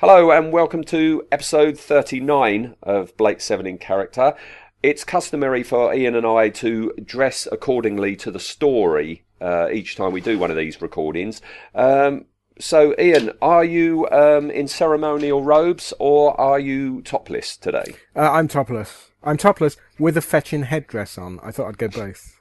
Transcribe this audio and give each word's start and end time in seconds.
Hello 0.00 0.30
and 0.30 0.52
welcome 0.52 0.84
to 0.84 1.26
episode 1.32 1.76
39 1.76 2.76
of 2.84 3.16
Blake 3.16 3.40
7 3.40 3.66
in 3.66 3.78
Character. 3.78 4.36
It's 4.80 5.02
customary 5.02 5.64
for 5.64 5.92
Ian 5.92 6.14
and 6.14 6.24
I 6.24 6.50
to 6.50 6.92
dress 7.04 7.48
accordingly 7.50 8.14
to 8.14 8.30
the 8.30 8.38
story 8.38 9.24
uh, 9.40 9.68
each 9.70 9.96
time 9.96 10.12
we 10.12 10.20
do 10.20 10.38
one 10.38 10.52
of 10.52 10.56
these 10.56 10.80
recordings. 10.80 11.42
Um, 11.74 12.26
so, 12.60 12.94
Ian, 12.96 13.32
are 13.42 13.64
you 13.64 14.08
um, 14.10 14.52
in 14.52 14.68
ceremonial 14.68 15.42
robes 15.42 15.92
or 15.98 16.40
are 16.40 16.60
you 16.60 17.02
topless 17.02 17.56
today? 17.56 17.96
Uh, 18.14 18.30
I'm 18.30 18.46
topless. 18.46 19.10
I'm 19.24 19.36
topless 19.36 19.76
with 19.98 20.16
a 20.16 20.22
fetching 20.22 20.62
headdress 20.62 21.18
on. 21.18 21.40
I 21.42 21.50
thought 21.50 21.66
I'd 21.66 21.78
go 21.78 21.88
both. 21.88 22.38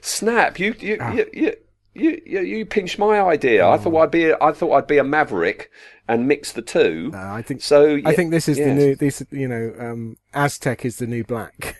Snap! 0.00 0.58
You 0.58 0.74
you 0.80 0.98
ah. 1.00 1.12
you, 1.12 1.30
you, 1.32 1.56
you, 1.94 2.20
you, 2.24 2.40
you 2.40 2.66
pinched 2.66 2.98
my 2.98 3.20
idea. 3.20 3.64
Oh. 3.64 3.72
I 3.72 3.78
thought 3.78 3.96
I'd 3.96 4.10
be 4.10 4.30
a, 4.30 4.36
I 4.40 4.52
thought 4.52 4.72
I'd 4.72 4.86
be 4.86 4.98
a 4.98 5.04
maverick 5.04 5.70
and 6.08 6.26
mix 6.26 6.52
the 6.52 6.62
two. 6.62 7.10
Uh, 7.14 7.32
I 7.32 7.42
think 7.42 7.62
so. 7.62 8.00
I 8.04 8.14
think 8.14 8.30
this 8.30 8.48
is 8.48 8.58
yes. 8.58 8.66
the 8.66 8.74
new. 8.74 8.94
This 8.94 9.22
you 9.30 9.48
know, 9.48 9.74
um, 9.78 10.16
Aztec 10.34 10.84
is 10.84 10.96
the 10.96 11.06
new 11.06 11.24
black. 11.24 11.76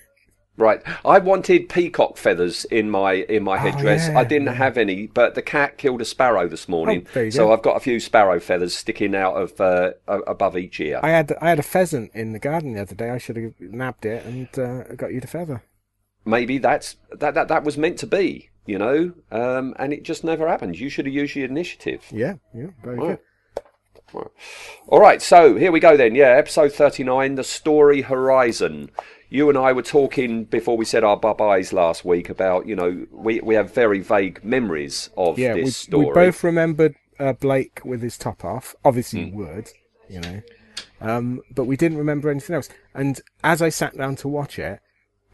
Right. 0.58 0.83
I 1.02 1.18
wanted 1.18 1.70
peacock 1.70 2.18
feathers 2.18 2.66
in 2.66 2.90
my 2.90 3.12
in 3.14 3.42
my 3.42 3.55
oh, 3.55 3.58
headdress. 3.58 4.08
Oh, 4.08 4.12
yeah, 4.12 4.18
I 4.18 4.24
didn't 4.24 4.48
have 4.48 4.77
any, 4.77 5.06
but 5.06 5.34
the 5.34 5.40
cat 5.40 5.78
killed 5.78 6.02
a 6.02 6.05
sparrow 6.05 6.46
this 6.46 6.68
morning, 6.68 7.06
oh, 7.16 7.30
so 7.30 7.46
go. 7.46 7.52
I've 7.55 7.62
got 7.62 7.77
a 7.77 7.80
few 7.80 7.98
sparrow 7.98 8.38
feathers 8.38 8.74
sticking 8.74 9.14
out 9.14 9.34
of 9.34 9.58
uh, 9.60 9.92
above 10.06 10.58
each 10.58 10.78
ear. 10.78 11.00
I 11.02 11.08
had 11.08 11.33
I 11.40 11.48
had 11.48 11.58
a 11.58 11.64
pheasant 11.64 12.10
in 12.14 12.33
the 12.33 12.38
garden 12.38 12.74
the 12.74 12.83
other 12.83 12.94
day. 12.94 13.08
I 13.08 13.16
should 13.16 13.36
have 13.36 13.55
nabbed 13.60 14.05
it 14.05 14.27
and 14.27 14.58
uh, 14.58 14.94
got 14.94 15.14
you 15.14 15.20
the 15.20 15.27
feather. 15.27 15.62
Maybe 16.27 16.58
that's 16.58 16.96
that 17.10 17.33
that 17.33 17.48
that 17.48 17.64
was 17.64 17.78
meant 17.78 17.98
to 18.00 18.06
be, 18.06 18.50
you 18.66 18.78
know, 18.78 19.12
um, 19.30 19.74
and 19.78 19.92
it 19.92 20.02
just 20.02 20.24
never 20.24 20.48
happened. 20.48 20.78
You 20.78 20.88
should 20.88 21.06
have 21.06 21.14
used 21.14 21.36
your 21.36 21.46
initiative. 21.46 22.05
Yeah, 22.10 22.34
yeah, 22.55 22.68
very 22.82 22.98
right. 22.98 23.08
good. 23.08 23.18
All 24.88 25.00
right, 25.00 25.22
so 25.22 25.56
here 25.56 25.72
we 25.72 25.80
go 25.80 25.96
then. 25.96 26.14
Yeah, 26.14 26.28
episode 26.28 26.72
39, 26.72 27.36
The 27.36 27.44
Story 27.44 28.02
Horizon 28.02 28.90
you 29.33 29.48
and 29.48 29.56
I 29.56 29.72
were 29.72 29.83
talking 29.83 30.44
before 30.44 30.77
we 30.77 30.84
said 30.84 31.02
our 31.02 31.16
bye 31.16 31.33
byes 31.33 31.72
last 31.72 32.05
week 32.05 32.28
about 32.28 32.66
you 32.66 32.77
know 32.77 33.06
we 33.10 33.40
we 33.40 33.55
have 33.55 33.72
very 33.72 34.00
vague 34.00 34.44
memories 34.44 35.08
of 35.16 35.38
yeah, 35.38 35.55
this 35.55 35.64
we, 35.64 35.70
story. 35.70 36.06
We 36.06 36.12
both 36.12 36.44
remembered 36.44 36.94
uh, 37.18 37.33
Blake 37.33 37.80
with 37.83 38.02
his 38.02 38.18
top 38.18 38.44
off. 38.44 38.77
Obviously, 38.84 39.30
mm. 39.30 39.34
would 39.34 39.70
you 40.08 40.20
know, 40.20 40.42
um, 41.00 41.40
but 41.50 41.64
we 41.64 41.78
didn't 41.78 41.96
remember 41.96 42.28
anything 42.28 42.55
else. 42.55 42.68
And 42.94 43.22
as 43.42 43.62
I 43.62 43.70
sat 43.70 43.96
down 43.96 44.16
to 44.16 44.28
watch 44.28 44.58
it, 44.58 44.80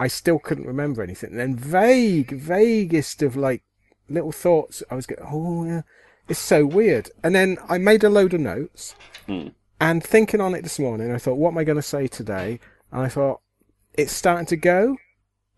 I 0.01 0.09
still 0.09 0.39
couldn't 0.39 0.67
remember 0.67 1.03
anything. 1.03 1.31
And 1.31 1.41
then 1.41 1.57
vague, 1.57 2.41
vaguest 2.41 3.23
of 3.23 3.37
like 3.37 3.63
little 4.09 4.33
thoughts. 4.33 4.83
I 4.91 4.95
was 4.95 5.07
going, 5.07 5.27
oh 5.31 5.65
yeah, 5.65 5.83
it's 6.29 6.39
so 6.39 6.65
weird. 6.65 7.11
And 7.23 7.35
then 7.35 7.59
I 7.69 7.79
made 7.79 8.05
a 8.05 8.11
load 8.11 8.35
of 8.35 8.41
notes. 8.41 8.95
Mm. 9.27 9.53
And 9.81 10.03
thinking 10.03 10.41
on 10.41 10.55
it 10.55 10.63
this 10.63 10.79
morning, 10.79 11.13
I 11.13 11.19
thought, 11.19 11.39
what 11.39 11.51
am 11.51 11.59
I 11.59 11.65
going 11.65 11.77
to 11.77 11.83
say 11.83 12.07
today? 12.07 12.61
And 12.93 13.03
I 13.03 13.09
thought, 13.09 13.41
it's 13.95 14.13
starting 14.13 14.47
to 14.47 14.57
go. 14.57 14.97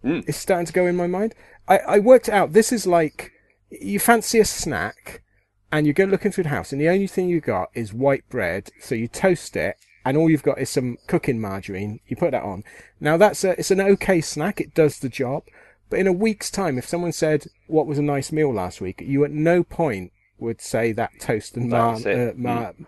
Mm. 0.05 0.25
It's 0.27 0.39
starting 0.39 0.67
to 0.67 0.73
go 0.73 0.87
in 0.87 0.97
my 0.97 1.07
mind. 1.07 1.35
I, 1.69 1.79
I 1.79 1.99
worked 1.99 2.29
out 2.29 2.53
this 2.53 2.73
is 2.73 2.87
like 2.87 3.33
you 3.71 4.01
fancy 4.01 4.39
a 4.41 4.45
snack 4.45 5.23
and 5.71 5.87
you 5.87 5.93
go 5.93 6.05
looking 6.05 6.33
through 6.33 6.45
the 6.45 6.51
house 6.51 6.73
and 6.73 6.81
the 6.81 6.89
only 6.89 7.07
thing 7.07 7.29
you 7.29 7.41
got 7.41 7.69
is 7.75 7.93
white 7.93 8.29
bread. 8.29 8.71
So 8.81 8.95
you 8.95 9.09
toast 9.09 9.57
it 9.57 9.77
and 10.05 10.17
all 10.17 10.31
you've 10.31 10.43
got 10.43 10.59
is 10.59 10.71
some 10.71 10.99
cooking 11.07 11.41
margarine. 11.41 12.01
You 12.07 12.17
put 12.17 12.33
that 12.33 12.43
on. 12.43 12.65
Now 13.01 13.17
that's 13.17 13.45
a, 13.45 13.59
it's 13.59 13.71
an 13.71 13.81
okay 13.81 14.21
snack. 14.21 14.61
It 14.61 14.75
does 14.75 14.99
the 14.99 15.09
job. 15.09 15.45
But 15.89 15.99
in 15.99 16.07
a 16.07 16.13
week's 16.13 16.51
time, 16.51 16.79
if 16.79 16.87
someone 16.87 17.13
said, 17.13 17.47
what 17.67 17.87
was 17.87 17.99
a 17.99 18.03
nice 18.03 18.31
meal 18.31 18.53
last 18.53 18.81
week, 18.81 19.03
you 19.05 19.25
at 19.25 19.33
no 19.33 19.65
point 19.65 20.13
would 20.39 20.61
say 20.61 20.93
that 20.93 21.11
toast 21.19 21.57
and, 21.57 21.69
mar- 21.69 21.97
uh, 21.97 22.33
mar- 22.37 22.75
mm. 22.75 22.87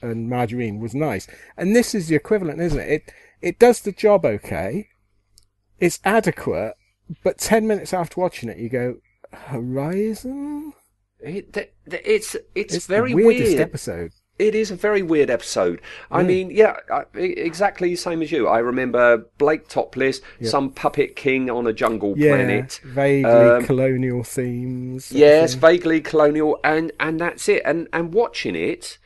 and 0.00 0.28
margarine 0.28 0.78
was 0.78 0.94
nice. 0.94 1.26
And 1.56 1.74
this 1.74 1.94
is 1.94 2.06
the 2.06 2.14
equivalent, 2.14 2.60
isn't 2.60 2.78
it? 2.78 2.88
It, 2.88 3.12
it 3.42 3.58
does 3.58 3.80
the 3.80 3.92
job 3.92 4.24
okay 4.24 4.88
it's 5.80 6.00
adequate, 6.04 6.74
but 7.22 7.38
10 7.38 7.66
minutes 7.66 7.92
after 7.92 8.20
watching 8.20 8.48
it, 8.48 8.58
you 8.58 8.68
go, 8.68 8.96
Horizon? 9.32 10.72
It, 11.20 11.56
it's, 11.86 12.36
it's, 12.54 12.74
it's 12.74 12.86
very 12.86 13.10
the 13.10 13.22
weirdest 13.22 13.56
weird. 13.56 13.60
episode. 13.60 14.12
It 14.38 14.56
is 14.56 14.72
a 14.72 14.76
very 14.76 15.02
weird 15.02 15.30
episode. 15.30 15.80
I 16.10 16.22
mm. 16.22 16.26
mean, 16.26 16.50
yeah, 16.50 16.76
exactly 17.14 17.90
the 17.90 17.96
same 17.96 18.20
as 18.20 18.32
you. 18.32 18.48
I 18.48 18.58
remember 18.58 19.26
Blake 19.38 19.68
topless, 19.68 20.20
yep. 20.40 20.50
some 20.50 20.70
puppet 20.70 21.14
king 21.14 21.48
on 21.48 21.68
a 21.68 21.72
jungle 21.72 22.14
yeah, 22.16 22.34
planet, 22.34 22.80
vaguely 22.84 23.30
um, 23.30 23.64
colonial 23.64 24.24
themes. 24.24 25.12
Yes, 25.12 25.54
vaguely 25.54 26.00
colonial, 26.00 26.58
and 26.64 26.90
and 26.98 27.20
that's 27.20 27.48
it. 27.48 27.62
And 27.64 27.86
and 27.92 28.12
watching 28.12 28.56
it, 28.56 28.98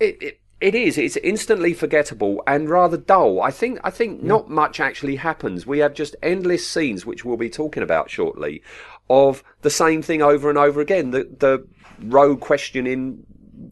it, 0.00 0.20
it 0.20 0.40
it 0.60 0.74
is. 0.74 0.98
It's 0.98 1.16
instantly 1.18 1.74
forgettable 1.74 2.42
and 2.46 2.68
rather 2.68 2.96
dull. 2.96 3.40
I 3.40 3.52
think. 3.52 3.78
I 3.84 3.90
think 3.90 4.20
yeah. 4.20 4.28
not 4.28 4.50
much 4.50 4.80
actually 4.80 5.16
happens. 5.16 5.66
We 5.66 5.78
have 5.78 5.94
just 5.94 6.16
endless 6.22 6.66
scenes, 6.66 7.06
which 7.06 7.24
we'll 7.24 7.36
be 7.36 7.50
talking 7.50 7.82
about 7.82 8.10
shortly, 8.10 8.62
of 9.08 9.44
the 9.62 9.70
same 9.70 10.02
thing 10.02 10.22
over 10.22 10.48
and 10.48 10.58
over 10.58 10.80
again. 10.80 11.12
The 11.12 11.28
the 11.38 11.66
rogue 12.00 12.40
questioning 12.40 13.26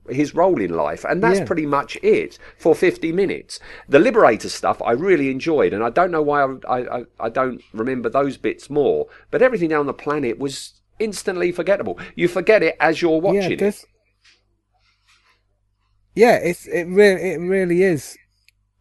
his 0.09 0.35
role 0.35 0.61
in 0.61 0.75
life, 0.75 1.05
and 1.05 1.23
that's 1.23 1.41
yeah. 1.41 1.45
pretty 1.45 1.67
much 1.67 1.97
it 2.03 2.39
for 2.59 2.75
50 2.75 3.13
minutes. 3.13 3.61
The 3.89 3.99
Liberator 3.99 4.49
stuff 4.49 4.83
I 4.83 4.93
really 4.93 5.31
enjoyed, 5.31 5.73
and 5.73 5.85
I 5.85 5.91
don't 5.91 6.11
know 6.11 6.23
why 6.23 6.43
I, 6.69 6.99
I, 6.99 7.05
I 7.21 7.29
don't 7.29 7.63
remember 7.73 8.09
those 8.09 8.37
bits 8.37 8.69
more. 8.69 9.07
But 9.31 9.43
everything 9.43 9.69
down 9.69 9.87
the 9.87 9.95
planet 9.95 10.39
was 10.39 10.81
instantly 10.99 11.53
forgettable. 11.53 11.99
You 12.15 12.29
forget 12.29 12.63
it 12.63 12.77
as 12.81 13.03
you're 13.03 13.21
watching 13.21 13.59
yeah, 13.59 13.67
it 13.67 13.85
yeah, 16.15 16.35
it's 16.37 16.67
it 16.67 16.85
really 16.85 17.33
it 17.33 17.39
really 17.39 17.83
is 17.83 18.17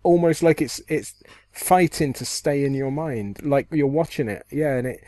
almost 0.04 0.44
like 0.44 0.62
it's 0.62 0.82
it's 0.88 1.22
fighting 1.52 2.14
to 2.14 2.26
stay 2.26 2.64
in 2.66 2.74
your 2.74 2.92
mind, 2.92 3.44
like 3.44 3.68
you're 3.72 3.88
watching 3.88 4.28
it. 4.28 4.46
Yeah, 4.52 4.76
and 4.76 4.88
it 4.88 5.00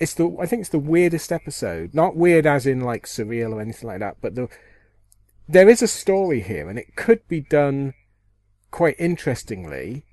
it's 0.00 0.14
the 0.14 0.36
I 0.40 0.46
think 0.46 0.60
it's 0.60 0.70
the 0.70 0.78
weirdest 0.78 1.30
episode. 1.30 1.94
Not 1.94 2.16
weird 2.16 2.46
as 2.46 2.66
in 2.66 2.80
like 2.80 3.06
surreal 3.06 3.52
or 3.52 3.60
anything 3.60 3.88
like 3.88 4.00
that, 4.00 4.16
but 4.20 4.34
the 4.34 4.48
there 5.52 5.68
is 5.68 5.82
a 5.82 5.88
story 5.88 6.40
here, 6.40 6.68
and 6.68 6.78
it 6.78 6.96
could 6.96 7.26
be 7.28 7.40
done 7.40 7.94
quite 8.70 8.96
interestingly, 8.98 10.06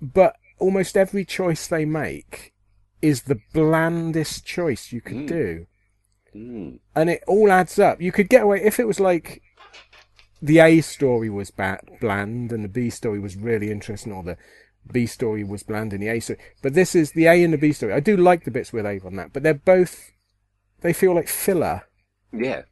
but 0.00 0.36
almost 0.58 0.96
every 0.96 1.24
choice 1.24 1.66
they 1.66 1.84
make 1.84 2.52
is 3.00 3.22
the 3.22 3.40
blandest 3.52 4.44
choice 4.44 4.92
you 4.92 5.00
could 5.00 5.16
mm. 5.16 5.28
do. 5.28 5.66
Mm. 6.36 6.78
And 6.94 7.10
it 7.10 7.24
all 7.26 7.50
adds 7.50 7.78
up. 7.78 8.00
You 8.00 8.12
could 8.12 8.28
get 8.28 8.42
away 8.42 8.62
if 8.62 8.78
it 8.78 8.86
was 8.86 9.00
like 9.00 9.42
the 10.40 10.58
A 10.58 10.82
story 10.82 11.30
was 11.30 11.50
bland 11.50 12.52
and 12.52 12.64
the 12.64 12.68
B 12.68 12.90
story 12.90 13.18
was 13.18 13.36
really 13.36 13.70
interesting, 13.70 14.12
or 14.12 14.22
the 14.22 14.36
B 14.90 15.06
story 15.06 15.44
was 15.44 15.62
bland 15.62 15.94
and 15.94 16.02
the 16.02 16.08
A 16.08 16.20
story. 16.20 16.38
But 16.62 16.74
this 16.74 16.94
is 16.94 17.12
the 17.12 17.26
A 17.26 17.42
and 17.42 17.54
the 17.54 17.58
B 17.58 17.72
story. 17.72 17.94
I 17.94 18.00
do 18.00 18.16
like 18.18 18.44
the 18.44 18.50
bits 18.50 18.72
with 18.72 18.84
A 18.84 19.00
on 19.04 19.16
that, 19.16 19.32
but 19.32 19.42
they're 19.42 19.54
both 19.54 20.12
they 20.82 20.92
feel 20.92 21.14
like 21.14 21.28
filler. 21.28 21.82
Yeah, 22.32 22.62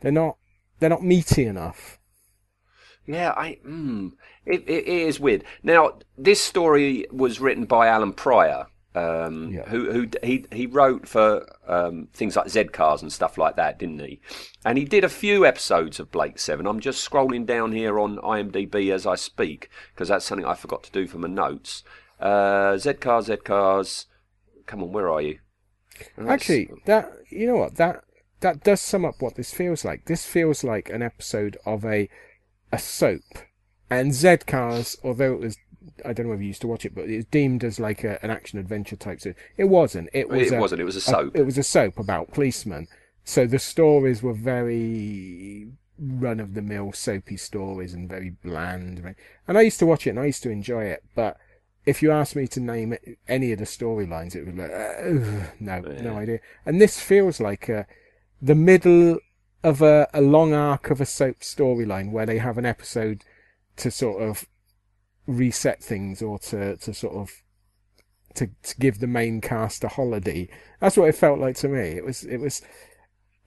they're 0.00 0.10
not 0.10 0.38
they're 0.82 0.90
not 0.90 1.04
meaty 1.04 1.44
enough. 1.44 2.00
Yeah, 3.06 3.32
I 3.36 3.58
mm, 3.64 4.12
it, 4.44 4.68
it 4.68 4.86
is 4.86 5.20
weird. 5.20 5.44
Now, 5.62 5.98
this 6.18 6.40
story 6.40 7.06
was 7.12 7.40
written 7.40 7.66
by 7.66 7.86
Allan 7.86 8.12
Prior, 8.12 8.66
um, 8.96 9.52
yeah. 9.52 9.68
who 9.68 9.92
who 9.92 10.08
he 10.24 10.44
he 10.50 10.66
wrote 10.66 11.06
for 11.06 11.46
um, 11.68 12.08
things 12.12 12.34
like 12.34 12.48
Z 12.48 12.64
Cars 12.64 13.00
and 13.00 13.12
stuff 13.12 13.38
like 13.38 13.54
that, 13.54 13.78
didn't 13.78 14.00
he? 14.00 14.20
And 14.64 14.76
he 14.76 14.84
did 14.84 15.04
a 15.04 15.08
few 15.08 15.46
episodes 15.46 16.00
of 16.00 16.10
Blake 16.10 16.40
Seven. 16.40 16.66
I'm 16.66 16.80
just 16.80 17.08
scrolling 17.08 17.46
down 17.46 17.70
here 17.70 18.00
on 18.00 18.16
IMDb 18.18 18.92
as 18.92 19.06
I 19.06 19.14
speak 19.14 19.70
because 19.94 20.08
that's 20.08 20.24
something 20.24 20.46
I 20.46 20.54
forgot 20.54 20.82
to 20.82 20.90
do 20.90 21.06
for 21.06 21.18
my 21.18 21.28
notes. 21.28 21.84
Uh, 22.18 22.76
Z 22.76 22.94
Cars, 22.94 23.26
Z 23.26 23.36
Cars. 23.44 24.06
Come 24.66 24.82
on, 24.82 24.92
where 24.92 25.08
are 25.08 25.22
you? 25.22 25.38
Actually, 26.26 26.70
that 26.86 27.12
you 27.30 27.46
know 27.46 27.56
what 27.56 27.76
that 27.76 28.02
that 28.42 28.62
does 28.62 28.80
sum 28.80 29.04
up 29.04 29.20
what 29.20 29.34
this 29.34 29.52
feels 29.52 29.84
like. 29.84 30.04
This 30.04 30.24
feels 30.24 30.62
like 30.62 30.90
an 30.90 31.02
episode 31.02 31.56
of 31.64 31.84
a 31.84 32.08
a 32.70 32.78
soap, 32.78 33.22
and 33.90 34.14
Z 34.14 34.38
Cars, 34.46 34.96
although 35.02 35.32
it 35.32 35.40
was 35.40 35.56
I 36.04 36.12
don't 36.12 36.26
know 36.26 36.32
if 36.32 36.40
you 36.40 36.46
used 36.46 36.60
to 36.62 36.68
watch 36.68 36.84
it, 36.84 36.94
but 36.94 37.08
it 37.08 37.16
was 37.16 37.24
deemed 37.26 37.64
as 37.64 37.80
like 37.80 38.04
a, 38.04 38.22
an 38.24 38.30
action 38.30 38.58
adventure 38.58 38.96
type. 38.96 39.20
So 39.20 39.34
it 39.56 39.64
wasn't. 39.64 40.10
It 40.12 40.28
was. 40.28 40.52
it 40.52 40.56
a, 40.56 40.60
wasn't. 40.60 40.80
It 40.80 40.84
was 40.84 40.96
a 40.96 41.00
soap. 41.00 41.36
it 41.36 41.44
was 41.44 41.58
a 41.58 41.62
soap 41.62 41.98
about 41.98 42.32
policemen. 42.32 42.88
So 43.24 43.46
the 43.46 43.58
stories 43.58 44.22
were 44.22 44.32
very 44.32 45.68
run 45.98 46.40
of 46.40 46.54
the 46.54 46.62
mill 46.62 46.92
soapy 46.92 47.36
stories 47.36 47.94
and 47.94 48.08
very 48.08 48.30
bland. 48.30 49.14
And 49.46 49.58
I 49.58 49.62
used 49.62 49.78
to 49.78 49.86
watch 49.86 50.06
it 50.06 50.10
and 50.10 50.20
I 50.20 50.26
used 50.26 50.42
to 50.42 50.50
enjoy 50.50 50.84
it. 50.84 51.04
But 51.14 51.36
if 51.86 52.02
you 52.02 52.10
asked 52.10 52.36
me 52.36 52.46
to 52.48 52.60
name 52.60 52.92
it, 52.92 53.18
any 53.28 53.52
of 53.52 53.58
the 53.58 53.64
storylines, 53.64 54.34
it 54.34 54.44
would 54.44 54.56
be 54.56 54.62
like, 54.62 54.72
uh, 54.72 55.48
no, 55.60 55.80
no 55.80 56.16
idea. 56.16 56.40
And 56.66 56.80
this 56.80 57.00
feels 57.00 57.40
like 57.40 57.70
uh, 57.70 57.84
the 58.42 58.56
middle 58.56 59.18
of 59.62 59.80
a, 59.80 60.08
a 60.12 60.20
long 60.20 60.52
arc 60.52 60.90
of 60.90 61.00
a 61.00 61.06
soap 61.06 61.40
storyline 61.40 62.10
where 62.10 62.26
they 62.26 62.38
have 62.38 62.58
an 62.58 62.66
episode 62.66 63.22
to 63.76 63.90
sort 63.90 64.20
of 64.20 64.44
reset 65.26 65.82
things 65.82 66.20
or 66.20 66.38
to, 66.40 66.76
to 66.78 66.92
sort 66.92 67.14
of 67.14 67.30
to, 68.34 68.50
to 68.62 68.76
give 68.78 68.98
the 68.98 69.06
main 69.06 69.40
cast 69.40 69.84
a 69.84 69.88
holiday. 69.88 70.48
That's 70.80 70.96
what 70.96 71.08
it 71.08 71.14
felt 71.14 71.38
like 71.38 71.56
to 71.56 71.68
me. 71.68 71.80
It 71.80 72.04
was 72.04 72.24
it 72.24 72.38
was, 72.38 72.62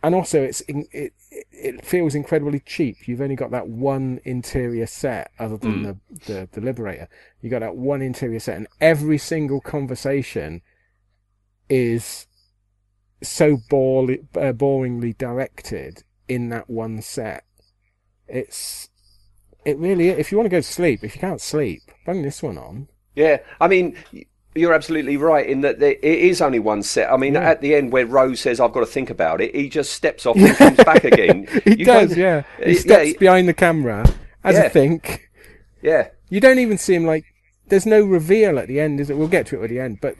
and 0.01 0.15
also 0.15 0.41
it's 0.41 0.61
it 0.67 1.13
it 1.51 1.83
feels 1.83 2.15
incredibly 2.15 2.59
cheap. 2.59 3.07
You've 3.07 3.21
only 3.21 3.35
got 3.35 3.51
that 3.51 3.67
one 3.67 4.21
interior 4.23 4.87
set, 4.87 5.31
other 5.39 5.57
than 5.57 5.83
mm. 5.83 5.99
the, 6.25 6.33
the 6.33 6.49
the 6.53 6.61
Liberator. 6.61 7.09
You 7.41 7.49
got 7.49 7.59
that 7.59 7.75
one 7.75 8.01
interior 8.01 8.39
set, 8.39 8.57
and 8.57 8.67
every 8.79 9.17
single 9.17 9.59
conversation 9.59 10.61
is 11.67 12.27
so 13.27 13.53
uh, 13.53 14.53
boringly 14.53 15.17
directed 15.17 16.03
in 16.27 16.49
that 16.49 16.69
one 16.69 17.01
set. 17.01 17.43
It's 18.27 18.89
it 19.65 19.77
really. 19.77 20.09
If 20.09 20.31
you 20.31 20.37
want 20.37 20.45
to 20.45 20.49
go 20.51 20.59
to 20.59 20.63
sleep, 20.63 21.03
if 21.03 21.15
you 21.15 21.21
can't 21.21 21.41
sleep, 21.41 21.81
bring 22.05 22.21
this 22.21 22.41
one 22.41 22.57
on. 22.57 22.87
Yeah, 23.15 23.37
I 23.61 23.67
mean, 23.67 23.95
y- 24.13 24.25
you're 24.55 24.73
absolutely 24.73 25.17
right 25.17 25.45
in 25.47 25.61
that 25.61 25.79
there, 25.79 25.91
it 25.91 26.03
is 26.03 26.41
only 26.41 26.59
one 26.59 26.83
set. 26.83 27.11
I 27.11 27.17
mean, 27.17 27.33
Yeah. 27.35 27.41
at 27.49 27.61
the 27.61 27.75
end 27.75 27.91
where 27.91 28.05
Rose 28.05 28.39
says, 28.41 28.59
"I've 28.59 28.71
got 28.73 28.81
to 28.81 28.85
think 28.85 29.09
about 29.09 29.41
it," 29.41 29.55
he 29.55 29.69
just 29.69 29.93
steps 29.93 30.25
off 30.25 30.35
and 30.39 30.55
comes 30.55 30.77
back 30.77 31.03
again. 31.03 31.47
He 31.63 31.79
You 31.79 31.85
does, 31.85 32.15
yeah. 32.17 32.43
He 32.63 32.75
steps 32.75 33.09
yeah, 33.11 33.17
behind 33.19 33.47
the 33.47 33.53
camera 33.53 34.05
as 34.43 34.55
Yeah. 34.55 34.63
a 34.63 34.69
think. 34.69 35.29
yeah. 35.81 36.09
You 36.29 36.39
don't 36.39 36.59
even 36.59 36.77
see 36.77 36.95
him 36.95 37.05
like. 37.05 37.25
There's 37.67 37.85
no 37.87 38.03
reveal 38.03 38.59
at 38.59 38.67
the 38.67 38.79
end, 38.79 38.99
is 38.99 39.09
it? 39.09 39.17
We'll 39.17 39.27
get 39.27 39.47
to 39.47 39.59
it 39.59 39.63
at 39.63 39.69
the 39.71 39.79
end, 39.79 39.97
but 39.99 40.15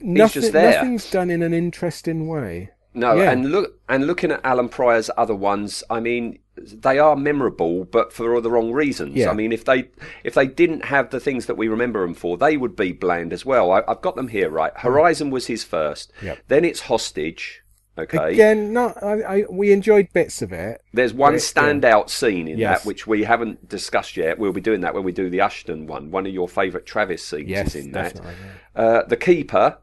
nothing, 0.00 0.52
nothing's 0.52 1.10
done 1.10 1.30
in 1.30 1.42
an 1.42 1.54
interesting 1.54 2.28
way. 2.28 2.70
No, 2.94 3.14
Yeah. 3.14 3.30
and 3.30 3.50
look, 3.50 3.78
and 3.88 4.06
looking 4.06 4.30
at 4.32 4.40
Allan 4.42 4.68
Prior's 4.70 5.10
other 5.18 5.34
ones, 5.34 5.84
I 5.90 6.00
mean, 6.00 6.38
they 6.56 6.98
are 6.98 7.14
memorable, 7.14 7.84
but 7.84 8.10
for 8.12 8.34
all 8.34 8.40
the 8.40 8.50
wrong 8.50 8.72
reasons. 8.72 9.14
Yeah. 9.16 9.30
I 9.30 9.34
mean, 9.34 9.52
if 9.52 9.66
they 9.66 9.90
if 10.24 10.32
they 10.32 10.46
didn't 10.46 10.86
have 10.86 11.10
the 11.10 11.20
things 11.20 11.44
that 11.46 11.58
we 11.58 11.68
remember 11.68 12.00
them 12.00 12.14
for, 12.14 12.38
they 12.38 12.56
would 12.56 12.74
be 12.74 12.92
bland 12.92 13.34
as 13.34 13.44
well. 13.44 13.70
I, 13.70 13.82
I've 13.86 14.00
got 14.00 14.16
them 14.16 14.28
here, 14.28 14.48
right? 14.48 14.72
Horizon 14.76 15.30
was 15.30 15.46
his 15.48 15.62
first. 15.64 16.10
Yep. 16.22 16.38
Then 16.48 16.64
it's 16.64 16.80
Hostage. 16.82 17.62
Okay. 17.98 18.32
Again, 18.32 18.72
not. 18.74 19.02
I, 19.02 19.22
I, 19.22 19.44
we 19.50 19.72
enjoyed 19.72 20.12
bits 20.14 20.40
of 20.42 20.52
it. 20.52 20.82
There's 20.94 21.12
one 21.14 21.34
Yeah. 21.34 21.38
standout 21.40 22.08
scene 22.10 22.48
in 22.48 22.56
Yes. 22.58 22.80
that 22.80 22.86
which 22.86 23.06
we 23.06 23.24
haven't 23.24 23.68
discussed 23.68 24.16
yet. 24.16 24.38
We'll 24.38 24.52
be 24.52 24.60
doing 24.62 24.80
that 24.82 24.94
when 24.94 25.02
we 25.04 25.12
do 25.12 25.28
the 25.30 25.40
Ashton 25.40 25.86
one. 25.86 26.10
One 26.10 26.26
of 26.26 26.32
your 26.32 26.48
favourite 26.48 26.86
Travis 26.86 27.22
scenes 27.24 27.48
Yes, 27.48 27.74
is 27.74 27.86
in 27.86 27.92
that. 27.92 28.14
definitely. 28.14 28.34
Uh, 28.74 29.02
the 29.04 29.16
Keeper. 29.18 29.78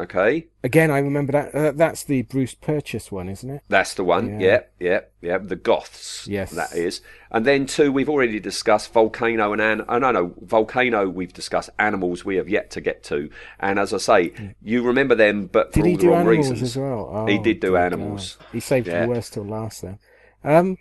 Okay, 0.00 0.46
Again, 0.64 0.90
I 0.90 0.98
remember 0.98 1.32
that. 1.32 1.54
Uh, 1.54 1.72
that's 1.72 2.04
the 2.04 2.22
Bruce 2.22 2.54
Purchase 2.54 3.12
one, 3.12 3.28
isn't 3.28 3.50
it? 3.50 3.62
that's 3.68 3.92
the 3.94 4.02
one. 4.04 4.40
Yeah. 4.40 4.46
Yeah, 4.48 4.60
yeah, 4.80 5.00
yeah. 5.20 5.38
The 5.38 5.56
Goths. 5.56 6.26
Yes. 6.26 6.52
that 6.52 6.74
is. 6.74 7.02
And 7.30 7.44
then 7.44 7.66
two, 7.66 7.92
we've 7.92 8.08
already 8.08 8.40
discussed 8.40 8.92
Volcano 8.94 9.52
and 9.52 9.60
An. 9.60 9.84
Oh 9.88 9.98
no, 9.98 10.10
no, 10.10 10.34
Volcano. 10.40 11.06
We've 11.08 11.32
discussed 11.34 11.68
Animals. 11.78 12.24
We 12.24 12.36
have 12.36 12.48
yet 12.48 12.70
to 12.70 12.80
get 12.80 13.02
to. 13.04 13.28
And 13.58 13.78
as 13.78 13.92
I 13.92 13.98
say, 13.98 14.54
you 14.62 14.82
remember 14.82 15.14
them, 15.14 15.46
but 15.46 15.74
for 15.74 15.80
Did 15.82 15.84
he 15.86 15.92
all 15.92 15.98
the 15.98 16.08
wrong 16.08 16.26
reasons. 16.26 16.62
as 16.62 16.76
well? 16.78 17.10
Oh, 17.12 17.26
He 17.26 17.38
did 17.38 17.60
do 17.60 17.76
Animals. 17.76 18.36
God. 18.36 18.46
He 18.52 18.60
saved 18.60 18.86
Yeah. 18.86 19.02
the 19.02 19.08
worst 19.08 19.34
till 19.34 19.44
last. 19.44 19.82
Then, 19.82 19.98
um, 20.44 20.78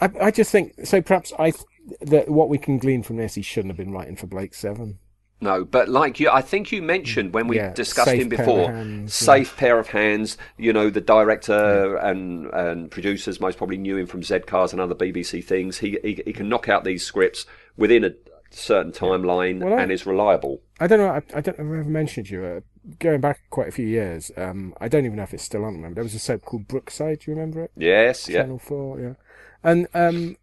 I, 0.00 0.10
I 0.20 0.30
just 0.30 0.52
think 0.52 0.86
so. 0.86 1.02
Perhaps 1.02 1.32
I 1.38 1.50
th- 1.50 1.64
that 2.02 2.28
what 2.28 2.48
we 2.48 2.56
can 2.58 2.78
glean 2.78 3.02
from 3.02 3.16
this, 3.16 3.34
he 3.34 3.42
shouldn't 3.42 3.70
have 3.70 3.76
been 3.84 3.92
writing 3.92 4.14
for 4.16 4.26
Blake 4.28 4.54
Seven. 4.54 4.98
No, 5.40 5.64
but 5.64 5.88
like 5.88 6.20
you, 6.20 6.28
I 6.30 6.42
think 6.42 6.70
you 6.70 6.82
mentioned 6.82 7.32
when 7.32 7.48
we 7.48 7.56
Yeah, 7.56 7.72
discussed 7.72 8.10
him 8.12 8.28
before, 8.28 8.70
hands, 8.70 9.14
safe 9.14 9.56
pair 9.56 9.78
of 9.78 9.88
hands. 9.88 10.36
You 10.58 10.72
know, 10.72 10.90
the 10.90 11.00
director 11.00 11.96
and 11.96 12.46
and 12.52 12.90
producers 12.90 13.40
most 13.40 13.56
probably 13.58 13.78
knew 13.78 13.96
him 13.96 14.06
from 14.06 14.22
Z 14.22 14.40
Cars 14.40 14.72
and 14.72 14.80
other 14.80 14.94
BBC 14.94 15.42
things. 15.42 15.78
He 15.78 15.98
he, 16.02 16.22
he 16.26 16.32
can 16.32 16.48
knock 16.48 16.68
out 16.68 16.84
these 16.84 17.04
scripts 17.04 17.46
within 17.76 18.04
a 18.04 18.10
certain 18.50 18.92
timeline 18.92 19.62
Well, 19.62 19.78
I- 19.78 19.82
and 19.82 19.92
is 19.92 20.04
reliable. 20.06 20.60
I 20.78 20.86
don't 20.86 20.98
know. 20.98 21.08
I, 21.08 21.22
I 21.34 21.40
don't 21.40 21.58
know 21.58 21.64
if 21.64 21.70
I 21.76 21.80
ever 21.80 21.84
mentioned 21.84 22.28
you. 22.28 22.44
Uh, 22.44 22.60
going 22.98 23.20
back 23.20 23.40
quite 23.50 23.68
a 23.68 23.72
few 23.72 23.86
years, 23.86 24.30
um, 24.36 24.74
I 24.80 24.88
don't 24.88 25.04
even 25.04 25.16
know 25.16 25.22
if 25.22 25.32
it's 25.32 25.42
still 25.44 25.64
on. 25.64 25.74
Remember, 25.76 25.94
there 25.96 26.04
was 26.04 26.14
a 26.14 26.18
soap 26.18 26.42
called 26.44 26.68
Brookside. 26.68 27.20
Do 27.20 27.30
you 27.30 27.34
remember 27.36 27.64
it? 27.64 27.70
Yes, 27.76 28.28
yeah, 28.28 28.42
Channel 28.42 28.58
Four. 28.58 29.00
Yeah. 29.00 29.14
And 29.62 29.86
um, 29.94 30.36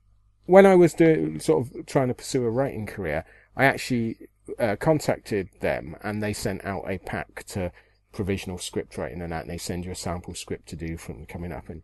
when 0.45 0.65
I 0.65 0.73
was 0.75 0.93
doing 0.93 1.39
sort 1.39 1.67
of 1.67 1.85
trying 1.85 2.07
to 2.07 2.13
pursue 2.13 2.43
a 2.45 2.49
writing 2.49 2.85
career, 2.87 3.25
I 3.55 3.65
actually 3.65 4.17
uh, 4.59 4.75
contacted 4.77 5.49
them, 5.61 5.95
and 6.03 6.21
they 6.21 6.33
sent 6.33 6.63
out 6.65 6.89
a 6.89 6.97
pack 6.97 7.43
to 7.47 7.71
provisional 8.11 8.57
script 8.57 8.97
writing 8.97 9.21
and 9.21 9.31
that. 9.31 9.41
And 9.41 9.49
they 9.49 9.57
send 9.57 9.85
you 9.85 9.91
a 9.91 9.95
sample 9.95 10.35
script 10.35 10.67
to 10.69 10.75
do 10.75 10.97
from 10.97 11.25
coming 11.25 11.51
up 11.51 11.69
and. 11.69 11.81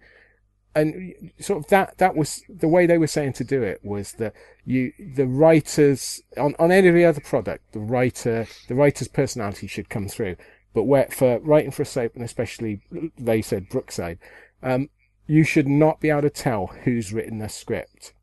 And 0.76 1.14
sort 1.40 1.60
of 1.60 1.70
that, 1.70 2.00
that 2.00 2.16
was 2.16 2.42
the 2.50 2.68
way 2.68 2.88
they 2.88 2.98
were 2.98 3.06
saying 3.06 3.34
to 3.34 3.44
do 3.44 3.62
it 3.62 3.82
was 3.84 4.14
that 4.14 4.34
you, 4.66 4.92
the 4.98 5.28
writers, 5.28 6.24
on, 6.36 6.56
on 6.58 6.72
any 6.72 7.06
other 7.06 7.22
product, 7.22 7.74
the 7.74 7.80
writer, 7.80 8.48
the 8.68 8.74
writer's 8.74 9.08
personality 9.08 9.68
should 9.68 9.88
come 9.88 10.08
through. 10.08 10.36
But 10.74 10.86
where, 10.86 11.10
for 11.12 11.38
writing 11.42 11.70
for 11.70 11.84
a 11.84 11.86
soap, 11.86 12.16
and 12.16 12.24
especially 12.24 12.82
they 13.20 13.44
said 13.44 13.70
Brookside, 13.70 14.18
um, 14.64 14.90
you 15.28 15.44
should 15.44 15.68
not 15.68 16.00
be 16.00 16.10
able 16.10 16.24
to 16.24 16.30
tell 16.32 16.68
who's 16.84 17.14
written 17.14 17.38
the 17.38 17.50
script 17.50 18.14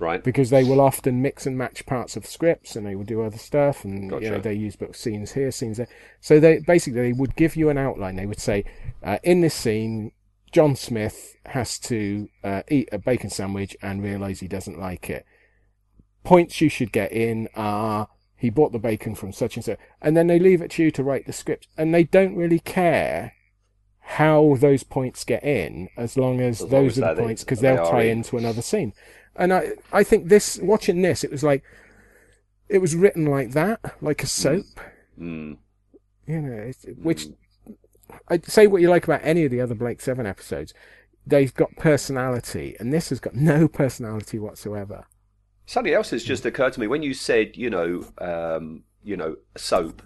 right. 0.00 0.22
because 0.22 0.50
they 0.50 0.64
will 0.64 0.80
often 0.80 1.22
mix 1.22 1.46
and 1.46 1.56
match 1.56 1.86
parts 1.86 2.16
of 2.16 2.26
scripts 2.26 2.76
and 2.76 2.86
they 2.86 2.94
will 2.94 3.04
do 3.04 3.22
other 3.22 3.38
stuff 3.38 3.84
and 3.84 4.10
you 4.22 4.30
know 4.30 4.38
they 4.38 4.54
use 4.54 4.76
both 4.76 4.96
scenes 4.96 5.32
here 5.32 5.50
scenes 5.50 5.76
there. 5.76 5.88
So 6.20 6.40
they 6.40 6.58
basically 6.58 7.02
they 7.02 7.12
would 7.12 7.36
give 7.36 7.56
you 7.56 7.68
an 7.68 7.78
outline. 7.78 8.16
They 8.16 8.26
would 8.26 8.40
say 8.40 8.64
uh, 9.02 9.18
in 9.22 9.40
this 9.40 9.54
scene 9.54 10.12
john 10.52 10.74
smith 10.74 11.36
has 11.46 11.78
to 11.78 12.28
uh, 12.42 12.62
eat 12.68 12.88
a 12.90 12.98
bacon 12.98 13.30
sandwich 13.30 13.76
and 13.80 14.02
realize 14.02 14.40
he 14.40 14.48
doesn't 14.48 14.78
like 14.78 15.08
it. 15.08 15.24
Points 16.24 16.60
you 16.60 16.68
should 16.68 16.92
get 16.92 17.12
in 17.12 17.48
are 17.54 18.08
he 18.36 18.48
bought 18.48 18.72
the 18.72 18.78
bacon 18.78 19.14
from 19.14 19.32
such 19.32 19.56
and 19.56 19.64
such, 19.64 19.78
and 20.00 20.16
then 20.16 20.26
they 20.26 20.38
leave 20.38 20.62
it 20.62 20.70
to 20.72 20.82
you 20.82 20.90
to 20.92 21.04
write 21.04 21.26
the 21.26 21.32
script. 21.32 21.68
And 21.76 21.94
they 21.94 22.04
don't 22.04 22.34
really 22.34 22.58
care 22.58 23.34
how 24.00 24.56
those 24.58 24.82
points 24.82 25.24
get 25.24 25.44
in 25.44 25.90
as 25.96 26.16
long 26.16 26.40
as, 26.40 26.62
As 26.62 26.62
long 26.62 26.70
those 26.70 26.98
as 26.98 27.04
are 27.04 27.14
the 27.14 27.22
points 27.22 27.44
because 27.44 27.60
they 27.60 27.76
they'll 27.76 27.90
tie 27.90 28.02
in. 28.04 28.18
into 28.18 28.38
another 28.38 28.62
scene 28.62 28.92
and 29.40 29.52
I, 29.52 29.72
I 29.92 30.04
think 30.04 30.28
this, 30.28 30.58
watching 30.62 31.02
this, 31.02 31.24
it 31.24 31.30
was 31.30 31.42
like, 31.42 31.64
it 32.68 32.78
was 32.78 32.94
written 32.94 33.24
like 33.26 33.52
that, 33.52 33.80
like 34.00 34.22
a 34.22 34.26
soap, 34.26 34.66
Mm. 35.18 35.58
you 36.26 36.40
know, 36.40 36.62
it's, 36.62 36.86
which, 36.96 37.26
I'd 38.28 38.46
say 38.46 38.66
what 38.66 38.80
you 38.80 38.88
like 38.88 39.04
about 39.04 39.20
any 39.24 39.44
of 39.44 39.50
the 39.50 39.60
other 39.60 39.74
Blake 39.74 40.00
Seven 40.00 40.24
episodes, 40.26 40.72
they've 41.26 41.52
got 41.54 41.76
personality, 41.76 42.76
and 42.78 42.92
this 42.92 43.08
has 43.08 43.20
got 43.20 43.34
no 43.52 43.66
personality 43.66 44.38
whatsoever. 44.38 45.06
Something 45.66 45.94
else 45.94 46.10
has 46.10 46.24
just 46.24 46.46
occurred 46.46 46.72
to 46.74 46.80
me 46.80 46.86
when 46.86 47.02
you 47.02 47.14
said, 47.14 47.56
you 47.56 47.70
know, 47.70 48.04
um, 48.18 48.84
you 49.02 49.16
know, 49.16 49.36
soap. 49.56 50.02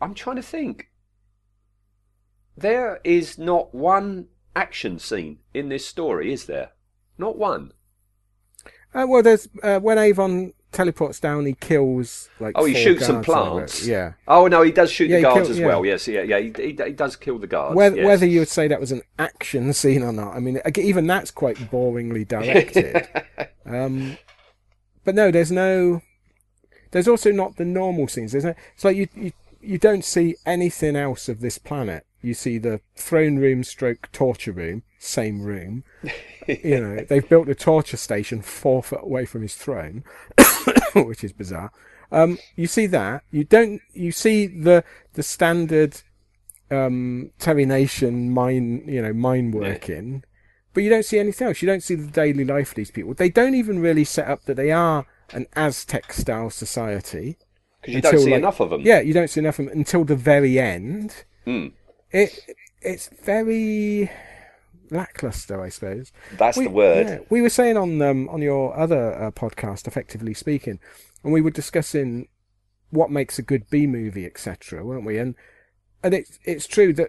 I'm 0.00 0.14
trying 0.14 0.36
to 0.36 0.42
think. 0.42 0.90
There 2.56 3.00
is 3.04 3.38
not 3.38 3.74
one 3.74 4.28
action 4.54 4.98
scene 4.98 5.38
in 5.54 5.68
this 5.68 5.86
story, 5.86 6.32
is 6.32 6.44
there? 6.46 6.72
Not 7.16 7.38
one. 7.38 7.72
Uh, 8.94 9.06
well, 9.08 9.22
there's, 9.22 9.48
uh, 9.62 9.78
when 9.78 9.98
Avon 9.98 10.52
teleports 10.72 11.20
down, 11.20 11.46
he 11.46 11.54
kills, 11.54 12.28
like, 12.40 12.52
Oh, 12.56 12.64
he 12.64 12.74
shoots 12.74 13.06
some 13.06 13.16
guards 13.22 13.28
or 13.28 13.32
whatever. 13.34 13.50
plants. 13.56 13.86
Yeah. 13.86 14.12
Oh 14.28 14.46
no, 14.46 14.62
he 14.62 14.72
does 14.72 14.90
shoot 14.90 15.08
Yeah, 15.10 15.16
the 15.18 15.22
guards 15.22 15.40
kill- 15.42 15.50
as 15.52 15.58
yeah. 15.58 15.66
well. 15.66 15.84
Yes, 15.86 16.08
yeah, 16.08 16.22
yeah. 16.22 16.38
He, 16.38 16.52
he, 16.56 16.66
he 16.84 16.92
does 16.92 17.16
kill 17.16 17.38
the 17.38 17.46
guards. 17.46 17.76
Whether, 17.76 17.96
yes. 17.96 18.06
whether 18.06 18.26
you 18.26 18.40
would 18.40 18.48
say 18.48 18.68
that 18.68 18.80
was 18.80 18.92
an 18.92 19.02
action 19.18 19.72
scene 19.80 20.02
or 20.02 20.12
not, 20.12 20.34
I 20.36 20.40
mean, 20.40 20.60
even 20.76 21.06
that's 21.06 21.30
quite 21.30 21.56
boringly 21.56 22.26
directed. 22.26 23.08
um, 23.66 24.16
but 25.04 25.14
no, 25.14 25.30
there's 25.30 25.52
no. 25.52 26.02
There's 26.92 27.06
also 27.08 27.30
not 27.30 27.56
the 27.56 27.64
normal 27.64 28.08
scenes. 28.08 28.32
There's 28.32 28.44
no. 28.44 28.54
It's 28.74 28.84
like 28.84 28.96
you 28.96 29.08
you 29.14 29.32
you 29.60 29.78
don't 29.78 30.04
see 30.04 30.34
anything 30.44 30.96
else 30.96 31.28
of 31.28 31.40
this 31.40 31.58
planet. 31.58 32.04
You 32.22 32.34
see 32.34 32.58
the 32.58 32.80
throne 32.96 33.38
room, 33.38 33.64
stroke 33.64 34.10
torture 34.12 34.52
room, 34.52 34.82
same 34.98 35.40
room. 35.42 35.84
you 36.46 36.80
know, 36.80 37.04
they've 37.08 37.28
built 37.28 37.48
a 37.48 37.54
torture 37.54 37.96
station 37.96 38.42
four 38.42 38.82
foot 38.82 39.00
away 39.02 39.24
from 39.24 39.42
his 39.42 39.54
throne, 39.54 40.04
which 40.94 41.24
is 41.24 41.32
bizarre. 41.32 41.72
Um, 42.12 42.38
you 42.56 42.66
see 42.66 42.86
that. 42.86 43.22
You 43.30 43.44
don't. 43.44 43.80
You 43.92 44.12
see 44.12 44.46
the 44.46 44.84
the 45.14 45.22
standard 45.22 46.02
um, 46.70 47.30
Terry 47.38 47.64
Nation 47.64 48.30
mine, 48.32 48.84
you 48.86 49.02
know, 49.02 49.12
mine 49.12 49.50
working, 49.52 50.24
but 50.74 50.82
you 50.82 50.90
don't 50.90 51.04
see 51.04 51.18
anything 51.18 51.48
else. 51.48 51.62
You 51.62 51.66
don't 51.68 51.82
see 51.82 51.94
the 51.94 52.10
daily 52.10 52.44
life 52.44 52.70
of 52.70 52.74
these 52.74 52.90
people. 52.90 53.14
They 53.14 53.28
don't 53.30 53.54
even 53.54 53.80
really 53.80 54.04
set 54.04 54.28
up 54.28 54.44
that 54.44 54.56
they 54.56 54.70
are 54.70 55.06
an 55.32 55.46
Aztec 55.54 56.12
style 56.12 56.50
society. 56.50 57.38
because 57.80 57.94
you 57.94 58.00
don't 58.02 58.18
see 58.18 58.30
like- 58.30 58.38
enough 58.38 58.60
of 58.60 58.70
them. 58.70 58.82
Yeah, 58.82 59.00
you 59.00 59.12
don't 59.12 59.30
see 59.30 59.40
enough 59.40 59.58
of 59.58 59.66
them 59.66 59.76
until 59.78 60.04
the 60.04 60.16
very 60.16 60.58
end. 60.58 61.24
Hmm. 61.44 61.68
It 62.12 62.56
it's 62.82 63.08
very 63.22 64.10
lackluster, 64.90 65.60
I 65.60 65.68
suppose. 65.68 66.12
That's 66.36 66.56
we, 66.56 66.64
the 66.64 66.70
word. 66.70 67.06
yeah, 67.06 67.18
we 67.28 67.40
were 67.40 67.50
saying 67.50 67.76
on 67.76 68.00
um, 68.02 68.28
on 68.28 68.42
your 68.42 68.76
other 68.76 69.14
uh, 69.14 69.30
podcast, 69.30 69.86
effectively 69.86 70.34
speaking, 70.34 70.80
and 71.22 71.32
we 71.32 71.40
were 71.40 71.50
discussing 71.50 72.28
what 72.90 73.10
makes 73.10 73.38
a 73.38 73.42
good 73.42 73.68
B 73.70 73.86
movie, 73.86 74.26
etc., 74.26 74.84
weren't 74.84 75.06
we? 75.06 75.18
And 75.18 75.34
and 76.02 76.14
it's 76.14 76.38
it's 76.44 76.66
true 76.66 76.92
that 76.94 77.08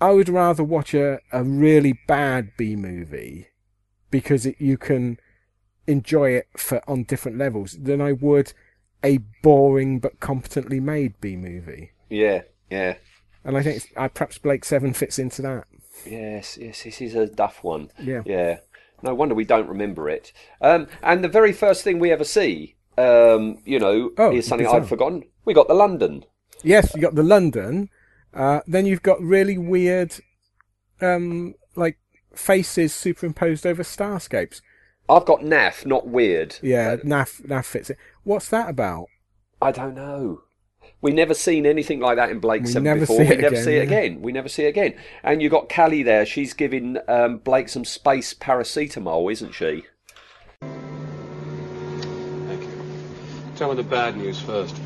I 0.00 0.10
would 0.12 0.28
rather 0.28 0.64
watch 0.64 0.94
a, 0.94 1.20
a 1.32 1.42
really 1.42 2.00
bad 2.06 2.52
B 2.56 2.76
movie 2.76 3.48
because 4.10 4.46
it, 4.46 4.56
you 4.58 4.76
can 4.76 5.18
enjoy 5.86 6.30
it 6.30 6.48
for 6.56 6.82
on 6.88 7.04
different 7.04 7.38
levels 7.38 7.76
than 7.80 8.00
I 8.00 8.12
would 8.12 8.52
a 9.04 9.18
boring 9.42 10.00
but 10.00 10.20
competently 10.20 10.80
made 10.80 11.20
B 11.20 11.36
movie. 11.36 11.92
Yeah, 12.10 12.42
yeah. 12.70 12.94
And 13.44 13.56
I 13.56 13.62
think 13.62 13.76
it's, 13.76 13.86
uh, 13.96 14.08
perhaps 14.08 14.38
Blake 14.38 14.64
Seven 14.64 14.92
fits 14.92 15.18
into 15.18 15.42
that. 15.42 15.64
Yes, 16.06 16.56
yes, 16.60 16.82
this 16.82 17.00
is 17.00 17.14
a 17.14 17.26
duff 17.26 17.62
one. 17.64 17.90
Yeah. 18.00 18.22
Yeah. 18.24 18.58
No 19.02 19.14
wonder 19.14 19.34
we 19.34 19.44
don't 19.44 19.68
remember 19.68 20.08
it. 20.08 20.32
Um, 20.60 20.88
and 21.02 21.22
the 21.22 21.28
very 21.28 21.52
first 21.52 21.84
thing 21.84 21.98
we 21.98 22.10
ever 22.10 22.24
see, 22.24 22.76
um, 22.96 23.58
you 23.64 23.78
know, 23.78 24.10
Oh, 24.18 24.32
is 24.32 24.46
something. 24.46 24.66
I'd 24.66 24.88
forgotten. 24.88 25.24
We 25.44 25.54
got 25.54 25.68
the 25.68 25.74
London. 25.74 26.24
Yes, 26.64 26.94
you 26.94 27.00
got 27.00 27.14
the 27.14 27.22
London. 27.22 27.90
Uh, 28.34 28.60
then 28.66 28.86
you've 28.86 29.02
got 29.02 29.20
really 29.20 29.56
weird, 29.56 30.14
um, 31.00 31.54
like 31.76 31.98
faces 32.34 32.92
superimposed 32.92 33.64
over 33.66 33.82
starscapes. 33.82 34.60
I've 35.08 35.24
got 35.24 35.40
naff, 35.40 35.86
not 35.86 36.06
weird. 36.08 36.56
Yeah, 36.62 36.96
Naf 36.96 37.40
Naf 37.46 37.64
fits 37.64 37.90
it. 37.90 37.96
What's 38.24 38.48
that 38.50 38.68
about? 38.68 39.06
I 39.62 39.72
don't 39.72 39.94
know. 39.94 40.42
We 41.00 41.12
never 41.12 41.32
seen 41.32 41.64
anything 41.64 42.00
like 42.00 42.16
that 42.16 42.30
in 42.30 42.40
Blake 42.40 42.62
We 42.62 42.68
Seven 42.68 42.82
never 42.82 43.00
before. 43.00 43.18
see 43.18 43.22
we 43.24 43.28
it 43.28 43.40
never 43.40 43.54
again, 43.54 43.64
see 43.64 43.74
it 43.76 43.88
yeah. 43.88 43.98
again. 43.98 44.22
We 44.22 44.32
never 44.32 44.48
see 44.48 44.64
it 44.64 44.68
again. 44.68 44.94
And 45.22 45.40
you 45.40 45.48
got 45.48 45.68
Cally 45.68 46.02
there. 46.02 46.26
She's 46.26 46.54
giving 46.54 46.98
um, 47.06 47.38
Blake 47.38 47.68
some 47.68 47.84
space 47.84 48.34
paracetamol, 48.34 49.30
isn't 49.30 49.52
she? 49.52 49.84
Thank 50.60 52.62
you. 52.62 52.70
Tell 53.56 53.70
me 53.70 53.76
the 53.76 53.88
bad 53.88 54.16
news 54.16 54.40
first. 54.40 54.76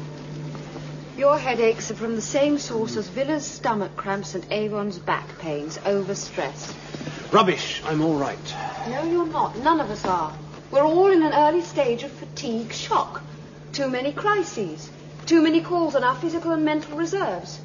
Your 1.16 1.38
headaches 1.38 1.90
are 1.90 1.94
from 1.94 2.14
the 2.14 2.22
same 2.22 2.58
source 2.58 2.96
as 2.96 3.08
Vila's 3.08 3.44
stomach 3.46 3.94
cramps 3.96 4.34
and 4.34 4.44
Avon's 4.50 4.98
back 4.98 5.26
pains, 5.38 5.78
overstress. 5.78 6.74
Rubbish. 7.32 7.82
I'm 7.86 8.02
all 8.02 8.16
right. 8.16 8.54
No, 8.88 9.04
you're 9.04 9.26
not. 9.26 9.56
None 9.58 9.80
of 9.80 9.90
us 9.90 10.04
are. 10.04 10.34
We're 10.70 10.84
all 10.84 11.10
in 11.10 11.22
an 11.22 11.32
early 11.32 11.62
stage 11.62 12.02
of 12.02 12.10
fatigue 12.12 12.72
shock. 12.72 13.22
Too 13.72 13.88
many 13.88 14.12
crises. 14.12 14.90
Too 15.26 15.42
many 15.42 15.60
calls 15.60 15.94
on 15.94 16.04
our 16.04 16.16
physical 16.16 16.52
and 16.52 16.64
mental 16.64 16.96
reserves. 16.96 17.60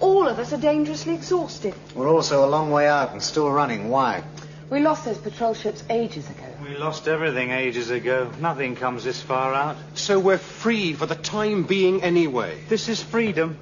All 0.00 0.26
of 0.26 0.38
us 0.38 0.52
are 0.52 0.60
dangerously 0.60 1.14
exhausted. 1.14 1.74
We're 1.94 2.08
also 2.08 2.44
a 2.44 2.48
long 2.48 2.70
way 2.70 2.88
out 2.88 3.12
and 3.12 3.22
still 3.22 3.50
running. 3.50 3.88
Why? 3.88 4.24
We 4.70 4.80
lost 4.80 5.04
those 5.04 5.18
patrol 5.18 5.54
ships 5.54 5.84
ages 5.90 6.28
ago. 6.30 6.44
We 6.62 6.76
lost 6.76 7.06
everything 7.06 7.50
ages 7.50 7.90
ago. 7.90 8.30
Nothing 8.40 8.74
comes 8.74 9.04
this 9.04 9.20
far 9.20 9.52
out. 9.52 9.76
So 9.94 10.18
we're 10.18 10.38
free 10.38 10.94
for 10.94 11.06
the 11.06 11.14
time 11.14 11.64
being 11.64 12.02
anyway. 12.02 12.58
This 12.68 12.88
is 12.88 13.02
freedom. 13.02 13.58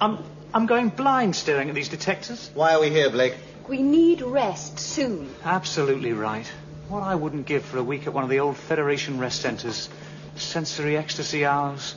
I'm 0.00 0.18
I'm 0.52 0.66
going 0.66 0.88
blind 0.88 1.36
staring 1.36 1.68
at 1.68 1.74
these 1.74 1.90
detectors. 1.90 2.50
Why 2.54 2.74
are 2.74 2.80
we 2.80 2.90
here, 2.90 3.10
Blake? 3.10 3.36
We 3.68 3.82
need 3.82 4.22
rest 4.22 4.78
soon. 4.80 5.32
Absolutely 5.44 6.12
right. 6.12 6.50
What 6.88 7.02
I 7.02 7.14
wouldn't 7.14 7.46
give 7.46 7.64
for 7.64 7.78
a 7.78 7.82
week 7.82 8.06
at 8.06 8.14
one 8.14 8.24
of 8.24 8.30
the 8.30 8.40
old 8.40 8.56
Federation 8.56 9.18
rest 9.18 9.42
centers. 9.42 9.88
Sensory 10.36 10.96
ecstasy 10.96 11.44
hours, 11.44 11.94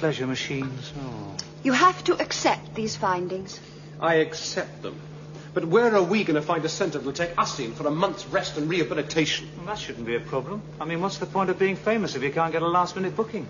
pleasure 0.00 0.26
machines. 0.26 0.92
Oh. 0.98 1.36
You 1.62 1.72
have 1.72 2.04
to 2.04 2.20
accept 2.20 2.74
these 2.74 2.96
findings. 2.96 3.60
I 4.00 4.16
accept 4.16 4.82
them. 4.82 5.00
But 5.54 5.66
where 5.66 5.94
are 5.94 6.02
we 6.02 6.24
going 6.24 6.34
to 6.34 6.42
find 6.42 6.64
a 6.64 6.68
centre 6.68 6.98
that'll 6.98 7.12
take 7.12 7.38
us 7.38 7.60
in 7.60 7.72
for 7.74 7.86
a 7.86 7.90
month's 7.90 8.26
rest 8.26 8.56
and 8.58 8.68
rehabilitation? 8.68 9.48
Well, 9.56 9.66
that 9.66 9.78
shouldn't 9.78 10.04
be 10.04 10.16
a 10.16 10.20
problem. 10.20 10.62
I 10.80 10.84
mean, 10.84 11.00
what's 11.00 11.18
the 11.18 11.26
point 11.26 11.48
of 11.48 11.58
being 11.58 11.76
famous 11.76 12.16
if 12.16 12.22
you 12.22 12.32
can't 12.32 12.52
get 12.52 12.62
a 12.62 12.68
last 12.68 12.96
minute 12.96 13.14
booking? 13.14 13.46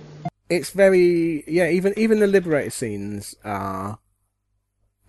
It's 0.50 0.70
very 0.70 1.42
yeah. 1.48 1.70
Even 1.70 1.94
even 1.96 2.20
the 2.20 2.26
liberator 2.26 2.70
scenes 2.70 3.34
are 3.42 3.98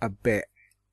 a 0.00 0.08
bit 0.08 0.46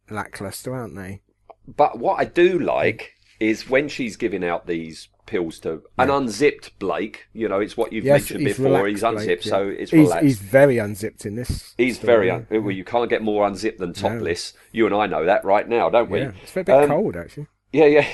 lackluster, 0.09 0.75
aren't 0.75 0.95
they? 0.95 1.21
But 1.65 1.97
what 1.97 2.19
I 2.19 2.25
do 2.25 2.59
like 2.59 3.13
is 3.39 3.69
when 3.69 3.87
she's 3.87 4.17
giving 4.17 4.43
out 4.43 4.67
these 4.67 5.07
pills 5.25 5.59
to 5.59 5.81
an 5.97 6.09
unzipped 6.09 6.77
Blake. 6.79 7.27
You 7.33 7.47
know, 7.47 7.59
it's 7.59 7.77
what 7.77 7.93
you've 7.93 8.05
mentioned 8.05 8.43
before. 8.45 8.65
relaxed, 8.65 8.89
He's 8.89 9.03
unzipped, 9.03 9.43
Blake, 9.43 9.49
so 9.51 9.67
it's 9.67 9.91
he's, 9.91 9.99
relaxed. 10.01 10.23
He's 10.23 10.39
very 10.39 10.77
unzipped 10.77 11.25
in 11.25 11.35
this. 11.35 11.73
He's 11.77 11.97
story, 11.97 12.27
very 12.27 12.27
yeah. 12.27 12.59
well. 12.59 12.71
You 12.71 12.83
can't 12.83 13.09
get 13.09 13.21
more 13.21 13.45
unzipped 13.47 13.79
than 13.79 13.93
topless. 13.93 14.53
You 14.71 14.85
and 14.85 14.95
I 14.95 15.07
know 15.07 15.25
that 15.25 15.43
right 15.45 15.67
now, 15.67 15.89
don't 15.89 16.09
we? 16.09 16.19
Yeah, 16.19 16.31
it's 16.41 16.51
a 16.55 16.63
bit 16.63 16.69
Um, 16.69 16.87
cold 16.89 17.15
actually. 17.17 17.47
Yeah, 17.71 17.85
yeah. 17.85 18.07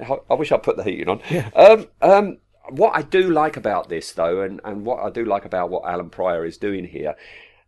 I- 0.00 0.20
I 0.30 0.34
wish 0.34 0.52
I'd 0.52 0.62
put 0.62 0.76
the 0.76 0.84
heating 0.84 1.08
on. 1.08 1.20
Um, 1.54 1.86
um, 2.00 2.38
what 2.70 2.96
I 2.96 3.02
do 3.02 3.30
like 3.30 3.56
about 3.56 3.88
this, 3.88 4.12
though, 4.12 4.40
and, 4.40 4.60
and 4.64 4.86
what 4.86 5.00
I 5.04 5.10
do 5.10 5.24
like 5.24 5.44
about 5.44 5.70
what 5.70 5.84
Allan 5.84 6.10
Prior 6.10 6.44
is 6.44 6.56
doing 6.56 6.84
here, 6.86 7.14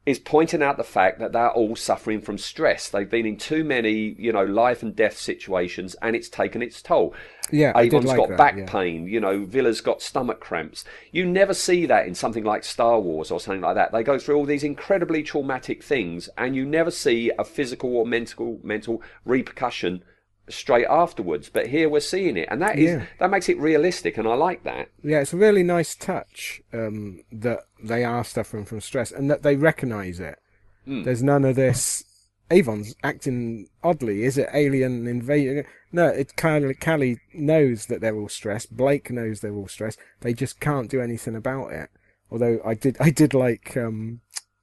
is 0.07 0.19
pointing 0.19 0.63
out 0.63 0.77
the 0.77 0.85
fact 0.85 1.19
that 1.19 1.33
they're 1.33 1.51
all 1.51 1.75
suffering 1.75 2.21
from 2.21 2.37
stress. 2.37 2.89
They've 2.89 3.09
been 3.09 3.25
in 3.25 3.39
too 3.39 3.65
many, 3.65 4.15
you 4.19 4.33
know, 4.33 4.45
life 4.45 4.83
and 4.83 4.95
death 4.95 5.17
situations, 5.17 5.97
and 6.03 6.15
it's 6.15 6.29
taken 6.29 6.61
its 6.61 6.83
toll. 6.83 7.15
Yeah, 7.51 7.73
Avon's 7.77 8.07
like 8.07 8.17
got 8.19 8.29
that, 8.31 8.39
back 8.39 8.57
yeah. 8.57 8.67
pain. 8.67 9.07
You 9.07 9.21
know, 9.21 9.45
Vila's 9.45 9.81
got 9.81 10.03
stomach 10.03 10.41
cramps. 10.41 10.85
You 11.11 11.25
never 11.25 11.55
see 11.55 11.87
that 11.87 12.07
in 12.07 12.15
something 12.15 12.45
like 12.45 12.65
Star 12.65 13.01
Wars 13.01 13.31
or 13.31 13.41
something 13.41 13.63
like 13.63 13.77
that. 13.77 13.93
They 13.93 14.03
go 14.03 14.19
through 14.19 14.37
all 14.37 14.45
these 14.45 14.65
incredibly 14.65 15.23
traumatic 15.23 15.83
things, 15.83 16.29
and 16.37 16.55
you 16.55 16.67
never 16.67 16.91
see 16.91 17.31
a 17.39 17.45
physical 17.45 17.97
or 17.97 18.07
mental 18.07 18.61
mental 18.63 19.03
repercussion 19.25 20.05
straight 20.49 20.87
afterwards. 20.87 21.49
But 21.49 21.69
here 21.69 21.89
we're 21.89 22.01
seeing 22.01 22.37
it, 22.37 22.49
and 22.51 22.61
that 22.63 22.79
is 22.79 22.91
Yeah. 22.91 23.07
that 23.19 23.31
makes 23.31 23.49
it 23.49 23.59
realistic, 23.59 24.19
and 24.19 24.27
I 24.29 24.35
like 24.35 24.65
that. 24.65 24.89
Yeah, 25.03 25.21
it's 25.21 25.33
a 25.33 25.37
really 25.39 25.63
nice 25.63 25.95
touch 25.95 26.63
um, 26.73 27.23
that 27.33 27.61
they 27.83 28.05
are 28.05 28.25
suffering 28.25 28.65
from 28.65 28.81
stress 28.81 29.11
and 29.13 29.31
that 29.31 29.43
they 29.43 29.57
recognise 29.57 30.21
it. 30.21 30.39
Hmm. 30.85 31.03
There's 31.03 31.23
none 31.23 31.45
of 31.45 31.57
this. 31.57 32.05
Avon's 32.51 32.95
acting 33.03 33.69
oddly. 33.83 34.23
Is 34.25 34.37
it 34.37 34.51
alien 34.53 35.07
invasion? 35.07 35.65
No, 35.93 36.09
it 36.09 36.37
Cally, 36.37 36.75
Cally 36.75 37.19
knows 37.33 37.87
that 37.87 38.03
they're 38.03 38.15
all 38.17 38.29
stressed. 38.29 38.77
Blake 38.77 39.11
knows 39.11 39.41
they're 39.41 39.55
all 39.55 39.67
stressed. 39.67 39.99
They 40.21 40.35
just 40.35 40.61
can't 40.61 40.91
do 40.91 41.01
anything 41.01 41.35
about 41.35 41.73
it. 41.73 41.89
Although 42.31 42.61
I 42.65 42.75
did, 42.75 42.97
I 43.01 43.09
did 43.11 43.33
like 43.33 43.77
um, 43.79 44.21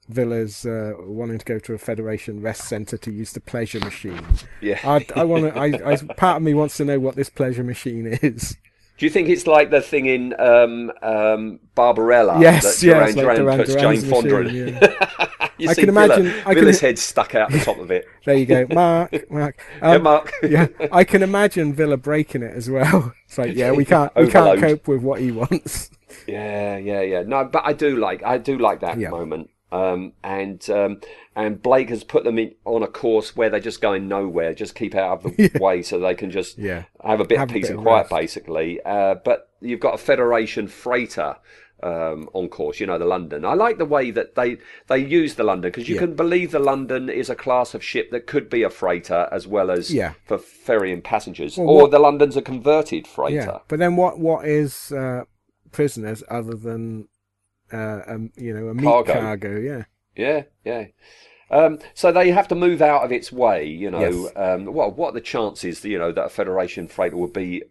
Vila's 0.10 0.66
uh, 0.66 0.94
wanting 1.00 1.38
to 1.40 1.46
go 1.46 1.60
to 1.60 1.74
a 1.74 1.78
Federation 1.78 2.42
rest 2.42 2.68
centre 2.68 2.98
to 2.98 3.12
use 3.12 3.32
the 3.34 3.40
pleasure 3.40 3.80
machine. 3.80 4.22
Yeah. 4.62 4.80
I, 4.84 5.06
I 5.16 5.24
want 5.24 5.54
to. 5.54 5.58
I, 5.60 5.92
I, 5.94 5.96
part 6.16 6.38
of 6.38 6.44
me 6.44 6.54
wants 6.54 6.78
to 6.78 6.86
know 6.86 7.00
what 7.00 7.16
this 7.16 7.30
pleasure 7.30 7.64
machine 7.64 8.08
is. 8.08 8.58
Do 8.98 9.06
you 9.08 9.10
think 9.10 9.30
it's 9.30 9.48
like 9.48 9.72
the 9.72 9.82
thing 9.82 10.06
in 10.06 10.40
um, 10.40 10.92
um, 11.02 11.60
Barbarella 11.74 12.40
Yes, 12.40 12.64
that 12.82 12.86
yes, 12.86 13.16
Duran 13.16 13.26
like 13.26 13.38
Duran 13.38 13.58
puts 13.58 13.74
Jane 13.76 14.02
Fonda 14.02 14.44
machine, 14.44 14.68
in? 14.68 14.74
yeah. 14.76 15.48
you 15.58 15.70
I 15.70 15.74
see 15.74 15.82
can 15.86 15.94
Vila, 15.96 16.06
imagine- 16.18 16.28
I 16.42 16.54
can- 16.54 16.56
Vila's 16.56 16.80
head 16.82 17.00
stuck 17.00 17.34
out 17.34 17.52
the 17.52 17.60
top 17.60 17.80
of 17.80 17.90
it. 17.90 18.06
There 18.26 18.36
you 18.38 18.46
go, 18.46 18.68
Mark. 18.72 19.32
Mark. 19.32 19.60
Yeah, 19.82 19.92
Um, 19.94 20.04
Mark. 20.04 20.32
yeah, 20.44 20.68
I 20.92 21.04
can 21.04 21.24
imagine 21.24 21.74
Vila 21.74 21.98
breaking 21.98 22.44
it 22.44 22.54
as 22.56 22.70
well. 22.70 23.14
It's 23.26 23.38
like, 23.38 23.56
yeah, 23.56 23.72
we 23.72 23.86
can't, 23.86 24.14
we 24.14 24.28
can't 24.30 24.60
cope 24.60 24.88
with 24.90 25.02
what 25.02 25.22
he 25.22 25.32
wants. 25.32 25.90
Yeah, 26.28 26.76
yeah, 26.78 27.00
yeah. 27.02 27.24
No, 27.26 27.46
but 27.46 27.64
I 27.66 27.72
do 27.72 27.96
like 27.96 28.22
I 28.24 28.38
do 28.38 28.58
like 28.58 28.82
that 28.82 29.00
Yeah. 29.00 29.10
moment. 29.10 29.50
Um, 29.72 30.14
and 30.24 30.70
um, 30.70 31.00
and 31.36 31.62
Blake 31.62 31.90
has 31.90 32.04
put 32.04 32.24
them 32.26 32.38
in, 32.38 32.56
on 32.66 32.84
a 32.84 32.88
course 32.88 33.36
where 33.36 33.50
they're 33.50 33.60
just 33.62 33.82
going 33.82 34.08
nowhere. 34.08 34.54
Just 34.54 34.76
keep 34.76 34.96
out 34.96 35.24
of 35.26 35.36
the 35.38 35.52
way 35.62 35.82
so 35.82 36.00
they 36.00 36.14
can 36.16 36.30
just 36.32 36.58
Yeah. 36.58 36.84
have 37.04 37.22
a 37.22 37.26
bit 37.26 37.38
Have 37.38 37.50
of 37.50 37.54
peace 37.54 37.68
bit 37.68 37.76
and 37.78 37.84
quiet, 37.84 38.02
rest. 38.02 38.10
basically. 38.12 38.82
Uh, 38.84 39.16
but 39.16 39.50
you've 39.62 39.80
got 39.80 39.94
a 39.94 39.98
Federation 39.98 40.68
freighter. 40.68 41.38
Um, 41.84 42.30
on 42.34 42.48
course, 42.50 42.80
you 42.80 42.86
know 42.86 43.00
the 43.00 43.06
London. 43.06 43.44
I 43.44 43.56
like 43.56 43.80
the 43.80 43.86
way 43.86 44.12
that 44.12 44.36
they 44.36 44.58
they 44.88 45.00
use 45.00 45.34
the 45.34 45.44
London 45.44 45.72
because 45.72 45.90
you 45.90 45.96
Yeah. 45.96 46.02
can 46.02 46.16
believe 46.16 46.52
the 46.52 46.60
London 46.60 47.10
is 47.10 47.28
a 47.28 47.34
class 47.34 47.74
of 47.74 47.84
ship 47.84 48.12
that 48.12 48.28
could 48.28 48.52
be 48.52 48.62
a 48.62 48.70
freighter 48.70 49.28
as 49.32 49.48
well 49.48 49.72
as 49.72 49.92
Yeah. 49.92 50.14
for 50.26 50.38
ferrying 50.38 51.02
passengers, 51.02 51.58
Well, 51.58 51.68
or 51.70 51.82
what- 51.84 51.92
the 51.92 51.98
London's 51.98 52.38
a 52.38 52.42
converted 52.44 53.08
freighter. 53.08 53.36
Yeah, 53.36 53.58
but 53.68 53.80
then 53.80 53.96
what? 53.96 54.20
What 54.20 54.46
is 54.48 54.92
uh, 54.92 55.24
prisoners 55.72 56.24
other 56.30 56.54
than 56.54 57.08
uh, 57.74 58.02
um, 58.08 58.32
you 58.36 58.54
know 58.54 58.68
a 58.70 58.74
meat 58.74 58.84
Cargo. 58.84 59.14
cargo? 59.14 59.60
Yeah, 59.60 59.84
Yeah, 60.16 60.44
yeah. 60.66 60.86
Um, 61.50 61.80
so 61.94 62.12
they 62.14 62.32
have 62.32 62.48
to 62.48 62.56
move 62.56 62.82
out 62.82 63.04
of 63.04 63.12
its 63.12 63.30
way, 63.32 63.66
you 63.68 63.92
know. 63.92 64.00
Yes. 64.00 64.32
Um, 64.38 64.66
well, 64.74 64.90
what 64.92 65.10
are 65.10 65.14
the 65.14 65.22
chances, 65.22 65.84
you 65.84 66.00
know, 66.00 66.12
that 66.14 66.26
a 66.26 66.30
Federation 66.30 66.88
freighter 66.88 67.18
would 67.18 67.34
be 67.34 67.64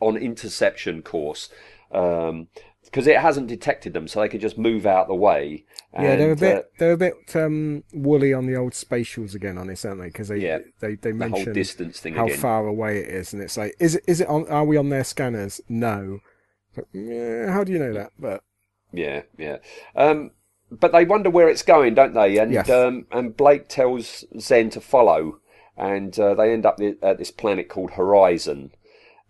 on 0.00 0.16
interception 0.16 1.00
course? 1.00 1.48
Because 1.92 3.06
it 3.06 3.18
hasn't 3.20 3.46
detected 3.46 3.92
them, 3.92 4.08
so 4.08 4.20
they 4.20 4.28
can 4.28 4.40
just 4.40 4.58
move 4.58 4.84
out 4.84 5.06
the 5.08 5.14
way. 5.14 5.64
yeah. 5.92 6.16
They're 6.16 6.32
a 6.32 6.36
bit, 6.36 6.56
uh, 6.56 6.62
they're 6.78 6.92
a 6.92 6.96
bit 6.96 7.14
um, 7.36 7.84
woolly 7.92 8.34
on 8.34 8.46
the 8.46 8.56
old 8.56 8.72
spatials 8.72 9.34
again 9.34 9.58
on 9.58 9.68
this, 9.68 9.84
aren't 9.84 10.00
they? 10.00 10.08
Because 10.08 10.28
they, 10.28 10.38
Yeah. 10.38 10.58
they, 10.80 10.96
they 10.96 11.12
the 11.12 11.28
whole 11.28 11.44
distance 11.44 12.00
thing 12.00 12.14
how 12.14 12.26
again. 12.26 12.38
far 12.38 12.66
away 12.66 12.98
it 12.98 13.08
is, 13.08 13.32
and 13.32 13.40
it's 13.42 13.56
like, 13.56 13.74
is 13.78 13.94
it, 13.94 14.04
is 14.08 14.20
it 14.20 14.28
on? 14.28 14.46
Are 14.48 14.64
we 14.64 14.76
on 14.76 14.88
their 14.90 15.04
scanners? 15.04 15.60
No. 15.68 16.18
But, 16.74 16.86
yeah, 16.92 17.52
how 17.52 17.62
do 17.64 17.72
you 17.72 17.78
know 17.78 17.92
that? 17.94 18.10
But 18.18 18.42
Yeah, 18.96 19.22
yeah. 19.38 19.58
Um, 19.96 20.30
but 20.70 20.92
they 20.92 21.04
wonder 21.04 21.30
where 21.30 21.48
it's 21.48 21.62
going, 21.62 21.94
don't 21.94 22.14
they? 22.14 22.38
And 22.38 22.52
Yes. 22.52 22.68
um, 22.70 23.06
and 23.12 23.36
Blake 23.36 23.68
tells 23.68 24.24
Zen 24.38 24.70
to 24.70 24.80
follow, 24.80 25.40
and 25.76 26.18
uh, 26.18 26.34
they 26.34 26.52
end 26.52 26.66
up 26.66 26.80
at 27.02 27.18
this 27.18 27.30
planet 27.30 27.68
called 27.68 27.92
Horizon. 27.92 28.72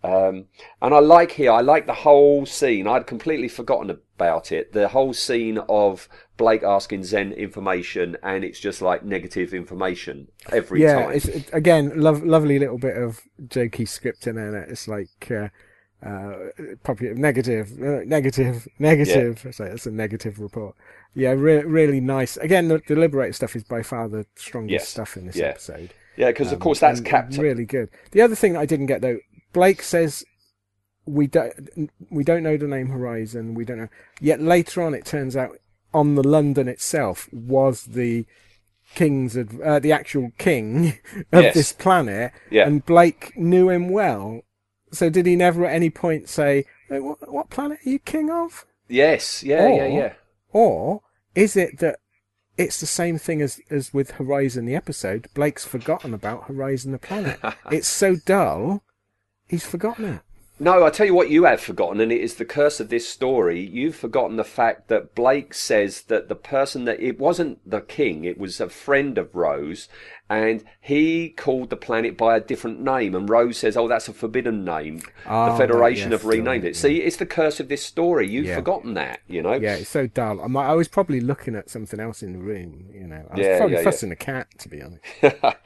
Um, 0.03 0.45
and 0.83 0.93
I 0.93 0.99
like 0.99 1.31
here, 1.31 1.51
I 1.51 1.61
like 1.61 1.87
the 1.87 1.93
whole 1.93 2.45
scene. 2.45 2.85
I'd 2.87 3.07
completely 3.07 3.47
forgotten 3.47 3.89
about 3.89 4.51
it. 4.51 4.71
The 4.71 4.89
whole 4.89 5.13
scene 5.13 5.57
of 5.67 6.07
Blake 6.37 6.61
asking 6.61 7.05
Zen 7.05 7.31
information, 7.31 8.15
and 8.21 8.43
it's 8.43 8.59
just 8.59 8.83
like 8.83 9.03
negative 9.03 9.51
information 9.53 10.27
every 10.51 10.83
yeah, 10.83 11.05
time. 11.05 11.11
it's 11.13 11.25
it, 11.25 11.49
again 11.53 11.91
lov 11.95 12.23
lovely 12.23 12.59
little 12.59 12.77
bit 12.77 12.97
of 12.97 13.21
jokey 13.47 13.87
script 13.87 14.27
in 14.27 14.37
it. 14.37 14.69
It's 14.69 14.87
like 14.87 15.31
uh, 15.31 15.47
uh, 16.03 16.33
probably 16.83 17.13
negative, 17.13 17.71
uh, 17.81 18.01
negative, 18.05 18.67
negative. 18.79 19.47
So 19.51 19.63
it's 19.65 19.85
a 19.85 19.91
negative 19.91 20.39
report. 20.39 20.75
Yeah, 21.13 21.31
re- 21.31 21.63
really 21.63 22.01
nice. 22.01 22.37
Again, 22.37 22.67
the, 22.67 22.81
the 22.87 22.95
Liberator 22.95 23.33
stuff 23.33 23.55
is 23.55 23.63
by 23.63 23.81
far 23.83 24.07
the 24.09 24.25
strongest 24.35 24.71
Yes, 24.71 24.87
stuff 24.89 25.17
in 25.17 25.27
this 25.27 25.35
yeah. 25.37 25.45
episode. 25.45 25.93
yeah, 26.17 26.27
because 26.27 26.47
of 26.47 26.53
Um, 26.55 26.59
course 26.59 26.79
that's 26.79 26.99
Captain. 27.01 27.41
Really 27.41 27.65
good. 27.65 27.89
The 28.11 28.21
other 28.21 28.35
thing 28.35 28.53
that 28.53 28.59
I 28.59 28.65
didn't 28.65 28.87
get 28.87 29.01
though, 29.01 29.19
Blake 29.53 29.81
says 29.81 30.23
we 31.05 31.27
don't 31.27 31.89
we 32.09 32.23
don't 32.23 32.43
know 32.43 32.57
the 32.57 32.67
name 32.67 32.87
Horizon. 32.89 33.53
We 33.53 33.63
don't 33.65 33.77
know. 33.77 33.89
Yet 34.19 34.41
later 34.41 34.81
on, 34.81 34.93
it 34.93 35.05
turns 35.05 35.35
out 35.37 35.57
on 35.93 36.15
the 36.15 36.27
London 36.27 36.67
itself 36.67 37.29
was 37.31 37.85
the 37.85 38.25
king's 38.95 39.37
adv- 39.37 39.61
uh, 39.61 39.79
the 39.79 39.91
actual 39.93 40.31
king 40.37 40.97
of 41.31 41.43
Yes. 41.43 41.53
this 41.53 41.71
planet, 41.73 42.31
Yeah. 42.51 42.67
and 42.67 42.85
Blake 42.85 43.31
knew 43.37 43.69
him 43.69 43.89
well. 43.89 44.41
So 44.91 45.09
did 45.09 45.25
he 45.25 45.35
never 45.35 45.65
at 45.65 45.73
any 45.73 45.89
point 45.89 46.29
say, 46.29 46.65
"Hey, 46.89 46.99
"What, 46.99 47.31
what 47.31 47.49
planet 47.49 47.79
are 47.85 47.89
you 47.89 47.99
king 47.99 48.29
of?" 48.29 48.65
Yes, 48.87 49.43
yeah, 49.43 49.67
yeah, 49.67 49.83
Or- 49.83 49.87
yeah. 49.87 50.13
Or 50.51 51.01
is 51.33 51.57
it 51.57 51.79
that 51.79 51.99
it's 52.57 52.79
the 52.79 52.85
same 52.85 53.17
thing 53.17 53.41
as, 53.41 53.59
as 53.69 53.93
with 53.93 54.11
Horizon 54.11 54.65
the 54.65 54.75
episode? 54.75 55.27
Blake's 55.33 55.65
forgotten 55.65 56.13
about 56.13 56.45
Horizon 56.45 56.91
the 56.91 56.99
planet. 56.99 57.39
it's 57.71 57.87
so 57.87 58.15
dull, 58.15 58.83
he's 59.47 59.65
forgotten 59.65 60.05
it. 60.05 60.21
No, 60.57 60.85
I 60.85 60.89
tell 60.89 61.05
you 61.05 61.13
what, 61.13 61.29
you 61.29 61.43
have 61.43 61.59
forgotten, 61.59 61.99
and 61.99 62.13
it 62.13 62.21
is 62.21 62.35
the 62.35 62.45
curse 62.45 62.79
of 62.79 62.87
this 62.87 63.09
story. 63.09 63.59
You've 63.59 63.95
forgotten 63.97 64.37
the 64.37 64.45
fact 64.45 64.87
that 64.87 65.13
Blake 65.13 65.53
says 65.53 66.03
that 66.03 66.29
the 66.29 66.35
person 66.35 66.85
that 66.85 67.01
it 67.01 67.19
wasn't 67.19 67.59
the 67.69 67.81
king, 67.81 68.23
it 68.23 68.37
was 68.37 68.61
a 68.61 68.69
friend 68.69 69.17
of 69.17 69.35
Rose, 69.35 69.89
and 70.29 70.63
he 70.81 71.29
called 71.29 71.69
the 71.69 71.75
planet 71.75 72.17
by 72.17 72.35
a 72.35 72.39
different 72.39 72.79
name. 72.81 73.13
And 73.15 73.29
Rose 73.29 73.57
says, 73.57 73.77
"Oh, 73.77 73.87
that's 73.87 74.07
a 74.07 74.13
forbidden 74.13 74.65
name." 74.65 75.01
Oh, 75.27 75.51
the 75.51 75.57
Federation 75.57 76.11
yes, 76.11 76.21
have 76.21 76.29
renamed 76.29 76.65
it. 76.65 76.75
See, 76.75 76.97
it's 77.01 77.17
the 77.17 77.25
curse 77.25 77.59
of 77.59 77.67
this 77.69 77.83
story. 77.85 78.27
You've 78.27 78.45
Yeah. 78.47 78.55
forgotten 78.55 78.93
that, 78.95 79.19
you 79.27 79.41
know. 79.41 79.53
Yeah, 79.53 79.75
it's 79.75 79.89
so 79.89 80.07
dull. 80.07 80.39
I'm, 80.39 80.55
I 80.57 80.73
was 80.73 80.87
probably 80.87 81.19
looking 81.21 81.55
at 81.55 81.69
something 81.69 81.99
else 81.99 82.23
in 82.23 82.33
the 82.33 82.39
room, 82.39 82.85
you 82.93 83.07
know. 83.07 83.23
I 83.31 83.35
was 83.37 83.45
Yeah, 83.45 83.57
probably 83.57 83.83
fussing 83.83 84.11
a 84.11 84.15
cat, 84.15 84.47
to 84.59 84.69
be 84.69 84.81
honest. 84.81 85.03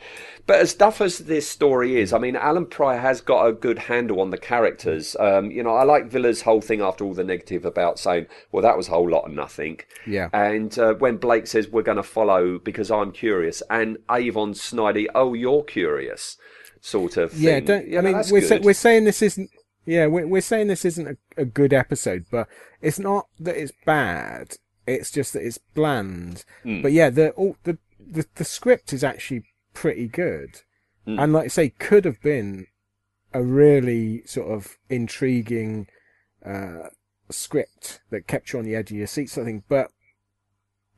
But 0.48 0.62
as 0.62 0.74
tough 0.74 1.00
as 1.00 1.20
this 1.20 1.48
story 1.48 2.02
is, 2.02 2.12
I 2.12 2.18
mean, 2.18 2.36
Allan 2.36 2.66
Prior 2.66 2.98
has 2.98 3.22
got 3.22 3.46
a 3.46 3.54
good 3.54 3.78
handle 3.78 4.20
on 4.20 4.32
the 4.32 4.38
characters. 4.38 5.16
Um, 5.20 5.52
you 5.52 5.62
know, 5.62 5.76
I 5.76 5.84
like 5.84 6.08
Vila's 6.10 6.42
whole 6.42 6.60
thing 6.62 6.82
after 6.82 7.04
all 7.06 7.14
the 7.14 7.24
negative 7.24 7.66
about 7.66 8.00
saying, 8.00 8.26
well, 8.52 8.64
that 8.64 8.76
was 8.76 8.88
a 8.88 8.92
whole 8.92 9.08
lot 9.08 9.26
of 9.26 9.32
nothing. 9.32 9.82
Yeah. 10.08 10.30
And 10.34 10.76
uh, 10.80 10.96
when 10.96 11.18
Blake 11.18 11.46
says, 11.46 11.68
we're 11.68 11.84
going 11.84 11.98
to 11.98 12.04
follow 12.04 12.58
because 12.58 12.90
I'm 12.90 13.12
curious, 13.12 13.62
and 13.70 14.00
Avon 14.12 14.49
Snidey, 14.54 15.08
oh, 15.16 15.34
you're 15.34 15.64
curious, 15.64 16.38
sort 16.82 17.18
of 17.18 17.32
thing. 17.32 17.42
Yeah, 17.42 17.60
don't, 17.60 17.88
You 17.88 18.00
I 18.00 18.02
mean, 18.02 18.22
we're, 18.30 18.42
sa- 18.42 18.60
we're 18.62 18.74
saying 18.74 19.06
this 19.06 19.22
isn't, 19.22 19.50
yeah, 19.86 20.08
we're, 20.08 20.28
we're 20.28 20.42
saying 20.42 20.68
this 20.68 20.86
isn't 20.86 21.08
a, 21.08 21.18
a 21.42 21.46
good 21.46 21.74
episode, 21.74 22.26
but 22.32 22.48
it's 22.82 23.00
not 23.00 23.28
that 23.40 23.58
it's 23.58 23.74
bad. 23.86 24.56
It's 24.86 25.12
just 25.12 25.34
that 25.34 25.46
it's 25.46 25.58
bland. 25.58 26.46
Hmm. 26.64 26.82
But 26.82 26.92
yeah, 26.92 27.10
the, 27.10 27.32
all, 27.32 27.58
the, 27.64 27.78
the, 28.00 28.26
the 28.36 28.46
script 28.46 28.94
is 28.94 29.04
actually 29.04 29.44
pretty 29.74 30.08
good. 30.08 30.62
Hmm. 31.06 31.20
And 31.20 31.34
like 31.34 31.46
I 31.46 31.48
say, 31.50 31.70
could 31.70 32.06
have 32.06 32.22
been 32.22 32.68
a 33.34 33.44
really 33.44 34.24
sort 34.26 34.52
of 34.52 34.78
intriguing, 34.90 35.88
uh, 36.46 36.90
script 37.32 38.02
that 38.10 38.26
kept 38.26 38.52
you 38.52 38.58
on 38.58 38.66
the 38.66 38.76
edge 38.76 38.90
of 38.90 38.98
your 38.98 39.06
seat, 39.06 39.30
of. 39.30 39.64
But 39.70 39.92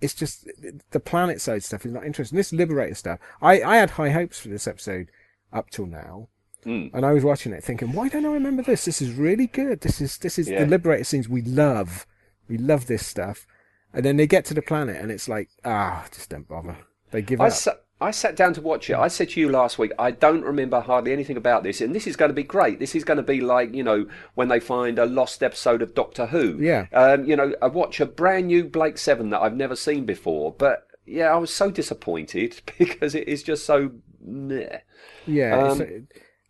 it's 0.01 0.13
just 0.13 0.47
the 0.91 0.99
planet 0.99 1.39
side 1.41 1.63
stuff 1.63 1.85
is 1.85 1.91
not 1.91 2.05
interesting. 2.05 2.35
This 2.35 2.51
Liberator 2.51 2.95
stuff, 2.95 3.19
I, 3.41 3.61
I 3.61 3.77
had 3.77 3.91
high 3.91 4.09
hopes 4.09 4.39
for 4.39 4.49
this 4.49 4.67
episode 4.67 5.09
up 5.53 5.69
till 5.69 5.85
now. 5.85 6.27
Hmm. 6.63 6.87
And 6.93 7.05
I 7.05 7.11
was 7.13 7.23
watching 7.23 7.53
it 7.53 7.63
thinking, 7.63 7.91
why 7.93 8.07
don't 8.09 8.25
I 8.25 8.31
remember 8.33 8.61
this? 8.61 8.85
This 8.85 9.01
is 9.01 9.13
really 9.13 9.47
good. 9.47 9.81
This 9.81 9.99
is 10.01 10.17
this 10.19 10.37
is 10.37 10.47
Yeah. 10.49 10.59
the 10.63 10.67
Liberator 10.69 11.03
scenes 11.03 11.27
we 11.29 11.41
love. 11.41 12.05
We 12.47 12.57
love 12.57 12.85
this 12.87 13.05
stuff. 13.05 13.47
And 13.93 14.05
then 14.05 14.17
they 14.17 14.27
get 14.27 14.45
to 14.45 14.53
the 14.53 14.61
planet 14.61 14.97
and 14.97 15.11
it's 15.11 15.27
like, 15.27 15.49
ah, 15.65 16.05
just 16.13 16.29
don't 16.29 16.47
bother. 16.47 16.77
They 17.11 17.21
give 17.21 17.41
I, 17.41 17.47
up. 17.47 17.53
sa- 17.53 17.75
I 18.01 18.09
sat 18.11 18.35
down 18.35 18.53
to 18.55 18.61
watch 18.61 18.89
it. 18.89 18.95
I 18.95 19.07
said 19.07 19.29
to 19.29 19.39
you 19.39 19.47
last 19.47 19.77
week, 19.77 19.91
I 19.99 20.09
don't 20.09 20.43
remember 20.43 20.81
hardly 20.81 21.13
anything 21.13 21.37
about 21.37 21.63
this, 21.63 21.81
and 21.81 21.93
this 21.93 22.07
is 22.07 22.15
going 22.15 22.29
to 22.29 22.33
be 22.35 22.43
great. 22.43 22.79
This 22.79 22.95
is 22.95 23.03
going 23.03 23.17
to 23.17 23.23
be 23.23 23.41
like, 23.41 23.75
you 23.75 23.83
know, 23.83 24.07
when 24.33 24.47
they 24.47 24.59
find 24.59 24.97
a 24.97 25.05
lost 25.05 25.43
episode 25.43 25.83
of 25.83 25.93
Doctor 25.93 26.25
Who. 26.25 26.57
Yeah. 26.59 26.87
Um, 26.93 27.25
you 27.25 27.35
know, 27.35 27.53
I 27.61 27.67
watch 27.67 27.99
a 27.99 28.07
brand 28.07 28.47
new 28.47 28.63
Blake 28.63 28.97
Seven 28.97 29.29
that 29.29 29.41
I've 29.41 29.55
never 29.55 29.75
seen 29.75 30.05
before, 30.05 30.51
but 30.51 30.87
yeah, 31.05 31.31
I 31.31 31.37
was 31.37 31.53
so 31.53 31.69
disappointed 31.69 32.61
because 32.77 33.13
it 33.13 33.27
is 33.27 33.43
just 33.43 33.65
so. 33.65 33.91
Meh. 34.23 34.79
yeah, 35.25 35.57
um, 35.57 35.81
it's, 35.81 36.01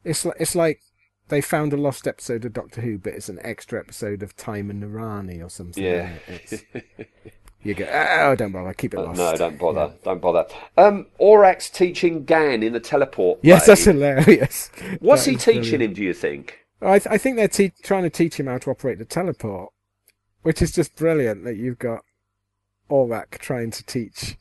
it's 0.04 0.26
li- 0.26 0.34
it's 0.40 0.56
like 0.56 0.82
they 1.30 1.42
found 1.42 1.72
a 1.74 1.78
lost 1.78 2.06
episode 2.06 2.46
of 2.46 2.54
Doctor 2.54 2.82
Who, 2.82 2.98
but 2.98 3.14
it's 3.14 3.30
an 3.30 3.40
extra 3.42 3.80
episode 3.80 4.22
of 4.24 4.36
Time 4.36 4.70
and 4.70 4.84
the 4.84 4.88
Rani 4.88 5.42
or 5.42 5.50
something. 5.50 5.84
Yeah. 5.84 6.12
It's, 6.28 6.64
you 7.64 7.74
go, 7.74 7.88
ah, 7.92 8.24
oh, 8.30 8.36
don't 8.36 8.52
bother, 8.52 8.74
keep 8.74 8.94
it 8.94 8.98
uh, 9.00 9.04
lost. 9.04 9.18
No, 9.18 9.36
don't 9.36 9.58
bother. 9.58 9.94
Don't 10.04 10.22
bother. 10.22 10.46
Um, 10.78 11.08
Orac's 11.20 11.70
teaching 11.70 12.26
Gan 12.26 12.64
in 12.64 12.74
the 12.74 12.80
teleport. 12.80 13.40
Yes, 13.44 13.68
that's 13.68 13.84
hilarious. 13.86 14.72
What's 15.00 15.26
That 15.26 15.32
he 15.32 15.38
teaching 15.38 15.62
brilliant. 15.62 15.84
him? 15.84 15.94
Do 15.94 16.04
you 16.04 16.14
think? 16.14 16.60
I, 16.82 16.98
th- 17.00 17.14
I 17.14 17.18
think 17.18 17.36
they're 17.36 17.48
te- 17.48 17.74
trying 17.84 18.04
to 18.04 18.10
teach 18.10 18.40
him 18.40 18.48
how 18.48 18.58
to 18.58 18.72
operate 18.72 18.98
the 18.98 19.06
teleport, 19.06 19.72
which 20.42 20.62
is 20.62 20.72
just 20.72 20.96
brilliant 20.96 21.44
that 21.44 21.56
you've 21.58 21.78
got 21.78 22.00
Orac 22.90 23.38
trying 23.38 23.70
to 23.72 23.86
teach 23.86 24.38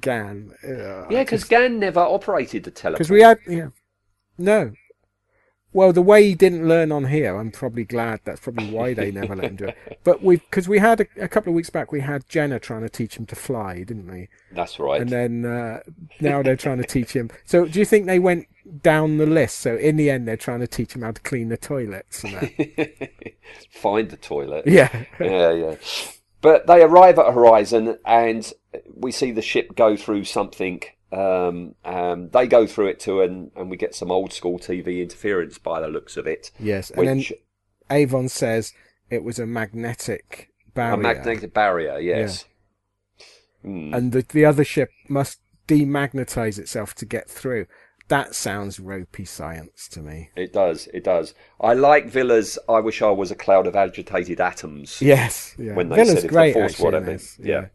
Gan. 0.00 0.52
Uh, 0.64 1.08
yeah, 1.08 1.24
because 1.24 1.44
Gan 1.44 1.80
never 1.80 2.00
operated 2.00 2.62
the 2.64 2.70
teleport. 2.70 2.98
Because 2.98 3.10
we 3.10 3.22
had, 3.22 3.38
yeah. 3.48 3.68
No. 4.38 4.72
Well, 5.74 5.92
the 5.92 6.02
way 6.02 6.24
he 6.24 6.34
didn't 6.34 6.68
learn 6.68 6.92
on 6.92 7.06
here, 7.06 7.36
I'm 7.36 7.50
probably 7.50 7.84
glad. 7.84 8.20
That's 8.24 8.40
probably 8.40 8.70
why 8.70 8.92
they 8.92 9.10
never 9.12 9.34
let 9.34 9.50
him 9.50 9.56
do 9.56 9.64
it. 9.66 10.00
But 10.04 10.22
we, 10.22 10.36
because 10.36 10.68
we 10.68 10.78
had 10.78 11.00
a, 11.00 11.06
a 11.16 11.28
couple 11.28 11.50
of 11.50 11.54
weeks 11.54 11.70
back, 11.70 11.92
we 11.92 12.00
had 12.00 12.28
Jenna 12.28 12.58
trying 12.60 12.82
to 12.82 12.90
teach 12.90 13.16
him 13.16 13.26
to 13.26 13.36
fly, 13.36 13.82
didn't 13.82 14.10
we? 14.10 14.28
That's 14.52 14.78
right. 14.78 15.00
And 15.00 15.10
then 15.10 15.44
uh, 15.44 15.80
now 16.20 16.42
they're 16.42 16.56
trying 16.56 16.78
to 16.78 16.86
teach 16.86 17.12
him. 17.12 17.30
So 17.44 17.64
do 17.66 17.78
you 17.78 17.84
think 17.86 18.06
they 18.06 18.18
went 18.18 18.46
down 18.82 19.16
the 19.16 19.26
list? 19.26 19.58
So 19.58 19.76
in 19.76 19.96
the 19.96 20.10
end, 20.10 20.28
they're 20.28 20.36
trying 20.36 20.60
to 20.60 20.66
teach 20.66 20.94
him 20.94 21.02
how 21.02 21.12
to 21.12 21.20
clean 21.22 21.48
the 21.48 21.56
toilets 21.56 22.22
and 22.24 22.34
that. 22.34 23.10
Find 23.70 24.10
the 24.10 24.16
toilet. 24.16 24.66
yeah. 24.66 25.04
yeah, 25.20 25.52
yeah. 25.52 25.76
But 26.42 26.66
they 26.66 26.82
arrive 26.82 27.18
at 27.18 27.32
Horizon 27.32 27.98
and 28.04 28.52
we 28.92 29.12
see 29.12 29.30
the 29.30 29.42
ship 29.42 29.74
go 29.76 29.96
through 29.96 30.24
something. 30.24 30.82
Um, 31.12 31.74
um, 31.84 32.30
they 32.30 32.46
go 32.46 32.66
through 32.66 32.88
it 32.88 33.00
too, 33.00 33.20
and, 33.20 33.50
and 33.54 33.70
we 33.70 33.76
get 33.76 33.94
some 33.94 34.10
old 34.10 34.32
school 34.32 34.58
TV 34.58 35.02
interference 35.02 35.58
by 35.58 35.80
the 35.80 35.88
looks 35.88 36.16
of 36.16 36.26
it. 36.26 36.50
Yes, 36.58 36.90
and 36.90 37.06
then 37.06 37.18
Which 37.18 37.32
Avon 37.90 38.28
says 38.28 38.72
it 39.10 39.22
was 39.22 39.38
a 39.38 39.46
magnetic 39.46 40.48
barrier, 40.74 40.94
a 40.94 40.98
magnetic 40.98 41.52
barrier, 41.52 41.98
yes. 41.98 42.46
Hmm. 43.62 43.94
and 43.94 44.12
the 44.12 44.24
the 44.28 44.44
other 44.44 44.64
ship 44.64 44.90
must 45.08 45.40
demagnetize 45.68 46.58
itself 46.58 46.94
to 46.96 47.04
get 47.06 47.28
through. 47.28 47.66
That 48.08 48.34
sounds 48.34 48.80
ropey 48.80 49.24
science 49.24 49.88
to 49.88 50.00
me. 50.00 50.30
It 50.34 50.52
does, 50.52 50.88
it 50.92 51.04
does. 51.04 51.34
I 51.60 51.74
like 51.74 52.06
Vila's 52.06 52.58
I 52.68 52.80
wish 52.80 53.00
I 53.02 53.10
was 53.10 53.30
a 53.30 53.36
cloud 53.36 53.66
of 53.66 53.76
agitated 53.76 54.40
atoms. 54.40 55.00
Yes, 55.00 55.54
yeah. 55.58 55.74
When 55.74 55.88
they 55.88 55.96
Vila's 55.96 56.14
said 56.14 56.22
the 56.24 56.28
great 56.28 56.54
Force 56.54 56.72
actually. 56.72 56.90
were 56.90 56.96
in 56.98 57.18
to 57.18 57.42
be- 57.42 57.48
yeah. 57.48 57.66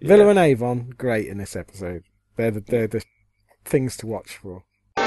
Vila 0.00 0.28
and 0.28 0.38
Avon 0.38 0.94
great 0.96 1.26
in 1.26 1.38
this 1.38 1.54
episode. 1.54 2.04
They're 2.36 2.50
the, 2.50 2.60
they're 2.60 2.88
the 2.88 3.02
things 3.64 3.96
to 3.98 4.06
watch 4.06 4.38
for. 4.38 4.64
Oh, 4.96 5.02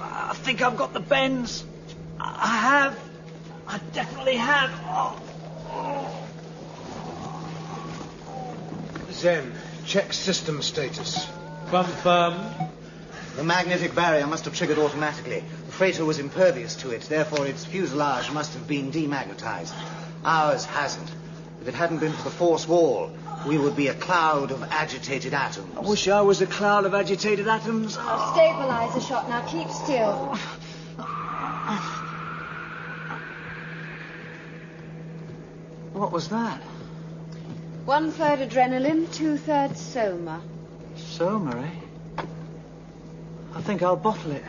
I 0.00 0.34
think 0.34 0.62
I've 0.62 0.76
got 0.76 0.92
the 0.92 1.00
bends. 1.00 1.64
I 2.20 2.30
I 2.42 2.56
have. 2.56 2.98
I 3.66 3.78
definitely 3.92 4.36
have. 4.36 4.70
Oh. 4.84 5.18
Zen, 9.10 9.52
check 9.86 10.12
system 10.12 10.62
status. 10.62 11.28
Confirm. 11.70 12.34
The 13.36 13.44
magnetic 13.44 13.94
barrier 13.94 14.26
must 14.26 14.44
have 14.44 14.54
triggered 14.54 14.78
automatically. 14.78 15.44
The 15.66 15.72
freighter 15.72 16.04
was 16.04 16.18
impervious 16.18 16.74
to 16.76 16.90
it, 16.90 17.02
therefore 17.02 17.46
its 17.46 17.64
fuselage 17.64 18.30
must 18.30 18.52
have 18.54 18.68
been 18.68 18.90
demagnetized. 18.92 19.72
Ours 20.24 20.64
hasn't. 20.64 21.10
If 21.62 21.68
it 21.68 21.74
hadn't 21.74 21.98
been 21.98 22.12
for 22.12 22.24
the 22.24 22.30
force 22.30 22.68
wall, 22.68 23.10
we 23.46 23.58
would 23.58 23.76
be 23.76 23.88
a 23.88 23.94
cloud 23.94 24.50
of 24.50 24.62
agitated 24.64 25.34
atoms. 25.34 25.76
I 25.76 25.80
wish 25.80 26.08
I 26.08 26.20
was 26.22 26.40
a 26.40 26.46
cloud 26.46 26.84
of 26.84 26.94
agitated 26.94 27.48
atoms. 27.48 27.96
Oh. 27.98 28.32
Stabilizer 28.34 29.00
shot. 29.00 29.28
Now 29.28 29.46
keep 29.46 29.68
still. 29.70 30.36
What 35.92 36.10
was 36.10 36.28
that? 36.28 36.60
One 37.84 38.10
third 38.10 38.38
adrenaline, 38.38 39.12
two 39.12 39.36
thirds 39.36 39.80
soma. 39.80 40.40
Soma, 40.96 41.56
eh? 41.60 42.24
I 43.54 43.60
think 43.60 43.82
I'll 43.82 43.96
bottle 43.96 44.32
it 44.32 44.44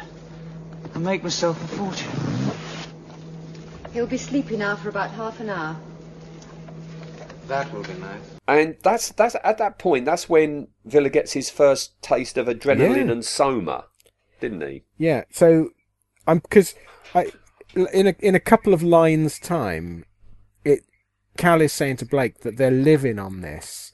and 0.93 1.03
make 1.03 1.23
myself 1.23 1.62
a 1.63 1.67
fortune. 1.75 2.12
He'll 3.91 4.08
be 4.08 4.17
sleepy 4.17 4.58
now 4.58 4.75
for 4.75 4.89
about 4.89 5.12
half 5.12 5.39
an 5.39 5.49
hour. 5.49 5.75
That 7.47 7.73
will 7.73 7.84
be 7.84 7.93
nice. 7.93 8.33
And 8.47 8.75
that's 8.84 9.10
that's 9.12 9.36
at 9.43 9.58
that 9.58 9.77
point. 9.79 10.06
That's 10.06 10.27
when 10.27 10.67
Vila 10.86 11.10
gets 11.10 11.32
his 11.34 11.49
first 11.49 12.01
taste 12.01 12.38
of 12.38 12.47
adrenaline 12.47 13.06
Yeah. 13.06 13.12
and 13.13 13.23
soma, 13.25 13.86
didn't 14.41 14.62
he? 14.62 14.84
Yeah, 14.97 15.23
so 15.32 15.69
I'm 16.27 16.39
because 16.39 16.75
I 17.15 17.32
in 17.75 18.08
a 18.08 18.15
in 18.19 18.36
a 18.36 18.39
couple 18.41 18.73
of 18.73 18.84
lines 18.84 19.39
time, 19.39 20.06
it 20.65 20.82
Cal 21.38 21.62
is 21.62 21.71
saying 21.71 21.97
to 21.97 22.06
Blake 22.06 22.41
that 22.41 22.58
they're 22.58 22.69
living 22.69 23.17
on 23.17 23.39
this, 23.41 23.93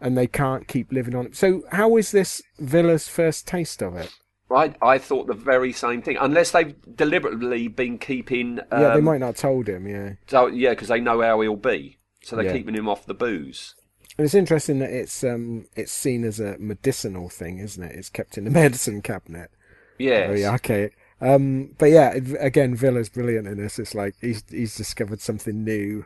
and 0.00 0.16
they 0.16 0.26
can't 0.26 0.66
keep 0.66 0.90
living 0.90 1.14
on 1.14 1.26
it. 1.26 1.36
So 1.36 1.64
how 1.72 1.96
is 1.98 2.12
this 2.12 2.40
Vila's 2.58 3.08
first 3.08 3.46
taste 3.46 3.82
of 3.82 3.94
it? 3.96 4.10
Right. 4.48 4.74
I 4.82 4.98
thought 4.98 5.26
the 5.28 5.34
very 5.34 5.72
same 5.72 6.02
thing. 6.02 6.16
Unless 6.20 6.50
they've 6.50 6.74
deliberately 6.96 7.68
been 7.68 7.98
keeping. 7.98 8.58
Um, 8.70 8.82
yeah, 8.82 8.94
they 8.94 9.00
might 9.00 9.20
not 9.20 9.26
have 9.28 9.36
told 9.36 9.66
him. 9.68 9.86
Yeah, 9.86 10.14
So 10.26 10.46
yeah, 10.46 10.70
because 10.70 10.88
they 10.88 11.00
know 11.00 11.20
how 11.20 11.40
he'll 11.42 11.56
be, 11.56 11.98
so 12.22 12.36
they're 12.36 12.46
Yeah. 12.46 12.52
keeping 12.52 12.74
him 12.74 12.88
off 12.88 13.04
the 13.06 13.14
booze. 13.14 13.74
And 14.22 14.26
it's 14.26 14.36
interesting 14.36 14.78
that 14.78 14.90
it's 14.90 15.24
um 15.24 15.66
it's 15.74 15.90
seen 15.90 16.22
as 16.22 16.38
a 16.38 16.56
medicinal 16.60 17.28
thing, 17.28 17.58
isn't 17.58 17.82
it? 17.82 17.96
It's 17.96 18.08
kept 18.08 18.38
in 18.38 18.44
the 18.44 18.50
medicine 18.62 19.02
cabinet. 19.02 19.50
Yes. 19.98 20.30
Oh 20.30 20.34
yeah, 20.34 20.54
okay. 20.54 20.90
Um, 21.20 21.74
but 21.76 21.86
yeah, 21.86 22.14
again, 22.38 22.76
Vila's 22.76 23.08
brilliant 23.08 23.48
in 23.48 23.58
this. 23.58 23.80
It's 23.80 23.96
like 23.96 24.14
he's 24.20 24.44
he's 24.48 24.76
discovered 24.76 25.20
something 25.20 25.64
new. 25.64 26.04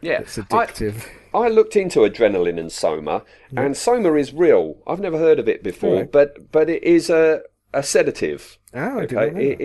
Yeah. 0.00 0.20
It's 0.20 0.38
I, 0.38 0.42
addictive. 0.44 1.04
I 1.34 1.48
looked 1.48 1.76
into 1.76 1.98
adrenaline 2.00 2.58
and 2.58 2.72
soma, 2.72 3.22
and 3.54 3.76
soma 3.76 4.14
is 4.14 4.32
real. 4.32 4.78
I've 4.86 5.00
never 5.00 5.18
heard 5.18 5.38
of 5.38 5.46
it 5.46 5.62
before, 5.62 5.96
Right. 5.96 6.10
but 6.10 6.50
but 6.50 6.70
it 6.70 6.82
is 6.82 7.10
a 7.10 7.42
a 7.74 7.82
sedative. 7.82 8.56
Oh, 8.74 8.98
Okay, 9.00 9.30
know 9.30 9.40
it 9.40 9.60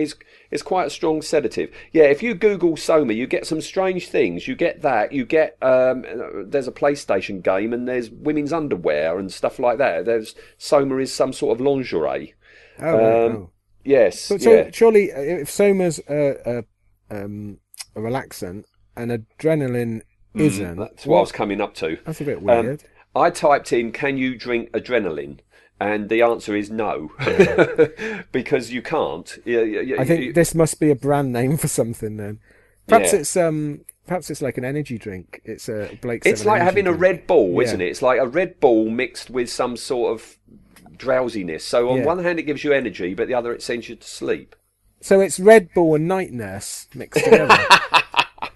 it's 0.50 0.62
quite 0.62 0.86
a 0.86 0.90
strong 0.90 1.20
sedative. 1.20 1.70
Yeah, 1.92 2.04
if 2.04 2.22
you 2.22 2.34
Google 2.34 2.76
Soma, 2.76 3.12
you 3.12 3.26
get 3.26 3.46
some 3.46 3.60
strange 3.60 4.08
things. 4.08 4.48
You 4.48 4.54
get 4.54 4.80
that. 4.82 5.12
You 5.12 5.26
get 5.26 5.58
um, 5.62 6.04
there's 6.46 6.68
a 6.68 6.72
PlayStation 6.72 7.42
game 7.42 7.72
and 7.74 7.86
there's 7.86 8.10
women's 8.10 8.52
underwear 8.52 9.18
and 9.18 9.30
stuff 9.32 9.58
like 9.58 9.76
that. 9.78 10.06
There's 10.06 10.34
Soma 10.56 10.96
is 10.98 11.12
some 11.12 11.32
sort 11.34 11.58
of 11.58 11.64
lingerie. 11.66 12.34
Oh, 12.80 12.94
um, 13.26 13.32
oh. 13.36 13.50
Yes, 13.84 14.30
But 14.30 14.40
so 14.40 14.50
yeah. 14.54 14.70
surely, 14.72 15.12
uh, 15.12 15.20
if 15.20 15.50
soma's 15.50 16.00
a, 16.08 16.64
a, 17.10 17.14
um, 17.14 17.58
a 17.94 18.00
relaxant 18.00 18.64
and 18.96 19.10
adrenaline 19.10 20.00
isn't, 20.34 20.74
Hmm, 20.76 20.80
That's 20.80 21.04
what 21.04 21.18
I 21.18 21.20
was 21.20 21.32
coming 21.32 21.60
up 21.60 21.74
to. 21.74 21.98
that's 22.06 22.22
a 22.22 22.24
bit 22.24 22.38
Um, 22.38 22.44
weird. 22.44 22.84
I 23.14 23.28
typed 23.30 23.72
in, 23.74 23.92
"Can 23.92 24.16
you 24.16 24.36
drink 24.36 24.70
adrenaline?" 24.72 25.40
And 25.80 26.08
the 26.08 26.22
answer 26.22 26.54
is 26.54 26.70
no, 26.70 27.10
because 28.32 28.72
you 28.72 28.80
can't. 28.80 29.38
I 29.46 30.04
think 30.04 30.24
you- 30.24 30.32
this 30.32 30.54
must 30.54 30.78
be 30.80 30.90
a 30.90 30.94
brand 30.94 31.32
name 31.32 31.56
for 31.56 31.68
something 31.68 32.16
then. 32.16 32.38
Perhaps 32.86 33.12
Yeah. 33.12 33.18
it's 33.20 33.36
um, 33.36 33.84
perhaps 34.06 34.30
it's 34.30 34.40
like 34.40 34.56
an 34.56 34.64
energy 34.64 34.98
drink. 34.98 35.40
It's 35.44 35.68
a 35.68 35.98
Blake. 36.00 36.22
It's 36.26 36.44
like 36.44 36.62
having 36.62 36.86
a. 36.86 36.92
Red 36.92 37.26
Bull, 37.26 37.54
Yeah. 37.54 37.62
isn't 37.62 37.80
it? 37.80 37.86
It's 37.88 38.02
like 38.02 38.20
a 38.20 38.26
Red 38.26 38.60
Bull 38.60 38.88
mixed 38.88 39.30
with 39.30 39.50
some 39.50 39.76
sort 39.76 40.12
of 40.12 40.36
drowsiness. 40.96 41.64
So 41.64 41.90
on 41.90 41.98
Yeah. 41.98 42.04
one 42.06 42.22
hand, 42.22 42.38
it 42.38 42.44
gives 42.44 42.62
you 42.62 42.72
energy, 42.72 43.14
but 43.14 43.26
the 43.26 43.34
other, 43.34 43.52
it 43.52 43.62
sends 43.62 43.88
you 43.88 43.96
to 43.96 44.06
sleep. 44.06 44.54
So 45.00 45.20
it's 45.20 45.40
Red 45.40 45.74
Bull 45.74 45.96
and 45.96 46.06
Night 46.06 46.32
Nurse 46.32 46.86
mixed 46.94 47.24
together. 47.24 47.58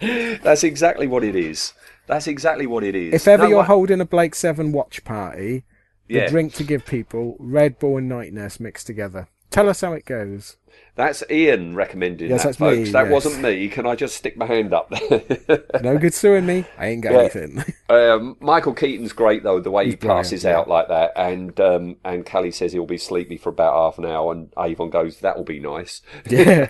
That's 0.42 0.62
exactly 0.64 1.06
what 1.06 1.24
it 1.24 1.34
is. 1.34 1.72
That's 2.06 2.26
exactly 2.26 2.66
what 2.66 2.84
it 2.84 2.94
is. 2.94 3.12
if 3.12 3.28
ever 3.28 3.42
No, 3.42 3.48
you're 3.48 3.60
I- 3.62 3.66
holding 3.66 4.00
a 4.00 4.04
Blake 4.06 4.34
Seven 4.34 4.72
watch 4.72 5.04
party, 5.04 5.64
the 6.08 6.14
Yeah. 6.14 6.28
drink 6.28 6.54
to 6.54 6.64
give 6.64 6.84
people 6.86 7.36
Red 7.38 7.78
Bull 7.78 7.96
and 7.98 8.08
Night 8.08 8.32
Nurse 8.32 8.58
mixed 8.60 8.86
together. 8.86 9.28
Tell 9.50 9.68
us 9.70 9.80
how 9.80 9.94
it 9.94 10.04
goes. 10.04 10.56
that's 10.94 11.24
Ian 11.30 11.74
recommending 11.74 12.28
Yes, 12.28 12.42
that, 12.42 12.58
that's 12.58 12.60
me, 12.60 12.76
folks. 12.84 12.92
that 12.92 13.04
yes. 13.04 13.10
wasn't 13.12 13.42
me. 13.42 13.68
Can 13.68 13.86
I 13.86 13.94
just 13.96 14.14
stick 14.16 14.36
my 14.36 14.44
hand 14.46 14.74
up? 14.74 14.92
No 15.82 15.96
good 15.96 16.12
suing 16.12 16.44
me. 16.44 16.66
I 16.76 16.88
ain't 16.88 17.02
got 17.02 17.12
Yeah. 17.12 17.18
anything. 17.20 17.64
Um, 17.90 18.36
Michael 18.40 18.74
Keating's 18.74 19.14
great 19.14 19.42
though, 19.42 19.60
the 19.60 19.70
way 19.70 19.86
he 19.88 19.96
brilliant, 19.96 20.18
passes 20.24 20.44
out 20.44 20.68
like 20.68 20.88
that, 20.88 21.12
and 21.16 21.58
um, 21.58 21.96
and 22.04 22.26
Cally 22.26 22.50
says 22.50 22.74
he'll 22.74 22.84
be 22.84 22.98
sleepy 22.98 23.38
for 23.38 23.48
about 23.48 23.72
half 23.72 23.98
an 23.98 24.04
hour, 24.04 24.30
and 24.32 24.52
Avon 24.58 24.90
goes, 24.90 25.20
"That 25.20 25.38
will 25.38 25.44
be 25.44 25.58
nice." 25.58 26.02
yeah. 26.28 26.68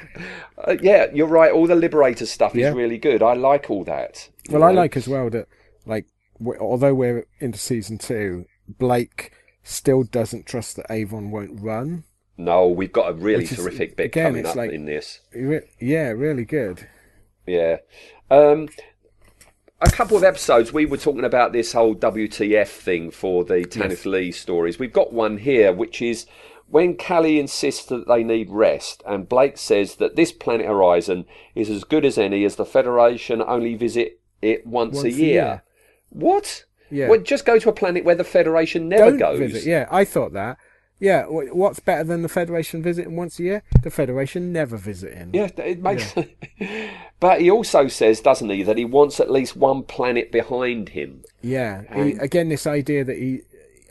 Uh, 0.56 0.76
yeah, 0.80 1.06
you're 1.12 1.26
right. 1.26 1.50
All 1.50 1.66
the 1.66 1.74
Liberator 1.74 2.24
stuff 2.26 2.54
Yeah. 2.54 2.68
is 2.68 2.76
really 2.76 2.98
good. 2.98 3.20
I 3.20 3.32
like 3.34 3.68
all 3.68 3.82
that. 3.84 4.28
Well, 4.48 4.62
I 4.62 4.70
like 4.70 4.96
as 4.96 5.08
well 5.08 5.28
that, 5.30 5.48
like, 5.84 6.06
w- 6.38 6.60
although 6.60 6.94
we're 6.94 7.26
into 7.40 7.58
season 7.58 7.98
two, 7.98 8.46
Blake 8.68 9.32
still 9.62 10.02
doesn't 10.02 10.46
trust 10.46 10.76
that 10.76 10.86
Avon 10.90 11.30
won't 11.30 11.60
run. 11.60 12.04
No, 12.36 12.68
we've 12.68 12.92
got 12.92 13.10
a 13.10 13.12
really 13.14 13.44
is- 13.44 13.56
terrific 13.56 13.96
bit 13.96 14.06
again, 14.06 14.26
coming 14.32 14.46
up 14.46 14.56
like- 14.56 14.70
in 14.70 14.84
this. 14.84 15.20
Re- 15.34 15.68
Yeah, 15.80 16.10
really 16.10 16.44
good. 16.44 16.86
Yeah. 17.46 17.78
Um, 18.30 18.68
a 19.80 19.90
couple 19.90 20.16
of 20.16 20.24
episodes 20.24 20.72
we 20.72 20.86
were 20.86 20.96
talking 20.96 21.24
about 21.24 21.52
this 21.52 21.72
whole 21.72 21.94
WTF 21.94 22.68
thing 22.68 23.10
for 23.10 23.44
the 23.44 23.64
Tanith 23.64 24.04
Lee 24.06 24.30
stories. 24.32 24.78
We've 24.78 24.92
got 24.92 25.12
one 25.12 25.38
here 25.38 25.72
which 25.72 26.02
is 26.02 26.26
when 26.68 26.96
Cally 26.96 27.40
insists 27.40 27.86
that 27.86 28.06
they 28.06 28.22
need 28.22 28.50
rest 28.50 29.02
and 29.06 29.28
Blake 29.28 29.56
says 29.56 29.96
that 29.96 30.16
this 30.16 30.32
planet 30.32 30.66
Horizon 30.66 31.24
is 31.54 31.70
as 31.70 31.84
good 31.84 32.04
as 32.04 32.18
any 32.18 32.44
as 32.44 32.56
the 32.56 32.66
Federation 32.66 33.40
only 33.42 33.74
visit 33.74 34.20
it 34.42 34.66
once, 34.66 34.96
Once 34.96 35.04
a 35.04 35.08
a 35.08 35.10
year. 35.12 35.32
year. 35.32 35.62
What? 36.10 36.64
Yeah. 36.90 37.08
Well, 37.08 37.20
just 37.20 37.44
go 37.44 37.58
to 37.58 37.68
a 37.68 37.72
planet 37.72 38.04
where 38.04 38.14
the 38.14 38.24
Federation 38.24 38.88
never 38.88 39.10
Don't 39.10 39.18
goes. 39.18 39.38
visit. 39.38 39.64
Yeah, 39.68 39.86
I 39.90 40.04
thought 40.04 40.32
that. 40.32 40.56
Yeah, 41.00 41.26
what's 41.26 41.78
better 41.78 42.02
than 42.02 42.22
the 42.22 42.28
Federation 42.28 42.82
visiting 42.82 43.14
once 43.14 43.38
a 43.38 43.42
year? 43.44 43.62
The 43.84 43.90
Federation 43.90 44.52
never 44.52 44.76
visiting. 44.76 45.30
Yeah, 45.32 45.48
it 45.58 45.80
makes. 45.80 46.12
but 47.20 47.40
he 47.40 47.50
also 47.50 47.86
says, 47.88 48.20
doesn't 48.20 48.50
he, 48.50 48.62
that 48.64 48.76
he 48.78 48.84
wants 48.84 49.20
at 49.20 49.30
least 49.30 49.56
one 49.56 49.84
planet 49.84 50.32
behind 50.32 50.88
him. 50.90 51.22
Yeah. 51.40 51.82
He, 51.94 52.12
again, 52.12 52.48
this 52.48 52.66
idea 52.66 53.04
that 53.04 53.16
he, 53.16 53.42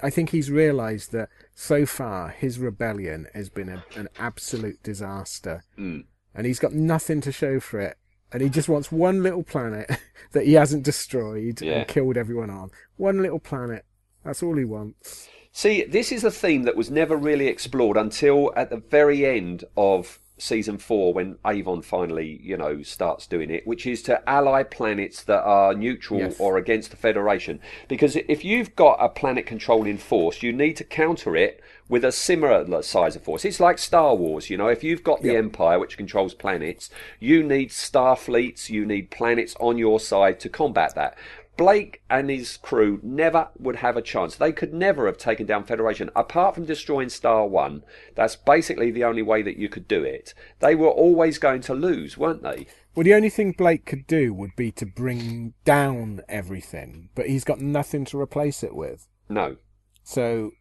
I 0.04 0.10
think 0.10 0.32
he's 0.32 0.52
realised 0.52 1.14
that 1.14 1.30
so 1.56 1.86
far 1.86 2.28
his 2.30 2.60
rebellion 2.60 3.28
has 3.34 3.50
been 3.50 3.70
a, 3.70 3.86
an 3.96 4.10
absolute 4.20 4.84
disaster, 4.84 5.64
Hmm. 5.78 6.00
and 6.36 6.46
he's 6.46 6.60
got 6.60 6.74
nothing 6.74 7.22
to 7.22 7.32
show 7.32 7.60
for 7.62 7.80
it. 7.80 7.98
And 8.32 8.42
he 8.42 8.50
just 8.50 8.68
wants 8.70 8.92
one 8.92 9.24
little 9.24 9.44
planet 9.44 9.90
that 10.34 10.46
he 10.46 10.54
hasn't 10.54 10.84
destroyed 10.84 11.62
Yeah. 11.62 11.80
and 11.80 11.88
killed 11.88 12.18
everyone 12.18 12.50
on. 12.50 12.72
One 12.98 13.22
little 13.22 13.40
planet. 13.40 13.86
That's 14.26 14.44
all 14.44 14.58
he 14.58 14.66
wants. 14.66 15.30
See, 15.54 15.84
this 15.84 16.12
is 16.12 16.24
a 16.24 16.32
theme 16.32 16.64
that 16.64 16.76
was 16.76 16.92
never 16.92 17.16
really 17.16 17.48
explored 17.48 17.98
until 17.98 18.52
at 18.56 18.70
the 18.70 18.78
very 18.78 19.26
end 19.26 19.64
of 19.76 20.20
season 20.40 20.78
four 20.78 21.14
when 21.14 21.36
Avon 21.48 21.82
finally, 21.82 22.40
you 22.44 22.56
know, 22.56 22.84
starts 22.84 23.26
doing 23.26 23.50
it, 23.50 23.66
which 23.66 23.88
is 23.88 24.04
to 24.04 24.30
ally 24.30 24.62
planets 24.62 25.24
that 25.24 25.42
are 25.42 25.74
neutral 25.74 26.20
Yes. 26.20 26.40
or 26.40 26.58
against 26.58 26.92
the 26.92 26.98
Federation. 26.98 27.60
Because 27.88 28.16
if 28.16 28.46
you've 28.46 28.76
got 28.76 28.98
a 29.00 29.10
planet 29.10 29.48
controlling 29.48 29.98
force, 29.98 30.44
you 30.44 30.54
need 30.54 30.76
to 30.76 30.84
counter 30.84 31.36
it 31.36 31.60
with 31.90 32.04
a 32.04 32.12
similar 32.12 32.82
size 32.82 33.16
of 33.16 33.24
force. 33.24 33.46
It's 33.46 33.60
like 33.60 33.78
Star 33.78 34.16
Wars, 34.16 34.50
you 34.50 34.58
know, 34.58 34.68
if 34.68 34.84
you've 34.84 35.04
got 35.04 35.22
the 35.22 35.30
Yep. 35.34 35.38
Empire, 35.38 35.80
which 35.80 35.98
controls 35.98 36.34
planets, 36.34 36.90
you 37.20 37.44
need 37.44 37.72
star 37.72 38.16
fleets, 38.16 38.70
you 38.70 38.86
need 38.86 39.10
planets 39.10 39.56
on 39.60 39.78
your 39.78 40.00
side 40.00 40.40
to 40.42 40.50
combat 40.50 40.96
that. 40.96 41.18
Blake 41.56 42.04
and 42.08 42.30
his 42.30 42.58
crew 42.58 43.00
never 43.02 43.50
would 43.58 43.78
have 43.78 43.98
a 43.98 44.02
chance. 44.02 44.36
They 44.36 44.52
could 44.52 44.76
never 44.76 45.08
have 45.08 45.18
taken 45.18 45.48
down 45.48 45.64
Federation 45.64 46.12
apart 46.16 46.54
from 46.54 46.66
destroying 46.66 47.10
Star 47.10 47.48
One. 47.48 47.84
That's 48.14 48.36
basically 48.36 48.92
the 48.92 49.04
only 49.04 49.24
way 49.24 49.42
that 49.42 49.58
you 49.58 49.68
could 49.68 49.88
do 49.88 50.04
it. 50.04 50.36
They 50.60 50.76
were 50.76 50.90
always 50.90 51.40
going 51.40 51.62
to 51.62 51.74
lose, 51.74 52.16
weren't 52.16 52.44
they? 52.44 52.68
Well, 52.96 53.06
the 53.06 53.16
only 53.16 53.30
thing 53.30 53.54
Blake 53.54 53.86
could 53.86 54.06
do 54.06 54.36
would 54.36 54.56
be 54.56 54.72
to 54.74 54.86
bring 54.86 55.56
down 55.66 56.22
everything, 56.30 57.10
but 57.16 57.28
he's 57.28 57.44
got 57.44 57.60
nothing 57.60 58.06
to 58.06 58.20
replace 58.20 58.62
it 58.64 58.76
with. 58.76 59.08
No. 59.28 59.58
So 60.04 60.52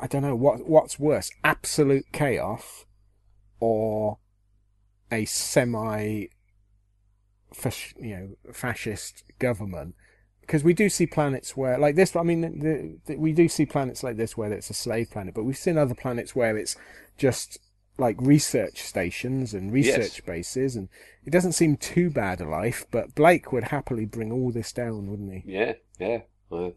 I 0.00 0.06
don't 0.06 0.22
know 0.22 0.36
what 0.36 0.66
what's 0.66 0.98
worse: 0.98 1.30
absolute 1.44 2.06
chaos, 2.12 2.84
or 3.60 4.18
a 5.10 5.24
semi, 5.26 6.26
you 7.98 8.16
know, 8.16 8.52
fascist 8.52 9.24
government. 9.38 9.94
Because 10.40 10.64
we 10.64 10.72
do 10.72 10.88
see 10.88 11.06
planets 11.06 11.56
where, 11.56 11.78
like 11.78 11.94
this, 11.94 12.16
I 12.16 12.22
mean, 12.24 12.40
the, 12.40 12.98
the, 13.06 13.16
we 13.16 13.32
do 13.32 13.48
see 13.48 13.64
planets 13.64 14.02
like 14.02 14.16
this 14.16 14.36
where 14.36 14.52
it's 14.52 14.70
a 14.70 14.74
slave 14.74 15.10
planet, 15.10 15.34
but 15.34 15.44
we've 15.44 15.56
seen 15.56 15.78
other 15.78 15.94
planets 15.94 16.34
where 16.34 16.56
it's 16.56 16.76
just 17.16 17.58
like 17.98 18.16
research 18.20 18.82
stations 18.82 19.54
and 19.54 19.72
research 19.72 20.24
bases, 20.26 20.74
and 20.74 20.88
it 21.24 21.30
doesn't 21.30 21.52
seem 21.52 21.76
too 21.76 22.10
bad 22.10 22.40
a 22.40 22.48
life. 22.48 22.86
But 22.90 23.14
Blake 23.14 23.52
would 23.52 23.64
happily 23.64 24.04
bring 24.04 24.32
all 24.32 24.50
this 24.50 24.72
down, 24.72 25.08
wouldn't 25.08 25.32
he? 25.32 25.42
Yeah, 25.46 25.74
yeah. 26.00 26.22
Uh, 26.50 26.70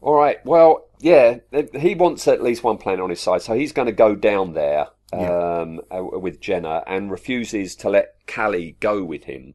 all 0.00 0.14
right. 0.14 0.44
Well, 0.44 0.86
yeah, 1.00 1.38
he 1.78 1.94
wants 1.94 2.28
at 2.28 2.42
least 2.42 2.62
one 2.62 2.78
planet 2.78 3.00
on 3.00 3.10
his 3.10 3.20
side, 3.20 3.42
so 3.42 3.54
he's 3.54 3.72
going 3.72 3.86
to 3.86 3.92
go 3.92 4.14
down 4.14 4.52
there 4.52 4.88
um, 5.12 5.80
uh, 5.90 6.02
with 6.02 6.40
Jenna 6.40 6.82
and 6.86 7.10
refuses 7.10 7.76
to 7.76 7.90
let 7.90 8.14
Cally 8.26 8.76
go 8.80 9.02
with 9.02 9.24
him. 9.24 9.54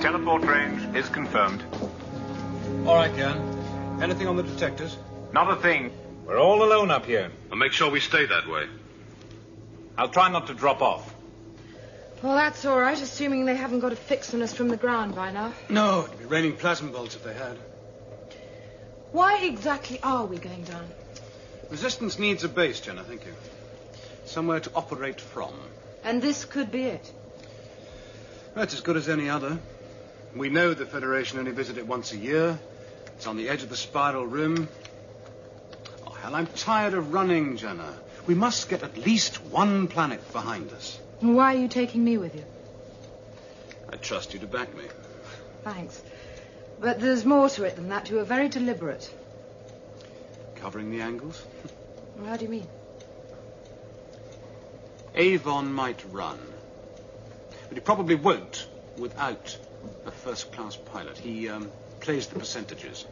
Teleport 0.00 0.44
range 0.44 0.96
is 0.96 1.08
confirmed. 1.08 1.62
All 2.86 2.94
right, 2.94 3.14
Jan. 3.16 4.00
Anything 4.00 4.28
on 4.28 4.36
the 4.36 4.44
detectors? 4.44 4.96
Not 5.32 5.50
a 5.50 5.56
thing. 5.56 5.90
We're 6.24 6.38
all 6.38 6.62
alone 6.62 6.90
up 6.90 7.06
here. 7.06 7.30
And 7.50 7.58
make 7.58 7.72
sure 7.72 7.90
we 7.90 8.00
stay 8.00 8.26
that 8.26 8.48
way. 8.48 8.66
I'll 9.96 10.08
try 10.08 10.30
not 10.30 10.46
to 10.46 10.54
drop 10.54 10.82
off. 10.82 11.14
Well, 12.22 12.34
that's 12.34 12.64
all 12.64 12.80
right, 12.80 13.00
assuming 13.00 13.44
they 13.44 13.54
haven't 13.54 13.80
got 13.80 13.92
a 13.92 13.96
fix 13.96 14.34
on 14.34 14.42
us 14.42 14.52
from 14.52 14.68
the 14.68 14.76
ground 14.76 15.14
by 15.14 15.32
now. 15.32 15.52
No, 15.68 16.04
it'd 16.06 16.18
be 16.18 16.24
raining 16.26 16.56
plasma 16.56 16.90
bolts 16.90 17.14
if 17.16 17.24
they 17.24 17.34
had. 17.34 17.56
Why 19.12 19.44
exactly 19.44 19.98
are 20.02 20.26
we 20.26 20.38
going 20.38 20.64
down? 20.64 20.86
Resistance 21.70 22.18
needs 22.18 22.44
a 22.44 22.48
base, 22.48 22.80
Jenna, 22.80 23.04
thank 23.04 23.24
you. 23.24 23.34
Somewhere 24.24 24.60
to 24.60 24.70
operate 24.74 25.20
from. 25.20 25.54
And 26.04 26.22
this 26.22 26.44
could 26.44 26.70
be 26.70 26.84
it. 26.84 27.12
That's 28.54 28.74
as 28.74 28.80
good 28.80 28.96
as 28.96 29.08
any 29.08 29.28
other. 29.28 29.58
We 30.34 30.50
know 30.50 30.74
the 30.74 30.86
Federation 30.86 31.38
only 31.38 31.52
visit 31.52 31.78
it 31.78 31.86
once 31.86 32.12
a 32.12 32.16
year. 32.16 32.58
It's 33.16 33.26
on 33.26 33.36
the 33.36 33.48
edge 33.48 33.62
of 33.62 33.70
the 33.70 33.76
spiral 33.76 34.26
rim. 34.26 34.68
Oh, 36.06 36.10
hell, 36.10 36.34
I'm 36.34 36.46
tired 36.46 36.94
of 36.94 37.12
running, 37.12 37.56
Jenna. 37.56 37.94
We 38.26 38.34
must 38.34 38.68
get 38.68 38.82
at 38.82 38.96
least 38.96 39.42
one 39.44 39.88
planet 39.88 40.32
behind 40.32 40.70
us. 40.72 40.98
Why 41.20 41.54
are 41.54 41.58
you 41.58 41.68
taking 41.68 42.04
me 42.04 42.18
with 42.18 42.34
you? 42.34 42.44
I 43.90 43.96
trust 43.96 44.34
you 44.34 44.40
to 44.40 44.46
back 44.46 44.74
me. 44.76 44.84
Thanks. 45.64 46.02
But 46.80 47.00
there's 47.00 47.24
more 47.24 47.48
to 47.50 47.64
it 47.64 47.76
than 47.76 47.88
that. 47.88 48.08
You 48.08 48.16
were 48.16 48.24
very 48.24 48.48
deliberate. 48.48 49.12
Covering 50.54 50.90
the 50.90 51.00
angles? 51.00 51.44
How 52.24 52.36
do 52.36 52.44
you 52.44 52.50
mean? 52.50 52.66
Avon 55.14 55.72
might 55.72 56.04
run. 56.12 56.38
But 57.68 57.76
he 57.76 57.80
probably 57.80 58.14
won't 58.14 58.68
without 58.96 59.56
a 60.06 60.10
first-class 60.10 60.76
pilot. 60.76 61.18
He 61.18 61.48
um, 61.48 61.70
plays 62.00 62.26
the 62.26 62.38
percentages. 62.38 63.06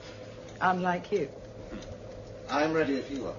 Unlike 0.61 1.13
you. 1.13 1.29
I'm 2.49 2.73
ready 2.73 2.95
if 2.95 3.11
you 3.11 3.27
are. 3.27 3.35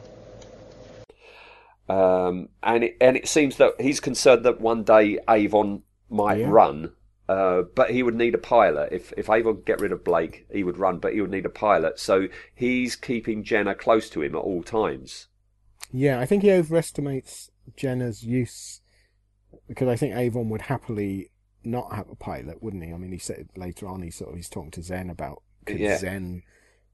Um, 2.30 2.50
and 2.62 2.84
it, 2.84 2.98
and 3.00 3.16
it 3.16 3.28
seems 3.28 3.56
that 3.58 3.80
he's 3.80 4.00
concerned 4.02 4.44
that 4.44 4.60
one 4.60 4.84
day 4.84 5.20
Avon 5.30 5.84
might 6.10 6.40
Yeah. 6.40 6.50
run, 6.50 6.92
uh, 7.30 7.64
but 7.76 7.92
he 7.92 8.04
would 8.04 8.16
need 8.16 8.34
a 8.36 8.40
pilot. 8.40 8.90
If 8.92 9.14
if 9.18 9.30
Avon 9.30 9.56
could 9.58 9.66
get 9.66 9.82
rid 9.82 9.92
of 9.92 10.04
Blake, 10.04 10.46
he 10.52 10.64
would 10.64 10.78
run, 10.78 11.00
but 11.00 11.14
he 11.14 11.22
would 11.22 11.32
need 11.32 11.46
a 11.46 11.50
pilot. 11.50 12.00
So 12.00 12.28
he's 12.56 12.96
keeping 12.96 13.44
Jenna 13.44 13.76
close 13.76 14.10
to 14.12 14.22
him 14.22 14.36
at 14.36 14.40
all 14.40 14.64
times. 14.64 15.28
Yeah, 15.92 16.20
I 16.20 16.26
think 16.26 16.44
he 16.44 16.52
overestimates 16.52 17.52
Jenna's 17.76 18.24
use 18.24 18.82
because 19.68 19.88
I 19.88 19.96
think 19.96 20.16
Avon 20.16 20.50
would 20.50 20.64
happily 20.64 21.32
not 21.64 21.94
have 21.94 22.10
a 22.10 22.16
pilot, 22.16 22.62
wouldn't 22.64 22.84
he? 22.84 22.94
I 22.94 22.98
mean, 22.98 23.12
he 23.12 23.18
said 23.18 23.50
later 23.56 23.88
on 23.88 24.02
he 24.02 24.10
sort 24.12 24.32
of 24.32 24.36
he's 24.38 24.50
talking 24.50 24.72
to 24.72 24.82
Zen 24.84 25.10
about 25.10 25.44
could 25.66 25.80
Yeah. 25.80 25.98
Zen 25.98 26.44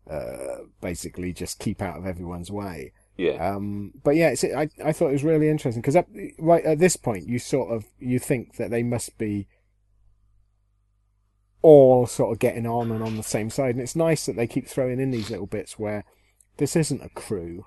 uh, 0.09 0.63
basically 0.81 1.31
just 1.33 1.59
keep 1.59 1.81
out 1.81 1.97
of 1.97 2.05
everyone's 2.05 2.51
way. 2.51 2.93
Yeah, 3.15 3.55
Um, 3.55 3.93
but 4.03 4.15
yeah, 4.15 4.29
it's, 4.29 4.43
I 4.43 4.69
I 4.83 4.91
thought 4.91 5.09
it 5.09 5.13
was 5.13 5.23
really 5.23 5.47
interesting 5.47 5.81
because 5.81 5.97
right 6.39 6.65
at 6.65 6.79
this 6.79 6.95
point 6.95 7.27
you 7.27 7.37
sort 7.37 7.71
of 7.71 7.85
you 7.99 8.17
think 8.17 8.55
that 8.55 8.71
they 8.71 8.81
must 8.81 9.19
be 9.19 9.47
all 11.63 12.05
sort 12.05 12.31
of 12.31 12.39
getting 12.39 12.67
on 12.67 12.91
and 12.91 13.01
on 13.01 13.17
the 13.17 13.23
same 13.23 13.49
side, 13.49 13.73
and 13.73 13.81
it's 13.81 13.95
nice 13.95 14.27
that 14.27 14.35
they 14.35 14.45
keep 14.45 14.67
throwing 14.67 14.99
in 14.99 15.09
these 15.09 15.31
little 15.31 15.47
bits 15.47 15.79
where 15.79 16.05
this 16.57 16.75
isn't 16.75 17.03
a 17.03 17.09
crew. 17.09 17.65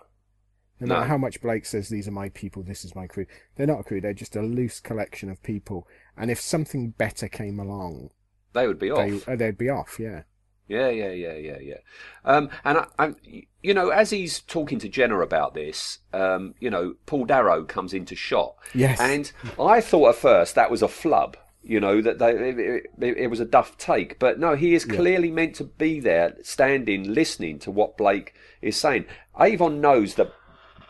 No 0.78 0.88
matter 0.88 1.06
how 1.06 1.16
much 1.16 1.40
Blake 1.40 1.64
says 1.64 1.88
these 1.88 2.06
are 2.06 2.12
my 2.12 2.28
people, 2.28 2.62
this 2.62 2.84
is 2.84 2.94
my 2.94 3.06
crew. 3.06 3.24
They're 3.56 3.66
not 3.66 3.80
a 3.80 3.82
crew. 3.82 4.00
They're 4.00 4.12
just 4.12 4.36
a 4.36 4.42
loose 4.42 4.78
collection 4.78 5.30
of 5.30 5.42
people. 5.42 5.88
And 6.18 6.30
if 6.30 6.38
something 6.38 6.90
better 6.90 7.28
came 7.28 7.58
along, 7.58 8.10
they 8.52 8.66
would 8.66 8.78
be 8.78 8.90
off. 8.90 8.98
they 9.26 9.32
uh, 9.32 9.36
they'd 9.36 9.56
be 9.56 9.70
off. 9.70 9.96
Yeah. 9.98 10.22
Yeah, 10.68 10.88
yeah, 10.88 11.12
yeah, 11.12 11.34
yeah, 11.34 11.58
yeah. 11.60 11.78
Um, 12.24 12.50
and 12.64 12.78
I, 12.78 12.86
I, 12.98 13.14
you 13.62 13.72
know, 13.72 13.90
as 13.90 14.10
he's 14.10 14.40
talking 14.40 14.78
to 14.80 14.88
Jenna 14.88 15.20
about 15.20 15.54
this, 15.54 16.00
um, 16.12 16.54
you 16.58 16.70
know, 16.70 16.96
Paul 17.06 17.24
Darrow 17.24 17.64
comes 17.64 17.94
into 17.94 18.16
shot. 18.16 18.56
Yes. 18.74 19.00
And 19.00 19.30
I 19.60 19.80
thought 19.80 20.10
at 20.10 20.16
first 20.16 20.56
that 20.56 20.70
was 20.70 20.82
a 20.82 20.88
flub. 20.88 21.36
You 21.66 21.80
know 21.80 22.00
that 22.00 22.18
they, 22.18 22.30
it, 22.30 22.86
it, 23.00 23.16
it 23.16 23.26
was 23.26 23.40
a 23.40 23.44
duff 23.44 23.76
take, 23.76 24.18
but 24.18 24.38
no, 24.38 24.54
he 24.54 24.74
is 24.74 24.84
clearly 24.84 25.30
meant 25.32 25.56
to 25.56 25.64
be 25.64 25.98
there, 25.98 26.36
standing, 26.42 27.12
listening 27.12 27.58
to 27.60 27.70
what 27.72 27.98
Blake 27.98 28.34
is 28.62 28.76
saying. 28.76 29.06
Avon 29.40 29.80
knows 29.80 30.14
that 30.14 30.32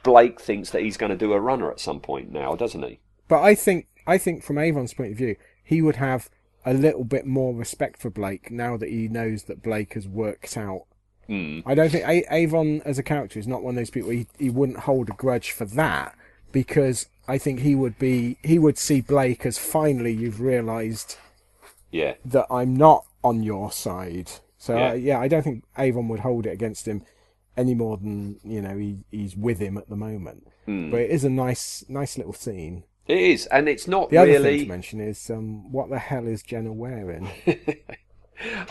Blake 0.03 0.41
thinks 0.41 0.71
that 0.71 0.83
he's 0.83 0.97
going 0.97 1.11
to 1.11 1.17
do 1.17 1.33
a 1.33 1.41
runner 1.41 1.71
at 1.71 1.81
some 1.81 2.01
point 2.01 2.31
now, 2.31 2.55
doesn't 2.55 2.83
he? 2.83 3.01
But 3.27 3.43
I 3.43 3.55
think 3.55 3.87
I 4.07 4.19
think 4.19 4.43
from 4.43 4.59
Avon's 4.59 4.95
point 4.95 5.12
of 5.12 5.19
view, 5.19 5.37
he 5.65 5.83
would 5.83 5.97
have 5.97 6.29
a 6.65 6.75
little 6.75 7.05
bit 7.05 7.27
more 7.27 7.55
respect 7.55 8.01
for 8.01 8.11
Blake 8.11 8.51
now 8.51 8.77
that 8.77 8.89
he 8.89 9.09
knows 9.09 9.45
that 9.45 9.62
Blake 9.62 9.95
has 9.95 10.07
worked 10.07 10.57
out. 10.57 10.85
Hmm. 11.27 11.61
I 11.65 11.75
don't 11.75 11.91
think 11.91 12.07
a- 12.07 12.35
Avon 12.35 12.83
as 12.85 12.99
a 12.99 13.03
character 13.03 13.39
is 13.39 13.49
not 13.49 13.62
one 13.62 13.75
of 13.75 13.77
those 13.77 13.91
people. 13.91 14.11
He 14.11 14.27
he 14.39 14.51
wouldn't 14.51 14.81
hold 14.81 15.09
a 15.09 15.12
grudge 15.12 15.51
for 15.51 15.65
that 15.65 16.15
because 16.53 17.07
I 17.29 17.39
think 17.39 17.61
he 17.61 17.75
would 17.75 17.99
be 17.99 18.37
he 18.43 18.59
would 18.59 18.79
see 18.79 19.01
Blake 19.01 19.45
as 19.47 19.59
finally 19.59 20.12
you've 20.12 20.41
realised 20.41 21.17
Yeah. 21.91 22.15
that 22.25 22.47
I'm 22.51 22.77
not 22.77 23.05
on 23.25 23.43
your 23.43 23.73
side. 23.73 24.31
So 24.59 24.77
Yeah. 24.77 24.89
yeah. 24.93 24.95
yeah, 24.95 25.21
I 25.21 25.29
don't 25.29 25.43
think 25.43 25.65
Avon 25.79 26.09
would 26.09 26.21
hold 26.21 26.47
it 26.47 26.51
against 26.51 26.87
him 26.87 27.03
any 27.57 27.75
more 27.75 27.97
than 27.97 28.39
you 28.45 28.61
know 28.62 28.77
he 28.77 28.99
he's 29.11 29.37
with 29.37 29.59
him 29.59 29.77
at 29.79 29.89
the 29.89 29.97
moment. 29.97 30.47
Hmm. 30.67 30.91
But 30.91 31.01
it 31.01 31.11
is 31.11 31.25
a 31.25 31.31
nice 31.31 31.85
nice 31.89 32.17
little 32.19 32.33
scene. 32.35 32.85
It 33.07 33.19
is, 33.19 33.47
and 33.47 33.69
it's 33.69 33.87
not 33.87 34.11
The 34.11 34.19
other 34.19 34.41
thing 34.41 34.61
to 34.62 34.67
mention 34.67 35.01
is 35.01 35.31
um, 35.31 35.71
what 35.71 35.91
the 35.91 35.99
hell 35.99 36.27
is 36.27 36.43
Jenna 36.43 36.73
wearing? 36.73 37.29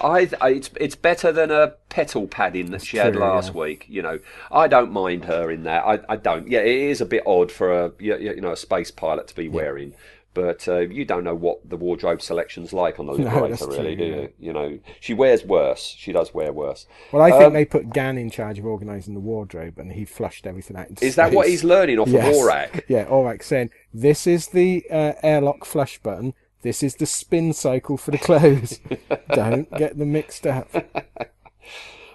I, 0.01 0.29
I 0.41 0.49
it's 0.49 0.69
it's 0.79 0.95
better 0.95 1.31
than 1.31 1.51
a 1.51 1.73
petal 1.89 2.27
padding 2.27 2.71
that 2.71 2.83
she 2.83 2.97
had 2.97 3.15
last 3.15 3.53
yeah. 3.53 3.61
week. 3.61 3.85
You 3.87 4.01
know, 4.01 4.19
I 4.51 4.67
don't 4.67 4.91
mind 4.91 5.25
her 5.25 5.49
in 5.51 5.63
that. 5.63 5.85
I, 5.85 5.99
I 6.09 6.15
don't. 6.15 6.47
Yeah, 6.47 6.59
it 6.59 6.67
is 6.67 7.01
a 7.01 7.05
bit 7.05 7.23
odd 7.25 7.51
for 7.51 7.71
a 7.71 7.91
you, 7.99 8.17
you 8.17 8.41
know 8.41 8.51
a 8.51 8.57
space 8.57 8.91
pilot 8.91 9.27
to 9.27 9.35
be 9.35 9.49
wearing, 9.49 9.93
but 10.35 10.67
uh, 10.67 10.79
you 10.79 11.05
don't 11.05 11.23
know 11.23 11.33
what 11.33 11.67
the 11.67 11.77
wardrobe 11.77 12.21
selection's 12.21 12.73
like 12.73 12.99
on 12.99 13.07
the 13.07 13.13
Liberator, 13.17 13.47
that's 13.47 13.61
really, 13.63 13.95
true, 13.95 14.05
do 14.05 14.11
yeah. 14.11 14.15
you? 14.21 14.29
You 14.39 14.53
know, 14.53 14.79
she 14.99 15.13
wears 15.13 15.43
worse. 15.43 15.95
She 15.97 16.11
does 16.11 16.33
wear 16.33 16.53
worse. 16.53 16.85
Well, 17.11 17.23
I 17.23 17.31
think 17.31 17.43
Um, 17.43 17.53
they 17.53 17.65
put 17.65 17.91
Gan 17.91 18.17
in 18.17 18.29
charge 18.29 18.59
of 18.59 18.65
organising 18.65 19.13
the 19.13 19.19
wardrobe, 19.19 19.79
and 19.79 19.93
he 19.93 20.05
flushed 20.05 20.45
everything 20.45 20.77
out 20.77 20.89
into 20.89 21.05
Is 21.05 21.15
that 21.15 21.31
what 21.31 21.47
he's 21.47 21.63
learning 21.63 21.99
off 21.99 22.09
Yes. 22.09 22.27
of 22.27 22.43
Orac? 22.43 22.83
Yeah, 22.89 23.05
Orac 23.05 23.43
saying 23.43 23.71
this 23.93 24.27
is 24.27 24.47
the 24.47 24.85
uh, 24.91 25.13
airlock 25.23 25.65
flush 25.65 25.97
button. 25.99 26.33
This 26.65 26.81
is 26.81 26.95
the 26.95 27.05
spin 27.05 27.53
cycle 27.53 27.95
for 27.95 28.09
the 28.09 28.17
clothes. 28.17 28.79
Don't 29.35 29.69
get 29.77 29.99
them 29.99 30.11
mixed 30.13 30.47
up. 30.47 30.67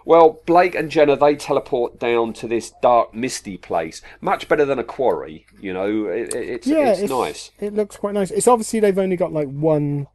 Well, 0.05 0.41
Blake 0.45 0.75
and 0.75 0.91
Jenna 0.91 1.15
they 1.15 1.37
teleport 1.37 2.01
down 2.01 2.33
to 2.33 2.49
this 2.49 2.73
dark, 2.83 3.15
misty 3.15 3.57
place. 3.57 4.03
Much 4.21 4.49
better 4.49 4.65
than 4.65 4.81
a 4.81 4.85
quarry. 4.85 5.47
You 5.61 5.73
know, 5.73 6.07
it, 6.07 6.35
it- 6.35 6.49
it's 6.49 6.67
Yeah, 6.67 6.95
it's, 6.95 7.11
nice. 7.13 7.53
It 7.61 7.75
looks 7.75 7.97
quite 7.97 8.15
nice. 8.15 8.33
It's 8.33 8.49
obviously 8.49 8.81
they've 8.81 8.99
only 8.99 9.17
got 9.17 9.33
like 9.33 9.47
one, 9.49 10.09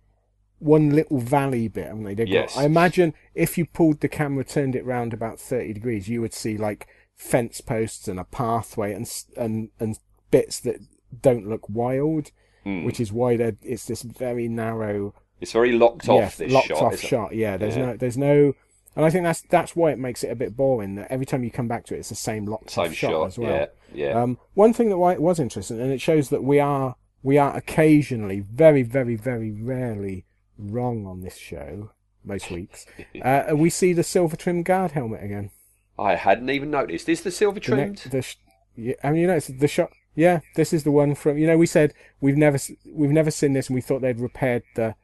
one 0.59 0.89
little 0.89 1.19
valley 1.19 1.69
bit, 1.69 1.87
haven't 1.87 2.03
they? 2.03 2.13
They've 2.15 2.27
Yes. 2.27 2.55
Got, 2.55 2.61
I 2.61 2.65
imagine 2.65 3.13
if 3.35 3.57
you 3.57 3.65
pulled 3.65 4.01
the 4.01 4.09
camera, 4.09 4.43
turned 4.43 4.75
it 4.75 4.85
round 4.85 5.13
about 5.13 5.39
thirty 5.39 5.71
degrees, 5.71 6.09
you 6.09 6.19
would 6.19 6.33
see 6.33 6.57
like 6.57 6.87
fence 7.15 7.61
posts 7.61 8.09
and 8.09 8.19
a 8.19 8.25
pathway 8.25 8.91
and 8.91 9.09
and 9.37 9.69
and 9.79 9.97
bits 10.29 10.59
that 10.59 10.79
don't 11.21 11.47
look 11.47 11.69
wild, 11.69 12.31
Hmm. 12.65 12.83
which 12.83 12.99
is 12.99 13.13
why 13.13 13.33
it's 13.61 13.85
this 13.85 14.01
very 14.01 14.47
narrow, 14.47 15.13
It's 15.39 15.51
very 15.51 15.71
locked 15.73 16.07
yeah, 16.07 16.13
off. 16.13 16.37
This 16.37 16.51
locked 16.51 16.67
shot, 16.69 16.81
off 16.81 16.93
it? 16.95 16.99
shot. 16.99 17.35
Yeah, 17.35 17.57
there's 17.57 17.77
Yeah. 17.77 17.85
no, 17.85 17.97
there's 17.97 18.17
no. 18.17 18.53
And 18.95 19.05
I 19.05 19.09
think 19.11 19.23
that's 19.23 19.41
that's 19.41 19.75
why 19.75 19.91
it 19.91 19.99
makes 19.99 20.23
it 20.23 20.31
a 20.31 20.35
bit 20.35 20.55
boring. 20.57 20.95
That 20.95 21.11
every 21.11 21.25
time 21.25 21.43
you 21.43 21.51
come 21.51 21.67
back 21.67 21.85
to 21.87 21.95
it, 21.95 21.99
it's 21.99 22.09
the 22.09 22.15
same 22.15 22.45
locked 22.45 22.71
Same 22.71 22.85
off 22.85 22.93
shot, 22.93 23.11
shot, 23.11 23.25
as 23.27 23.37
well. 23.37 23.51
yeah, 23.51 23.65
yeah. 23.93 24.21
Um, 24.21 24.37
one 24.55 24.73
thing 24.73 24.89
that 24.89 24.97
wa- 24.97 25.13
was 25.15 25.39
interesting, 25.39 25.79
and 25.79 25.91
it 25.91 26.01
shows 26.01 26.29
that 26.29 26.43
we 26.43 26.59
are 26.59 26.95
we 27.21 27.37
are 27.37 27.55
occasionally, 27.55 28.39
very, 28.39 28.83
very, 28.83 29.15
very 29.15 29.51
rarely 29.51 30.25
wrong 30.57 31.05
on 31.05 31.21
this 31.21 31.37
show. 31.37 31.91
Most 32.23 32.49
weeks, 32.49 32.85
uh, 33.21 33.51
we 33.53 33.69
see 33.69 33.93
the 33.93 34.03
silver 34.03 34.35
trim 34.37 34.63
guard 34.63 34.91
helmet 34.93 35.23
again. 35.23 35.51
I 35.99 36.15
hadn't 36.15 36.49
even 36.49 36.71
noticed. 36.71 37.07
Is 37.09 37.21
the 37.21 37.29
silver 37.31 37.59
The 37.59 37.65
trimmed? 37.65 37.97
the 38.09 38.21
sh- 38.23 38.37
yeah, 38.75 38.95
I 39.03 39.11
mean, 39.11 39.21
you 39.21 39.27
know, 39.27 39.35
it's 39.35 39.47
the 39.47 39.67
shot. 39.67 39.91
Yeah, 40.15 40.39
this 40.55 40.71
is 40.73 40.83
the 40.83 40.91
one 40.91 41.13
from. 41.15 41.37
You 41.37 41.47
know, 41.47 41.57
we 41.57 41.65
said 41.65 41.93
we've 42.21 42.37
never 42.37 42.57
we've 42.91 43.11
never 43.11 43.31
seen 43.31 43.53
this, 43.53 43.67
and 43.67 43.75
we 43.75 43.81
thought 43.81 44.01
they'd 44.01 44.19
repaired 44.19 44.63
the 44.75 44.95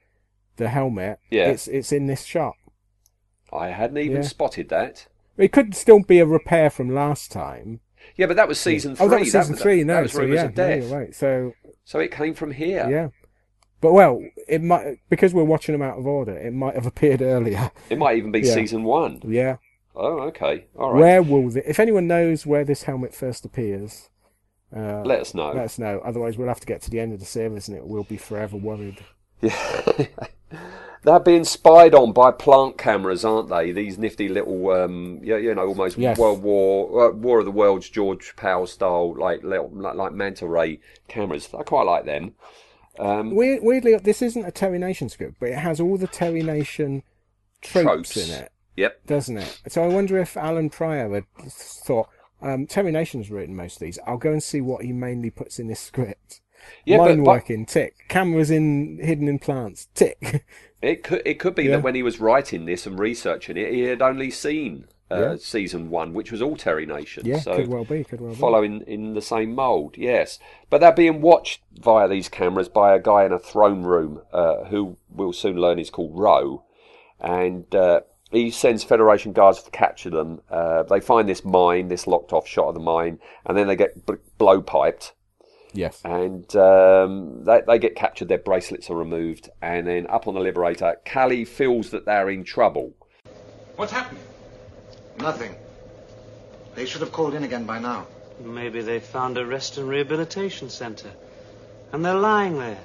the 0.58 0.70
helmet. 0.70 1.20
Yeah. 1.30 1.48
it's 1.50 1.68
it's 1.68 1.92
in 1.92 2.08
this 2.08 2.24
shot. 2.24 2.56
I 3.52 3.68
hadn't 3.70 3.98
even 3.98 4.18
Yeah. 4.18 4.22
spotted 4.24 4.70
that. 4.70 5.08
It 5.38 5.52
could 5.52 5.76
still 5.76 6.02
be 6.04 6.20
a 6.20 6.26
repair 6.26 6.70
from 6.70 6.90
last 6.94 7.32
time. 7.32 7.80
Yeah, 8.16 8.26
but 8.28 8.36
that 8.38 8.48
was 8.48 8.60
season 8.60 8.96
three. 8.96 9.06
Oh, 9.06 9.10
that 9.10 9.20
was 9.20 9.32
season 9.32 9.56
three. 9.56 9.84
No, 9.84 9.96
that 9.96 10.04
was 10.04 10.12
so 10.14 10.22
yeah, 10.24 10.44
of 10.46 10.56
no, 10.58 10.80
right. 10.96 11.14
So 11.16 11.54
So 11.84 12.00
it 12.00 12.12
came 12.12 12.34
from 12.34 12.52
here. 12.52 12.88
yeah, 12.90 13.10
but 13.82 13.94
well, 13.94 14.24
it 14.48 14.62
might 14.62 15.00
because 15.10 15.34
we're 15.34 15.44
watching 15.44 15.74
them 15.74 15.82
out 15.82 15.98
of 15.98 16.08
order. 16.08 16.38
It 16.38 16.54
might 16.54 16.76
have 16.76 16.86
appeared 16.94 17.22
earlier. 17.22 17.72
It 17.90 17.98
might 17.98 18.18
even 18.18 18.32
be 18.32 18.42
Yeah. 18.42 18.54
season 18.54 18.84
one. 18.84 19.22
Yeah. 19.26 19.58
Oh, 19.96 20.20
okay. 20.22 20.66
All 20.78 20.94
right. 20.94 21.00
Where 21.00 21.22
will 21.24 21.50
the, 21.50 21.70
if 21.70 21.80
anyone 21.80 22.08
knows 22.08 22.46
where 22.46 22.64
this 22.64 22.84
helmet 22.84 23.14
first 23.14 23.44
appears? 23.44 24.10
Uh, 24.76 25.02
Let 25.04 25.20
us 25.22 25.34
know. 25.34 25.52
Let 25.52 25.66
us 25.66 25.78
know. 25.80 26.00
Otherwise, 26.06 26.38
we'll 26.38 26.48
have 26.48 26.60
to 26.62 26.66
get 26.68 26.82
to 26.84 26.90
the 26.90 27.00
end 27.00 27.14
of 27.14 27.20
the 27.20 27.26
series, 27.26 27.68
and 27.68 27.76
it 27.78 27.86
will 27.86 28.04
be 28.04 28.18
forever 28.18 28.58
worried. 28.58 29.00
Yeah. 29.42 30.06
they're 31.04 31.20
being 31.20 31.44
spied 31.46 31.96
on 31.96 32.12
by 32.12 32.30
plant 32.32 32.78
cameras, 32.78 33.26
aren't 33.26 33.50
they? 33.50 33.72
These 33.72 33.98
nifty 33.98 34.30
little, 34.30 34.70
um, 34.70 35.20
you, 35.24 35.36
you 35.38 35.56
know, 35.56 35.66
almost 35.68 35.98
Yes. 35.98 36.18
World 36.20 36.44
War, 36.44 37.10
uh, 37.10 37.12
War 37.14 37.40
of 37.40 37.46
the 37.46 37.52
Worlds, 37.52 37.90
George 37.90 38.36
Pal 38.36 38.68
style, 38.68 39.16
like 39.16 39.42
little, 39.44 39.72
like, 39.74 39.96
like 39.96 40.14
manta 40.14 40.48
ray 40.48 40.80
cameras. 41.08 41.50
I 41.58 41.64
quite 41.64 41.88
like 41.88 42.06
them. 42.06 42.36
Weird, 43.00 43.64
weirdly, 43.64 43.96
this 43.96 44.22
isn't 44.22 44.46
a 44.46 44.52
Terry 44.52 44.78
Nation 44.78 45.10
script, 45.10 45.38
but 45.40 45.50
it 45.50 45.58
has 45.58 45.80
all 45.80 45.98
the 45.98 46.06
Terry 46.08 46.44
Nation 46.44 47.02
tropes, 47.62 48.14
Tropes. 48.14 48.18
in 48.30 48.36
it, 48.44 48.52
Yep. 48.78 49.08
doesn't 49.08 49.38
it? 49.40 49.60
So 49.70 49.84
I 49.84 49.88
wonder 49.88 50.20
if 50.20 50.38
Allan 50.38 50.70
Prior 50.70 51.10
had 51.12 51.26
thought, 51.50 52.10
um, 52.42 52.66
Terry 52.68 52.92
Nation's 52.92 53.30
written 53.32 53.56
most 53.56 53.76
of 53.76 53.80
these. 53.82 54.00
I'll 54.08 54.18
go 54.18 54.32
and 54.32 54.42
see 54.44 54.62
what 54.62 54.84
he 54.84 54.92
mainly 54.94 55.30
puts 55.30 55.60
in 55.60 55.68
this 55.68 55.80
script. 55.80 56.42
Yeah, 56.86 56.98
but- 56.98 57.06
Mine 57.10 57.24
but- 57.24 57.32
working, 57.32 57.66
tick. 57.66 57.96
Cameras 58.08 58.52
in 58.52 59.00
hidden 59.02 59.28
in 59.28 59.40
plants, 59.40 59.88
tick. 59.96 60.46
It 60.82 61.04
could 61.04 61.22
it 61.28 61.38
could 61.38 61.54
be 61.54 61.66
Yeah. 61.66 61.74
that 61.76 61.84
when 61.84 61.94
he 61.94 62.02
was 62.02 62.20
writing 62.20 62.66
this 62.66 62.88
and 62.88 62.98
researching 62.98 63.56
it, 63.56 63.72
he 63.72 63.82
had 63.82 64.02
only 64.02 64.32
seen 64.32 64.86
uh, 65.12 65.20
Yeah. 65.20 65.36
season 65.40 65.92
one, 65.92 66.12
which 66.16 66.32
was 66.32 66.42
all 66.42 66.56
Terry 66.56 66.88
Nation. 66.88 67.24
yeah, 67.24 67.38
so 67.40 67.56
could 67.56 67.68
well 67.68 67.86
be, 67.86 68.04
could 68.04 68.20
well 68.20 68.32
be. 68.32 68.38
following 68.40 68.82
in 68.88 69.14
the 69.14 69.22
same 69.22 69.54
mould, 69.54 69.96
yes. 69.96 70.40
But 70.72 70.82
they're 70.82 70.92
being 70.92 71.22
watched 71.22 71.62
via 71.80 72.08
these 72.08 72.30
cameras 72.30 72.68
by 72.68 72.96
a 72.96 73.00
guy 73.00 73.26
in 73.26 73.32
a 73.32 73.38
throne 73.38 73.84
room 73.84 74.22
uh, 74.34 74.64
who 74.72 74.98
we'll 75.08 75.34
soon 75.34 75.58
learn 75.58 75.78
is 75.78 75.92
called 75.92 76.18
Ro. 76.18 76.64
And 77.20 77.76
uh, 77.76 78.02
he 78.32 78.50
sends 78.52 78.84
Federation 78.84 79.34
guards 79.34 79.62
to 79.64 79.72
capture 79.72 80.10
them. 80.10 80.42
Uh, 80.50 80.84
they 80.84 81.00
find 81.00 81.28
this 81.28 81.44
mine, 81.44 81.90
this 81.90 82.08
locked 82.08 82.34
off 82.34 82.48
shot 82.48 82.70
of 82.70 82.74
the 82.74 82.80
mine, 82.80 83.20
and 83.46 83.58
then 83.58 83.68
they 83.68 83.76
get 83.76 84.06
b- 84.06 84.14
blow 84.38 84.62
piped. 84.62 85.14
Yes. 85.74 86.02
And 86.04 86.54
um, 86.56 87.44
they, 87.46 87.62
they 87.66 87.80
get 87.80 87.96
captured, 87.96 88.28
their 88.28 88.38
bracelets 88.38 88.90
are 88.90 88.96
removed, 88.96 89.50
and 89.62 89.88
then 89.88 90.08
up 90.08 90.28
on 90.28 90.34
the 90.34 90.40
Liberator, 90.40 90.98
Cally 91.06 91.46
feels 91.46 91.92
that 91.92 92.06
they're 92.06 92.30
in 92.30 92.44
trouble. 92.44 92.94
What's 93.76 93.92
happening? 93.92 94.24
Nothing. 95.20 95.56
They 96.76 96.86
should 96.86 97.02
have 97.02 97.12
called 97.12 97.34
in 97.34 97.44
again 97.44 97.66
by 97.66 97.80
now. 97.80 98.08
Maybe 98.44 98.82
they 98.82 99.00
found 99.00 99.38
a 99.38 99.46
rest 99.46 99.78
and 99.78 99.88
rehabilitation 99.88 100.70
center. 100.70 101.12
And 101.94 102.04
they're 102.04 102.16
lying 102.16 102.58
there, 102.58 102.80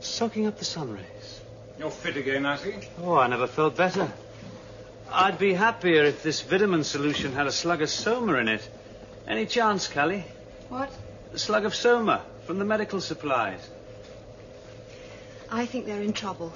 soaking 0.00 0.46
up 0.46 0.58
the 0.58 0.64
sun 0.64 0.92
rays. 0.92 1.40
You're 1.78 1.90
fit 1.90 2.16
again, 2.16 2.44
I 2.44 2.56
see. 2.56 2.74
Oh, 3.02 3.16
I 3.16 3.26
never 3.26 3.46
felt 3.46 3.76
better. 3.76 4.12
I'd 5.12 5.38
be 5.38 5.54
happier 5.54 6.04
if 6.04 6.22
this 6.22 6.40
vitamin 6.40 6.84
solution 6.84 7.32
had 7.32 7.46
a 7.46 7.52
slug 7.52 7.82
of 7.82 7.90
soma 7.90 8.34
in 8.34 8.48
it. 8.48 8.68
Any 9.26 9.46
chance, 9.46 9.88
Cally? 9.88 10.24
What? 10.68 10.90
A 11.34 11.38
slug 11.38 11.64
of 11.64 11.74
soma 11.74 12.22
from 12.46 12.58
the 12.58 12.64
medical 12.64 13.00
supplies. 13.00 13.60
I 15.50 15.66
think 15.66 15.86
they're 15.86 16.02
in 16.02 16.12
trouble. 16.12 16.52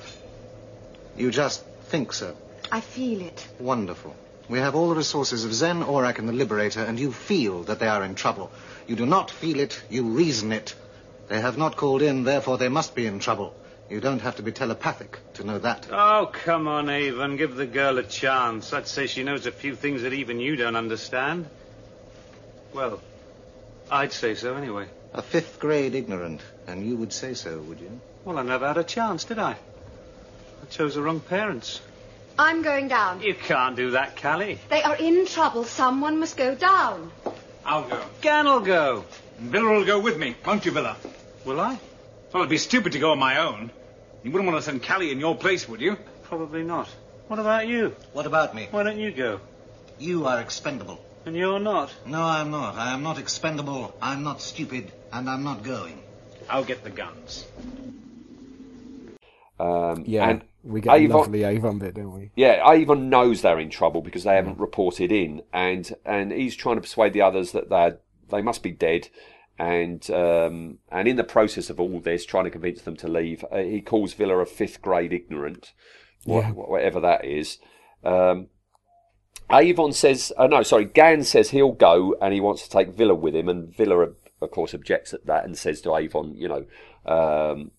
You 1.16 1.32
just 1.32 1.64
think 1.86 2.12
so. 2.12 2.36
I 2.70 2.80
feel 2.80 3.22
it. 3.22 3.46
Wonderful. 3.58 4.14
We 4.48 4.58
have 4.58 4.76
all 4.76 4.88
the 4.88 4.96
resources 4.96 5.44
of 5.44 5.52
Zen, 5.52 5.82
Orac, 5.82 6.18
and 6.18 6.28
the 6.28 6.32
Liberator, 6.32 6.84
and 6.84 6.98
you 6.98 7.10
feel 7.12 7.64
that 7.64 7.80
they 7.80 7.88
are 7.88 8.04
in 8.04 8.14
trouble. 8.14 8.52
You 8.86 8.94
do 8.94 9.06
not 9.06 9.30
feel 9.30 9.58
it, 9.58 9.82
you 9.90 10.04
reason 10.04 10.52
it. 10.52 10.74
They 11.28 11.40
have 11.40 11.58
not 11.58 11.76
called 11.76 12.02
in, 12.02 12.24
therefore 12.24 12.58
they 12.58 12.68
must 12.68 12.94
be 12.94 13.06
in 13.06 13.18
trouble. 13.18 13.54
You 13.90 14.00
don't 14.00 14.20
have 14.20 14.36
to 14.36 14.42
be 14.42 14.50
telepathic 14.50 15.18
to 15.34 15.44
know 15.44 15.58
that. 15.58 15.88
Oh, 15.92 16.30
come 16.32 16.68
on, 16.68 16.88
Avon. 16.88 17.36
Give 17.36 17.54
the 17.54 17.66
girl 17.66 17.98
a 17.98 18.02
chance. 18.02 18.72
I'd 18.72 18.88
say 18.88 19.06
she 19.06 19.22
knows 19.22 19.46
a 19.46 19.52
few 19.52 19.76
things 19.76 20.02
that 20.02 20.12
even 20.12 20.40
you 20.40 20.56
don't 20.56 20.76
understand. 20.76 21.46
Well, 22.72 23.00
I'd 23.90 24.12
say 24.12 24.34
so 24.34 24.54
anyway. 24.54 24.86
A 25.12 25.22
fifth 25.22 25.60
grade 25.60 25.94
ignorant, 25.94 26.40
and 26.66 26.84
you 26.84 26.96
would 26.96 27.12
say 27.12 27.34
so, 27.34 27.58
would 27.60 27.78
you? 27.78 28.00
Well, 28.24 28.38
I 28.38 28.42
never 28.42 28.66
had 28.66 28.78
a 28.78 28.84
chance, 28.84 29.24
did 29.24 29.38
I? 29.38 29.52
I 29.52 30.66
chose 30.70 30.94
the 30.94 31.02
wrong 31.02 31.20
parents. 31.20 31.80
I'm 32.38 32.62
going 32.62 32.88
down. 32.88 33.20
You 33.20 33.34
can't 33.34 33.76
do 33.76 33.92
that, 33.92 34.16
Cally. 34.16 34.58
They 34.70 34.82
are 34.82 34.96
in 34.96 35.26
trouble. 35.26 35.64
Someone 35.64 36.18
must 36.18 36.36
go 36.36 36.54
down. 36.54 37.12
I'll 37.64 37.88
go. 37.88 38.02
Gan'll 38.22 38.60
go. 38.60 39.04
And 39.38 39.50
Vila 39.50 39.70
will 39.70 39.84
go 39.84 40.00
with 40.00 40.18
me, 40.18 40.34
won't 40.44 40.64
you, 40.64 40.72
Vila? 40.72 40.96
Will 41.44 41.60
I? 41.60 41.78
Well, 42.34 42.42
it'd 42.42 42.50
be 42.50 42.58
stupid 42.58 42.90
to 42.94 42.98
go 42.98 43.12
on 43.12 43.20
my 43.20 43.38
own. 43.38 43.70
You 44.24 44.32
wouldn't 44.32 44.50
want 44.50 44.58
to 44.62 44.68
send 44.68 44.82
Cally 44.82 45.12
in 45.12 45.20
your 45.20 45.36
place, 45.36 45.68
would 45.68 45.80
you? 45.80 45.96
Probably 46.24 46.64
not. 46.64 46.88
What 47.28 47.38
about 47.38 47.68
you? 47.68 47.94
What 48.12 48.26
about 48.26 48.56
me? 48.56 48.66
Why 48.72 48.82
don't 48.82 48.98
you 48.98 49.12
go? 49.12 49.38
You 50.00 50.26
are 50.26 50.40
expendable. 50.40 51.00
And 51.26 51.36
you're 51.36 51.60
not. 51.60 51.94
No, 52.04 52.24
I'm 52.24 52.50
not. 52.50 52.74
I 52.74 52.92
am 52.92 53.04
not 53.04 53.20
expendable. 53.20 53.94
I'm 54.02 54.24
not 54.24 54.40
stupid, 54.40 54.90
and 55.12 55.30
I'm 55.30 55.44
not 55.44 55.62
going. 55.62 56.02
I'll 56.50 56.64
get 56.64 56.82
the 56.82 56.90
guns. 56.90 57.46
Um, 59.60 60.02
Yeah. 60.04 60.28
and 60.28 60.42
we 60.64 60.80
get 60.80 60.92
a 60.92 60.96
Avon- 60.96 61.16
lovely 61.16 61.44
Avon 61.44 61.78
bit, 61.78 61.94
don't 61.94 62.12
we? 62.12 62.32
Yeah, 62.34 62.68
Avon 62.68 63.10
knows 63.10 63.42
they're 63.42 63.60
in 63.60 63.70
trouble 63.70 64.02
because 64.02 64.24
they 64.24 64.34
haven't 64.34 64.58
reported 64.58 65.12
in, 65.12 65.42
and 65.52 65.94
and 66.04 66.32
he's 66.32 66.56
trying 66.56 66.74
to 66.78 66.80
persuade 66.82 67.12
the 67.12 67.22
others 67.22 67.52
that 67.52 67.70
they 67.70 67.92
they 68.28 68.42
must 68.42 68.64
be 68.64 68.72
dead, 68.72 69.08
and 69.58 70.08
um, 70.10 70.78
and 70.90 71.06
in 71.08 71.16
the 71.16 71.24
process 71.24 71.70
of 71.70 71.78
all 71.80 72.00
this, 72.00 72.24
trying 72.26 72.44
to 72.44 72.50
convince 72.50 72.82
them 72.82 72.96
to 72.96 73.08
leave, 73.08 73.44
uh, 73.52 73.58
he 73.58 73.80
calls 73.80 74.12
Vila 74.14 74.38
a 74.38 74.46
fifth 74.46 74.82
grade 74.82 75.12
ignorant, 75.12 75.72
Yeah. 76.24 76.50
whatever 76.52 77.00
that 77.00 77.24
is. 77.24 77.58
Um, 78.02 78.48
Avon 79.52 79.92
says, 79.92 80.32
oh 80.38 80.46
no, 80.46 80.62
sorry, 80.62 80.86
Gan 80.86 81.22
says 81.22 81.50
he'll 81.50 81.72
go 81.72 82.16
and 82.20 82.32
he 82.32 82.40
wants 82.40 82.62
to 82.64 82.70
take 82.70 82.94
Vila 82.94 83.14
with 83.14 83.36
him, 83.36 83.48
and 83.48 83.74
Vila, 83.76 84.08
of 84.40 84.50
course, 84.50 84.74
objects 84.74 85.12
at 85.14 85.26
that 85.26 85.44
and 85.44 85.56
says 85.56 85.80
to 85.82 85.94
Avon, 85.94 86.34
you 86.34 86.48
know, 86.48 86.64
um, 87.06 87.70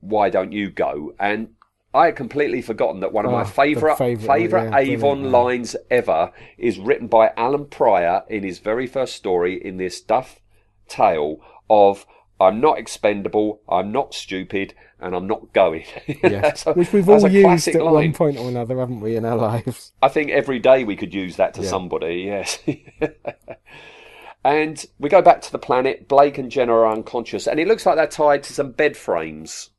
why 0.00 0.28
don't 0.30 0.52
you 0.52 0.70
go? 0.70 1.14
And 1.18 1.54
I 1.94 2.06
had 2.06 2.16
completely 2.16 2.60
forgotten 2.60 3.00
that 3.00 3.12
one 3.12 3.24
of 3.24 3.32
Oh, 3.32 3.36
my 3.36 3.44
favourite 3.44 3.96
favourite, 3.98 4.26
favourite 4.40 4.70
yeah, 4.70 4.92
Avon 4.94 5.24
yeah. 5.24 5.30
lines 5.30 5.76
ever 5.90 6.32
is 6.58 6.78
written 6.78 7.06
by 7.06 7.32
Allan 7.36 7.66
Prior 7.66 8.22
in 8.28 8.42
his 8.42 8.58
very 8.58 8.86
first 8.86 9.16
story 9.16 9.54
in 9.64 9.76
this 9.78 10.00
Duff 10.00 10.40
tale 10.88 11.38
of 11.70 12.06
I'm 12.40 12.60
not 12.60 12.78
expendable, 12.78 13.60
I'm 13.68 13.92
not 13.92 14.12
stupid, 14.12 14.74
and 15.00 15.14
I'm 15.14 15.26
not 15.26 15.52
going. 15.52 15.84
Yes. 16.22 16.66
A- 16.66 16.72
Which 16.74 16.92
we've 16.92 17.08
all 17.08 17.28
used 17.28 17.68
at 17.68 17.74
line. 17.76 17.92
one 17.94 18.12
point 18.12 18.38
or 18.38 18.48
another, 18.48 18.78
haven't 18.78 19.00
we, 19.00 19.16
in 19.16 19.24
our 19.24 19.36
lives? 19.36 19.92
I 20.02 20.08
think 20.08 20.30
every 20.30 20.58
day 20.58 20.82
we 20.84 20.96
could 20.96 21.14
use 21.14 21.36
that 21.36 21.54
to 21.54 21.62
Yeah. 21.62 21.68
somebody, 21.70 22.22
yes. 22.26 22.58
and 24.44 24.84
we 24.98 25.08
go 25.08 25.22
back 25.22 25.40
to 25.42 25.52
the 25.52 25.58
planet. 25.58 26.08
Blake 26.08 26.38
and 26.38 26.50
Jenna 26.50 26.72
are 26.72 26.90
unconscious, 26.92 27.46
and 27.46 27.58
it 27.60 27.68
looks 27.68 27.86
like 27.86 27.96
they're 27.96 28.06
tied 28.06 28.42
to 28.44 28.52
some 28.52 28.72
bed 28.72 28.96
frames. 28.96 29.70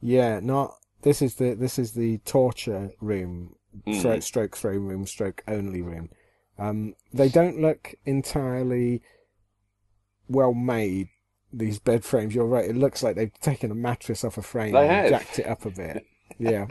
Yeah, 0.00 0.40
not. 0.42 0.74
This 1.02 1.20
is 1.22 1.34
the 1.36 1.54
this 1.54 1.78
is 1.78 1.92
the 1.92 2.18
torture 2.18 2.90
room, 3.00 3.56
Mm. 3.86 3.98
stroke, 3.98 4.22
stroke 4.22 4.56
throne 4.56 4.86
room, 4.86 5.06
stroke 5.06 5.42
only 5.48 5.82
room. 5.82 6.08
Um, 6.58 6.94
they 7.12 7.28
don't 7.28 7.60
look 7.60 7.94
entirely 8.06 9.02
well 10.28 10.54
made. 10.54 11.08
These 11.52 11.78
bed 11.78 12.04
frames, 12.04 12.34
you're 12.34 12.46
right. 12.46 12.68
It 12.68 12.76
looks 12.76 13.02
like 13.02 13.14
they've 13.14 13.32
taken 13.40 13.70
a 13.70 13.74
mattress 13.76 14.24
off 14.24 14.36
a 14.38 14.42
frame 14.42 14.72
They 14.72 14.88
and 14.88 14.90
have. 14.90 15.08
jacked 15.10 15.38
it 15.38 15.46
up 15.46 15.64
a 15.64 15.70
bit. 15.70 16.04
Yeah, 16.38 16.66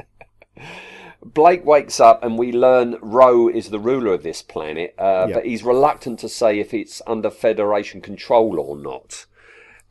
Blake 1.24 1.64
wakes 1.66 2.02
up, 2.02 2.22
and 2.24 2.38
we 2.38 2.52
learn 2.52 2.98
Ro 3.02 3.48
is 3.48 3.70
the 3.70 3.80
ruler 3.80 4.14
of 4.14 4.24
this 4.24 4.42
planet, 4.42 4.94
uh, 5.00 5.28
Yeah. 5.30 5.36
but 5.36 5.46
he's 5.46 5.64
reluctant 5.64 6.20
to 6.20 6.28
say 6.30 6.60
if 6.60 6.74
it's 6.74 7.02
under 7.08 7.30
Federation 7.30 8.02
control 8.02 8.60
or 8.60 8.78
not. 8.78 9.26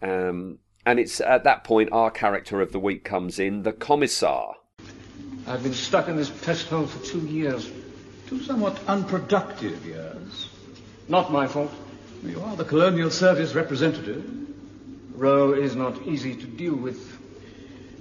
Um, 0.02 0.58
and 0.84 0.98
it's 1.00 1.20
at 1.22 1.44
that 1.44 1.64
point 1.64 1.90
our 1.92 2.10
character 2.10 2.60
of 2.60 2.72
the 2.72 2.80
week 2.80 3.02
comes 3.04 3.38
in, 3.38 3.62
the 3.62 3.72
Commissar. 3.72 4.56
I've 5.46 5.62
been 5.62 5.72
stuck 5.72 6.08
in 6.08 6.16
this 6.16 6.28
pest 6.30 6.68
hole 6.68 6.86
for 6.86 7.02
two 7.04 7.20
years. 7.26 7.70
Two 8.26 8.40
somewhat 8.42 8.78
unproductive 8.86 9.84
years. 9.86 10.50
Not 11.08 11.32
my 11.32 11.46
fault. 11.46 11.72
You 12.24 12.40
are 12.42 12.54
the 12.54 12.64
Colonial 12.64 13.10
Service 13.10 13.52
representative. 13.52 14.24
Ro 15.16 15.54
is 15.54 15.74
not 15.74 16.06
easy 16.06 16.36
to 16.36 16.46
deal 16.46 16.74
with. 16.74 17.18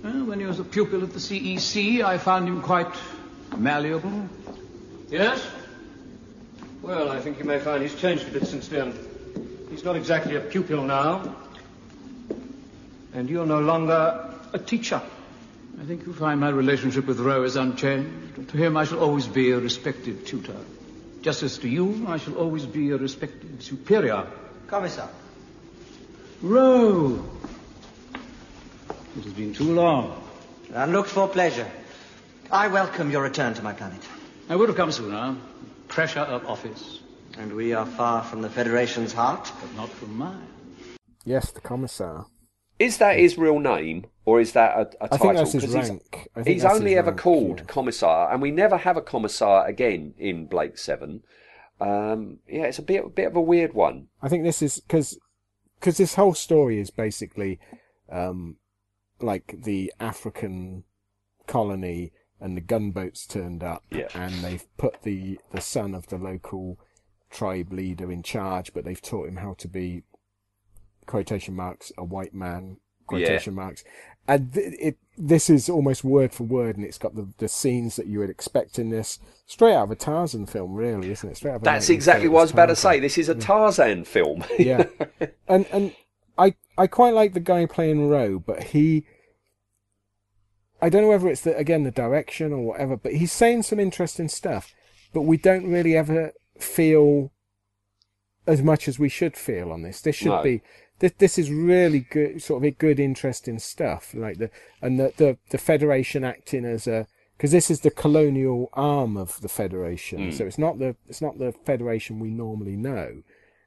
Well, 0.03 0.26
when 0.26 0.39
he 0.39 0.45
was 0.45 0.59
a 0.59 0.63
pupil 0.63 1.01
at 1.01 1.11
the 1.11 1.19
CEC, 1.19 2.03
I 2.03 2.19
found 2.19 2.47
him 2.47 2.61
quite 2.61 2.93
malleable. 3.57 4.30
Yes? 5.09 5.45
Well, 6.84 7.09
I 7.09 7.19
think 7.19 7.39
you 7.39 7.45
may 7.45 7.59
find 7.59 7.82
he's 7.82 7.95
changed 7.95 8.28
a 8.28 8.32
bit 8.32 8.45
since 8.45 8.67
then. 8.67 8.93
He's 9.72 9.84
not 9.84 9.95
exactly 9.95 10.36
a 10.36 10.39
pupil 10.39 10.84
now. 10.84 11.36
And 13.13 13.28
you're 13.28 13.47
no 13.47 13.59
longer 13.59 14.36
a 14.53 14.59
teacher. 14.59 15.01
I 15.82 15.86
think 15.86 16.05
you'll 16.05 16.13
find 16.13 16.39
my 16.39 16.49
relationship 16.49 17.07
with 17.07 17.19
Ro 17.19 17.43
is 17.43 17.55
unchanged. 17.55 18.49
To 18.49 18.57
him, 18.57 18.78
I 18.78 18.86
shall 18.86 18.99
always 18.99 19.26
be 19.26 19.49
a 19.51 19.59
respected 19.59 20.28
tutor. 20.28 20.57
Just 21.22 21.43
as 21.43 21.57
to 21.59 21.67
you, 21.69 22.05
I 22.07 22.17
shall 22.17 22.36
always 22.36 22.65
be 22.65 22.89
a 22.91 22.97
respected 22.97 23.61
superior. 23.61 24.26
Commissar. 24.67 25.09
Ro! 26.41 27.24
It 29.17 29.24
has 29.26 29.34
been 29.34 29.53
too 29.53 29.74
long. 29.74 30.24
Unlooked 30.74 31.09
for 31.09 31.28
pleasure. 31.28 31.69
I 32.51 32.67
welcome 32.69 33.11
your 33.11 33.22
return 33.22 33.53
to 33.55 33.61
my 33.61 33.74
planet. 33.74 34.01
I 34.49 34.55
would 34.55 34.69
have 34.69 34.78
come 34.78 34.91
sooner. 34.91 35.36
Pressure 35.88 36.22
of 36.22 36.45
office, 36.47 36.99
And 37.38 37.53
we 37.53 37.74
are 37.74 37.86
far 37.86 38.24
from 38.24 38.41
the 38.41 38.49
Federation's 38.49 39.13
heart. 39.13 39.51
but 39.61 39.76
not 39.76 39.89
from 39.89 40.17
mine. 40.17 40.47
yes, 41.26 41.51
the 41.51 41.61
commissar. 41.61 42.26
Is 42.82 42.97
that 42.97 43.17
his 43.19 43.38
real 43.38 43.59
name, 43.59 44.05
or 44.25 44.39
is 44.41 44.51
that 44.53 44.71
a, 44.77 44.82
a 45.05 45.07
title? 45.09 45.09
I 45.11 45.17
think 45.17 45.36
that's 45.38 45.51
his 45.53 45.63
'Cause 45.63 45.73
he's- 45.73 45.89
rank. 45.89 46.27
I 46.36 46.43
think 46.43 46.53
He's 46.53 46.61
that's 46.63 46.75
only 46.75 46.91
his 46.91 46.97
ever 46.99 47.11
rank, 47.11 47.21
called 47.21 47.59
yeah. 47.59 47.65
Commissar, 47.65 48.32
and 48.32 48.41
we 48.41 48.51
never 48.51 48.77
have 48.77 48.97
a 48.97 49.01
Commissar 49.01 49.67
again 49.67 50.13
in 50.17 50.45
Blake 50.47 50.77
Seven. 50.77 51.23
Um, 51.79 52.39
yeah, 52.47 52.63
it's 52.63 52.79
a 52.79 52.84
bit, 52.84 53.15
bit 53.15 53.27
of 53.27 53.36
a 53.36 53.41
weird 53.41 53.73
one. 53.73 54.07
I 54.21 54.29
think 54.29 54.43
this 54.43 54.61
is 54.61 54.79
because 54.79 55.19
because 55.79 55.97
this 55.97 56.15
whole 56.15 56.34
story 56.36 56.79
is 56.79 56.91
basically 56.91 57.59
um, 58.11 58.57
like 59.19 59.55
the 59.63 59.91
African 59.99 60.84
colony 61.47 62.11
and 62.39 62.55
the 62.57 62.61
gunboats 62.61 63.25
turned 63.25 63.63
up 63.63 63.84
Yeah. 63.91 64.07
and 64.15 64.34
they've 64.43 64.65
put 64.77 65.01
the 65.03 65.39
the 65.51 65.61
son 65.61 65.93
of 65.95 66.07
the 66.07 66.17
local 66.17 66.79
tribe 67.29 67.71
leader 67.73 68.11
in 68.11 68.23
charge, 68.23 68.73
but 68.73 68.84
they've 68.86 69.01
taught 69.01 69.27
him 69.27 69.38
how 69.38 69.53
to 69.55 69.67
be 69.67 70.03
quotation 71.12 71.55
marks 71.55 71.91
a 71.97 72.03
white 72.03 72.34
man 72.34 72.78
quotation 73.05 73.53
marks. 73.53 73.84
And 74.28 74.53
th- 74.53 74.76
it 74.80 74.97
this 75.18 75.49
is 75.49 75.70
almost 75.70 76.03
word 76.03 76.34
for 76.34 76.43
word, 76.45 76.78
and 76.78 76.86
it's 76.86 76.97
got 76.97 77.16
the, 77.16 77.28
the 77.38 77.47
scenes 77.47 77.95
that 77.97 78.07
you 78.07 78.20
would 78.20 78.30
expect 78.30 78.80
in 78.80 78.89
this 78.89 79.20
straight 79.45 79.74
out 79.76 79.84
of 79.84 79.91
a 79.91 79.95
Tarzan 79.95 80.45
film, 80.45 80.74
really, 80.74 81.12
isn't 81.12 81.30
it? 81.30 81.36
Straight 81.38 81.51
out 81.51 81.55
of 81.57 81.64
That's 81.64 81.89
exactly 81.89 82.28
what 82.30 82.39
I 82.39 82.43
was 82.43 82.51
about 82.51 82.68
to 82.68 82.76
say. 82.76 82.99
This 82.99 83.18
is 83.18 83.30
a 83.30 83.36
Tarzan 83.36 84.05
film. 84.05 84.43
yeah 84.57 84.86
and 85.47 85.66
and 85.72 85.93
i 86.38 86.55
i 86.78 86.88
quite 86.88 87.14
like 87.14 87.34
the 87.34 87.41
guy 87.41 87.66
playing 87.66 88.07
roe 88.07 88.39
but 88.39 88.64
he 88.72 89.05
i 90.82 90.88
don't 90.89 91.01
know 91.01 91.09
whether 91.09 91.28
it's 91.28 91.41
the 91.41 91.55
again 91.57 91.84
the 91.84 91.91
direction 91.91 92.53
or 92.53 92.62
whatever 92.62 92.95
but 92.95 93.14
he's 93.14 93.34
saying 93.34 93.62
some 93.62 93.80
interesting 93.82 94.30
stuff 94.30 94.74
but 95.14 95.24
we 95.24 95.36
don't 95.36 95.70
really 95.70 95.95
ever 95.97 96.32
feel 96.57 97.32
as 98.47 98.62
much 98.62 98.88
as 98.88 98.97
we 98.97 99.09
should 99.09 99.36
feel 99.36 99.74
on 99.74 99.82
this 99.82 99.99
this 100.01 100.16
should 100.16 100.28
No. 100.30 100.41
be 100.41 100.62
this, 101.02 101.12
this 101.18 101.38
is 101.38 101.52
really 101.52 102.02
good 102.02 102.41
sort 102.41 102.62
of 102.62 102.64
a 102.64 102.72
good 102.72 102.99
interesting 102.99 103.60
stuff 103.60 104.14
like 104.14 104.38
the 104.38 104.49
and 104.82 104.99
the 104.99 105.12
the, 105.18 105.38
the 105.49 105.58
federation 105.58 106.24
acting 106.24 106.64
as 106.64 106.88
a 106.88 107.08
because 107.36 107.52
this 107.52 107.72
is 107.72 107.82
the 107.82 107.89
colonial 107.89 108.70
arm 108.74 109.18
of 109.18 109.41
the 109.41 109.49
federation 109.49 110.32
mm. 110.32 110.34
so 110.34 110.45
it's 110.45 110.60
not 110.60 110.80
the 110.80 110.95
it's 111.10 111.22
not 111.22 111.39
the 111.39 111.52
federation 111.66 112.20
we 112.20 112.30
normally 112.30 112.76
know 112.76 113.24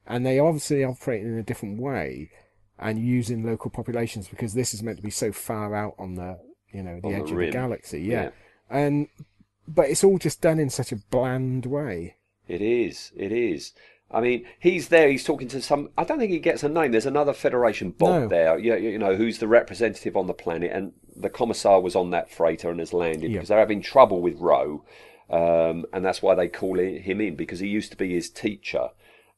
and 0.06 0.24
they 0.24 0.38
obviously 0.38 0.84
operate 0.84 1.22
in 1.22 1.36
a 1.36 1.42
different 1.42 1.80
way 1.80 2.30
and 2.78 3.04
using 3.04 3.44
local 3.44 3.70
populations 3.70 4.28
because 4.28 4.54
this 4.54 4.72
is 4.72 4.82
meant 4.82 4.96
to 4.96 5.02
be 5.02 5.10
so 5.10 5.32
far 5.32 5.74
out 5.74 5.94
on 5.98 6.14
the 6.14 6.38
you 6.72 6.82
know 6.82 7.00
the 7.00 7.06
On 7.08 7.12
the 7.12 7.18
edge 7.18 7.30
of 7.30 7.36
rim. 7.36 7.50
the 7.50 7.52
galaxy 7.52 8.00
yeah. 8.02 8.22
Yeah. 8.22 8.30
and 8.70 9.08
but 9.66 9.88
it's 9.88 10.04
all 10.04 10.18
just 10.18 10.40
done 10.40 10.60
in 10.60 10.70
such 10.70 10.92
a 10.92 10.96
bland 10.96 11.66
way 11.66 12.16
It 12.46 12.60
is. 12.60 13.10
It 13.16 13.32
is. 13.32 13.72
I 14.14 14.20
mean, 14.20 14.44
he's 14.60 14.88
there. 14.88 15.08
He's 15.10 15.24
talking 15.24 15.48
to 15.48 15.60
some. 15.60 15.90
I 15.98 16.04
don't 16.04 16.18
think 16.18 16.30
he 16.32 16.38
gets 16.38 16.62
a 16.62 16.68
name. 16.68 16.92
There's 16.92 17.04
another 17.06 17.32
Federation 17.32 17.90
Bob 17.90 18.22
No. 18.22 18.28
there. 18.28 18.58
You, 18.58 18.76
you 18.76 18.98
know, 18.98 19.16
who's 19.16 19.38
the 19.38 19.48
representative 19.48 20.16
on 20.16 20.26
the 20.28 20.34
planet, 20.34 20.70
and 20.72 20.92
the 21.16 21.28
commissar 21.30 21.80
was 21.80 21.96
on 21.96 22.10
that 22.10 22.30
freighter 22.30 22.70
and 22.70 22.78
has 22.80 22.92
landed 22.92 23.30
Yeah. 23.30 23.36
because 23.38 23.48
they're 23.48 23.58
having 23.58 23.82
trouble 23.82 24.20
with 24.22 24.38
Ro, 24.38 24.84
um, 25.30 25.84
and 25.92 26.04
that's 26.04 26.22
why 26.22 26.34
they 26.34 26.48
call 26.48 26.78
him 26.78 27.20
in 27.20 27.34
because 27.36 27.60
he 27.60 27.68
used 27.68 27.90
to 27.90 27.96
be 27.96 28.14
his 28.14 28.30
teacher, 28.30 28.88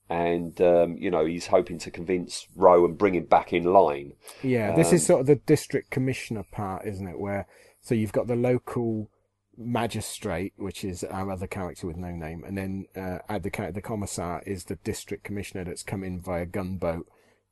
and 0.08 0.60
um, 0.60 0.96
you 0.98 1.10
know 1.10 1.24
he's 1.24 1.46
hoping 1.48 1.78
to 1.78 1.90
convince 1.90 2.46
Ro 2.54 2.84
and 2.84 2.96
bring 2.98 3.14
him 3.14 3.24
back 3.24 3.52
in 3.52 3.64
line. 3.64 4.12
yeah 4.42 4.74
this 4.76 4.88
is 4.92 5.02
Um, 5.02 5.06
sort 5.06 5.20
of 5.22 5.26
the 5.26 5.36
district 5.36 5.90
commissioner 5.90 6.44
part 6.52 6.86
isn't 6.86 7.06
it 7.08 7.18
where 7.18 7.46
so 7.80 7.94
you've 7.94 8.12
got 8.12 8.26
the 8.26 8.36
local 8.36 9.10
magistrate 9.56 10.52
which 10.56 10.84
is 10.84 11.02
our 11.04 11.30
other 11.30 11.46
character 11.46 11.86
with 11.86 11.96
no 11.96 12.10
name 12.10 12.44
and 12.44 12.56
then 12.58 12.86
uh, 12.94 13.38
the 13.38 13.70
the 13.72 13.80
commissar 13.80 14.42
is 14.46 14.64
the 14.64 14.76
district 14.76 15.24
commissioner 15.24 15.64
that's 15.64 15.82
come 15.82 16.04
in 16.04 16.20
via 16.20 16.44
gunboat 16.46 17.06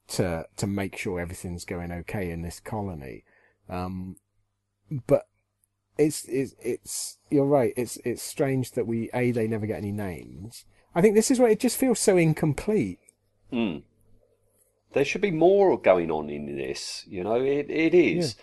to 0.06 0.46
to 0.56 0.66
make 0.66 0.96
sure 0.96 1.18
everything's 1.18 1.64
going 1.64 1.90
okay 1.90 2.30
in 2.30 2.42
this 2.42 2.60
colony 2.60 3.24
um 3.70 4.16
but 5.06 5.26
it's 5.96 6.24
it's 6.26 6.54
it's 6.62 7.18
you're 7.30 7.46
right 7.46 7.72
it's 7.76 7.96
it's 8.04 8.22
strange 8.22 8.72
that 8.72 8.86
we 8.86 9.08
a 9.14 9.30
they 9.30 9.46
never 9.46 9.66
get 9.66 9.78
any 9.78 9.92
names 9.92 10.66
i 10.94 11.00
think 11.00 11.14
this 11.14 11.30
is 11.30 11.38
where 11.38 11.48
it 11.48 11.60
just 11.60 11.78
feels 11.78 11.98
so 11.98 12.18
incomplete 12.18 12.98
Mm. 13.54 13.82
There 14.92 15.04
should 15.04 15.20
be 15.20 15.30
more 15.30 15.78
going 15.78 16.10
on 16.10 16.28
in 16.28 16.56
this. 16.56 17.04
You 17.06 17.24
know, 17.24 17.40
it 17.40 17.70
it 17.70 17.94
is. 17.94 18.36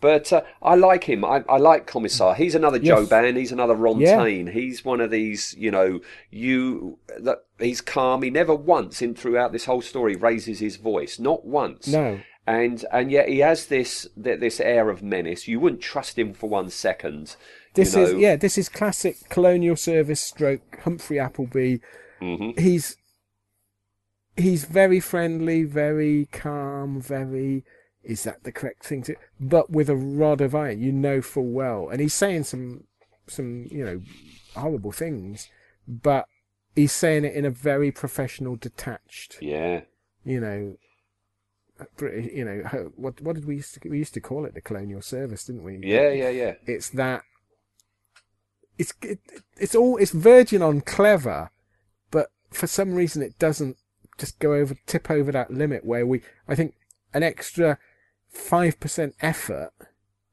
But 0.00 0.32
uh, 0.32 0.42
I 0.62 0.76
like 0.76 1.04
him. 1.04 1.24
I, 1.24 1.44
I 1.48 1.56
like 1.58 1.86
Commissar. 1.86 2.34
He's 2.36 2.54
another 2.54 2.78
Joe 2.78 3.00
Yes. 3.00 3.08
Ban. 3.08 3.34
He's 3.36 3.50
another 3.52 3.74
Ron 3.74 3.98
Yeah. 4.00 4.24
He's 4.24 4.84
one 4.84 5.00
of 5.00 5.10
these. 5.10 5.54
You 5.58 5.70
know, 5.70 6.00
you 6.30 6.98
that 7.18 7.44
he's 7.58 7.80
calm. 7.80 8.22
He 8.22 8.30
never 8.30 8.54
once 8.54 9.02
in 9.02 9.14
throughout 9.14 9.52
this 9.52 9.64
whole 9.64 9.82
story 9.82 10.14
raises 10.14 10.60
his 10.60 10.76
voice. 10.76 11.18
Not 11.18 11.44
once. 11.44 11.88
No. 11.88 12.20
And 12.46 12.84
and 12.92 13.10
yet 13.10 13.28
he 13.28 13.40
has 13.40 13.66
this 13.66 14.08
this 14.16 14.60
air 14.60 14.88
of 14.88 15.02
menace. 15.02 15.48
You 15.48 15.58
wouldn't 15.60 15.82
trust 15.82 16.18
him 16.18 16.32
for 16.32 16.48
one 16.48 16.70
second. 16.70 17.36
This 17.74 17.94
you 17.94 18.02
is 18.02 18.14
yeah, 18.14 18.36
this 18.36 18.56
is 18.56 18.68
classic 18.68 19.28
colonial 19.28 19.76
service 19.76 20.20
stroke 20.20 20.80
Humphrey 20.84 21.18
Appleby. 21.18 21.78
Mhm. 22.22 22.58
He's 22.58 22.96
he's 24.36 24.64
very 24.64 25.00
friendly, 25.00 25.64
very 25.64 26.28
calm, 26.32 27.00
very 27.00 27.64
is 28.08 28.24
that 28.24 28.42
the 28.42 28.50
correct 28.50 28.84
thing 28.84 29.02
to 29.02 29.14
but 29.38 29.70
with 29.70 29.88
a 29.88 29.94
rod 29.96 30.40
of 30.40 30.54
iron, 30.54 30.80
you 30.80 30.90
know 30.90 31.20
full 31.22 31.46
well. 31.50 31.88
And 31.90 32.00
he's 32.00 32.14
saying 32.14 32.44
some 32.44 32.84
some, 33.28 33.66
you 33.70 33.84
know, 33.84 34.00
horrible 34.56 34.90
things, 34.90 35.48
but 35.86 36.26
he's 36.74 36.92
saying 36.92 37.24
it 37.26 37.34
in 37.34 37.44
a 37.44 37.50
very 37.50 37.92
professional, 37.92 38.56
detached, 38.56 39.36
Yeah. 39.42 39.82
you 40.24 40.40
know, 40.40 40.76
British, 41.96 42.32
you 42.32 42.44
know, 42.44 42.90
what 42.96 43.20
what 43.20 43.34
did 43.36 43.44
we 43.44 43.56
used 43.56 43.74
to 43.80 43.88
we 43.88 43.98
used 43.98 44.14
to 44.14 44.20
call 44.20 44.44
it 44.46 44.54
the 44.54 44.60
colonial 44.62 45.02
service, 45.02 45.44
didn't 45.44 45.62
we? 45.62 45.78
Yeah. 45.82 46.08
Yeah. 46.10 46.30
Yeah. 46.30 46.54
it's 46.66 46.88
that 46.90 47.22
it's 48.78 48.94
it, 49.02 49.18
it's 49.58 49.74
all 49.74 49.96
it's 49.98 50.12
verging 50.12 50.62
on 50.62 50.80
clever 50.80 51.50
but 52.10 52.28
for 52.50 52.66
some 52.66 52.94
reason 52.94 53.22
it 53.22 53.38
doesn't 53.38 53.76
just 54.18 54.38
go 54.38 54.54
over 54.54 54.76
tip 54.86 55.10
over 55.10 55.32
that 55.32 55.50
limit 55.52 55.84
where 55.84 56.06
we 56.06 56.22
i 56.46 56.54
think 56.54 56.74
an 57.12 57.24
extra 57.24 57.76
5% 58.34 59.12
effort 59.20 59.72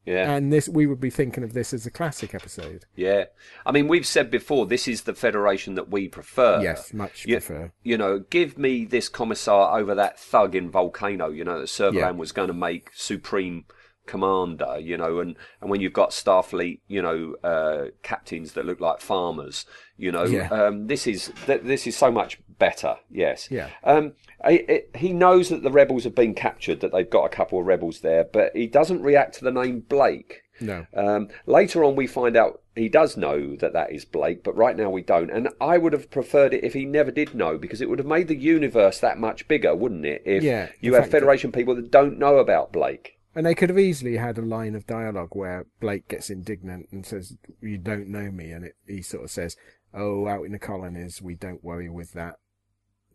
Yeah. 0.04 0.30
and 0.32 0.52
this 0.52 0.68
we 0.68 0.86
would 0.86 1.00
be 1.00 1.10
thinking 1.10 1.42
of 1.42 1.52
this 1.52 1.72
as 1.74 1.86
a 1.86 1.90
classic 1.90 2.34
episode 2.34 2.84
Yeah, 2.94 3.24
I 3.64 3.72
mean, 3.72 3.88
we've 3.88 4.06
said 4.06 4.30
before 4.30 4.66
this 4.66 4.86
is 4.86 5.02
the 5.02 5.14
federation 5.14 5.74
that 5.74 5.90
we 5.90 6.08
prefer. 6.08 6.60
yes 6.62 6.92
much 6.92 7.26
You, 7.26 7.36
prefer 7.36 7.72
you 7.82 7.98
know, 7.98 8.20
give 8.20 8.56
me 8.58 8.84
this 8.84 9.08
commissar 9.08 9.78
over 9.78 9.94
that 9.94 10.18
thug 10.18 10.54
in 10.54 10.70
Volcano. 10.70 11.28
You 11.30 11.44
know 11.44 11.58
that 11.60 11.66
Servalan 11.68 11.94
Yeah. 11.94 12.10
was 12.12 12.32
going 12.32 12.48
to 12.48 12.54
make 12.54 12.90
supreme 12.94 13.64
commander. 14.06 14.78
You 14.78 14.96
know, 14.96 15.18
and 15.18 15.36
and 15.60 15.68
when 15.70 15.80
you've 15.80 15.92
got 15.92 16.10
Starfleet, 16.10 16.80
you 16.86 17.02
know, 17.02 17.34
uh, 17.42 17.86
captains 18.02 18.52
that 18.52 18.64
look 18.64 18.80
like 18.80 19.00
farmers. 19.00 19.66
You 19.96 20.12
know, 20.12 20.24
Yeah. 20.24 20.48
um, 20.50 20.86
this 20.86 21.06
is 21.08 21.32
th- 21.46 21.62
this 21.62 21.86
is 21.86 21.96
so 21.96 22.10
much 22.12 22.38
better. 22.58 22.96
Yes. 23.10 23.48
Yeah. 23.50 23.70
Um, 23.84 24.12
I- 24.44 24.64
it, 24.68 24.90
he 24.96 25.12
knows 25.12 25.48
that 25.48 25.62
the 25.62 25.70
rebels 25.70 26.04
have 26.04 26.14
been 26.14 26.34
captured. 26.34 26.80
That 26.80 26.92
they've 26.92 27.08
got 27.08 27.24
a 27.24 27.28
couple 27.36 27.58
of 27.60 27.66
rebels 27.66 28.00
there, 28.00 28.24
but 28.24 28.54
he 28.54 28.66
doesn't 28.66 29.02
react 29.02 29.34
to 29.38 29.44
the 29.44 29.50
name 29.52 29.80
Blake. 29.80 30.42
no 30.60 30.86
Um, 30.94 31.28
later 31.46 31.84
on, 31.84 31.96
we 31.96 32.06
find 32.06 32.36
out 32.36 32.62
he 32.74 32.88
does 32.88 33.16
know 33.16 33.56
that 33.56 33.72
that 33.72 33.92
is 33.92 34.04
Blake, 34.04 34.42
but 34.44 34.56
right 34.56 34.76
now 34.76 34.90
we 34.90 35.02
don't. 35.02 35.30
And 35.30 35.48
I 35.60 35.78
would 35.78 35.92
have 35.92 36.10
preferred 36.10 36.52
it 36.54 36.64
if 36.64 36.74
he 36.74 36.84
never 36.84 37.10
did 37.10 37.34
know, 37.34 37.56
because 37.58 37.80
it 37.80 37.88
would 37.88 37.98
have 37.98 38.06
made 38.06 38.28
the 38.28 38.36
universe 38.36 38.98
that 39.00 39.18
much 39.18 39.48
bigger, 39.48 39.74
wouldn't 39.74 40.04
it? 40.06 40.22
If 40.26 40.42
Yeah, 40.42 40.68
you 40.80 40.94
have 40.94 41.10
Federation 41.10 41.52
people 41.52 41.74
that 41.76 41.90
don't 41.90 42.18
know 42.18 42.36
about 42.38 42.72
Blake. 42.72 43.12
and 43.34 43.44
they 43.46 43.54
could 43.54 43.68
have 43.70 43.78
easily 43.78 44.16
had 44.16 44.38
a 44.38 44.42
line 44.42 44.74
of 44.74 44.86
dialogue 44.86 45.30
where 45.32 45.66
blake 45.78 46.08
gets 46.08 46.30
indignant 46.30 46.88
and 46.90 47.04
says 47.04 47.36
you 47.60 47.76
don't 47.76 48.08
know 48.08 48.30
me 48.30 48.50
and 48.50 48.64
it, 48.64 48.76
he 48.86 49.02
sort 49.02 49.24
of 49.24 49.30
says 49.30 49.56
oh 49.92 50.26
out 50.26 50.44
in 50.46 50.52
the 50.52 50.58
colonies 50.58 51.20
we 51.20 51.34
don't 51.34 51.62
worry 51.62 51.90
with 51.90 52.12
that 52.14 52.36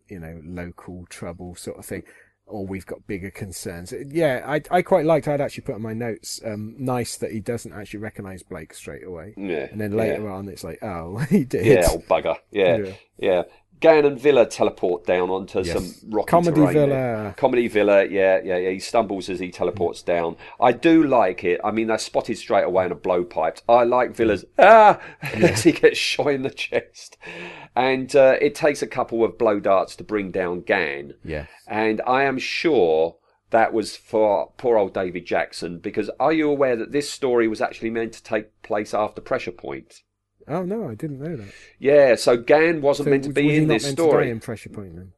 you 0.08 0.18
know 0.18 0.40
local 0.44 1.06
trouble 1.08 1.54
sort 1.54 1.78
of 1.78 1.84
thing 1.84 2.02
or 2.46 2.66
we've 2.66 2.86
got 2.86 3.06
bigger 3.06 3.30
concerns 3.30 3.94
yeah 4.08 4.42
i 4.46 4.60
i 4.70 4.82
quite 4.82 5.06
liked 5.06 5.28
i'd 5.28 5.40
actually 5.40 5.62
put 5.62 5.76
in 5.76 5.82
my 5.82 5.92
notes 5.94 6.40
um 6.44 6.74
nice 6.78 7.16
that 7.16 7.30
he 7.30 7.40
doesn't 7.40 7.72
actually 7.72 8.00
recognize 8.00 8.42
blake 8.42 8.74
straight 8.74 9.04
away 9.06 9.32
Yeah. 9.36 9.68
and 9.70 9.80
then 9.80 9.92
later 9.96 10.24
yeah. 10.24 10.30
on 10.32 10.48
it's 10.48 10.64
like 10.64 10.82
oh 10.82 11.16
he 11.30 11.44
did 11.44 11.64
Yeah, 11.66 11.86
old 11.90 12.06
bugger. 12.06 12.36
Yeah, 12.50 12.76
Yeah. 12.78 12.92
yeah. 13.18 13.42
Gan 13.82 14.06
and 14.06 14.18
Vila 14.18 14.46
teleport 14.46 15.04
down 15.04 15.28
onto 15.28 15.60
Yes. 15.60 15.72
some 15.74 16.10
rocky 16.10 16.30
Comedy 16.30 16.60
terrain 16.60 16.88
there. 16.88 17.16
Vila. 17.16 17.34
Comedy 17.36 17.68
Vila, 17.68 18.04
yeah, 18.06 18.40
yeah, 18.42 18.56
yeah. 18.56 18.70
He 18.70 18.78
stumbles 18.78 19.28
as 19.28 19.40
he 19.40 19.50
teleports 19.50 20.02
down. 20.02 20.36
I 20.58 20.72
do 20.72 21.04
like 21.04 21.44
it. 21.44 21.60
I 21.62 21.70
mean, 21.72 21.88
they're 21.88 21.98
spotted 21.98 22.38
straight 22.38 22.64
away 22.64 22.86
in 22.86 22.92
a 22.92 22.96
blowpipe. 22.96 23.60
I 23.68 23.84
like 23.84 24.14
Vila's 24.14 24.44
ah 24.58 24.98
as 25.22 25.64
he 25.64 25.72
gets 25.72 25.98
shot 25.98 26.28
in 26.28 26.42
the 26.42 26.50
chest, 26.50 27.18
and 27.76 28.14
uh, 28.16 28.36
it 28.40 28.54
takes 28.54 28.80
a 28.82 28.86
couple 28.86 29.24
of 29.24 29.36
blow 29.36 29.60
darts 29.60 29.96
to 29.96 30.04
bring 30.04 30.30
down 30.30 30.62
Gan. 30.62 31.14
yeah 31.24 31.46
And 31.66 32.00
I 32.06 32.22
am 32.24 32.38
sure 32.38 33.16
that 33.50 33.72
was 33.74 33.96
for 33.96 34.50
poor 34.56 34.78
old 34.78 34.94
David 34.94 35.26
Jackson 35.26 35.78
because 35.78 36.08
are 36.18 36.32
you 36.32 36.48
aware 36.48 36.74
that 36.76 36.92
this 36.92 37.10
story 37.10 37.46
was 37.48 37.60
actually 37.60 37.90
meant 37.90 38.14
to 38.14 38.22
take 38.22 38.62
place 38.62 38.94
after 38.94 39.20
Pressure 39.20 39.52
Point? 39.52 40.02
Oh 40.48 40.62
no 40.64 40.88
i 40.88 40.94
didn't 40.94 41.20
know 41.20 41.36
that 41.36 41.52
Yeah, 41.78 42.14
so 42.16 42.36
Gan 42.36 42.80
wasn't 42.82 43.06
So 43.06 43.10
meant 43.10 43.24
to 43.24 43.28
was- 43.30 43.34
be 43.34 43.42
was 43.44 43.52
he 43.52 43.56
in 43.58 43.66
not 43.68 43.74
this 43.74 43.84
meant 43.84 43.96
to 43.98 44.02
die 44.04 44.08
story. 44.08 44.30
in 44.30 44.40
pressure 44.40 44.68
point 44.70 44.96
then 44.96 45.12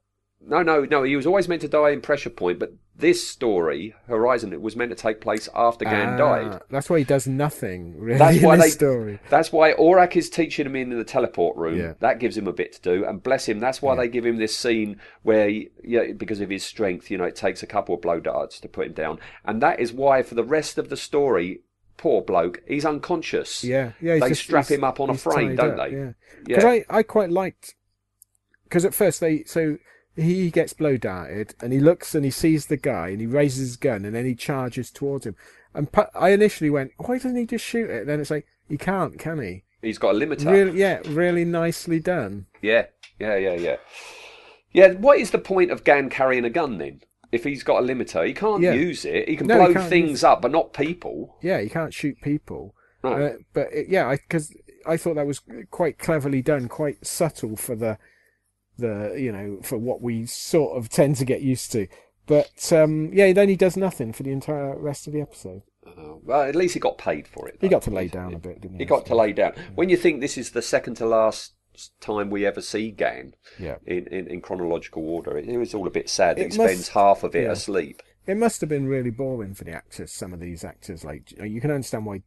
No, 0.47 0.63
no, 0.63 0.85
no. 0.85 1.05
He 1.05 1.17
was 1.17 1.27
always 1.27 1.49
meant 1.49 1.63
to 1.63 1.69
die 1.69 1.89
in 1.89 2.03
Pressure 2.03 2.29
Point, 2.29 2.59
but 2.59 2.75
this 2.95 3.27
story, 3.27 3.95
Horizon, 4.09 4.53
it 4.53 4.61
was 4.61 4.77
meant 4.77 4.91
to 4.91 4.95
take 4.95 5.19
place 5.23 5.49
after 5.55 5.87
Gan 5.87 6.15
Ah, 6.15 6.17
died. 6.19 6.61
That's 6.69 6.91
why 6.91 6.99
he 6.99 7.05
does 7.05 7.27
nothing 7.27 7.99
really 7.99 8.19
That's 8.19 8.43
why 8.43 8.57
they. 8.59 8.69
story. 8.69 9.21
That's 9.31 9.51
why 9.51 9.73
Orac 9.73 10.17
is 10.17 10.29
teaching 10.29 10.67
him 10.67 10.77
in 10.77 10.91
the 10.91 11.03
teleport 11.03 11.57
room. 11.57 11.79
Yeah. 11.79 11.95
That 12.01 12.19
gives 12.19 12.37
him 12.37 12.47
a 12.47 12.53
bit 12.53 12.75
to 12.75 12.83
do, 12.83 13.07
and 13.07 13.23
bless 13.23 13.47
him. 13.49 13.59
That's 13.59 13.81
why 13.81 13.97
they 13.97 14.07
give 14.07 14.27
him 14.27 14.37
this 14.37 14.55
scene 14.55 15.01
where, 15.23 15.49
he, 15.49 15.71
yeah, 15.83 16.13
because 16.15 16.41
of 16.43 16.51
his 16.51 16.63
strength, 16.63 17.11
you 17.11 17.17
know, 17.17 17.25
it 17.25 17.37
takes 17.37 17.63
a 17.63 17.67
couple 17.67 17.95
of 17.95 18.03
blow 18.03 18.21
darts 18.21 18.61
to 18.61 18.69
put 18.69 18.89
him 18.89 18.93
down, 18.93 19.19
and 19.47 19.63
that 19.63 19.81
is 19.81 19.95
why 19.95 20.23
for 20.23 20.35
the 20.35 20.45
rest 20.45 20.77
of 20.77 20.91
the 20.91 20.97
story, 20.99 21.63
poor 21.97 22.23
bloke, 22.23 22.63
he's 22.67 22.85
unconscious. 22.85 23.65
Yeah, 23.65 23.93
yeah. 24.01 24.19
they 24.19 24.29
just- 24.29 24.43
strap 24.43 24.69
him 24.69 24.85
up 24.85 25.01
on 25.01 25.11
a 25.11 25.15
frame, 25.15 25.57
don't 25.57 25.79
up, 25.79 25.91
they? 25.91 25.97
Yeah. 25.97 26.13
Yeah. 26.47 26.57
Because 26.57 26.65
I, 26.65 26.85
I 26.91 27.03
quite 27.03 27.31
liked 27.31 27.75
because 28.65 28.85
at 28.85 28.95
first 28.95 29.21
they 29.21 29.45
so 29.45 29.79
he 30.17 30.51
gets 30.51 30.73
blow 30.73 30.97
darted 30.97 31.55
and 31.61 31.73
he 31.73 31.81
looks 31.81 32.15
and 32.15 32.25
he 32.25 32.31
sees 32.31 32.67
the 32.67 32.77
guy 32.77 33.09
and 33.09 33.21
he 33.21 33.27
raises 33.27 33.59
his 33.69 33.77
gun 33.77 34.05
and 34.05 34.15
then 34.15 34.25
he 34.25 34.35
charges 34.35 34.91
towards 34.91 35.27
him. 35.27 35.37
And 35.75 35.89
I 36.15 36.31
initially 36.31 36.71
went, 36.71 36.93
why 36.99 37.17
doesn't 37.17 37.37
he 37.37 37.47
just 37.47 37.65
shoot 37.65 37.91
it? 37.91 38.01
And 38.03 38.09
then 38.09 38.21
it's 38.21 38.31
like 38.31 38.47
he 38.69 38.77
can't, 38.77 39.19
can 39.19 39.41
he? 39.41 39.65
He's 39.83 39.99
got 39.99 40.15
a 40.15 40.19
limiter. 40.19 40.51
Really, 40.51 40.79
yeah, 40.79 41.01
really 41.07 41.45
nicely 41.45 41.99
done. 41.99 42.47
Yeah, 42.63 42.87
yeah, 43.19 43.37
yeah, 43.37 43.55
yeah. 43.55 43.77
Yeah, 44.73 44.93
what 44.93 45.19
is 45.19 45.31
the 45.31 45.39
point 45.39 45.71
of 45.71 45.85
Gan 45.85 46.11
carrying 46.11 46.45
a 46.45 46.51
gun 46.51 46.79
then? 46.79 47.03
If 47.35 47.45
he's 47.45 47.63
got 47.63 47.83
a 47.83 47.87
limiter, 47.87 48.27
he 48.27 48.33
can't 48.35 48.63
Yeah. 48.63 48.73
use 48.75 49.05
it. 49.05 49.29
He 49.29 49.37
can 49.37 49.47
No, 49.47 49.59
he 49.61 49.65
blow 49.67 49.75
can't 49.75 49.89
things 49.91 50.11
use- 50.11 50.25
up, 50.25 50.41
but 50.43 50.51
not 50.53 50.73
people. 50.73 51.37
Yeah, 51.43 51.61
he 51.61 51.69
can't 51.69 51.93
shoot 51.93 52.17
people. 52.23 52.75
No. 53.03 53.13
Uh, 53.13 53.33
but 53.53 53.73
it, 53.73 53.89
yeah, 53.89 54.11
because 54.13 54.55
I, 54.87 54.97
thought 54.97 55.15
that 55.17 55.27
was 55.27 55.41
quite 55.71 55.99
cleverly 55.99 56.41
done, 56.43 56.69
quite 56.69 57.05
subtle 57.07 57.57
for 57.57 57.75
the 57.77 57.99
the 58.77 59.15
you 59.17 59.31
know 59.31 59.61
for 59.63 59.79
what 59.79 60.01
we 60.03 60.27
sort 60.27 60.77
of 60.77 60.89
tend 60.89 61.17
to 61.17 61.25
get 61.25 61.43
used 61.43 61.71
to. 61.73 61.87
But 62.27 62.73
um, 62.73 63.11
yeah, 63.13 63.33
then 63.33 63.49
he 63.49 63.57
does 63.57 63.77
nothing 63.77 64.13
for 64.13 64.23
the 64.23 64.33
entire 64.33 64.77
rest 64.79 65.07
of 65.07 65.13
the 65.13 65.21
episode. 65.21 65.63
Uh, 65.87 66.15
well, 66.23 66.43
at 66.43 66.55
least 66.57 66.75
he 66.75 66.81
got 66.81 66.97
paid 66.97 67.29
for 67.29 67.47
it. 67.49 67.59
He 67.61 67.67
though. 67.69 67.73
got 67.77 67.83
to 67.83 67.91
lay 67.91 68.09
down 68.09 68.33
a 68.35 68.39
bit, 68.39 68.61
didn't 68.63 68.79
he? 68.79 68.85
He 68.85 68.87
got 68.87 69.05
to 69.07 69.15
lay 69.15 69.33
down. 69.35 69.53
When 69.75 69.91
you 69.91 69.97
think 69.99 70.21
this 70.21 70.39
is 70.39 70.51
the 70.53 70.63
second 70.63 70.95
to 70.97 71.07
last 71.07 71.54
time 72.01 72.31
we 72.31 72.47
ever 72.47 72.61
see 72.61 72.91
Gan 72.91 73.35
Yeah. 73.59 73.77
in, 73.87 74.07
in, 74.09 74.27
in 74.29 74.41
chronological 74.41 75.09
order, 75.09 75.37
it, 75.39 75.49
it 75.49 75.59
was 75.59 75.75
all 75.75 75.87
a 75.87 75.91
bit 75.91 76.09
sad 76.09 76.37
that 76.37 76.47
It 76.47 76.53
he 76.53 76.59
must- 76.59 76.71
spends 76.71 76.89
half 76.89 77.23
of 77.23 77.35
it 77.35 77.45
yeah. 77.45 77.53
asleep. 77.53 78.03
It 78.27 78.37
must 78.39 78.61
have 78.63 78.71
been 78.71 78.87
really 78.87 79.11
boring 79.11 79.55
for 79.55 79.65
the 79.65 79.73
actors. 79.73 80.11
Some 80.13 80.33
of 80.33 80.41
these 80.41 80.65
actors, 80.65 81.05
like 81.05 81.33
you 81.39 81.61
can 81.61 81.71
understand 81.71 82.07
why 82.07 82.23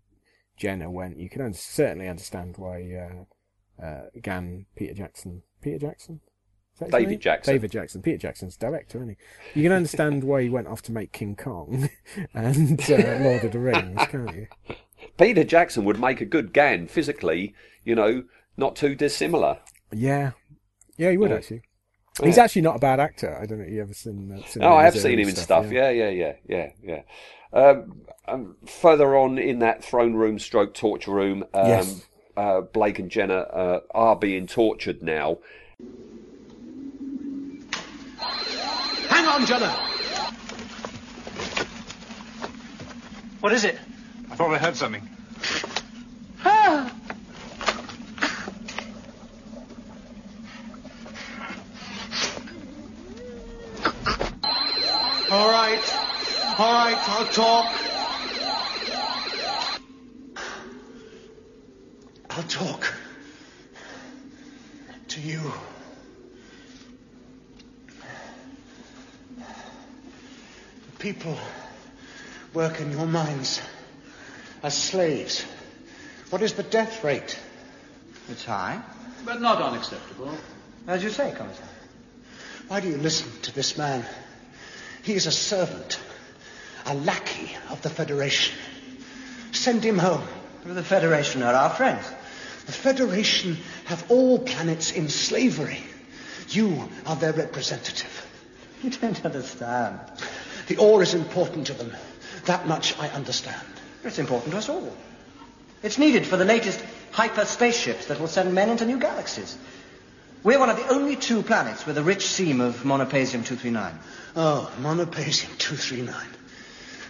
Jenna 0.55 0.91
went. 0.91 1.17
You 1.17 1.27
can 1.29 1.41
un- 1.41 1.53
certainly 1.53 2.07
understand 2.07 2.55
why 2.57 3.25
uh, 3.79 3.83
uh, 3.83 4.01
Gan 4.21 4.67
Peter 4.75 4.93
Jackson, 4.93 5.41
Peter 5.59 5.79
Jackson, 5.79 6.19
Is 6.75 6.79
that 6.81 6.85
his 6.85 6.91
David 6.91 7.09
name? 7.09 7.19
Jackson. 7.19 7.53
David 7.55 7.71
Jackson. 7.71 8.01
Peter 8.03 8.17
Jackson's 8.19 8.57
director, 8.57 8.99
isn't 8.99 9.17
he? 9.53 9.59
You 9.59 9.63
can 9.63 9.71
understand 9.71 10.23
why 10.23 10.43
he 10.43 10.49
went 10.49 10.67
off 10.67 10.83
to 10.83 10.91
make 10.91 11.11
King 11.13 11.35
Kong 11.35 11.89
and 12.35 12.79
uh, 12.91 13.17
Lord 13.19 13.43
of 13.45 13.51
the 13.53 13.59
Rings, 13.59 13.99
can't 14.09 14.35
you? 14.35 14.47
Peter 15.17 15.43
Jackson 15.43 15.83
would 15.85 15.99
make 15.99 16.21
a 16.21 16.25
good 16.25 16.53
Gan 16.53 16.85
physically, 16.87 17.55
you 17.83 17.95
know, 17.95 18.23
not 18.57 18.75
too 18.75 18.95
dissimilar. 18.95 19.59
Yeah, 19.91 20.31
yeah, 20.97 21.11
he 21.11 21.17
would 21.17 21.31
Yeah. 21.31 21.37
actually. 21.37 21.61
He's 22.23 22.39
actually 22.39 22.63
not 22.63 22.77
a 22.77 22.79
bad 22.79 22.99
actor. 22.99 23.37
I 23.39 23.45
don't 23.45 23.59
know 23.59 23.65
if 23.65 23.71
you 23.71 23.81
ever 23.81 23.93
seen. 23.93 24.31
Uh, 24.31 24.43
seen 24.47 24.63
Oh, 24.63 24.75
I 24.75 24.83
have 24.83 24.95
seen 24.95 25.05
early 25.05 25.21
him 25.21 25.29
in 25.29 25.35
stuff. 25.35 25.71
Yeah, 25.71 25.91
yeah, 25.91 26.09
yeah, 26.09 26.33
yeah, 26.47 26.71
yeah. 26.81 27.01
Um, 27.53 28.01
um, 28.27 28.55
further 28.65 29.15
on 29.15 29.37
in 29.37 29.59
that 29.59 29.83
throne 29.83 30.15
room, 30.15 30.39
stroke 30.39 30.73
torture 30.73 31.11
room, 31.11 31.43
um, 31.53 31.67
Yes. 31.69 32.07
uh, 32.35 32.61
Blake 32.61 32.97
and 32.97 33.11
Jenna 33.11 33.35
uh, 33.35 33.79
are 33.91 34.15
being 34.15 34.47
tortured 34.47 35.03
now. 35.03 35.37
Hang 39.09 39.25
on, 39.27 39.45
Jenna! 39.45 39.69
What 43.41 43.53
is 43.53 43.63
it? 43.63 43.77
I 44.31 44.35
thought 44.35 44.51
I 44.53 44.57
heard 44.57 44.75
something. 44.75 45.07
All 55.37 55.51
right. 55.51 55.95
All 56.57 56.73
right, 56.73 56.97
I'll 57.09 57.27
talk. 57.27 57.71
I'll 62.31 62.43
talk. 62.43 62.93
To 65.09 65.21
you. 65.21 65.39
The 69.37 69.43
people 70.97 71.37
work 72.55 72.81
in 72.81 72.91
your 72.91 73.05
mines 73.05 73.61
as 74.63 74.75
slaves. 74.75 75.45
What 76.31 76.41
is 76.41 76.53
the 76.53 76.63
death 76.63 77.03
rate? 77.03 77.39
It's 78.29 78.43
high. 78.43 78.81
But 79.23 79.39
not 79.39 79.61
unacceptable. 79.61 80.35
As 80.87 81.03
you 81.03 81.11
say, 81.11 81.31
Commissar. 81.37 81.67
Why 82.69 82.79
do 82.79 82.89
you 82.89 82.97
listen 82.97 83.29
to 83.43 83.53
this 83.53 83.77
man? 83.77 84.03
He 85.07 85.13
is 85.13 85.25
a 85.25 85.31
servant, 85.31 86.01
a 86.85 86.93
lackey 86.93 87.55
of 87.69 87.81
the 87.81 87.89
Federation. 87.89 88.57
Send 89.53 89.81
him 89.81 89.97
home. 89.97 90.27
The 90.65 90.83
Federation 90.83 91.43
are 91.43 91.53
our 91.53 91.69
friends. 91.69 92.05
The 92.65 92.73
Federation 92.73 93.55
have 93.85 94.11
all 94.11 94.37
planets 94.37 94.91
in 94.91 95.07
slavery. 95.07 95.81
You 96.49 96.89
are 97.05 97.15
their 97.15 97.31
representative. 97.31 98.27
You 98.83 98.89
don't 98.89 99.23
understand. 99.23 99.97
The 100.67 100.75
ore 100.75 101.01
is 101.03 101.13
important 101.13 101.67
to 101.67 101.73
them. 101.73 101.95
That 102.43 102.67
much 102.67 102.99
I 102.99 103.07
understand. 103.07 103.65
It's 104.03 104.19
important 104.19 104.51
to 104.51 104.57
us 104.57 104.67
all. 104.67 104.93
It's 105.83 105.97
needed 105.97 106.27
for 106.27 106.35
the 106.35 106.43
latest 106.43 106.83
hyper 107.11 107.45
spaceships 107.45 108.07
that 108.07 108.19
will 108.19 108.27
send 108.27 108.53
men 108.53 108.69
into 108.69 108.85
new 108.85 108.99
galaxies. 108.99 109.57
We're 110.43 110.59
one 110.59 110.69
of 110.69 110.77
the 110.77 110.87
only 110.93 111.15
two 111.15 111.41
planets 111.41 111.85
with 111.85 111.97
a 111.97 112.03
rich 112.03 112.25
seam 112.25 112.61
of 112.61 112.83
monopasium 112.83 113.43
239. 113.45 113.99
Oh, 114.35 114.71
monopasium 114.81 115.57
239. 115.57 116.15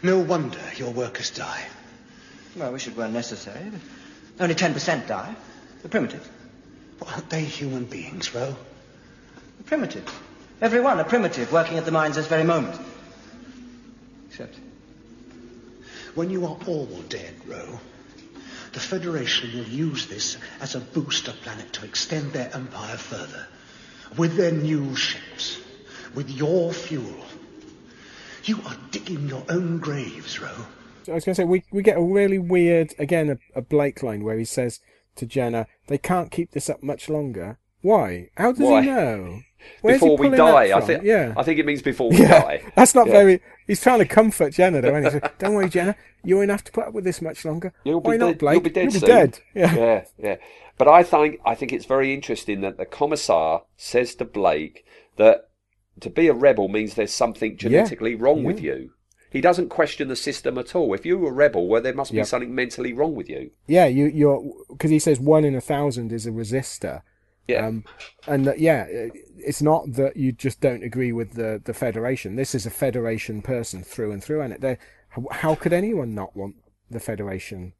No 0.03 0.19
wonder 0.19 0.59
your 0.75 0.91
workers 0.91 1.31
die. 1.31 1.65
Well, 2.55 2.67
I 2.67 2.71
wish 2.71 2.87
it 2.87 2.95
weren't 2.95 3.13
necessary. 3.13 3.71
but 3.71 4.43
Only 4.43 4.55
10% 4.55 5.07
die. 5.07 5.35
The 5.83 5.89
primitive. 5.89 6.27
Well, 6.99 7.11
aren't 7.13 7.29
they 7.29 7.43
human 7.43 7.85
beings, 7.85 8.33
Ro? 8.33 8.55
The 9.57 9.63
primitive. 9.63 10.09
Every 10.61 10.79
one 10.79 10.99
a 10.99 11.03
primitive 11.03 11.51
working 11.51 11.77
at 11.77 11.85
the 11.85 11.91
mines 11.91 12.15
this 12.15 12.27
very 12.27 12.43
moment. 12.43 12.79
Except. 14.29 14.55
When 16.15 16.31
you 16.31 16.45
are 16.45 16.57
all 16.65 16.87
dead, 17.09 17.33
Ro, 17.45 17.79
the 18.73 18.79
Federation 18.79 19.57
will 19.57 19.67
use 19.67 20.07
this 20.07 20.37
as 20.61 20.75
a 20.75 20.79
booster 20.79 21.33
planet 21.43 21.71
to 21.73 21.85
extend 21.85 22.33
their 22.33 22.53
empire 22.53 22.97
further. 22.97 23.47
With 24.17 24.37
their 24.37 24.51
new 24.51 24.95
ships. 24.95 25.59
With 26.15 26.29
your 26.29 26.71
fuel. 26.73 27.25
You 28.43 28.59
are 28.65 28.77
digging 28.91 29.27
your 29.27 29.43
own 29.49 29.79
graves, 29.79 30.39
Ro. 30.39 30.47
I 31.09 31.13
was 31.13 31.25
going 31.25 31.33
to 31.33 31.35
say 31.35 31.43
we 31.43 31.63
we 31.71 31.83
get 31.83 31.97
a 31.97 32.01
really 32.01 32.39
weird 32.39 32.93
again 32.99 33.29
a, 33.29 33.59
a 33.59 33.61
Blake 33.61 34.03
line 34.03 34.23
where 34.23 34.37
he 34.37 34.45
says 34.45 34.79
to 35.15 35.25
Jenna, 35.25 35.67
"They 35.87 35.97
can't 35.97 36.31
keep 36.31 36.51
this 36.51 36.69
up 36.69 36.81
much 36.83 37.09
longer." 37.09 37.59
Why? 37.81 38.29
How 38.37 38.51
does 38.51 38.59
Why? 38.59 38.81
he 38.81 38.87
know? 38.87 39.39
Where's 39.81 40.01
he 40.01 40.09
before 40.09 40.17
we 40.17 40.35
die, 40.35 40.77
I 40.77 40.81
think. 40.81 41.03
Yeah. 41.03 41.33
I 41.35 41.43
think 41.43 41.59
it 41.59 41.65
means 41.65 41.81
before 41.81 42.09
we 42.09 42.17
yeah, 42.17 42.41
die. 42.41 42.63
that's 42.75 42.95
not 42.95 43.07
Yeah. 43.07 43.13
very. 43.13 43.41
He's 43.67 43.81
trying 43.81 43.99
to 43.99 44.05
comfort 44.05 44.53
Jenna, 44.53 44.81
though. 44.81 44.95
And 44.95 45.05
he 45.05 45.11
says, 45.11 45.21
"Don't 45.37 45.53
worry, 45.53 45.69
Jenna. 45.69 45.95
You 46.23 46.37
won't 46.37 46.49
have 46.49 46.63
to 46.63 46.71
put 46.71 46.85
up 46.87 46.93
with 46.93 47.03
this 47.03 47.21
much 47.21 47.43
longer. 47.45 47.73
You'll 47.83 48.01
be 48.01 48.07
Why 48.09 48.17
not, 48.17 48.27
dead. 48.27 48.37
Blake? 48.39 48.53
You'll 48.55 48.63
be 48.63 48.69
dead 48.69 48.83
You'll 48.93 49.01
soon. 49.01 49.01
be 49.01 49.07
dead." 49.07 49.39
Yeah. 49.53 49.75
yeah, 49.75 50.05
yeah. 50.17 50.35
But 50.77 50.87
I 50.87 51.03
think 51.03 51.39
I 51.45 51.53
think 51.55 51.73
it's 51.73 51.85
very 51.85 52.13
interesting 52.13 52.61
that 52.61 52.77
the 52.77 52.85
commissar 52.85 53.63
says 53.75 54.15
to 54.15 54.25
Blake 54.25 54.85
that 55.17 55.49
to 55.99 56.09
be 56.09 56.27
a 56.27 56.33
rebel 56.33 56.67
means 56.67 56.93
there's 56.93 57.13
something 57.13 57.57
genetically 57.57 58.15
wrong 58.15 58.43
with 58.43 58.61
you. 58.61 58.91
He 59.29 59.41
doesn't 59.41 59.69
question 59.69 60.07
the 60.07 60.15
system 60.15 60.57
at 60.57 60.73
all. 60.75 60.93
If 60.93 61.05
you're 61.05 61.27
a 61.27 61.31
rebel, 61.31 61.67
well, 61.67 61.81
there 61.81 61.93
must 61.93 62.11
be 62.11 62.17
Yep. 62.17 62.27
something 62.27 62.55
mentally 62.55 62.93
wrong 62.93 63.13
with 63.15 63.27
you. 63.29 63.51
Yeah, 63.67 63.85
you 63.87 64.05
you're 64.05 64.41
because 64.69 64.91
he 64.91 64.99
says 64.99 65.19
one 65.19 65.43
in 65.43 65.55
a 65.55 65.61
thousand 65.61 66.13
is 66.13 66.25
a 66.25 66.31
resistor. 66.31 67.01
Yeah. 67.47 67.65
Um, 67.67 67.85
and 68.27 68.45
that, 68.45 68.59
yeah, 68.59 68.85
it's 69.37 69.61
not 69.61 69.93
that 69.93 70.17
you 70.17 70.31
just 70.31 70.59
don't 70.59 70.83
agree 70.83 71.11
with 71.11 71.33
the, 71.33 71.61
the 71.63 71.73
Federation. 71.73 72.35
This 72.35 72.53
is 72.53 72.65
a 72.65 72.69
Federation 72.69 73.41
person 73.41 73.83
through 73.83 74.11
and 74.11 74.23
through, 74.23 74.41
and 74.41 74.53
it. 74.53 74.79
How, 75.31 75.55
could 75.55 75.73
anyone 75.73 76.13
not 76.13 76.35
want 76.35 76.55
the 76.91 76.99
Federation 76.99 77.73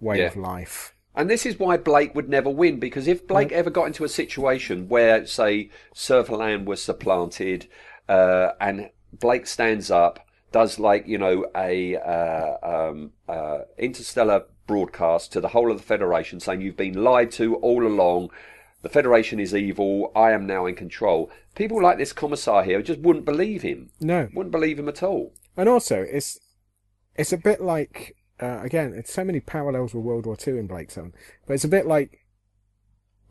way 0.00 0.18
Yeah. 0.18 0.26
of 0.26 0.36
life? 0.36 0.94
And 1.14 1.30
this 1.30 1.46
is 1.46 1.58
why 1.60 1.76
Blake 1.76 2.14
would 2.16 2.28
never 2.28 2.50
win, 2.50 2.80
because 2.80 3.06
if 3.06 3.26
Blake 3.28 3.52
ever 3.52 3.70
got 3.70 3.86
into 3.86 4.02
a 4.02 4.08
situation 4.08 4.88
where, 4.88 5.24
say, 5.26 5.70
Servalan 5.94 6.64
was 6.64 6.82
supplanted, 6.82 7.68
uh, 8.08 8.50
and 8.60 8.90
Blake 9.12 9.46
stands 9.46 9.92
up, 9.92 10.18
does 10.50 10.80
like, 10.80 11.06
you 11.06 11.18
know, 11.18 11.46
a 11.56 11.96
uh, 11.96 12.56
um, 12.90 13.12
uh, 13.28 13.58
interstellar 13.78 14.46
broadcast 14.66 15.32
to 15.32 15.40
the 15.40 15.48
whole 15.48 15.70
of 15.70 15.76
the 15.76 15.84
Federation 15.84 16.40
saying 16.40 16.62
you've 16.62 16.76
been 16.76 17.04
lied 17.04 17.30
to 17.32 17.54
all 17.56 17.86
along, 17.86 18.30
The 18.84 18.90
Federation 18.90 19.40
is 19.40 19.54
evil. 19.54 20.12
I 20.14 20.32
am 20.32 20.46
now 20.46 20.66
in 20.66 20.74
control. 20.74 21.30
People 21.56 21.82
like 21.82 21.96
this 21.98 22.12
commissar 22.12 22.62
here 22.64 22.82
just 22.82 23.00
wouldn't 23.00 23.24
believe 23.24 23.62
him. 23.62 23.90
No, 24.00 24.28
Wouldn't 24.34 24.52
believe 24.52 24.78
him 24.78 24.88
at 24.88 25.02
all. 25.02 25.32
and 25.56 25.68
also 25.68 26.02
it's 26.02 26.38
it's 27.16 27.32
a 27.32 27.38
bit 27.38 27.60
like 27.60 28.14
uh, 28.40 28.60
again, 28.62 28.92
it's 28.94 29.12
so 29.12 29.24
many 29.24 29.40
parallels 29.40 29.94
with 29.94 30.04
World 30.04 30.26
War 30.26 30.36
Two 30.36 30.56
in 30.58 30.66
Blake's 30.66 30.98
Own, 30.98 31.12
but 31.46 31.54
it's 31.54 31.64
a 31.64 31.68
bit 31.68 31.86
like 31.86 32.20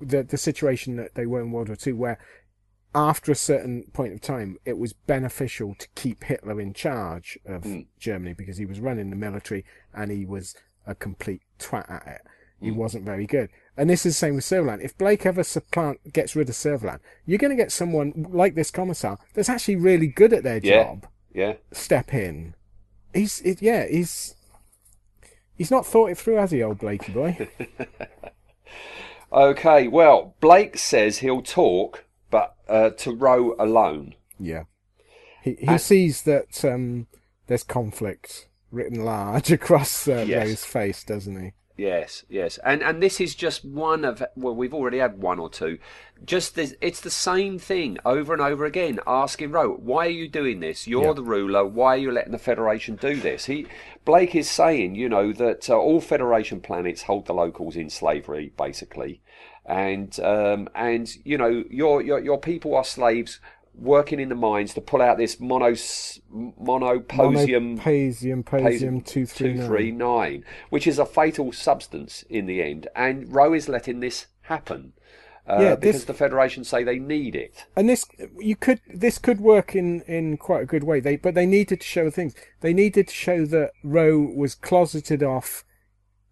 the 0.01 0.23
the 0.23 0.37
situation 0.37 0.95
that 0.97 1.13
they 1.15 1.25
were 1.27 1.41
in 1.41 1.51
World 1.51 1.67
War 1.69 1.75
Two, 1.75 1.95
where 1.95 2.17
after 2.95 3.31
a 3.31 3.35
certain 3.35 3.83
point 3.93 4.13
of 4.13 4.21
time, 4.21 4.57
it 4.65 4.77
was 4.77 4.93
beneficial 4.93 5.75
to 5.79 5.87
keep 5.95 6.23
Hitler 6.23 6.59
in 6.61 6.73
charge 6.73 7.37
of 7.45 7.65
Germany 7.99 8.33
because 8.33 8.57
he 8.57 8.65
was 8.65 8.79
running 8.79 9.09
the 9.11 9.15
military 9.15 9.65
and 9.93 10.11
he 10.11 10.25
was 10.25 10.55
a 10.87 10.93
complete 10.95 11.41
twat 11.59 11.89
at 11.91 12.07
it. 12.07 12.21
He 12.61 12.71
wasn't 12.71 13.03
very 13.05 13.25
good. 13.27 13.49
And 13.75 13.89
this 13.89 14.05
is 14.05 14.13
the 14.13 14.17
same 14.19 14.35
with 14.35 14.43
Servalan. 14.45 14.83
If 14.83 14.97
Blake 14.97 15.25
ever 15.25 15.43
supplant 15.43 16.13
gets 16.13 16.35
rid 16.35 16.47
of 16.49 16.55
Servalan, 16.55 16.99
you're 17.25 17.39
going 17.39 17.55
to 17.55 17.61
get 17.61 17.71
someone 17.71 18.27
like 18.29 18.53
this 18.55 18.69
commissar 18.69 19.17
that's 19.33 19.49
actually 19.49 19.77
really 19.77 20.07
good 20.07 20.31
at 20.33 20.43
their 20.43 20.59
Yeah. 20.63 20.83
job 20.83 21.07
Yeah. 21.33 21.53
step 21.71 22.13
in. 22.13 22.53
He's 23.13 23.41
it, 23.41 23.61
yeah, 23.61 23.85
he's 23.87 24.35
he's 25.55 25.71
not 25.71 25.85
thought 25.87 26.11
it 26.11 26.17
through, 26.17 26.35
has 26.35 26.51
he, 26.51 26.61
old 26.63 26.79
Blakey 26.79 27.11
boy? 27.11 27.47
Okay. 29.31 29.87
Well, 29.87 30.35
Blake 30.39 30.77
says 30.77 31.19
he'll 31.19 31.41
talk, 31.41 32.05
but 32.29 32.55
uh, 32.69 32.91
to 32.91 33.11
Ro 33.15 33.55
alone. 33.57 34.13
yeah, 34.39 34.63
he 35.41 35.55
he 35.59 35.77
sees 35.79 36.21
that 36.23 36.63
um, 36.63 37.07
there's 37.47 37.63
conflict 37.63 38.47
written 38.71 39.03
large 39.03 39.51
across 39.59 40.07
uh, 40.07 40.23
Yes. 40.27 40.47
Ro's 40.47 40.65
face, 40.65 41.03
doesn't 41.03 41.41
he? 41.41 41.53
Yes, 41.75 42.23
yes, 42.29 42.59
and 42.63 42.83
and 42.83 43.01
this 43.01 43.19
is 43.19 43.33
just 43.33 43.65
one 43.65 44.05
of 44.05 44.23
well, 44.35 44.53
we've 44.53 44.75
already 44.75 44.99
had 44.99 45.19
one 45.19 45.39
or 45.39 45.49
two. 45.49 45.79
Just 46.23 46.53
this, 46.53 46.75
it's 46.81 47.01
the 47.01 47.09
same 47.09 47.57
thing 47.57 47.97
over 48.05 48.31
and 48.31 48.41
over 48.41 48.63
again. 48.65 48.99
Asking 49.07 49.51
Ro, 49.51 49.73
why 49.73 50.05
are 50.05 50.09
you 50.11 50.27
doing 50.27 50.59
this? 50.59 50.87
You're 50.87 51.05
Yeah. 51.07 51.13
the 51.13 51.23
ruler. 51.23 51.65
Why 51.65 51.95
are 51.95 51.97
you 51.97 52.11
letting 52.11 52.31
the 52.31 52.37
Federation 52.37 52.95
do 52.95 53.15
this? 53.15 53.45
He 53.45 53.65
Blake 54.05 54.35
is 54.35 54.47
saying, 54.49 54.93
you 54.95 55.09
know, 55.09 55.33
that 55.33 55.67
uh, 55.67 55.75
all 55.75 55.99
Federation 55.99 56.61
planets 56.61 57.01
hold 57.03 57.25
the 57.25 57.33
locals 57.33 57.75
in 57.75 57.89
slavery, 57.89 58.53
basically, 58.55 59.21
and 59.65 60.19
um, 60.19 60.69
and 60.75 61.09
you 61.25 61.39
know, 61.39 61.63
your 61.71 62.03
your 62.03 62.19
your 62.19 62.37
people 62.39 62.75
are 62.75 62.83
slaves 62.83 63.39
working 63.75 64.19
in 64.19 64.29
the 64.29 64.35
mines 64.35 64.73
to 64.75 64.81
pull 64.81 65.01
out 65.01 65.17
this 65.17 65.39
monos 65.39 66.19
monoposium 66.31 67.77
Monoposium, 67.79 68.43
posium, 68.43 69.05
two 69.05 69.25
three 69.25 69.91
nine. 69.91 70.43
which 70.69 70.87
is 70.87 70.99
a 70.99 71.05
fatal 71.05 71.51
substance 71.51 72.23
in 72.29 72.45
the 72.45 72.61
end. 72.61 72.87
And 72.95 73.33
Ro 73.33 73.53
is 73.53 73.67
letting 73.67 73.99
this 73.99 74.27
happen 74.41 74.93
uh, 75.47 75.57
Yeah, 75.59 75.75
because 75.75 75.95
this- 75.95 76.03
the 76.05 76.13
Federation 76.13 76.63
say 76.63 76.83
they 76.83 76.99
need 76.99 77.35
it. 77.35 77.65
And 77.75 77.89
this 77.89 78.05
you 78.39 78.55
could 78.55 78.79
this 78.87 79.17
could 79.17 79.41
work 79.41 79.75
in 79.75 80.01
in 80.01 80.37
quite 80.37 80.63
a 80.63 80.65
good 80.67 80.83
way. 80.83 80.99
They 80.99 81.17
but 81.17 81.33
they 81.35 81.45
needed 81.45 81.81
to 81.81 81.87
show 81.87 82.09
things. 82.09 82.35
They 82.61 82.73
needed 82.73 83.07
to 83.07 83.13
show 83.13 83.45
that 83.47 83.71
Ro 83.83 84.19
was 84.19 84.55
closeted 84.55 85.23
off 85.23 85.63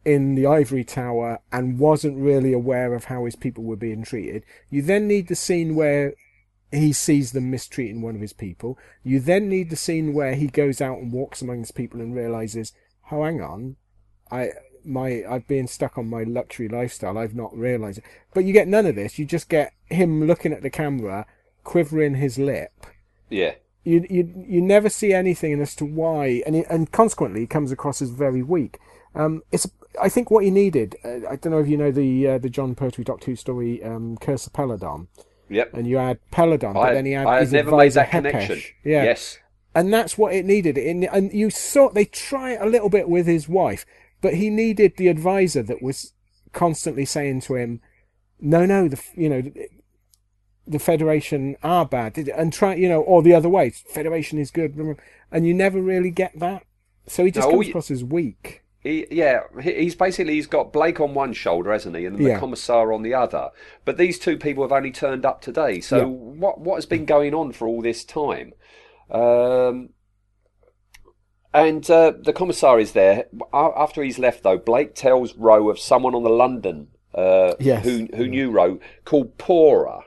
in 0.04 0.34
the 0.34 0.48
ivory 0.48 0.84
tower 0.84 1.40
and 1.52 1.78
wasn't 1.78 2.18
really 2.18 2.54
aware 2.54 2.94
of 2.96 3.06
how 3.06 3.26
his 3.26 3.36
people 3.36 3.64
were 3.64 3.76
being 3.76 4.04
treated. 4.04 4.44
You 4.70 4.82
then 4.82 5.08
need 5.08 5.28
the 5.28 5.36
scene 5.36 5.76
where 5.76 6.14
he 6.72 6.94
sees 6.94 7.32
them 7.32 7.52
mistreating 7.52 8.02
one 8.02 8.16
of 8.16 8.22
his 8.22 8.34
people. 8.34 8.78
You 9.04 9.20
then 9.20 9.50
need 9.50 9.70
the 9.70 9.76
scene 9.76 10.14
where 10.14 10.36
he 10.36 10.48
goes 10.48 10.82
out 10.82 11.00
and 11.00 11.12
walks 11.12 11.42
among 11.42 11.60
his 11.60 11.72
people 11.72 12.00
and 12.00 12.16
realizes, 12.16 12.74
oh, 13.12 13.24
hang 13.24 13.42
on, 13.42 13.76
I 14.32 14.52
my 14.84 15.24
I've 15.30 15.48
been 15.48 15.68
stuck 15.68 15.98
on 15.98 16.10
my 16.10 16.24
luxury 16.24 16.68
lifestyle. 16.68 17.18
I've 17.18 17.36
not 17.36 17.56
realized 17.56 18.00
it. 18.00 18.04
But 18.34 18.46
you 18.46 18.54
get 18.54 18.68
none 18.68 18.86
of 18.86 18.96
this. 18.96 19.20
You 19.20 19.26
just 19.26 19.50
get 19.50 19.74
him 19.86 20.26
looking 20.26 20.54
at 20.54 20.62
the 20.62 20.70
camera, 20.70 21.26
quivering 21.64 22.16
his 22.16 22.40
lip. 22.40 22.72
Yeah. 23.30 23.56
You 23.84 24.06
you 24.10 24.46
you 24.48 24.62
never 24.62 24.90
see 24.90 25.12
anything 25.12 25.60
as 25.60 25.76
to 25.76 25.86
why, 25.86 26.44
and 26.46 26.56
he, 26.56 26.64
and 26.70 26.92
consequently, 26.92 27.42
he 27.42 27.48
comes 27.48 27.72
across 27.72 28.02
as 28.02 28.12
very 28.12 28.44
weak. 28.44 28.78
Um, 29.16 29.42
it's 29.52 29.68
I 30.00 30.08
think 30.08 30.30
what 30.30 30.44
he 30.44 30.52
needed. 30.52 30.96
Uh, 31.04 31.28
I 31.30 31.36
don't 31.36 31.52
know 31.52 31.60
if 31.60 31.68
you 31.68 31.78
know 31.78 31.92
the 31.92 32.28
uh, 32.28 32.38
the 32.38 32.50
Jon 32.50 32.76
Pertwee 32.76 33.04
Doctor 33.04 33.26
Who 33.26 33.36
story, 33.36 33.84
um, 33.84 34.18
Curse 34.18 34.46
of 34.46 34.54
Peladon, 34.54 35.08
Yep. 35.52 35.74
and 35.74 35.86
you 35.88 35.98
had 35.98 36.20
Peladon, 36.32 36.74
but 36.74 36.80
I, 36.80 36.94
then 36.94 37.06
he 37.06 37.12
had 37.12 37.28
I 37.28 37.42
his 37.42 37.52
never 37.52 37.72
made 37.72 37.88
advisor 37.88 38.00
that 38.00 38.10
Hepesh. 38.10 38.32
connection. 38.32 38.62
Yeah, 38.84 39.04
Yes. 39.04 39.38
and 39.76 39.94
that's 39.94 40.18
what 40.18 40.34
it 40.34 40.46
needed. 40.46 40.78
In 40.78 41.04
and 41.04 41.32
you 41.34 41.50
saw 41.50 41.90
they 41.90 42.06
try 42.06 42.52
a 42.54 42.66
little 42.66 42.90
bit 42.90 43.08
with 43.10 43.28
his 43.28 43.48
wife, 43.50 43.86
but 44.22 44.36
he 44.36 44.50
needed 44.50 44.94
the 44.98 45.08
advisor 45.10 45.62
that 45.64 45.82
was 45.82 46.14
constantly 46.54 47.06
saying 47.06 47.42
to 47.42 47.56
him, 47.56 47.82
"No, 48.40 48.66
no, 48.66 48.88
the 48.88 49.02
you 49.16 49.30
know." 49.30 49.44
The 50.68 50.78
Federation 50.80 51.58
are 51.64 51.86
bad, 51.86 52.18
and 52.18 52.54
try 52.54 52.76
you 52.76 52.88
know, 52.88 53.02
or 53.02 53.24
the 53.24 53.34
other 53.34 53.50
way. 53.50 53.72
Federation 53.72 54.38
is 54.38 54.52
good, 54.52 54.78
and 55.32 55.46
you 55.48 55.54
never 55.56 55.82
really 55.82 56.12
get 56.12 56.38
that. 56.40 56.64
So 57.08 57.26
he 57.26 57.32
just 57.32 57.48
No, 57.48 57.56
comes 57.56 57.66
you- 57.68 57.72
across 57.72 57.90
as 57.92 58.04
weak. 58.04 58.62
He, 58.84 59.06
yeah, 59.12 59.42
he's 59.62 59.94
basically 59.96 60.34
he's 60.34 60.48
got 60.48 60.74
Blake 60.74 61.00
on 61.00 61.14
one 61.14 61.34
shoulder, 61.34 61.72
hasn't 61.72 61.96
he, 61.96 62.06
and 62.06 62.18
the 62.18 62.24
Yeah. 62.24 62.40
commissar 62.40 62.92
on 62.92 63.04
the 63.04 63.14
other. 63.14 63.52
But 63.86 63.98
these 63.98 64.18
two 64.18 64.38
people 64.38 64.64
have 64.64 64.72
only 64.72 64.92
turned 64.92 65.24
up 65.26 65.42
today. 65.42 65.80
So 65.82 65.98
Yeah. 65.98 66.06
what 66.06 66.60
what 66.62 66.76
has 66.76 66.86
been 66.88 67.06
going 67.06 67.34
on 67.36 67.52
for 67.52 67.68
all 67.68 67.82
this 67.82 68.04
time? 68.04 68.54
Um, 69.12 69.90
and 71.54 71.88
uh, 71.92 72.14
the 72.24 72.34
commissar 72.34 72.80
is 72.80 72.94
there. 72.94 73.26
After 73.54 74.02
he's 74.02 74.18
left, 74.18 74.42
though, 74.44 74.58
Blake 74.58 74.96
tells 74.96 75.36
Ro 75.36 75.70
of 75.70 75.78
someone 75.78 76.16
on 76.16 76.24
the 76.24 76.30
London 76.30 76.88
uh, 77.14 77.54
Yes. 77.60 77.84
who 77.84 78.08
who 78.16 78.28
knew 78.28 78.50
Ro 78.50 78.80
called 79.06 79.38
Pora. 79.38 80.02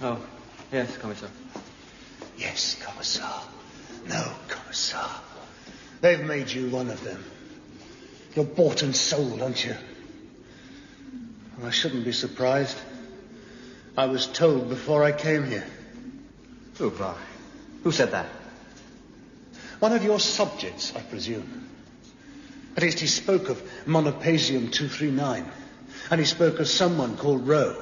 Oh, 0.00 0.20
yes, 0.70 0.96
Commissar. 0.98 1.30
Yes, 2.36 2.76
Commissar. 2.80 3.42
No, 4.06 4.28
Commissar. 4.48 5.10
They've 6.00 6.20
made 6.24 6.50
you 6.52 6.68
one 6.68 6.88
of 6.88 7.02
them. 7.02 7.24
You're 8.34 8.44
bought 8.44 8.82
and 8.82 8.94
sold, 8.94 9.42
aren't 9.42 9.64
you? 9.64 9.74
And 11.56 11.66
I 11.66 11.70
shouldn't 11.70 12.04
be 12.04 12.12
surprised. 12.12 12.78
I 13.96 14.06
was 14.06 14.26
told 14.26 14.68
before 14.68 15.02
I 15.02 15.12
came 15.12 15.44
here. 15.44 15.66
Oh, 16.80 16.88
Who, 16.88 16.90
why? 16.90 17.16
Who 17.82 17.92
said 17.92 18.12
that? 18.12 18.26
One 19.80 19.92
of 19.92 20.04
your 20.04 20.20
subjects, 20.20 20.94
I 20.94 21.00
presume. 21.00 21.68
At 22.76 22.82
least 22.82 23.00
he 23.00 23.06
spoke 23.06 23.48
of 23.48 23.60
Monopasium 23.86 24.72
239. 24.72 25.50
And 26.10 26.20
he 26.20 26.26
spoke 26.26 26.60
of 26.60 26.68
someone 26.68 27.16
called 27.16 27.46
Ro. 27.46 27.76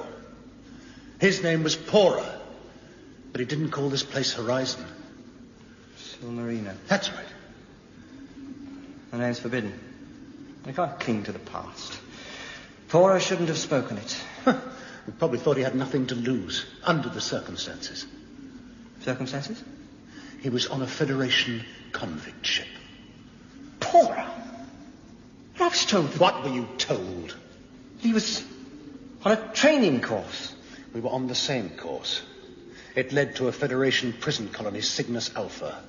His 1.20 1.42
name 1.42 1.62
was 1.62 1.76
Pora. 1.76 2.26
But 3.32 3.40
he 3.40 3.46
didn't 3.46 3.70
call 3.70 3.90
this 3.90 4.02
place 4.02 4.32
Horizon. 4.32 4.86
Silmarina. 5.98 6.74
That's 6.88 7.10
right. 7.10 7.26
The 9.10 9.18
name's 9.18 9.38
forbidden. 9.38 9.78
I 10.66 10.72
can't 10.72 10.98
cling 11.00 11.22
to 11.24 11.32
the 11.32 11.38
past. 11.38 11.98
Pora 12.88 13.20
shouldn't 13.20 13.48
have 13.48 13.58
spoken 13.58 13.98
it. 13.98 14.22
We 15.06 15.12
probably 15.12 15.38
thought 15.38 15.56
he 15.56 15.62
had 15.62 15.76
nothing 15.76 16.08
to 16.08 16.14
lose 16.16 16.66
under 16.82 17.08
the 17.08 17.20
circumstances. 17.20 18.06
Circumstances? 19.02 19.62
He 20.40 20.50
was 20.50 20.66
on 20.66 20.82
a 20.82 20.86
Federation 20.86 21.64
convict 21.92 22.44
ship. 22.44 22.66
Pora! 23.78 24.28
I 25.60 25.68
was 25.68 25.84
told 25.86 26.10
that 26.10 26.20
What 26.20 26.42
were 26.42 26.50
you 26.50 26.68
told? 26.78 27.36
he 27.98 28.12
was 28.12 28.44
on 29.24 29.32
a 29.32 29.52
training 29.54 30.00
course. 30.00 30.54
We 30.92 31.00
were 31.00 31.10
on 31.10 31.28
the 31.28 31.34
same 31.34 31.70
course. 31.70 32.22
It 32.94 33.12
led 33.12 33.36
to 33.36 33.48
a 33.48 33.52
Federation 33.52 34.12
prison 34.12 34.48
colony, 34.48 34.80
Cygnus 34.80 35.34
Alpha. 35.36 35.82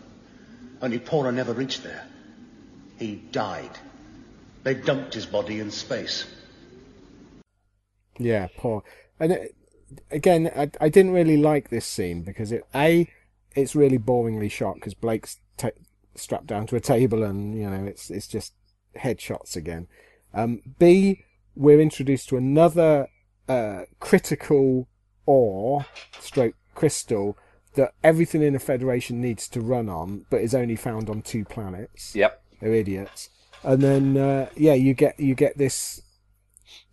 Only 0.82 1.00
Pora 1.00 1.34
never 1.34 1.54
reached 1.54 1.84
there. 1.84 2.06
He 3.00 3.16
died. 3.16 3.72
They 4.68 4.74
dumped 4.74 5.14
his 5.14 5.26
body 5.26 5.62
in 5.62 5.72
space. 5.72 6.26
Yeah, 8.18 8.50
poor. 8.58 8.84
And 9.18 9.32
it, 9.32 9.56
again, 10.12 10.52
I, 10.54 10.70
I 10.82 10.90
didn't 10.90 11.14
really 11.14 11.38
like 11.38 11.70
this 11.70 11.86
scene 11.86 12.22
because 12.22 12.52
it 12.52 12.66
a 12.76 13.10
it's 13.56 13.78
really 13.78 13.98
boringly 13.98 14.52
shot 14.52 14.76
because 14.76 14.94
Blake's 14.94 15.40
ta 15.56 15.70
strapped 16.16 16.48
down 16.48 16.68
to 16.68 16.76
a 16.76 16.82
table 16.82 17.24
and 17.24 17.58
you 17.58 17.70
know 17.70 17.86
it's 17.86 18.10
it's 18.10 18.28
just 18.28 18.56
headshots 18.98 19.56
again. 19.56 19.88
Um, 20.34 20.62
B 20.78 21.24
we're 21.56 21.80
introduced 21.80 22.28
to 22.28 22.36
another 22.36 23.08
uh, 23.48 23.84
critical 24.02 24.90
ore 25.26 25.86
stroke 26.20 26.56
crystal 26.76 27.38
that 27.76 27.94
everything 28.04 28.42
in 28.42 28.52
the 28.52 28.60
Federation 28.60 29.22
needs 29.22 29.48
to 29.48 29.62
run 29.62 29.88
on, 29.88 30.26
but 30.30 30.42
is 30.42 30.54
only 30.54 30.76
found 30.76 31.10
on 31.10 31.22
two 31.22 31.46
planets. 31.46 32.14
Yep. 32.14 32.44
They're 32.60 32.74
idiots. 32.74 33.30
And 33.64 33.82
then 33.82 34.18
uh, 34.18 34.50
yeah, 34.56 34.74
you 34.74 34.94
get 34.94 35.20
you 35.20 35.36
get 35.36 35.58
this 35.58 36.02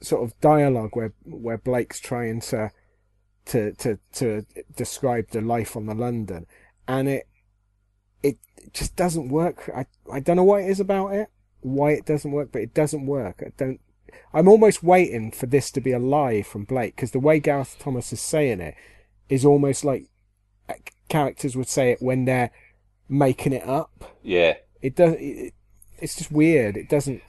sort 0.00 0.22
of 0.22 0.38
dialogue 0.40 0.90
where 0.94 1.12
where 1.24 1.58
Blake's 1.58 2.00
trying 2.00 2.40
to 2.42 2.70
to 3.46 3.72
to 3.74 3.98
to 4.14 4.46
describe 4.76 5.30
the 5.30 5.40
life 5.40 5.76
on 5.76 5.86
the 5.86 5.94
London, 5.94 6.46
and 6.88 7.08
it 7.08 7.28
it 8.22 8.38
just 8.72 8.96
doesn't 8.96 9.28
work. 9.28 9.70
I 9.74 9.86
I 10.12 10.20
don't 10.20 10.36
know 10.36 10.44
what 10.44 10.62
it 10.62 10.70
is 10.70 10.80
about 10.80 11.14
it, 11.14 11.28
why 11.60 11.92
it 11.92 12.06
doesn't 12.06 12.32
work, 12.32 12.50
but 12.52 12.62
it 12.62 12.74
doesn't 12.74 13.06
work. 13.06 13.42
I 13.44 13.52
don't. 13.56 13.80
I'm 14.32 14.48
almost 14.48 14.82
waiting 14.82 15.30
for 15.30 15.46
this 15.46 15.70
to 15.72 15.80
be 15.80 15.92
a 15.92 15.98
lie 15.98 16.42
from 16.42 16.64
Blake 16.64 16.96
because 16.96 17.12
the 17.12 17.20
way 17.20 17.40
Gareth 17.40 17.76
Thomas 17.78 18.12
is 18.12 18.20
saying 18.20 18.60
it 18.60 18.74
is 19.28 19.44
almost 19.44 19.84
like 19.84 20.06
uh, 20.68 20.74
characters 21.08 21.56
would 21.56 21.68
say 21.68 21.92
it 21.92 22.02
when 22.02 22.24
they're 22.24 22.50
making 23.08 23.52
it 23.52 23.66
up. 23.66 24.16
Yeah. 24.22 24.54
It 24.82 24.96
does. 24.96 25.14
It, 25.18 25.54
it's 25.98 26.16
just 26.16 26.30
weird. 26.32 26.76
It 26.76 26.88
doesn't 26.88 27.22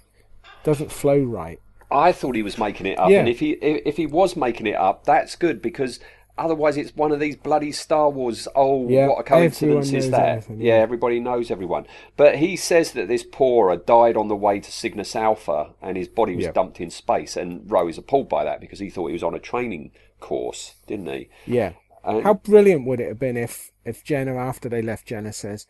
doesn't 0.63 0.91
flow 0.91 1.19
right. 1.19 1.59
I 1.91 2.11
thought 2.11 2.35
he 2.35 2.43
was 2.43 2.57
making 2.57 2.87
it 2.87 2.97
up, 2.99 3.09
Yeah. 3.09 3.19
and 3.19 3.29
if 3.29 3.39
he 3.39 3.51
if 3.51 3.97
he 3.97 4.05
was 4.07 4.35
making 4.35 4.67
it 4.67 4.75
up, 4.75 5.05
that's 5.05 5.35
good 5.35 5.61
because 5.61 5.99
otherwise 6.37 6.75
it's 6.75 6.93
one 6.95 7.11
of 7.11 7.19
these 7.19 7.35
bloody 7.35 7.71
Star 7.71 8.09
Wars. 8.09 8.47
Oh, 8.55 8.89
Yeah, 8.89 9.07
what 9.07 9.19
a 9.19 9.23
coincidence 9.23 9.93
is 9.93 10.09
that? 10.11 10.27
everything, 10.29 10.61
yeah. 10.61 10.77
yeah. 10.77 10.81
everybody 10.81 11.19
knows 11.19 11.51
everyone. 11.51 11.85
But 12.17 12.37
he 12.37 12.55
says 12.57 12.91
that 12.93 13.07
this 13.07 13.23
Pora 13.23 13.85
died 13.85 14.17
on 14.17 14.27
the 14.27 14.35
way 14.35 14.59
to 14.59 14.71
Cygnus 14.71 15.15
Alpha, 15.15 15.69
and 15.81 15.95
his 15.95 16.07
body 16.07 16.35
was 16.35 16.47
dumped 16.47 16.81
in 16.81 16.89
space. 16.89 17.37
And 17.37 17.69
Ro 17.71 17.87
is 17.87 17.97
appalled 17.97 18.27
by 18.29 18.43
that 18.43 18.59
because 18.59 18.79
he 18.79 18.89
thought 18.89 19.07
he 19.07 19.13
was 19.13 19.23
on 19.23 19.35
a 19.35 19.39
training 19.39 19.91
course, 20.19 20.75
didn't 20.87 21.07
he? 21.07 21.29
Yeah. 21.45 21.73
And- 22.03 22.23
How 22.23 22.33
brilliant 22.33 22.85
would 22.85 22.99
it 22.99 23.07
have 23.09 23.19
been 23.19 23.37
if 23.37 23.71
if 23.85 24.03
Jenna 24.03 24.35
after 24.35 24.67
they 24.69 24.81
left 24.81 25.05
Jenna 25.07 25.31
says, 25.31 25.67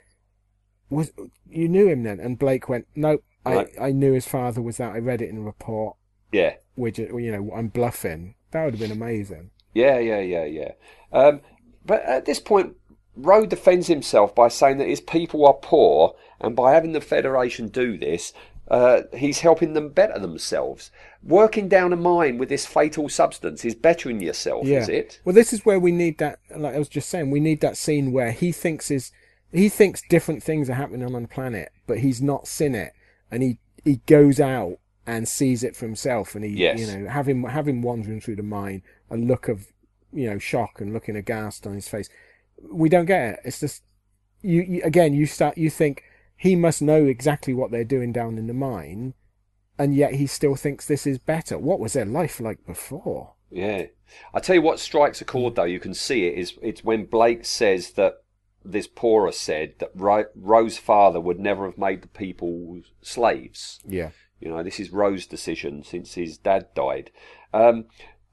"Was 0.95 1.11
you 1.49 1.69
knew 1.69 1.87
him 1.87 2.03
then?" 2.03 2.19
And 2.19 2.39
Blake 2.39 2.67
went, 2.69 2.87
"No, 2.95 3.19
Right. 3.45 3.69
I 3.79 3.87
I 3.87 3.91
knew 3.91 4.13
his 4.13 4.27
father 4.27 4.61
was 4.61 4.77
that. 4.77 4.93
I 4.93 4.99
read 4.99 5.21
it 5.21 5.29
in 5.29 5.37
a 5.37 5.41
report. 5.41 5.97
Yeah. 6.31 6.55
Which 6.75 6.97
you 6.97 7.31
know 7.31 7.51
I'm 7.55 7.67
bluffing. 7.67 8.35
That 8.51 8.65
would 8.65 8.73
have 8.73 8.81
been 8.81 8.91
amazing." 8.91 9.51
Yeah, 9.73 9.99
yeah, 9.99 10.19
yeah, 10.19 10.45
yeah. 10.45 10.71
Um, 11.11 11.41
but 11.85 12.01
at 12.03 12.25
this 12.25 12.39
point, 12.39 12.75
Ro 13.15 13.45
defends 13.45 13.87
himself 13.87 14.33
by 14.33 14.47
saying 14.47 14.77
that 14.79 14.87
his 14.87 15.01
people 15.01 15.45
are 15.45 15.53
poor, 15.53 16.15
and 16.39 16.55
by 16.55 16.73
having 16.73 16.93
the 16.93 17.01
Federation 17.01 17.67
do 17.67 17.97
this, 17.97 18.33
uh, 18.69 19.01
he's 19.15 19.39
helping 19.39 19.73
them 19.73 19.89
better 19.89 20.17
themselves. 20.17 20.91
Working 21.23 21.67
down 21.67 21.93
a 21.93 21.95
mine 21.95 22.37
with 22.37 22.49
this 22.49 22.65
fatal 22.65 23.09
substance 23.09 23.65
is 23.65 23.75
bettering 23.75 24.21
yourself, 24.21 24.65
is 24.65 24.89
it? 24.89 25.19
Well, 25.25 25.35
this 25.35 25.53
is 25.53 25.65
where 25.65 25.79
we 25.79 25.91
need 25.91 26.17
that. 26.19 26.39
Like 26.55 26.75
I 26.75 26.79
was 26.79 26.89
just 26.89 27.09
saying, 27.09 27.31
we 27.31 27.39
need 27.39 27.61
that 27.61 27.77
scene 27.77 28.11
where 28.11 28.31
he 28.31 28.51
thinks 28.51 28.89
is 28.89 29.11
he 29.55 29.69
thinks 29.69 30.01
different 30.09 30.43
things 30.43 30.69
are 30.69 30.73
happening 30.73 31.15
on 31.15 31.21
the 31.21 31.27
planet, 31.27 31.71
but 31.87 31.99
he's 31.99 32.21
not 32.21 32.47
seen 32.47 32.75
it, 32.75 32.93
and 33.31 33.41
he 33.43 33.57
he 33.83 33.97
goes 34.07 34.39
out 34.39 34.79
and 35.07 35.27
sees 35.27 35.63
it 35.63 35.75
for 35.75 35.85
himself, 35.85 36.35
and 36.35 36.43
he 36.43 36.51
Yes. 36.51 36.79
you 36.79 36.87
know 36.87 37.09
have 37.09 37.27
him 37.27 37.43
have 37.43 37.67
him 37.67 37.81
wandering 37.81 38.21
through 38.21 38.37
the 38.37 38.43
mine, 38.43 38.83
a 39.09 39.17
look 39.17 39.47
of 39.47 39.67
you 40.11 40.29
know 40.29 40.39
shock 40.39 40.81
and 40.81 40.93
looking 40.93 41.15
aghast 41.15 41.65
on 41.67 41.73
his 41.73 41.87
face. 41.87 42.09
We 42.71 42.89
don't 42.89 43.05
get 43.05 43.33
it. 43.33 43.39
It's 43.45 43.59
just 43.59 43.83
you, 44.41 44.61
you 44.61 44.81
again. 44.83 45.13
You 45.13 45.25
start 45.25 45.57
you 45.57 45.69
think 45.69 46.03
he 46.37 46.55
must 46.55 46.81
know 46.81 47.05
exactly 47.05 47.53
what 47.53 47.71
they're 47.71 47.83
doing 47.83 48.11
down 48.11 48.37
in 48.37 48.47
the 48.47 48.53
mine, 48.53 49.13
and 49.77 49.95
yet 49.95 50.15
he 50.15 50.27
still 50.27 50.55
thinks 50.55 50.85
this 50.85 51.07
is 51.07 51.17
better. 51.17 51.57
What 51.57 51.79
was 51.79 51.93
their 51.93 52.05
life 52.05 52.39
like 52.39 52.65
before? 52.65 53.33
Yeah. 53.49 53.85
I 54.33 54.39
tell 54.39 54.55
you 54.55 54.61
what 54.61 54.79
strikes 54.79 55.21
a 55.21 55.25
chord, 55.25 55.55
though, 55.55 55.63
you 55.63 55.79
can 55.79 55.93
see 55.93 56.27
it, 56.27 56.37
is 56.37 56.53
it's 56.61 56.83
when 56.83 57.05
Blake 57.05 57.45
says 57.45 57.91
that 57.91 58.21
this 58.66 58.88
Pora 58.88 59.34
said 59.34 59.76
that 59.80 59.91
Ro- 59.95 60.26
Ro's 60.36 60.78
father 60.78 61.20
would 61.20 61.39
never 61.39 61.66
have 61.66 61.78
made 61.78 62.01
the 62.01 62.07
people 62.07 62.82
slaves. 63.01 63.80
Yeah. 63.88 64.09
You 64.39 64.49
know, 64.49 64.63
this 64.63 64.80
is 64.80 64.91
Ro's 64.91 65.26
decision 65.26 65.84
since 65.84 66.16
his 66.16 66.38
dad 66.38 66.68
died. 66.76 67.11
Um, 67.53 67.86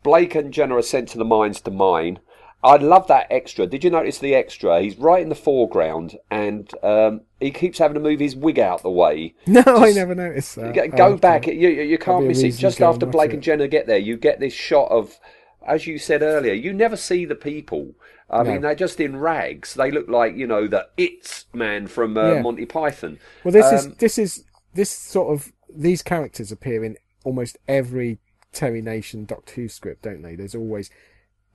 Blake 0.03 0.35
and 0.35 0.53
Jenna 0.53 0.77
are 0.77 0.83
sent 0.83 1.09
to 1.11 1.19
the 1.19 1.25
mines 1.25 1.61
to 1.63 1.71
mine. 1.71 2.19
I 2.65 2.77
love 2.77 3.09
that 3.09 3.27
extra. 3.31 3.67
Did 3.67 3.83
you 3.83 3.91
notice 3.91 4.19
the 4.19 4.35
extra? 4.35 4.81
He's 4.81 4.97
right 4.97 5.23
in 5.23 5.29
the 5.29 5.35
foreground 5.35 6.17
and 6.31 6.71
um, 6.85 7.23
he 7.41 7.51
keeps 7.51 7.79
having 7.79 7.95
to 7.95 8.01
move 8.01 8.21
his 8.21 8.37
wig 8.37 8.59
out 8.59 8.83
the 8.83 8.91
way. 8.91 9.35
No, 9.47 9.63
I 9.67 9.93
never 9.93 10.15
noticed 10.15 10.55
that. 10.57 10.75
Go 10.97 11.17
back. 11.17 11.43
to- 11.43 11.55
You, 11.55 11.69
you, 11.69 11.83
you 11.83 11.99
can't 11.99 12.27
miss 12.27 12.43
it. 12.43 12.53
Just 12.53 12.81
after 12.81 13.05
Blake 13.07 13.31
it. 13.31 13.35
and 13.35 13.43
Jenna 13.43 13.67
get 13.69 13.87
there, 13.87 13.99
you 13.99 14.17
get 14.17 14.39
this 14.41 14.53
shot 14.55 14.91
of, 14.93 15.19
as 15.67 15.87
you 15.87 15.99
said 15.99 16.23
earlier, 16.23 16.53
you 16.53 16.73
never 16.73 16.97
see 16.97 17.25
the 17.25 17.35
people. 17.35 17.95
I 18.31 18.43
No. 18.43 18.53
mean, 18.53 18.63
they're 18.63 18.75
just 18.75 19.01
in 19.01 19.17
rags. 19.17 19.75
They 19.75 19.91
look 19.91 20.09
like, 20.09 20.35
you 20.37 20.47
know, 20.47 20.67
the 20.67 20.89
It's 20.97 21.47
man 21.53 21.87
from 21.87 22.17
uh, 22.17 22.35
Yeah. 22.35 22.43
Monty 22.43 22.65
Python. 22.67 23.19
Well, 23.45 23.53
this 23.53 23.71
is 23.73 23.87
Um, 23.87 23.97
this 23.99 24.19
is 24.19 24.45
this 24.75 24.91
sort 24.91 25.33
of 25.35 25.53
these 25.75 26.03
characters 26.03 26.51
appear 26.53 26.85
in 26.85 26.97
almost 27.25 27.59
every 27.69 28.19
Terry 28.53 28.83
Nation 28.83 29.25
Doctor 29.25 29.55
Who 29.55 29.69
script, 29.69 30.03
don't 30.03 30.23
they? 30.23 30.35
There's 30.35 30.55
always 30.55 30.91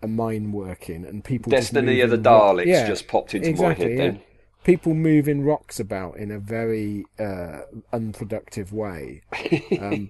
a 0.01 0.07
mine 0.07 0.51
working 0.51 1.05
and 1.05 1.23
people. 1.23 1.49
Destiny 1.49 2.01
of 2.01 2.09
the 2.09 2.17
Daleks 2.17 2.87
just 2.87 3.07
popped 3.07 3.33
into 3.33 3.59
my 3.61 3.73
head 3.73 3.89
yeah. 3.91 3.97
then. 3.97 4.21
People 4.63 4.93
moving 4.93 5.43
rocks 5.43 5.79
about 5.79 6.17
in 6.17 6.29
a 6.29 6.39
very 6.39 7.05
uh, 7.19 7.61
unproductive 7.93 8.73
way. 8.73 9.21
Um, 9.79 10.09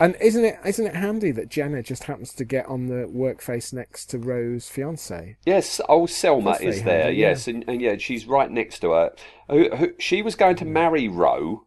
and 0.00 0.16
isn't 0.20 0.44
it 0.44 0.58
isn't 0.64 0.86
it 0.86 0.94
handy 0.94 1.30
that 1.32 1.48
Jenna 1.48 1.82
just 1.82 2.04
happens 2.04 2.32
to 2.34 2.44
get 2.44 2.66
on 2.66 2.86
the 2.86 3.06
work 3.08 3.40
face 3.42 3.72
next 3.72 4.06
to 4.06 4.18
Ro's 4.18 4.68
fiance? 4.68 5.36
Yes, 5.46 5.80
old 5.88 6.10
Selma 6.10 6.52
That's 6.52 6.62
is 6.62 6.82
there. 6.82 7.04
handy, 7.04 7.18
yes, 7.18 7.48
and, 7.48 7.64
and 7.68 7.80
yeah, 7.80 7.96
she's 7.98 8.26
right 8.26 8.50
next 8.50 8.80
to 8.80 8.90
her. 8.92 9.12
Who, 9.50 9.74
who, 9.76 9.92
she 9.98 10.22
was 10.22 10.34
going 10.34 10.56
to 10.56 10.64
marry 10.64 11.08
Ro, 11.08 11.64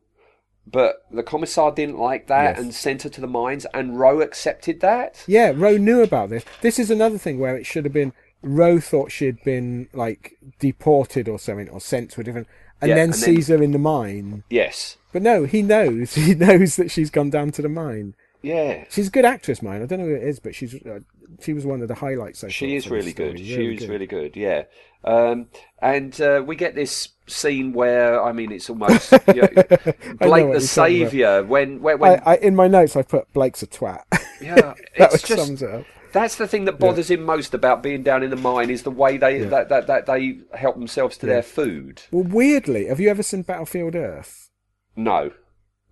but 0.68 1.06
the 1.12 1.24
commissar 1.24 1.72
didn't 1.72 1.98
like 1.98 2.28
that 2.28 2.56
Yes. 2.56 2.60
and 2.60 2.74
sent 2.74 3.04
her 3.04 3.10
to 3.10 3.22
the 3.22 3.28
mines, 3.28 3.66
and 3.74 4.00
Ro 4.00 4.22
accepted 4.22 4.80
that. 4.82 5.24
Yeah, 5.28 5.52
Ro 5.56 5.78
knew 5.78 6.02
about 6.02 6.30
this. 6.30 6.46
This 6.62 6.80
is 6.80 6.92
another 6.92 7.18
thing 7.18 7.40
where 7.40 7.58
it 7.58 7.66
should 7.66 7.86
have 7.86 7.94
been 7.94 8.14
Ro 8.44 8.80
thought 8.80 9.12
she'd 9.12 9.44
been 9.44 9.88
like 9.94 10.38
deported 10.60 11.28
or 11.30 11.38
something 11.38 11.70
or 11.70 11.80
sent 11.80 12.10
to 12.12 12.22
a 12.22 12.24
different, 12.24 12.48
and 12.82 12.90
Yeah, 12.90 12.96
then 12.96 13.04
and 13.06 13.14
then- 13.14 13.20
sees 13.20 13.48
her 13.48 13.62
in 13.62 13.72
the 13.72 13.80
mine. 13.80 14.44
Yes. 14.50 14.98
But 15.14 15.22
no, 15.22 15.44
he 15.46 15.62
knows. 15.62 16.16
He 16.16 16.34
knows 16.36 16.76
that 16.78 16.90
she's 16.92 17.10
gone 17.10 17.30
down 17.30 17.52
to 17.52 17.62
the 17.62 17.70
mine. 17.70 18.16
Yeah. 18.42 18.86
She's 18.90 19.08
a 19.10 19.12
good 19.12 19.26
actress, 19.26 19.62
mine. 19.62 19.82
I 19.84 19.86
don't 19.86 20.00
know 20.00 20.06
who 20.06 20.16
it 20.16 20.24
is, 20.24 20.40
but 20.40 20.56
she's 20.56 20.74
uh, 20.86 21.00
she 21.42 21.54
was 21.54 21.66
one 21.66 21.82
of 21.82 21.88
the 21.88 21.96
highlights. 21.96 22.44
I 22.44 22.48
She 22.50 22.76
is 22.76 22.90
really 22.90 23.14
good. 23.14 23.38
She 23.40 23.76
is 23.76 23.88
really 23.88 24.08
good. 24.08 24.36
Yeah. 24.36 24.64
Um, 25.04 25.48
and 25.82 26.20
uh, 26.22 26.44
we 26.46 26.56
get 26.56 26.76
this 26.76 27.10
scene 27.28 27.74
where 27.74 28.22
I 28.24 28.32
mean, 28.32 28.52
it's 28.52 28.70
almost 28.70 29.12
you 29.12 29.18
know, 29.42 29.48
Blake 29.54 29.68
the 29.68 29.88
you're 29.90 30.16
talking 30.18 30.52
about. 30.52 30.62
savior 30.62 31.44
when 31.44 31.82
when, 31.82 32.00
when 32.00 32.20
I, 32.26 32.34
I, 32.34 32.36
in 32.38 32.56
my 32.56 32.68
notes, 32.68 32.96
I 32.96 33.02
put 33.04 33.32
Blake's 33.34 33.62
a 33.64 33.68
twat. 33.68 34.04
Yeah, 34.42 34.56
that 34.98 35.14
it's 35.14 35.22
just 35.24 35.46
sums 35.46 35.62
it 35.62 35.70
up. 35.70 35.86
That's 36.12 36.36
the 36.36 36.48
thing 36.48 36.66
that 36.66 36.80
bothers 36.80 37.10
him 37.12 37.24
most 37.24 37.54
about 37.54 37.82
being 37.84 38.04
down 38.04 38.24
in 38.24 38.30
the 38.30 38.36
mine 38.36 38.70
is 38.70 38.84
the 38.84 38.92
way 38.92 39.18
they 39.18 39.40
Yeah. 39.42 39.46
that, 39.50 39.70
that, 39.70 39.88
that 39.88 40.06
they 40.06 40.40
help 40.54 40.76
themselves 40.78 41.18
to 41.20 41.28
Yeah. 41.28 41.34
their 41.34 41.44
food. 41.44 42.04
Well, 42.12 42.24
weirdly, 42.24 42.88
have 42.88 43.00
you 43.00 43.10
ever 43.10 43.24
seen 43.24 43.42
Battlefield 43.44 43.96
Earth? 43.96 44.50
No, 44.96 45.32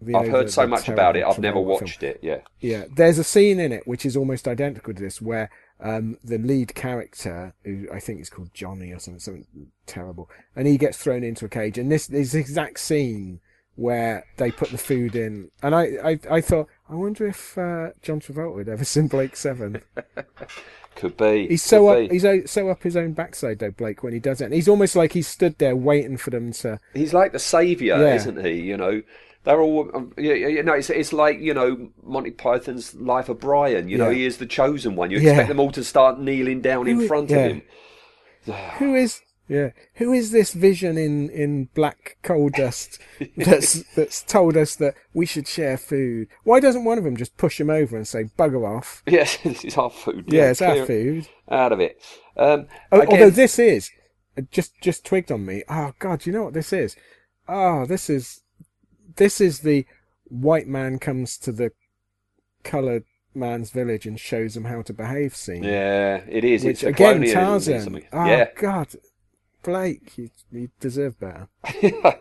You 0.05 0.15
I've 0.17 0.27
heard 0.29 0.47
the- 0.47 0.51
so 0.51 0.67
much 0.67 0.87
about 0.89 1.15
it. 1.17 1.23
I've 1.25 1.39
never 1.39 1.57
Travolta 1.59 1.63
film. 1.63 1.67
watched 1.81 2.03
it. 2.03 2.19
Yeah, 2.21 2.39
Yeah, 2.59 2.85
there's 2.95 3.17
a 3.17 3.23
scene 3.23 3.59
in 3.59 3.71
it 3.71 3.87
which 3.87 4.05
is 4.05 4.15
almost 4.17 4.47
identical 4.47 4.93
to 4.93 5.01
this, 5.01 5.21
where 5.21 5.49
um, 5.81 6.17
the 6.23 6.37
lead 6.37 6.75
character, 6.75 7.53
who 7.63 7.87
I 7.93 8.01
think 8.01 8.19
is 8.19 8.29
called 8.29 8.53
Johnny 8.53 8.91
or 8.91 8.99
something, 8.99 9.19
something 9.19 9.45
terrible, 9.85 10.29
and 10.55 10.67
he 10.67 10.77
gets 10.77 10.97
thrown 10.97 11.23
into 11.23 11.45
a 11.45 11.49
cage. 11.49 11.77
And 11.77 11.89
this 11.89 12.09
is 12.09 12.33
the 12.33 12.39
exact 12.39 12.79
scene 12.81 13.39
where 13.75 14.25
they 14.35 14.51
put 14.51 14.71
the 14.71 14.77
food 14.77 15.15
in. 15.15 15.49
And 15.63 15.73
I, 15.73 15.83
I, 16.03 16.19
I 16.29 16.41
thought, 16.41 16.67
I 16.89 16.95
wonder 16.95 17.27
if 17.27 17.57
uh, 17.57 17.91
John 18.01 18.19
Travolta 18.19 18.55
would 18.55 18.69
ever 18.69 18.83
seen 18.85 19.07
Blake 19.07 19.35
Seven. 19.35 19.81
could 20.95 21.15
be. 21.17 21.47
He's 21.47 21.63
so 21.63 21.87
up, 21.87 22.09
be. 22.09 22.19
he's 22.19 22.51
so 22.51 22.69
up 22.69 22.83
his 22.83 22.97
own 22.97 23.13
backside 23.13 23.59
though, 23.59 23.71
Blake, 23.71 24.03
when 24.03 24.13
he 24.13 24.19
does 24.19 24.41
it. 24.41 24.45
And 24.45 24.53
he's 24.53 24.67
almost 24.67 24.95
like 24.95 25.13
he 25.13 25.21
stood 25.21 25.57
there 25.59 25.75
waiting 25.75 26.17
for 26.17 26.29
them 26.31 26.51
to. 26.53 26.79
He's 26.93 27.13
like 27.13 27.31
the 27.31 27.39
savior, 27.39 27.97
Yeah. 27.97 28.15
isn't 28.15 28.43
he? 28.43 28.53
You 28.61 28.75
know, 28.77 29.01
they're 29.43 29.61
all. 29.61 29.89
Um, 29.93 30.13
you, 30.17 30.33
you 30.33 30.63
know, 30.63 30.73
it's 30.73 30.89
it's 30.89 31.13
like 31.13 31.39
you 31.39 31.53
know 31.53 31.89
Monty 32.03 32.31
Python's 32.31 32.95
Life 32.95 33.29
of 33.29 33.39
Brian. 33.39 33.87
You 33.87 33.97
know, 33.97 34.09
Yeah. 34.09 34.17
he 34.17 34.25
is 34.25 34.37
the 34.37 34.45
chosen 34.47 34.95
one. 34.95 35.11
You 35.11 35.19
Yeah. 35.19 35.31
expect 35.31 35.49
them 35.49 35.59
all 35.59 35.71
to 35.71 35.83
start 35.83 36.19
kneeling 36.19 36.61
down 36.61 36.87
in 36.87 37.07
front 37.07 37.29
yeah. 37.29 37.37
of 37.37 37.51
him. 37.53 37.61
Who 38.79 38.95
is 38.95 39.21
yeah? 39.49 39.71
Who 39.95 40.13
is 40.13 40.31
this 40.31 40.53
vision 40.53 40.97
in 40.97 41.29
in 41.31 41.65
black 41.75 42.17
coal 42.23 42.49
dust 42.49 42.99
that's 43.37 43.83
that's 43.95 44.21
told 44.21 44.55
us 44.55 44.75
that 44.77 44.95
we 45.13 45.25
should 45.25 45.47
share 45.47 45.77
food? 45.77 46.27
Why 46.43 46.59
doesn't 46.61 46.85
one 46.85 46.97
of 46.97 47.03
them 47.03 47.17
just 47.17 47.35
push 47.35 47.59
him 47.59 47.69
over 47.69 47.97
and 47.97 48.07
say 48.07 48.25
bugger 48.37 48.65
off? 48.65 49.03
Yes, 49.07 49.37
this 49.43 49.65
is 49.65 49.77
our 49.77 49.89
food. 49.89 50.25
Yeah, 50.31 50.51
it's 50.51 50.61
our 50.61 50.85
food. 50.85 51.27
Out 51.49 51.71
of 51.73 51.79
it. 51.81 52.01
Um, 52.37 52.67
Oh, 52.91 53.01
again- 53.01 53.11
although 53.13 53.29
this 53.31 53.59
is 53.59 53.91
just 54.51 54.79
just 54.81 55.03
twigged 55.05 55.31
on 55.31 55.45
me. 55.45 55.63
Oh 55.67 55.91
God, 55.99 56.25
you 56.25 56.31
know 56.31 56.43
what 56.43 56.53
this 56.53 56.71
is? 56.71 56.95
Oh, 57.47 57.85
this 57.85 58.09
is 58.09 58.41
this 59.17 59.41
is 59.41 59.59
the 59.61 59.85
white 60.25 60.67
man 60.67 60.99
comes 60.99 61.37
to 61.39 61.51
the 61.51 61.71
coloured 62.63 63.03
man's 63.33 63.69
village 63.71 64.05
and 64.05 64.19
shows 64.19 64.55
him 64.55 64.65
how 64.65 64.81
to 64.83 64.93
behave 64.93 65.35
scene. 65.35 65.63
Yeah, 65.63 66.21
it 66.27 66.43
is. 66.43 66.63
Which 66.63 66.83
it's 66.83 66.83
again. 66.83 67.21
Tarzan. 67.23 68.03
Oh 68.13 68.25
Yeah. 68.25 68.47
God, 68.55 68.87
Blake, 69.63 70.17
you, 70.17 70.29
you 70.51 70.69
deserve 70.79 71.19
better. 71.19 71.47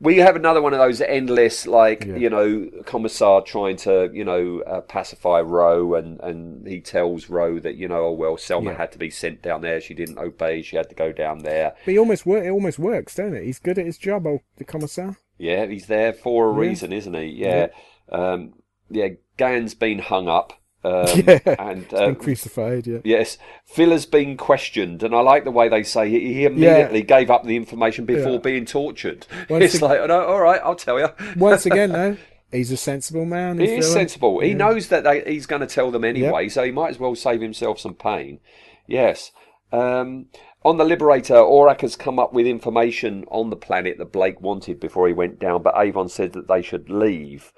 we 0.00 0.18
have 0.18 0.36
another 0.36 0.60
one 0.60 0.72
of 0.74 0.78
those 0.78 1.00
endless, 1.00 1.66
like 1.66 2.04
you 2.04 2.28
know, 2.28 2.68
commissar 2.84 3.42
trying 3.42 3.76
to 3.78 4.10
you 4.12 4.24
know 4.24 4.60
uh, 4.66 4.80
pacify 4.82 5.40
Ro, 5.40 5.94
and 5.94 6.20
and 6.20 6.66
he 6.66 6.80
tells 6.80 7.28
Ro 7.30 7.58
that 7.60 7.76
you 7.76 7.88
know, 7.88 8.06
oh 8.06 8.12
well, 8.12 8.36
Selma 8.36 8.72
Yeah. 8.72 8.76
had 8.76 8.92
to 8.92 8.98
be 8.98 9.10
sent 9.10 9.42
down 9.42 9.62
there. 9.62 9.80
She 9.80 9.94
didn't 9.94 10.18
obey. 10.18 10.62
She 10.62 10.76
had 10.76 10.88
to 10.90 10.94
go 10.94 11.12
down 11.12 11.38
there. 11.40 11.74
But 11.84 11.92
he 11.92 11.98
almost 11.98 12.26
wor- 12.26 12.42
it 12.42 12.50
almost 12.50 12.78
works, 12.78 13.14
don't 13.14 13.34
it? 13.34 13.44
He's 13.44 13.58
good 13.58 13.78
at 13.78 13.86
his 13.86 13.98
job, 13.98 14.26
old 14.26 14.40
the 14.56 14.64
commissar. 14.64 15.16
Yeah, 15.38 15.66
he's 15.66 15.86
there 15.86 16.12
for 16.12 16.50
a 16.50 16.52
Yeah. 16.54 16.60
reason, 16.68 16.92
isn't 16.92 17.14
he? 17.14 17.24
Yeah. 17.26 17.68
Um, 18.10 18.54
yeah, 18.90 19.08
Gan's 19.36 19.74
been 19.74 19.98
hung 19.98 20.28
up. 20.28 20.52
Um, 20.86 21.06
yeah, 21.26 21.38
and 21.58 21.88
been 21.88 22.14
crucified. 22.16 22.86
Yeah. 22.86 22.98
Yes, 23.04 23.38
Phil 23.64 23.90
has 23.90 24.06
been 24.06 24.36
questioned, 24.36 25.02
and 25.02 25.14
I 25.14 25.20
like 25.20 25.44
the 25.44 25.50
way 25.50 25.68
they 25.68 25.82
say 25.82 26.08
he, 26.08 26.20
he 26.34 26.44
immediately 26.44 27.02
gave 27.02 27.30
up 27.30 27.44
the 27.44 27.56
information 27.56 28.04
before 28.04 28.32
Yeah. 28.32 28.38
being 28.38 28.64
tortured. 28.66 29.26
Once 29.48 29.64
it's 29.64 29.82
like, 29.82 30.06
no, 30.06 30.24
all 30.24 30.40
right, 30.40 30.60
I'll 30.62 30.76
tell 30.76 30.98
you. 31.00 31.08
Once 31.36 31.66
again, 31.70 31.90
though, 31.92 32.16
he's 32.52 32.70
a 32.70 32.76
sensible 32.76 33.24
man. 33.24 33.58
he 33.58 33.74
is 33.76 33.90
sensible. 33.90 34.40
He 34.40 34.54
knows 34.54 34.88
that 34.88 35.02
they, 35.04 35.22
he's 35.24 35.46
going 35.46 35.60
to 35.60 35.66
tell 35.66 35.90
them 35.90 36.04
anyway, 36.04 36.48
so 36.48 36.62
he 36.62 36.70
might 36.70 36.90
as 36.90 36.98
well 36.98 37.14
save 37.14 37.40
himself 37.40 37.80
some 37.80 37.94
pain. 37.94 38.38
Yes. 38.86 39.32
Um, 39.72 40.26
on 40.64 40.76
the 40.78 40.84
Liberator, 40.84 41.34
Orac 41.34 41.80
has 41.80 41.96
come 41.96 42.18
up 42.18 42.32
with 42.32 42.46
information 42.46 43.24
on 43.28 43.50
the 43.50 43.56
planet 43.56 43.98
that 43.98 44.12
Blake 44.12 44.40
wanted 44.40 44.80
before 44.80 45.06
he 45.08 45.12
went 45.14 45.38
down, 45.38 45.62
but 45.62 45.74
Avon 45.76 46.08
said 46.08 46.32
that 46.34 46.48
they 46.48 46.62
should 46.62 46.88
leave. 46.90 47.52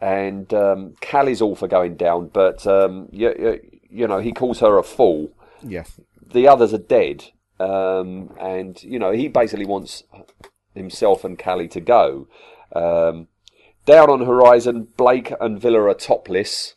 And 0.00 0.52
um, 0.52 0.94
Cally's 1.00 1.40
all 1.40 1.54
for 1.54 1.68
going 1.68 1.96
down, 1.96 2.28
but 2.32 2.66
um, 2.66 3.08
you, 3.10 3.34
you, 3.38 3.60
you 3.88 4.08
know 4.08 4.18
he 4.18 4.32
calls 4.32 4.60
her 4.60 4.76
a 4.78 4.82
fool. 4.82 5.30
Yes. 5.62 5.98
The 6.32 6.48
others 6.48 6.74
are 6.74 6.78
dead, 6.78 7.30
um, 7.58 8.34
and 8.40 8.82
you 8.82 8.98
know 8.98 9.12
he 9.12 9.28
basically 9.28 9.66
wants 9.66 10.02
himself 10.74 11.24
and 11.24 11.38
Cally 11.38 11.68
to 11.68 11.80
go. 11.80 12.28
Um, 12.74 13.28
down 13.86 14.10
on 14.10 14.24
horizon, 14.24 14.88
Blake 14.96 15.32
and 15.40 15.60
Vila 15.60 15.82
are 15.82 15.94
topless. 15.94 16.74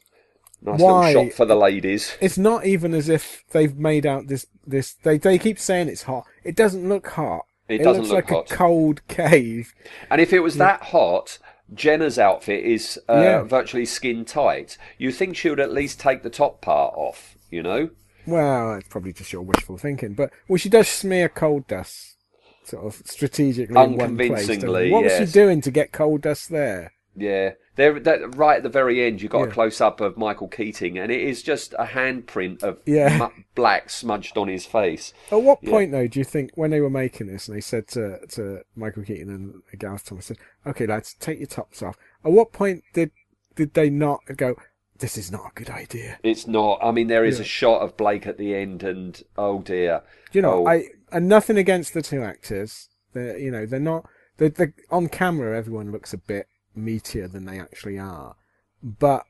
Nice 0.62 0.80
Why? 0.80 1.08
little 1.08 1.26
shot 1.26 1.34
for 1.34 1.46
the 1.46 1.56
ladies. 1.56 2.18
It's 2.20 2.38
not 2.38 2.66
even 2.66 2.94
as 2.94 3.10
if 3.10 3.44
they've 3.52 3.78
made 3.78 4.06
out 4.06 4.28
this. 4.28 4.46
This 4.66 4.94
they 4.94 5.18
they 5.18 5.38
keep 5.38 5.60
saying 5.60 5.88
it's 5.88 6.04
hot. 6.04 6.26
It 6.44 6.56
doesn't 6.56 6.88
look 6.88 7.08
hot. 7.10 7.46
It 7.70 7.80
doesn't 7.80 8.04
looks 8.04 8.14
look 8.14 8.32
like 8.32 8.50
hot. 8.50 8.52
a 8.52 8.56
cold 8.56 9.08
cave. 9.08 9.74
And 10.10 10.22
if 10.22 10.34
it 10.34 10.40
was 10.40 10.58
that 10.58 10.84
hot, 10.84 11.38
Jenna's 11.74 12.18
outfit 12.18 12.64
is 12.64 13.00
uh, 13.10 13.14
Yeah. 13.22 13.44
virtually 13.44 13.86
skin 13.86 14.26
tight. 14.26 14.78
You 14.98 15.12
think 15.12 15.36
she 15.36 15.50
would 15.50 15.60
at 15.60 15.74
least 15.74 16.00
take 16.00 16.24
the 16.24 16.30
top 16.30 16.62
part 16.62 16.94
off, 16.96 17.36
you 17.50 17.62
know? 17.64 17.90
Well, 18.26 18.76
it's 18.76 18.88
probably 18.90 19.14
just 19.14 19.32
your 19.34 19.42
wishful 19.42 19.78
thinking, 19.78 20.14
but 20.14 20.32
well, 20.48 20.58
she 20.58 20.70
does 20.70 20.88
smear 20.88 21.30
coal 21.30 21.64
dust, 21.68 22.18
sort 22.64 22.86
of 22.86 23.02
strategically 23.06 23.74
in 23.82 23.96
one 23.98 24.18
place. 24.18 24.30
doesn't 24.30 24.52
Unconvincingly? 24.54 24.92
What 24.92 25.04
was 25.06 25.18
she 25.18 25.26
doing 25.26 25.62
to 25.62 25.72
get 25.72 25.92
coal 25.94 26.18
dust 26.18 26.50
there? 26.50 26.92
Yeah, 27.16 27.52
there. 27.78 27.98
That, 28.00 28.36
right 28.36 28.58
at 28.58 28.64
the 28.64 28.70
very 28.70 29.04
end, 29.06 29.22
you 29.22 29.30
got 29.30 29.48
a 29.48 29.52
close 29.52 29.80
up 29.80 30.02
of 30.02 30.18
Michael 30.18 30.50
Keating, 30.50 30.98
and 30.98 31.10
it 31.12 31.22
is 31.22 31.42
just 31.42 31.74
a 31.80 31.86
handprint 31.86 32.62
of 32.64 32.80
Yeah. 32.86 33.18
mu- 33.18 33.44
black 33.56 33.90
smudged 33.90 34.38
on 34.38 34.50
his 34.50 34.66
face. 34.66 35.14
At 35.32 35.42
what 35.42 35.60
Yeah. 35.62 35.70
point, 35.72 35.92
though, 35.94 36.08
do 36.08 36.20
you 36.20 36.26
think 36.26 36.52
when 36.56 36.72
they 36.72 36.82
were 36.82 36.90
making 36.90 37.28
this 37.28 37.48
and 37.48 37.56
they 37.56 37.62
said 37.62 37.88
to 37.90 38.20
to 38.32 38.64
Michael 38.76 39.04
Keating 39.04 39.30
and 39.30 39.62
Gareth 39.80 40.06
Thomas, 40.06 40.26
said, 40.26 40.38
"Okay, 40.66 40.86
lads, 40.86 41.14
take 41.20 41.40
your 41.40 41.48
tops 41.48 41.82
off." 41.82 41.96
At 42.26 42.32
what 42.32 42.52
point 42.52 42.84
did 42.94 43.12
did 43.56 43.74
they 43.74 43.90
not 43.90 44.20
go? 44.36 44.56
This 45.00 45.16
is 45.18 45.32
not 45.32 45.52
a 45.52 45.54
good 45.54 45.70
idea. 45.70 46.18
It's 46.24 46.48
not. 46.48 46.80
I 46.82 46.92
mean, 46.92 47.06
there 47.08 47.24
is 47.24 47.38
Yeah. 47.38 47.44
a 47.44 47.46
shot 47.46 47.82
of 47.82 47.96
Blake 47.98 48.26
at 48.26 48.38
the 48.40 48.56
end, 48.56 48.84
and 48.84 49.22
oh 49.38 49.62
dear. 49.62 50.02
You 50.32 50.42
know, 50.42 50.66
Oh, 50.66 50.68
I 50.68 50.86
and 51.12 51.28
nothing 51.30 51.58
against 51.58 51.94
the 51.94 52.02
two 52.02 52.24
actors. 52.24 52.90
They're 53.14 53.38
you 53.38 53.52
know 53.52 53.66
they're 53.68 53.80
not. 53.80 54.10
They're, 54.38 54.50
they 54.50 54.74
on 54.90 55.08
camera, 55.08 55.56
everyone 55.58 55.92
looks 55.92 56.14
a 56.14 56.18
bit 56.18 56.48
meatier 56.78 57.32
than 57.32 57.46
they 57.46 57.60
actually 57.60 57.98
are. 58.00 58.36
But 58.84 59.26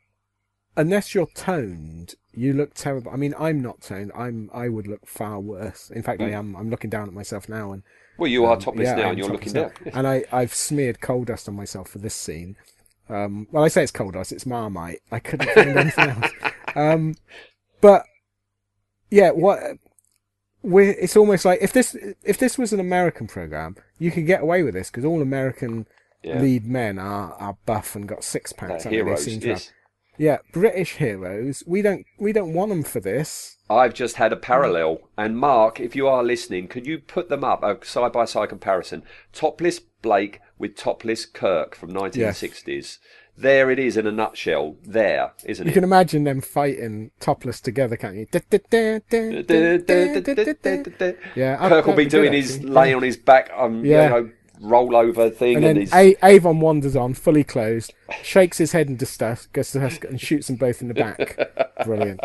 unless 0.75 1.15
you're 1.15 1.29
toned, 1.33 2.15
you 2.33 2.53
look 2.53 2.73
terrible. 2.73 3.11
I 3.11 3.15
mean, 3.15 3.33
I'm 3.39 3.61
not 3.61 3.81
toned. 3.81 4.11
I'm 4.15 4.49
I 4.53 4.69
would 4.69 4.87
look 4.87 5.07
far 5.07 5.39
worse. 5.39 5.89
In 5.89 6.03
fact, 6.03 6.21
I 6.21 6.29
Mm. 6.29 6.37
am. 6.37 6.55
I'm 6.55 6.69
looking 6.69 6.89
down 6.89 7.07
at 7.07 7.13
myself 7.13 7.49
now, 7.49 7.71
and 7.71 7.83
Well, 8.17 8.29
you 8.29 8.45
are 8.45 8.53
um, 8.53 8.59
topless 8.59 8.85
yeah, 8.85 8.95
now, 8.95 9.09
and 9.09 9.17
you're 9.17 9.29
looking 9.29 9.53
down. 9.53 9.71
and 9.93 10.07
I 10.07 10.23
I've 10.31 10.53
smeared 10.53 11.01
coal 11.01 11.23
dust 11.23 11.47
on 11.49 11.55
myself 11.55 11.89
for 11.89 11.99
this 11.99 12.15
scene. 12.15 12.55
Um, 13.09 13.47
well, 13.51 13.63
I 13.63 13.69
say 13.69 13.83
it's 13.83 13.91
coal 13.91 14.11
dust. 14.11 14.31
It's 14.31 14.45
Marmite. 14.45 15.01
I 15.11 15.19
couldn't 15.19 15.49
find 15.51 15.69
anything 15.77 16.09
else. 16.09 16.33
Um, 16.75 17.15
but 17.81 18.03
yeah, 19.09 19.31
what 19.31 19.77
we're, 20.61 20.91
it's 20.91 21.15
almost 21.15 21.45
like 21.45 21.59
if 21.61 21.71
this 21.73 21.95
if 22.23 22.37
this 22.37 22.57
was 22.57 22.73
an 22.73 22.79
American 22.79 23.27
program, 23.27 23.77
you 23.97 24.11
could 24.11 24.25
get 24.27 24.41
away 24.41 24.63
with 24.63 24.73
this 24.73 24.89
because 24.89 25.05
all 25.05 25.21
American 25.21 25.87
Yeah. 26.23 26.41
lead 26.41 26.65
men 26.65 26.97
are, 26.99 27.33
are 27.33 27.57
buff 27.65 27.95
and 27.95 28.07
got 28.07 28.23
six 28.23 28.51
packs. 28.51 28.83
They're 28.83 28.91
haven't 28.91 28.91
they? 28.91 28.95
Heroes, 28.97 29.23
seem 29.23 29.39
to 29.41 29.47
yes. 29.49 29.71
Yeah, 30.19 30.37
British 30.51 30.95
heroes. 30.95 31.63
We 31.67 31.83
don't 31.83 32.05
we 32.17 32.33
don't 32.33 32.53
want 32.53 32.69
them 32.69 32.83
for 32.83 32.99
this. 32.99 33.57
I've 33.69 33.93
just 33.93 34.15
had 34.15 34.33
a 34.33 34.37
parallel. 34.37 35.09
And 35.17 35.37
Mark, 35.37 35.79
if 35.79 35.95
you 35.95 36.07
are 36.07 36.23
listening, 36.23 36.67
could 36.69 36.87
you 36.87 36.97
put 36.97 37.29
them 37.29 37.43
up, 37.43 37.61
a 37.63 37.77
side 37.85 38.13
by 38.13 38.25
side 38.25 38.49
comparison? 38.49 39.03
Topless 39.31 39.79
Blake 39.79 40.39
with 40.57 40.75
topless 40.75 41.25
Kirk 41.25 41.75
from 41.75 41.91
1960s. 41.91 42.97
There 43.37 43.69
it 43.69 43.77
is 43.77 43.95
in 43.97 44.07
a 44.07 44.11
nutshell. 44.11 44.77
There, 44.83 45.33
isn't 45.45 45.65
You 45.65 45.69
it? 45.69 45.71
You 45.71 45.73
can 45.75 45.83
imagine 45.83 46.23
them 46.23 46.41
fighting 46.41 47.11
topless 47.19 47.61
together, 47.61 47.95
can't 47.95 48.15
you? 48.15 48.25
Yeah, 51.35 51.69
Kirk 51.69 51.85
will 51.85 51.95
be 51.95 52.05
doing 52.05 52.33
his 52.33 52.63
lay 52.63 52.93
on 52.93 53.03
his 53.03 53.17
back, 53.17 53.51
um, 53.55 53.85
Yeah. 53.85 54.03
you 54.03 54.09
know, 54.09 54.29
roll 54.59 54.95
over 54.95 55.29
thing, 55.29 55.57
And 55.57 55.65
and, 55.65 55.87
then 55.87 55.89
A- 55.93 56.25
Avon 56.25 56.59
wanders 56.59 56.95
on, 56.95 57.13
fully 57.13 57.43
clothed, 57.43 57.93
shakes 58.23 58.57
his 58.57 58.71
head 58.71 58.87
in 58.87 58.95
disgust, 58.97 59.53
goes 59.53 59.71
to 59.71 59.79
and 60.09 60.19
shoots 60.19 60.47
them 60.47 60.55
both 60.55 60.81
in 60.81 60.87
the 60.87 60.93
back. 60.93 61.37
Brilliant. 61.85 62.19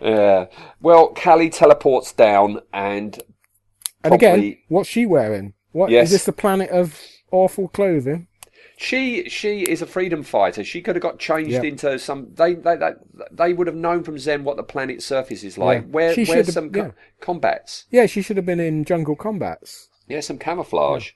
yeah. 0.00 0.46
Well, 0.80 1.08
Cally 1.08 1.50
teleports 1.50 2.12
down, 2.12 2.60
and 2.72 3.18
And 4.04 4.14
again, 4.14 4.56
what's 4.68 4.88
she 4.88 5.06
wearing? 5.06 5.54
What 5.72 5.90
is 5.90 5.92
Yes. 5.92 6.10
this? 6.10 6.24
The 6.24 6.32
planet 6.32 6.70
of 6.70 7.00
awful 7.30 7.68
clothing? 7.68 8.28
She 8.78 9.28
she 9.30 9.62
is 9.62 9.80
a 9.80 9.86
freedom 9.86 10.22
fighter. 10.22 10.62
She 10.62 10.82
could 10.82 10.96
have 10.96 11.02
got 11.02 11.18
changed 11.18 11.52
Yep. 11.52 11.64
into 11.64 11.98
some. 11.98 12.28
They 12.34 12.52
they 12.54 12.76
they, 12.76 12.90
they 13.32 13.52
would 13.54 13.66
have 13.68 13.76
known 13.76 14.02
from 14.02 14.18
Zen 14.18 14.44
what 14.44 14.58
the 14.58 14.62
planet's 14.62 15.06
surface 15.06 15.42
is 15.44 15.56
like. 15.56 15.80
Yeah. 15.82 15.88
Where 15.88 16.14
She 16.14 16.24
have- 16.26 16.46
some 16.48 16.70
co- 16.70 16.80
yeah. 16.86 16.90
combats? 17.20 17.86
Yeah, 17.90 18.04
she 18.04 18.20
should 18.20 18.36
have 18.36 18.44
been 18.44 18.60
in 18.60 18.84
Jungle 18.84 19.16
Combats. 19.16 19.88
Yeah, 20.08 20.20
some 20.20 20.36
camouflage. 20.38 21.06
Yeah, 21.06 21.12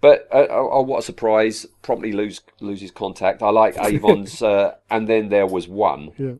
but 0.00 0.28
uh, 0.32 0.46
oh, 0.50 0.68
oh, 0.72 0.82
what 0.82 0.98
a 1.00 1.02
surprise! 1.02 1.66
Promptly 1.82 2.12
lose 2.12 2.40
loses 2.60 2.90
contact. 2.90 3.42
I 3.42 3.50
like 3.50 3.76
Avon's, 3.78 4.42
uh, 4.42 4.74
and 4.90 5.08
then 5.08 5.28
there 5.30 5.46
was 5.46 5.66
one, 5.68 6.12
Yeah. 6.18 6.34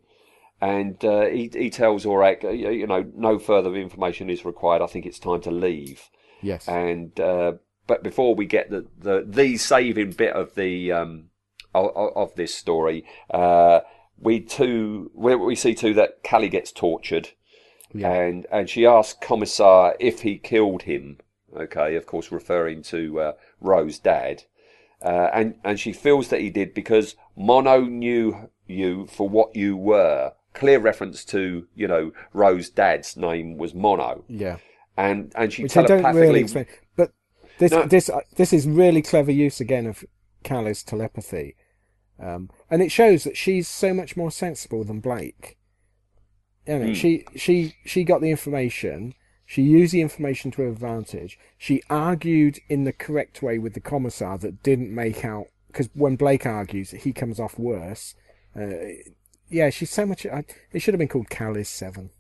and 0.61 1.03
uh, 1.05 1.27
he 1.27 1.51
he 1.53 1.71
tells 1.71 2.05
Orac, 2.05 2.45
uh, 2.45 2.51
you 2.51 2.87
know, 2.87 3.07
no 3.17 3.39
further 3.39 3.75
information 3.75 4.29
is 4.31 4.45
required. 4.45 4.83
I 4.83 4.87
think 4.87 5.07
it's 5.07 5.19
time 5.19 5.41
to 5.43 5.51
leave. 5.51 6.11
Yes. 6.43 6.69
And 6.69 7.19
uh, 7.19 7.53
but 7.87 8.03
before 8.03 8.35
we 8.35 8.47
get 8.47 8.71
the 8.71 8.87
the 8.99 9.25
the 9.27 9.57
saving 9.57 10.13
bit 10.13 10.35
of 10.35 10.55
the 10.55 10.93
um 10.93 11.31
of, 11.75 11.91
of 12.15 12.35
this 12.37 12.55
story, 12.55 13.05
uh, 13.31 13.81
we 14.19 14.41
too 14.41 15.11
we, 15.15 15.35
we 15.35 15.55
see 15.55 15.75
too 15.75 15.95
that 15.95 16.23
Cally 16.23 16.49
gets 16.51 16.73
tortured, 16.73 17.31
and 17.95 18.47
and 18.53 18.69
she 18.69 18.85
asks 18.87 19.19
Commissar 19.27 19.97
if 19.99 20.21
he 20.21 20.37
killed 20.39 20.83
him. 20.83 21.19
Okay, 21.57 21.95
of 21.97 22.07
course, 22.07 22.31
referring 22.31 22.83
to 22.83 23.21
uh, 23.21 23.33
Ro's 23.61 23.99
dad, 23.99 24.45
uh, 25.03 25.31
and 25.33 25.55
and 25.65 25.81
she 25.81 25.93
feels 25.93 26.29
that 26.29 26.41
he 26.41 26.51
did 26.51 26.75
because 26.75 27.17
Mono 27.37 27.81
knew 27.83 28.51
you 28.67 29.07
for 29.07 29.29
what 29.29 29.57
you 29.57 29.77
were. 29.77 30.33
Clear 30.55 30.79
reference 30.79 31.25
to 31.27 31.67
you 31.75 31.87
know 31.89 32.13
Ro's 32.33 32.69
dad's 32.69 33.17
name 33.17 33.59
was 33.59 33.75
Mono 33.75 34.25
Yeah. 34.29 34.57
and 34.97 35.33
and 35.37 35.53
she 35.53 35.63
Which 35.63 35.75
they 35.75 35.83
don't 35.83 35.89
telepathically 36.03 36.21
really 36.27 36.41
explain. 36.41 36.67
But 36.97 37.13
this 37.59 37.71
No. 37.73 37.85
this 37.87 38.09
uh, 38.11 38.21
this 38.37 38.53
is 38.53 38.67
really 38.67 39.03
clever 39.03 39.31
use 39.31 39.61
again 39.61 39.87
of 39.87 40.05
Cally's 40.43 40.83
telepathy, 40.83 41.55
um, 42.19 42.51
and 42.71 42.83
it 42.83 42.91
shows 42.91 43.25
that 43.25 43.37
she's 43.37 43.69
so 43.69 43.95
much 43.95 44.17
more 44.17 44.31
sensible 44.31 44.85
than 44.85 45.01
Blake. 45.01 45.57
You 46.67 46.79
know, 46.79 46.87
Hmm. 46.87 46.93
She 46.95 47.25
she 47.37 47.75
she 47.85 48.05
got 48.05 48.21
the 48.21 48.31
information. 48.31 49.15
She 49.51 49.63
used 49.63 49.95
the 49.95 50.03
information 50.03 50.51
to 50.51 50.63
her 50.63 50.69
advantage. 50.69 51.39
She 51.57 51.83
argued 51.89 52.59
in 52.69 52.85
the 52.85 52.93
correct 52.93 53.41
way 53.41 53.59
with 53.59 53.73
the 53.73 53.81
commissar 53.81 54.37
that 54.37 54.63
didn't 54.63 54.95
make 54.95 55.25
out 55.25 55.47
because 55.69 55.89
when 55.95 56.17
Blake 56.17 56.45
argues, 56.45 56.91
he 56.91 57.15
comes 57.15 57.41
off 57.41 57.59
worse. 57.59 58.15
Uh, 58.55 58.75
yeah, 59.49 59.71
she's 59.71 59.89
so 59.89 60.05
much. 60.05 60.27
I, 60.27 60.45
it 60.71 60.81
should 60.81 60.93
have 60.93 60.99
been 60.99 61.09
called 61.09 61.31
Cally's 61.31 61.71
Seven. 61.71 62.11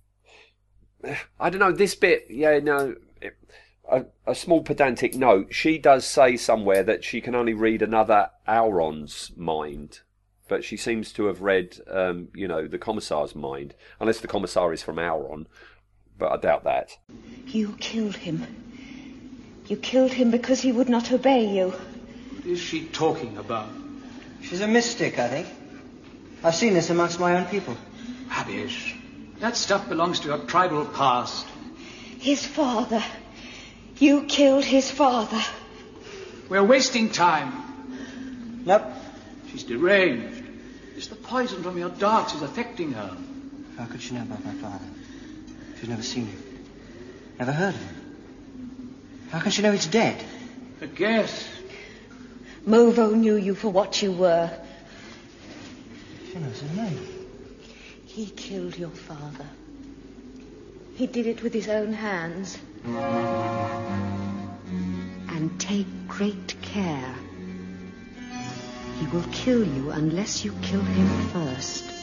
I 1.38 1.50
don't 1.50 1.58
know 1.60 1.70
this 1.70 1.94
bit. 1.94 2.24
Yeah, 2.30 2.60
no. 2.60 2.96
It, 3.20 3.36
a, 3.92 4.06
a 4.26 4.34
small 4.34 4.62
pedantic 4.62 5.14
note. 5.14 5.54
She 5.54 5.76
does 5.76 6.06
say 6.06 6.38
somewhere 6.38 6.82
that 6.82 7.04
she 7.04 7.20
can 7.20 7.34
only 7.34 7.52
read 7.52 7.82
another 7.82 8.30
Auron's 8.48 9.32
mind, 9.36 10.00
but 10.48 10.64
she 10.64 10.78
seems 10.78 11.12
to 11.12 11.26
have 11.26 11.42
read, 11.42 11.78
um, 11.90 12.28
you 12.34 12.48
know, 12.48 12.66
the 12.66 12.78
commissar's 12.78 13.34
mind, 13.34 13.74
unless 14.00 14.20
the 14.20 14.28
commissar 14.28 14.72
is 14.72 14.82
from 14.82 14.98
Auron. 14.98 15.46
But 16.18 16.32
I 16.32 16.36
doubt 16.36 16.64
that. 16.64 16.96
You 17.46 17.76
killed 17.78 18.16
him. 18.16 18.46
You 19.66 19.76
killed 19.76 20.12
him 20.12 20.30
because 20.30 20.60
he 20.60 20.72
would 20.72 20.88
not 20.88 21.12
obey 21.12 21.46
you. 21.54 21.70
What 21.70 22.46
is 22.46 22.60
she 22.60 22.86
talking 22.86 23.36
about? 23.36 23.68
She's 24.42 24.60
a 24.60 24.68
mystic, 24.68 25.18
I 25.18 25.28
think. 25.28 25.48
I've 26.42 26.54
seen 26.54 26.74
this 26.74 26.90
amongst 26.90 27.20
my 27.20 27.36
own 27.36 27.46
people. 27.46 27.76
Rubbish. 28.30 28.96
That 29.40 29.56
stuff 29.56 29.88
belongs 29.88 30.20
to 30.20 30.28
your 30.28 30.38
tribal 30.38 30.84
past. 30.84 31.46
His 32.18 32.44
father. 32.44 33.02
You 33.98 34.24
killed 34.24 34.64
his 34.64 34.90
father. 34.90 35.40
We're 36.48 36.64
wasting 36.64 37.10
time. 37.10 38.62
Nope. 38.64 38.84
She's 39.50 39.64
deranged. 39.64 40.44
It's 40.96 41.08
the 41.08 41.16
poison 41.16 41.62
from 41.62 41.78
your 41.78 41.90
darts 41.90 42.34
is 42.34 42.42
affecting 42.42 42.92
her. 42.92 43.16
How 43.76 43.86
could 43.86 44.02
she 44.02 44.14
know 44.14 44.22
about 44.22 44.44
my 44.44 44.52
father? 44.54 44.84
She's 45.78 45.88
never 45.88 46.02
seen 46.02 46.26
him. 46.26 46.42
Never 47.38 47.52
heard 47.52 47.74
of 47.74 47.80
him. 47.80 47.96
How 49.30 49.40
can 49.40 49.52
she 49.52 49.62
know 49.62 49.72
he's 49.72 49.86
dead? 49.86 50.24
A 50.80 50.86
guess. 50.86 51.48
Movo 52.66 53.14
knew 53.14 53.36
you 53.36 53.54
for 53.54 53.68
what 53.68 54.02
you 54.02 54.12
were. 54.12 54.50
She 56.32 56.38
knows 56.38 56.60
her 56.60 56.82
name. 56.82 56.98
He 58.06 58.26
killed 58.26 58.76
your 58.76 58.90
father. 58.90 59.46
He 60.96 61.06
did 61.06 61.26
it 61.26 61.42
with 61.42 61.54
his 61.54 61.68
own 61.68 61.92
hands. 61.92 62.58
And 65.28 65.60
take 65.60 65.86
great 66.08 66.60
care. 66.60 67.14
He 68.98 69.06
will 69.06 69.24
kill 69.30 69.64
you 69.64 69.90
unless 69.90 70.44
you 70.44 70.52
kill 70.62 70.82
him 70.82 71.08
first. 71.28 71.97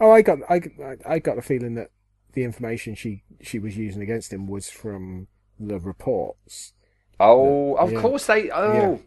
Oh, 0.00 0.10
I 0.10 0.22
got, 0.22 0.38
I, 0.48 0.60
I 1.06 1.18
got 1.18 1.36
the 1.36 1.42
feeling 1.42 1.74
that 1.74 1.90
the 2.34 2.44
information 2.44 2.94
she 2.94 3.22
she 3.40 3.58
was 3.58 3.76
using 3.76 4.02
against 4.02 4.32
him 4.32 4.46
was 4.46 4.70
from 4.70 5.26
the 5.58 5.78
reports. 5.78 6.72
Oh, 7.18 7.74
of 7.76 7.92
Yeah. 7.92 8.00
course 8.00 8.26
they. 8.26 8.50
Oh, 8.50 9.00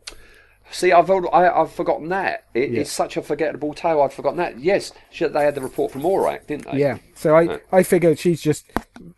see, 0.70 0.92
I've 0.92 1.10
I, 1.10 1.50
I've 1.50 1.72
forgotten 1.72 2.10
that. 2.10 2.46
It, 2.54 2.72
Yeah. 2.72 2.82
It's 2.82 2.92
such 2.92 3.16
a 3.18 3.22
forgettable 3.22 3.74
tale. 3.74 4.02
I'd 4.02 4.12
forgotten 4.14 4.38
that. 4.38 4.60
Yes, 4.60 4.92
she, 5.10 5.26
they 5.28 5.44
had 5.46 5.56
the 5.56 5.62
report 5.62 5.92
from 5.92 6.02
Orac, 6.02 6.48
didn't 6.48 6.70
they? 6.72 6.80
Yeah. 6.80 6.98
So 7.16 7.36
I, 7.36 7.42
Yeah. 7.44 7.58
I 7.72 7.84
figured 7.84 8.20
she's 8.20 8.42
just, 8.42 8.70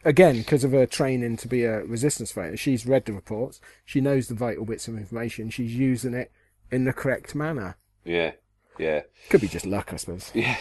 again, 0.05 0.37
because 0.39 0.63
of 0.63 0.71
her 0.73 0.85
training 0.85 1.37
to 1.37 1.47
be 1.47 1.63
a 1.63 1.83
resistance 1.85 2.31
fighter, 2.31 2.57
she's 2.57 2.85
read 2.85 3.05
the 3.05 3.13
reports. 3.13 3.59
She 3.85 3.99
knows 4.01 4.27
the 4.27 4.35
vital 4.35 4.65
bits 4.65 4.87
of 4.87 4.95
information. 4.95 5.49
She's 5.49 5.75
using 5.75 6.13
it 6.13 6.31
in 6.71 6.83
the 6.85 6.93
correct 6.93 7.33
manner. 7.33 7.77
Yeah, 8.05 8.31
yeah. 8.77 9.01
Could 9.29 9.41
be 9.41 9.47
just 9.47 9.65
luck, 9.65 9.91
I 9.93 9.95
suppose. 9.95 10.29
Yeah. 10.35 10.57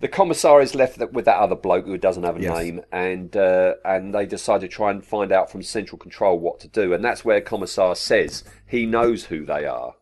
The 0.00 0.08
commissar 0.08 0.60
is 0.60 0.74
left 0.74 0.98
with 1.12 1.24
that 1.24 1.38
other 1.38 1.54
bloke 1.54 1.86
who 1.86 1.96
doesn't 1.96 2.22
have 2.22 2.36
a 2.36 2.42
Yes. 2.42 2.56
name, 2.58 2.82
and 2.92 3.34
uh, 3.34 3.74
and 3.84 4.14
they 4.14 4.26
decide 4.26 4.60
to 4.60 4.68
try 4.68 4.90
and 4.90 5.04
find 5.04 5.32
out 5.32 5.50
from 5.50 5.62
Central 5.62 5.98
Control 5.98 6.38
what 6.38 6.60
to 6.60 6.68
do, 6.68 6.92
and 6.92 7.02
that's 7.02 7.24
where 7.24 7.40
Commissar 7.40 7.94
says 7.96 8.44
he 8.66 8.84
knows 8.84 9.24
who 9.24 9.46
they 9.46 9.64
are. 9.64 9.94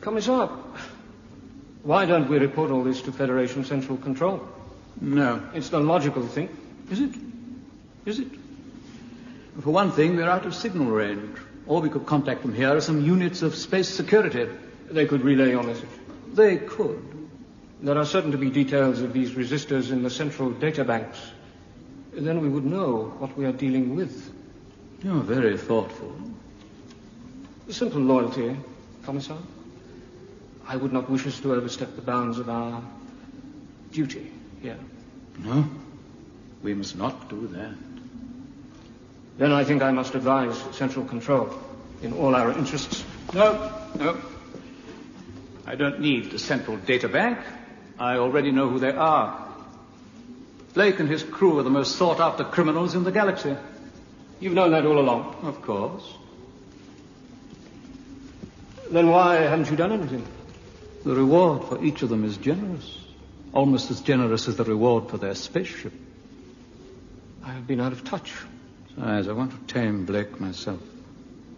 Commissar, 0.00 0.48
why 1.82 2.04
don't 2.06 2.28
we 2.28 2.38
report 2.38 2.70
all 2.70 2.82
this 2.82 3.02
to 3.02 3.12
Federation 3.12 3.64
Central 3.64 3.96
Control? 3.98 4.40
No. 5.00 5.42
It's 5.54 5.68
the 5.68 5.80
logical 5.80 6.26
thing. 6.26 6.48
Is 6.90 7.00
it? 7.00 7.10
Is 8.06 8.18
it? 8.20 8.28
For 9.60 9.70
one 9.70 9.90
thing, 9.92 10.16
we're 10.16 10.28
out 10.28 10.46
of 10.46 10.54
signal 10.54 10.86
range. 10.86 11.38
All 11.66 11.80
we 11.80 11.88
could 11.88 12.04
contact 12.06 12.42
from 12.42 12.54
here 12.54 12.74
are 12.76 12.80
some 12.80 13.04
units 13.04 13.42
of 13.42 13.54
space 13.54 13.88
security. 13.88 14.48
They 14.90 15.06
could 15.06 15.22
relay 15.22 15.50
your 15.50 15.62
message. 15.62 15.88
They 16.34 16.56
could. 16.58 17.02
There 17.84 17.98
are 17.98 18.06
certain 18.06 18.32
to 18.32 18.38
be 18.38 18.48
details 18.48 19.02
of 19.02 19.12
these 19.12 19.32
resistors 19.32 19.92
in 19.92 20.02
the 20.02 20.08
central 20.08 20.50
data 20.50 20.84
banks. 20.84 21.18
Then 22.14 22.40
we 22.40 22.48
would 22.48 22.64
know 22.64 23.12
what 23.18 23.36
we 23.36 23.44
are 23.44 23.52
dealing 23.52 23.94
with. 23.94 24.32
You're 25.02 25.20
very 25.20 25.58
thoughtful. 25.58 26.16
Simple 27.68 28.00
loyalty, 28.00 28.56
Commissar. 29.04 29.36
I 30.66 30.76
would 30.76 30.94
not 30.94 31.10
wish 31.10 31.26
us 31.26 31.38
to 31.40 31.52
overstep 31.52 31.94
the 31.94 32.00
bounds 32.00 32.38
of 32.38 32.48
our 32.48 32.82
duty 33.92 34.32
here. 34.62 34.78
No, 35.40 35.68
we 36.62 36.72
must 36.72 36.96
not 36.96 37.28
do 37.28 37.46
that. 37.48 37.74
Then 39.36 39.52
I 39.52 39.62
think 39.62 39.82
I 39.82 39.90
must 39.90 40.14
advise 40.14 40.56
Central 40.74 41.04
Control 41.04 41.50
in 42.00 42.14
all 42.14 42.34
our 42.34 42.50
interests. 42.50 43.04
No, 43.34 43.70
no. 43.96 44.16
I 45.66 45.74
don't 45.74 46.00
need 46.00 46.30
the 46.30 46.38
central 46.38 46.78
data 46.78 47.10
bank. 47.10 47.38
I 47.98 48.16
already 48.16 48.50
know 48.50 48.68
who 48.68 48.78
they 48.78 48.92
are. 48.92 49.40
Blake 50.74 50.98
and 50.98 51.08
his 51.08 51.22
crew 51.22 51.58
are 51.58 51.62
the 51.62 51.70
most 51.70 51.96
sought 51.96 52.18
after 52.18 52.42
criminals 52.44 52.94
in 52.94 53.04
the 53.04 53.12
galaxy. 53.12 53.56
You've 54.40 54.54
known 54.54 54.72
that 54.72 54.84
all 54.84 54.98
along. 54.98 55.36
Of 55.42 55.62
course. 55.62 56.02
Then 58.90 59.08
why 59.08 59.36
haven't 59.36 59.70
you 59.70 59.76
done 59.76 59.92
anything? 59.92 60.26
The 61.04 61.14
reward 61.14 61.64
for 61.64 61.84
each 61.84 62.02
of 62.02 62.08
them 62.08 62.24
is 62.24 62.36
generous. 62.36 62.98
Almost 63.52 63.90
as 63.90 64.00
generous 64.00 64.48
as 64.48 64.56
the 64.56 64.64
reward 64.64 65.08
for 65.08 65.18
their 65.18 65.34
spaceship. 65.34 65.92
I 67.44 67.52
have 67.52 67.66
been 67.66 67.80
out 67.80 67.92
of 67.92 68.04
touch. 68.04 68.32
Besides, 68.88 69.28
I 69.28 69.32
want 69.32 69.52
to 69.52 69.72
tame 69.72 70.06
Blake 70.06 70.40
myself. 70.40 70.80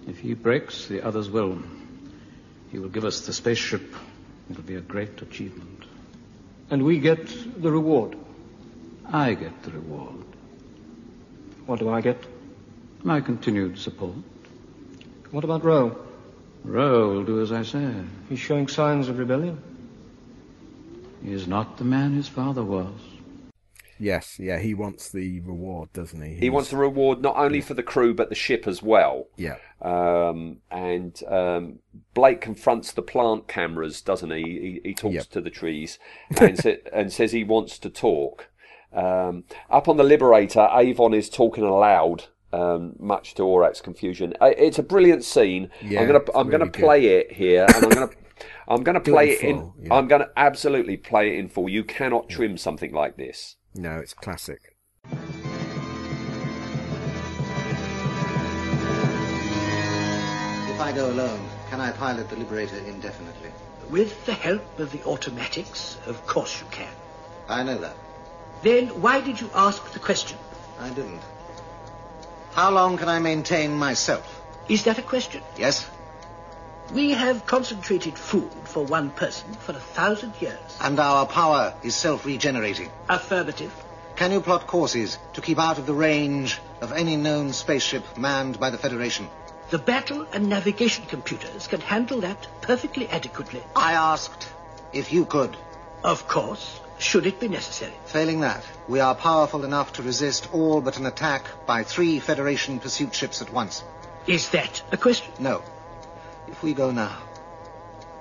If 0.07 0.18
he 0.18 0.34
breaks, 0.34 0.87
the 0.87 1.03
others 1.03 1.30
will. 1.30 1.59
He 2.70 2.78
will 2.78 2.89
give 2.89 3.05
us 3.05 3.26
the 3.26 3.32
spaceship. 3.32 3.95
It'll 4.51 4.62
be 4.62 4.76
a 4.76 4.80
great 4.80 5.20
achievement. 5.22 5.76
And 6.71 6.83
we 6.83 6.99
get 6.99 7.62
the 7.62 7.71
reward. 7.71 8.17
I 9.12 9.35
get 9.35 9.62
the 9.62 9.71
reward. 9.71 10.25
What 11.67 11.79
do 11.79 11.89
I 11.89 12.01
get? 12.01 12.25
My 13.03 13.21
continued 13.21 13.79
support. 13.79 14.17
What 15.31 15.45
about 15.45 15.64
Ro? 15.64 15.97
Ro 16.64 17.11
will 17.11 17.25
do 17.25 17.41
as 17.41 17.53
I 17.53 17.62
say. 17.62 17.95
He's 18.29 18.41
showing 18.41 18.67
signs 18.67 19.09
of 19.09 19.19
rebellion. 19.19 19.62
He 21.23 21.33
is 21.33 21.47
not 21.47 21.79
the 21.79 21.85
man 21.85 22.14
his 22.14 22.29
father 22.29 22.62
was. 22.62 22.93
Yes, 23.99 24.39
yeah, 24.39 24.59
he 24.59 24.75
wants 24.75 25.11
the 25.11 25.41
reward, 25.41 25.93
doesn't 25.93 26.21
he? 26.21 26.35
He 26.35 26.51
wants 26.51 26.71
the 26.71 26.77
reward 26.77 27.23
not 27.23 27.37
only 27.37 27.61
for 27.61 27.75
the 27.75 27.83
crew 27.83 28.14
but 28.14 28.29
the 28.29 28.35
ship 28.35 28.67
as 28.67 28.83
well. 28.83 29.27
Yeah. 29.37 29.57
Um, 29.83 30.59
and 30.70 31.20
um, 31.29 31.79
Blake 32.14 32.41
confronts 32.41 32.93
the 32.93 33.03
plant 33.03 33.47
cameras, 33.47 34.01
doesn't 34.01 34.31
he? 34.31 34.43
He, 34.43 34.81
he 34.89 34.95
talks 34.95 35.14
Yep. 35.14 35.27
to 35.31 35.41
the 35.41 35.51
trees 35.51 35.99
and, 36.41 36.59
sa- 36.59 36.70
and 36.93 37.12
says 37.12 37.33
he 37.33 37.45
wants 37.45 37.79
to 37.81 37.91
talk. 37.91 38.49
Um, 38.93 39.45
up 39.68 39.89
on 39.89 39.97
the 39.99 40.05
Liberator, 40.05 40.68
Avon 40.72 41.12
is 41.12 41.29
talking 41.29 41.64
aloud, 41.64 42.24
um, 42.53 42.95
much 42.99 43.35
to 43.35 43.43
Orac's 43.43 43.83
confusion. 43.83 44.33
Uh, 44.41 44.53
It's 44.57 44.79
a 44.79 44.83
brilliant 44.83 45.24
scene. 45.24 45.70
Yeah, 45.83 46.01
I'm 46.01 46.07
gonna 46.07 46.24
I'm 46.35 46.49
gonna 46.49 46.64
really 46.64 46.70
good. 46.70 46.83
play 46.83 47.07
it 47.07 47.33
here, 47.33 47.66
and 47.74 47.85
I'm 47.85 47.91
gonna 47.91 48.11
I'm 48.68 48.83
gonna 48.83 49.01
play 49.01 49.31
it 49.33 49.43
in. 49.43 49.57
full, 49.59 49.74
yeah. 49.83 49.93
I'm 49.95 50.09
gonna 50.09 50.31
absolutely 50.37 50.97
play 50.97 51.35
it 51.35 51.39
in 51.39 51.49
full. 51.51 51.68
You 51.68 51.85
cannot 51.85 52.31
trim 52.31 52.57
something 52.57 52.93
like 52.95 53.16
this. 53.18 53.57
No, 53.74 53.99
it's 53.99 54.14
classic. 54.14 54.77
If 60.77 60.83
I 60.83 60.93
go 60.93 61.11
alone, 61.11 61.49
can 61.70 61.81
I 61.81 61.91
pilot 61.91 62.29
the 62.29 62.37
Liberator 62.37 62.77
indefinitely? 62.77 63.51
With 63.89 64.27
the 64.27 64.35
help 64.35 64.79
of 64.79 64.93
the 64.93 65.03
automatics, 65.05 65.97
of 66.05 66.27
course 66.27 66.61
you 66.61 66.66
can. 66.70 66.93
I 67.49 67.62
know 67.62 67.79
that. 67.79 67.97
Then 68.61 68.89
why 69.01 69.22
did 69.22 69.41
you 69.41 69.49
ask 69.55 69.91
the 69.93 69.99
question? 69.99 70.37
I 70.79 70.91
didn't. 70.91 71.22
How 72.53 72.70
long 72.70 72.99
can 72.99 73.09
I 73.09 73.20
maintain 73.20 73.72
myself? 73.72 74.43
Is 74.68 74.85
that 74.85 74.99
a 74.99 75.03
question? 75.03 75.43
Yes? 75.57 75.89
We 76.93 77.12
have 77.12 77.47
concentrated 77.47 78.18
food 78.18 78.53
for 78.64 78.85
one 78.85 79.09
person 79.09 79.55
for 79.55 79.72
a 79.72 79.81
thousand 79.81 80.35
years. 80.43 80.77
And 80.83 81.01
our 81.01 81.24
power 81.24 81.72
is 81.83 81.97
self-regenerating. 81.97 82.91
Affirmative. 83.09 83.72
Can 84.16 84.31
you 84.31 84.43
plot 84.43 84.66
courses 84.66 85.18
to 85.33 85.41
keep 85.41 85.59
out 85.59 85.79
of 85.79 85.87
the 85.87 85.95
range 85.95 86.61
of 86.83 86.93
any 86.93 87.16
known 87.16 87.55
spaceship 87.55 88.18
manned 88.18 88.61
by 88.61 88.68
the 88.68 88.77
Federation? 88.77 89.31
The 89.69 89.79
battle 89.79 90.27
and 90.33 90.49
navigation 90.49 91.07
computers 91.07 91.67
can 91.67 91.81
handle 91.81 92.21
that 92.21 92.47
perfectly 92.61 93.09
adequately. 93.09 93.64
I 93.75 93.95
asked 93.95 94.49
if 94.93 95.12
you 95.12 95.25
could. 95.25 95.57
Of 96.05 96.29
course, 96.29 96.81
should 96.99 97.27
it 97.27 97.41
be 97.41 97.49
necessary. 97.49 97.95
Failing 98.05 98.41
that, 98.41 98.62
we 98.87 99.01
are 99.01 99.14
powerful 99.17 99.64
enough 99.64 99.95
to 99.95 100.03
resist 100.03 100.49
all 100.53 100.81
but 100.81 100.99
an 100.99 101.07
attack 101.07 101.47
by 101.67 101.83
three 101.83 102.21
Federation 102.21 102.79
pursuit 102.79 103.12
ships 103.12 103.43
at 103.43 103.53
once. 103.53 103.83
Is 104.29 104.51
that 104.51 104.83
a 104.93 104.97
question? 104.97 105.33
No. 105.41 105.62
If 106.47 106.62
we 106.62 106.73
go 106.73 106.93
now, 106.93 107.19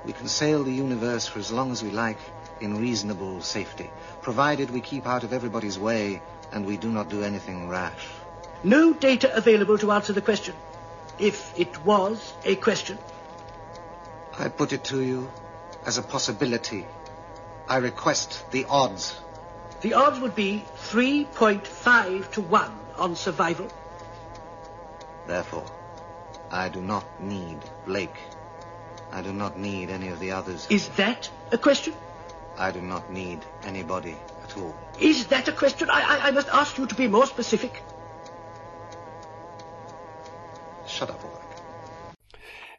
we 0.03 0.13
can 0.13 0.27
sail 0.27 0.63
the 0.63 0.73
universe 0.73 1.27
for 1.27 1.37
as 1.37 1.51
long 1.51 1.71
as 1.71 1.83
we 1.83 1.91
like 1.91 2.17
in 2.59 2.79
reasonable 2.79 3.41
safety, 3.41 3.91
provided 4.21 4.71
we 4.71 4.81
keep 4.81 5.05
out 5.05 5.23
of 5.23 5.31
everybody's 5.31 5.77
way 5.77 6.21
and 6.51 6.65
we 6.65 6.77
do 6.77 6.89
not 6.89 7.09
do 7.09 7.23
anything 7.23 7.69
rash. 7.69 8.07
No 8.63 8.93
data 8.93 9.35
available 9.35 9.77
to 9.77 9.91
answer 9.91 10.13
the 10.13 10.21
question. 10.21 10.55
If 11.17 11.57
it 11.57 11.85
was 11.85 12.33
a 12.43 12.55
question, 12.55 12.97
I 14.37 14.49
put 14.49 14.73
it 14.73 14.83
to 14.85 15.01
you 15.01 15.29
as 15.85 15.97
a 15.97 16.01
possibility. 16.01 16.85
I 17.67 17.77
request 17.77 18.51
the 18.51 18.65
odds. 18.65 19.19
the 19.81 19.93
odds 19.93 20.19
would 20.19 20.35
be 20.35 20.65
3.5 20.77 22.31
to 22.31 22.41
1 22.41 22.79
on 22.97 23.15
survival. 23.15 23.67
Therefore, 25.27 25.65
I 26.51 26.69
do 26.69 26.81
not 26.81 27.05
need 27.21 27.59
Blake. 27.85 28.17
I 29.11 29.21
do 29.21 29.31
not 29.31 29.57
need 29.57 29.89
any 29.89 30.09
of 30.09 30.19
the 30.19 30.31
others. 30.31 30.67
Is 30.69 30.89
that 30.89 31.29
a 31.51 31.57
question? 31.57 31.93
I 32.57 32.71
do 32.71 32.81
not 32.81 33.11
need 33.11 33.45
anybody 33.63 34.17
at 34.43 34.57
all. 34.57 34.75
Is 34.99 35.27
that 35.27 35.47
a 35.47 35.51
question? 35.51 35.89
I, 35.89 36.01
I, 36.01 36.27
I 36.27 36.31
must 36.31 36.47
ask 36.49 36.77
you 36.77 36.85
to 36.85 36.95
be 36.95 37.07
more 37.07 37.25
specific. 37.25 37.83
Shut 40.95 41.09
up, 41.09 41.21
Orac. 41.21 41.41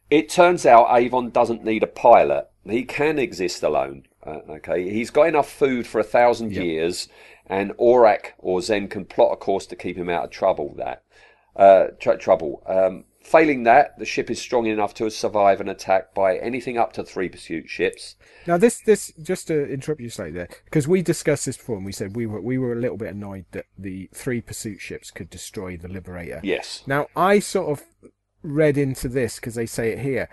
It 0.09 0.29
turns 0.29 0.65
out 0.65 0.87
Avon 0.97 1.31
doesn't 1.31 1.65
need 1.65 1.83
a 1.83 1.87
pilot. 1.89 2.49
he 2.65 2.85
can 2.85 3.19
exist 3.19 3.63
alone. 3.63 4.05
Uh, 4.27 4.41
okay, 4.51 4.89
he's 4.91 5.11
got 5.11 5.29
enough 5.29 5.49
food 5.51 5.87
for 5.87 6.01
a 6.01 6.05
thousand 6.05 6.53
Yep. 6.53 6.65
years, 6.65 7.09
and 7.47 7.73
Orac 7.77 8.33
or 8.39 8.61
Zen 8.63 8.89
can 8.89 9.05
plot 9.05 9.33
a 9.33 9.37
course 9.37 9.67
to 9.67 9.77
keep 9.77 9.97
him 9.97 10.09
out 10.09 10.25
of 10.25 10.31
trouble. 10.31 10.75
That 10.77 11.03
uh, 11.55 11.89
tr- 12.01 12.15
trouble. 12.15 12.63
Um, 12.67 13.05
failing 13.27 13.65
that, 13.65 13.99
the 13.99 14.05
ship 14.05 14.31
is 14.31 14.41
strong 14.41 14.67
enough 14.67 14.95
to 14.95 15.11
survive 15.11 15.61
an 15.61 15.69
attack 15.69 16.15
by 16.15 16.39
anything 16.39 16.79
up 16.79 16.93
to 16.93 17.03
three 17.03 17.29
pursuit 17.29 17.69
ships. 17.69 18.15
Now 18.47 18.57
this 18.57 18.81
this 18.81 19.13
just 19.21 19.49
to 19.49 19.69
interrupt 19.69 20.01
you 20.01 20.09
slightly 20.09 20.33
there 20.33 20.49
because 20.65 20.87
we 20.87 21.03
discussed 21.03 21.47
this 21.47 21.57
before 21.57 21.77
and 21.77 21.85
we 21.85 21.93
said 21.93 22.15
we 22.15 22.27
were 22.27 22.41
we 22.41 22.57
were 22.57 22.73
a 22.73 22.81
little 22.81 22.97
bit 22.97 23.13
annoyed 23.13 23.47
that 23.51 23.67
the 23.77 24.09
three 24.15 24.41
pursuit 24.41 24.81
ships 24.81 25.11
could 25.11 25.29
destroy 25.29 25.77
the 25.77 25.89
Liberator. 25.89 26.41
Yes. 26.45 26.85
Now 26.87 27.09
I 27.17 27.41
sort 27.41 27.69
of 27.71 27.85
read 28.43 28.79
into 28.79 29.09
this 29.09 29.37
because 29.37 29.57
they 29.57 29.67
say 29.67 29.91
it 29.91 29.99
here, 29.99 30.29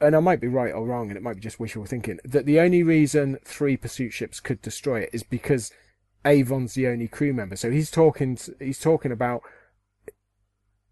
and 0.00 0.14
I 0.14 0.20
might 0.20 0.40
be 0.40 0.46
right 0.46 0.72
or 0.72 0.86
wrong, 0.86 1.08
and 1.08 1.16
it 1.16 1.22
might 1.22 1.34
be 1.34 1.40
just 1.40 1.58
wishful 1.58 1.84
thinking 1.84 2.20
that 2.24 2.46
the 2.46 2.60
only 2.60 2.84
reason 2.84 3.38
three 3.44 3.76
pursuit 3.76 4.12
ships 4.12 4.38
could 4.38 4.62
destroy 4.62 5.00
it 5.00 5.10
is 5.12 5.24
because 5.24 5.72
Avon's 6.24 6.74
the 6.74 6.86
only 6.86 7.08
crew 7.08 7.32
member. 7.32 7.56
So 7.56 7.72
he's 7.72 7.90
talking 7.90 8.38
he's 8.60 8.78
talking 8.78 9.10
about 9.10 9.42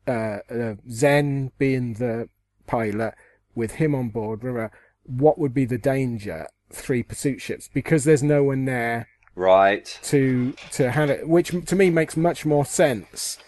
uh, 0.08 0.38
uh, 0.50 0.74
Zen 0.90 1.52
being 1.58 1.94
the 1.94 2.28
pilot 2.66 3.14
with 3.54 3.72
him 3.72 3.94
on 3.94 4.08
board. 4.08 4.40
blah, 4.40 4.52
blah. 4.52 4.68
What 5.04 5.38
would 5.38 5.54
be 5.54 5.64
the 5.64 5.78
danger? 5.78 6.46
Three 6.72 7.02
pursuit 7.02 7.40
ships 7.40 7.68
because 7.72 8.04
there's 8.04 8.22
no 8.22 8.42
one 8.44 8.64
there 8.66 9.08
Right. 9.34 9.98
to 10.04 10.52
to 10.72 10.90
handle 10.90 11.16
it, 11.16 11.28
which 11.28 11.52
to 11.66 11.76
me 11.76 11.88
makes 11.90 12.16
much 12.16 12.44
more 12.44 12.64
sense 12.66 13.38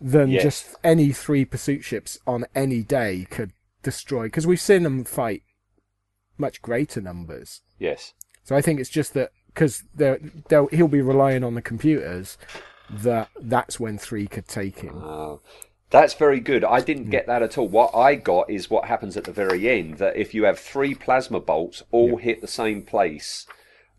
than 0.00 0.28
Yes. 0.30 0.42
just 0.42 0.74
any 0.84 1.12
three 1.12 1.44
pursuit 1.44 1.82
ships 1.84 2.18
on 2.26 2.44
any 2.54 2.82
day 2.82 3.26
could 3.30 3.52
destroy. 3.82 4.24
Because 4.24 4.46
we've 4.46 4.60
seen 4.60 4.82
them 4.82 5.04
fight 5.04 5.42
much 6.36 6.60
greater 6.62 7.00
numbers. 7.00 7.62
Yes. 7.78 8.12
So 8.44 8.56
I 8.56 8.60
think 8.62 8.78
it's 8.80 8.90
just 8.90 9.14
that 9.14 9.30
because 9.46 9.84
he'll 10.70 10.88
be 10.88 11.00
relying 11.02 11.44
on 11.44 11.54
the 11.54 11.62
computers 11.62 12.36
that 12.90 13.28
that's 13.40 13.78
when 13.80 13.96
three 13.98 14.26
could 14.26 14.48
take 14.48 14.80
him. 14.80 14.96
Oh, 14.96 15.40
that's 15.90 16.14
very 16.14 16.40
good. 16.40 16.64
I 16.64 16.80
didn't 16.80 17.04
hmm. 17.04 17.10
get 17.10 17.26
that 17.26 17.42
at 17.42 17.58
all. 17.58 17.68
What 17.68 17.94
I 17.94 18.14
got 18.14 18.48
is 18.48 18.70
what 18.70 18.86
happens 18.86 19.16
at 19.16 19.24
the 19.24 19.32
very 19.32 19.68
end 19.68 19.98
that 19.98 20.16
if 20.16 20.32
you 20.34 20.44
have 20.44 20.58
three 20.58 20.94
plasma 20.94 21.40
bolts 21.40 21.82
all 21.90 22.16
hit 22.16 22.40
the 22.40 22.46
same 22.46 22.82
place, 22.82 23.46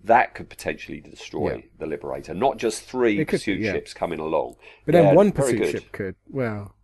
that 0.03 0.33
could 0.33 0.49
potentially 0.49 1.01
destroy 1.01 1.55
Yeah. 1.55 1.61
the 1.79 1.85
Liberator. 1.85 2.33
Not 2.33 2.57
just 2.57 2.83
three 2.83 3.19
It 3.19 3.25
could, 3.25 3.39
pursuit 3.39 3.59
yeah. 3.59 3.73
ships 3.73 3.93
coming 3.93 4.19
along. 4.19 4.55
But 4.85 4.93
then 4.93 5.15
one 5.15 5.31
pursuit 5.31 5.69
ship 5.69 5.91
could. 5.91 6.15
Well, 6.27 6.75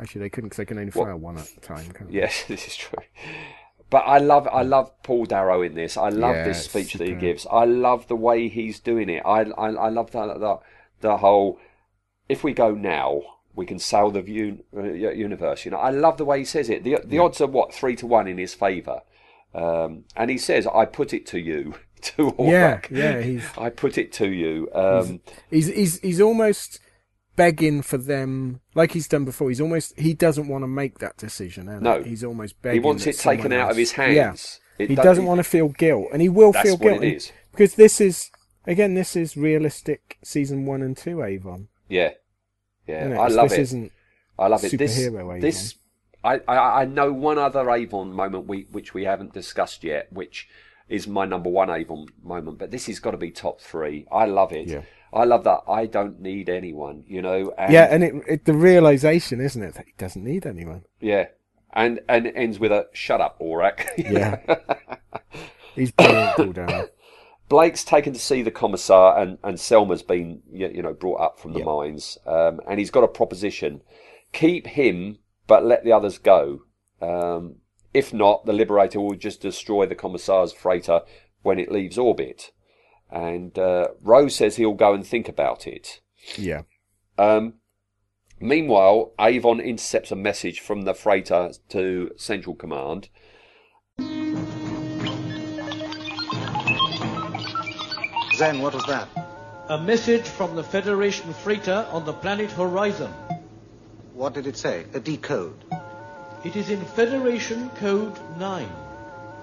actually, 0.00 0.22
they 0.22 0.30
couldn't 0.30 0.48
because 0.48 0.56
they 0.58 0.64
can 0.64 0.78
only 0.78 0.90
fire 0.90 1.16
one 1.16 1.38
at 1.38 1.48
a 1.56 1.60
time. 1.60 1.90
Can't 1.92 2.10
they? 2.10 2.16
Yes, 2.16 2.44
this 2.48 2.66
is 2.66 2.76
true. 2.76 2.98
But 3.90 4.04
I 4.06 4.18
love, 4.18 4.48
I 4.50 4.62
love 4.62 4.90
Paul 5.02 5.26
Darrow 5.26 5.62
in 5.62 5.74
this. 5.74 5.96
I 5.96 6.08
love 6.08 6.36
Yeah, 6.36 6.44
this 6.44 6.64
speech 6.64 6.94
that 6.94 7.08
he 7.08 7.14
gives. 7.14 7.46
I 7.50 7.64
love 7.64 8.06
the 8.06 8.16
way 8.16 8.48
he's 8.48 8.78
doing 8.78 9.08
it. 9.08 9.22
I, 9.26 9.42
I, 9.42 9.70
I 9.70 9.88
love 9.88 10.12
the, 10.12 10.26
the, 10.38 10.58
the 11.00 11.16
whole. 11.18 11.58
If 12.28 12.44
we 12.44 12.52
go 12.52 12.72
now, 12.72 13.22
we 13.60 13.66
can 13.66 13.78
sail 13.78 14.10
the 14.10 14.20
un, 14.22 14.62
uh, 14.76 14.82
universe. 15.28 15.64
You 15.64 15.70
know, 15.72 15.76
I 15.88 15.90
love 15.90 16.16
the 16.16 16.24
way 16.24 16.38
he 16.38 16.44
says 16.44 16.68
it. 16.70 16.82
The 16.82 16.98
the 17.04 17.18
odds 17.18 17.40
are 17.40 17.46
what 17.46 17.72
three 17.74 17.94
to 17.96 18.06
one 18.06 18.26
in 18.26 18.38
his 18.38 18.54
favour, 18.54 18.98
um, 19.54 20.04
and 20.16 20.30
he 20.30 20.38
says, 20.38 20.66
"I 20.66 20.84
put 20.86 21.12
it 21.12 21.26
to 21.26 21.38
you." 21.38 21.74
To 22.02 22.34
Yeah, 22.38 22.80
yeah, 22.90 23.20
he's- 23.20 23.44
I 23.58 23.68
put 23.68 23.98
it 23.98 24.10
to 24.20 24.26
you. 24.26 24.70
Um, 24.74 25.20
He's 25.50 25.66
he's 25.66 26.00
he's 26.00 26.18
almost 26.18 26.80
begging 27.36 27.82
for 27.82 27.98
them, 27.98 28.60
like 28.74 28.92
he's 28.92 29.06
done 29.06 29.26
before. 29.26 29.50
He's 29.50 29.60
almost 29.60 29.98
he 29.98 30.14
doesn't 30.14 30.48
want 30.48 30.62
to 30.62 30.66
make 30.66 31.00
that 31.00 31.18
decision. 31.18 31.66
No. 31.82 32.02
he? 32.02 32.08
he's 32.10 32.24
almost 32.24 32.54
begging. 32.62 32.80
He 32.80 32.86
wants 32.86 33.06
it 33.06 33.18
taken 33.18 33.42
someone 33.50 33.60
out 33.60 33.70
of 33.70 33.76
his 33.76 33.92
hands. 33.92 34.16
Yeah. 34.16 34.84
It 34.84 34.88
he 34.88 34.96
doesn't 34.96 35.24
he- 35.24 35.28
want 35.28 35.40
to 35.40 35.44
feel 35.44 35.68
guilt, 35.68 36.06
and 36.10 36.22
he 36.22 36.30
will 36.30 36.52
That's 36.52 36.70
feel 36.70 36.78
what 36.78 36.88
guilt 37.00 37.04
it 37.04 37.16
is. 37.16 37.32
because 37.52 37.74
this 37.74 38.00
is 38.00 38.30
again 38.66 38.94
this 38.94 39.14
is 39.14 39.36
realistic 39.36 40.16
season 40.24 40.64
one 40.64 40.80
and 40.80 40.96
two 40.96 41.22
Avon. 41.22 41.68
Yeah, 41.90 42.12
yeah? 42.90 43.20
I 43.20 43.28
love 43.28 43.48
this 43.50 43.58
it. 43.58 43.62
isn't 43.62 43.92
I 44.40 44.46
love 44.46 44.64
it. 44.64 44.76
This, 44.78 44.98
Avon. 44.98 45.40
this, 45.40 45.74
I, 46.24 46.40
I, 46.48 46.82
I 46.82 46.84
know 46.86 47.12
one 47.12 47.38
other 47.38 47.70
Avon 47.70 48.12
moment 48.12 48.46
we, 48.46 48.66
which 48.70 48.94
we 48.94 49.04
haven't 49.04 49.34
discussed 49.34 49.84
yet, 49.84 50.10
which 50.10 50.48
is 50.88 51.06
my 51.06 51.26
number 51.26 51.50
one 51.50 51.68
Avon 51.68 52.06
moment. 52.22 52.58
But 52.58 52.70
this 52.70 52.86
has 52.86 52.98
got 53.00 53.10
to 53.10 53.18
be 53.18 53.30
top 53.30 53.60
three. 53.60 54.06
I 54.10 54.24
love 54.24 54.52
it. 54.52 54.66
Yeah. 54.66 54.82
I 55.12 55.24
love 55.24 55.44
that. 55.44 55.60
I 55.68 55.86
don't 55.86 56.20
need 56.20 56.48
anyone. 56.48 57.04
You 57.06 57.20
know. 57.20 57.52
And, 57.58 57.72
yeah, 57.72 57.88
and 57.90 58.02
it, 58.02 58.14
it 58.26 58.44
the 58.46 58.54
realization, 58.54 59.40
isn't 59.40 59.62
it, 59.62 59.74
that 59.74 59.86
he 59.86 59.92
doesn't 59.98 60.24
need 60.24 60.46
anyone. 60.46 60.84
yeah, 61.00 61.26
and 61.72 62.00
and 62.08 62.26
it 62.26 62.34
ends 62.34 62.58
with 62.58 62.72
a 62.72 62.86
"Shut 62.92 63.20
up, 63.20 63.38
Orac." 63.40 63.86
Yeah. 63.98 64.38
He's 65.74 65.92
brilliant, 65.92 66.36
Paul 66.36 66.52
Darrow. 66.52 66.88
Blake's 67.50 67.82
taken 67.82 68.12
to 68.12 68.18
see 68.20 68.42
the 68.42 68.52
commissar, 68.52 69.18
and, 69.18 69.36
and 69.42 69.58
Selma's 69.58 70.02
been 70.02 70.40
you 70.50 70.80
know 70.82 70.94
brought 70.94 71.20
up 71.20 71.38
from 71.40 71.52
the 71.52 71.58
Yep. 71.58 71.66
mines, 71.66 72.16
um, 72.24 72.60
and 72.66 72.78
he's 72.78 72.92
got 72.92 73.04
a 73.04 73.08
proposition: 73.08 73.82
keep 74.32 74.68
him, 74.68 75.18
but 75.48 75.64
let 75.64 75.84
the 75.84 75.92
others 75.92 76.16
go. 76.16 76.60
Um, 77.02 77.56
if 77.92 78.14
not, 78.14 78.46
the 78.46 78.52
Liberator 78.52 79.00
will 79.00 79.16
just 79.16 79.42
destroy 79.42 79.84
the 79.84 79.96
commissar's 79.96 80.52
freighter 80.52 81.00
when 81.42 81.58
it 81.58 81.72
leaves 81.72 81.98
orbit. 81.98 82.52
And 83.10 83.58
uh, 83.58 83.88
Rose 84.00 84.36
says 84.36 84.54
he'll 84.54 84.74
go 84.74 84.94
and 84.94 85.04
think 85.04 85.28
about 85.28 85.66
it. 85.66 86.00
Yeah. 86.36 86.62
Um, 87.18 87.54
meanwhile, 88.38 89.12
Avon 89.18 89.58
intercepts 89.58 90.12
a 90.12 90.16
message 90.16 90.60
from 90.60 90.82
the 90.82 90.94
freighter 90.94 91.50
to 91.70 92.12
Central 92.16 92.54
Command. 92.54 93.08
Zen, 98.40 98.62
what 98.62 98.72
was 98.72 98.86
that? 98.86 99.06
A 99.68 99.76
message 99.76 100.26
from 100.26 100.56
the 100.56 100.64
Federation 100.64 101.30
freighter 101.34 101.86
on 101.90 102.06
the 102.06 102.14
planet 102.14 102.50
Horizon. 102.50 103.12
What 104.14 104.32
did 104.32 104.46
it 104.46 104.56
say? 104.56 104.86
A 104.94 104.98
decode. 104.98 105.62
It 106.42 106.56
is 106.56 106.70
in 106.70 106.82
Federation 106.82 107.68
Code 107.80 108.18
9. 108.38 108.66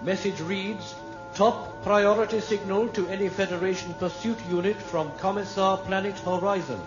Message 0.02 0.42
reads, 0.42 0.96
Top 1.36 1.84
priority 1.84 2.40
signal 2.40 2.88
to 2.98 3.08
any 3.08 3.30
Federation 3.30 3.94
pursuit 3.94 4.40
unit 4.50 4.82
from 4.82 5.12
Commissar 5.20 5.78
Planet 5.78 6.18
Horizon. 6.18 6.82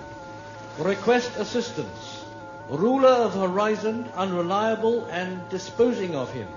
Request 0.81 1.37
assistance. 1.37 2.25
Ruler 2.69 3.19
of 3.29 3.35
Horizon 3.35 4.11
unreliable 4.17 5.05
and 5.05 5.49
disposing 5.49 6.17
of 6.17 6.33
him. 6.33 6.49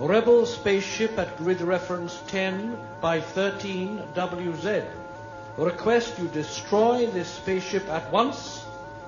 Rebel 0.00 0.46
spaceship 0.46 1.18
at 1.18 1.36
grid 1.36 1.60
reference 1.60 2.18
10 2.28 2.74
by 3.02 3.20
13 3.20 3.98
WZ. 4.14 4.88
Request 5.58 6.18
you 6.18 6.26
destroy 6.28 7.04
this 7.04 7.28
spaceship 7.28 7.86
at 7.90 8.10
once. 8.10 8.64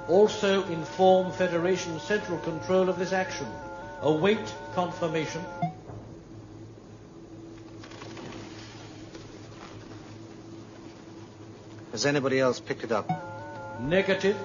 Also 0.07 0.65
inform 0.65 1.33
Federation 1.33 1.99
Central 1.99 2.37
Control 2.41 2.91
of 2.91 2.99
this 2.99 3.15
action. 3.15 3.47
Await 4.03 4.55
confirmation. 4.75 5.43
Has 11.93 12.05
anybody 12.05 12.39
else 12.39 12.61
picked 12.61 12.85
it 12.85 12.93
up? 12.93 13.09
Negative. 13.81 14.37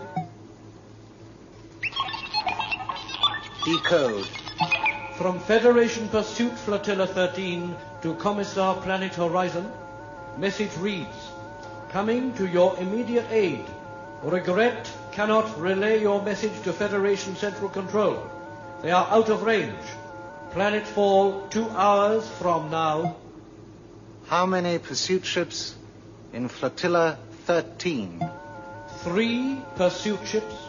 Decode. 3.65 4.46
From 5.17 5.39
Federation 5.39 6.07
Pursuit 6.09 6.53
Flotilla 6.53 7.07
13 7.07 7.75
to 8.03 8.13
Commissar 8.17 8.75
Planet 8.75 9.15
Horizon, 9.15 9.67
message 10.37 10.77
reads, 10.77 11.31
Coming 11.89 12.35
to 12.35 12.45
your 12.45 12.77
immediate 12.77 13.25
aid. 13.31 13.65
Regret 14.21 14.87
cannot 15.11 15.59
relay 15.59 15.99
your 15.99 16.21
message 16.21 16.61
to 16.61 16.71
Federation 16.71 17.35
Central 17.35 17.67
Control. 17.67 18.29
They 18.83 18.91
are 18.91 19.07
out 19.09 19.29
of 19.29 19.41
range. 19.41 19.87
Planet 20.51 20.85
fall 20.85 21.47
two 21.47 21.67
hours 21.71 22.29
from 22.37 22.69
now. 22.69 23.15
How 24.27 24.45
many 24.45 24.77
pursuit 24.77 25.25
ships 25.25 25.73
in 26.31 26.47
Flotilla 26.47 27.17
13? 27.45 28.29
Three 29.01 29.63
pursuit 29.77 30.19
ships. 30.27 30.66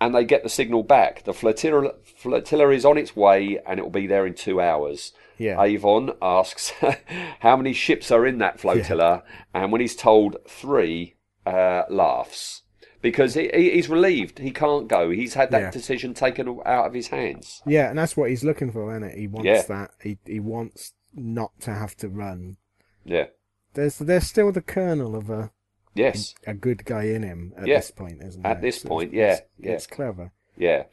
And 0.00 0.14
they 0.14 0.24
get 0.24 0.42
the 0.42 0.48
signal 0.48 0.82
back. 0.82 1.24
The 1.24 1.32
flotilla, 1.34 1.92
flotilla 2.16 2.70
is 2.70 2.84
on 2.84 2.96
its 2.98 3.14
way, 3.14 3.58
and 3.66 3.78
it 3.78 3.82
will 3.82 3.90
be 3.90 4.06
there 4.06 4.26
in 4.26 4.34
two 4.34 4.60
hours. 4.60 5.12
Yeah. 5.38 5.60
Avon 5.62 6.12
asks 6.20 6.72
how 7.40 7.56
many 7.56 7.72
ships 7.72 8.10
are 8.10 8.26
in 8.26 8.38
that 8.38 8.60
flotilla, 8.60 9.22
and 9.54 9.72
when 9.72 9.80
he's 9.80 9.96
told 9.96 10.36
three, 10.48 11.14
uh, 11.46 11.82
laughs 11.88 12.62
because 13.02 13.32
he, 13.32 13.50
he- 13.54 13.70
he's 13.70 13.88
relieved. 13.88 14.38
He 14.38 14.50
can't 14.50 14.86
go. 14.86 15.10
He's 15.10 15.32
had 15.34 15.50
that 15.52 15.60
Yeah. 15.62 15.70
decision 15.70 16.12
taken 16.12 16.60
out 16.66 16.86
of 16.86 16.92
his 16.92 17.08
hands. 17.08 17.62
Yeah, 17.66 17.88
and 17.88 17.98
that's 17.98 18.14
what 18.16 18.28
he's 18.28 18.44
looking 18.44 18.70
for, 18.70 18.90
isn't 18.94 19.04
it? 19.08 19.18
He 19.18 19.26
wants 19.26 19.46
Yeah. 19.46 19.62
that. 19.62 19.90
He 20.02 20.18
he 20.26 20.38
wants 20.40 20.92
not 21.14 21.58
to 21.60 21.72
have 21.72 21.96
to 21.96 22.08
run. 22.10 22.58
Yeah. 23.04 23.28
There's 23.72 23.98
there's 23.98 24.26
still 24.26 24.52
the 24.52 24.60
kernel 24.60 25.16
of 25.16 25.30
a 25.30 25.50
Yes. 25.94 26.34
a 26.46 26.54
good 26.54 26.84
guy 26.84 27.04
in 27.04 27.22
him 27.22 27.52
at 27.56 27.66
Yeah. 27.66 27.76
this 27.76 27.90
point, 27.90 28.22
isn't 28.22 28.44
At 28.46 28.54
there? 28.54 28.62
this 28.70 28.76
It's- 28.78 28.88
point, 28.88 29.12
it's- 29.14 29.40
yeah, 29.60 29.68
yeah. 29.68 29.74
It's 29.76 29.86
clever. 29.86 30.32
Yeah. 30.56 30.84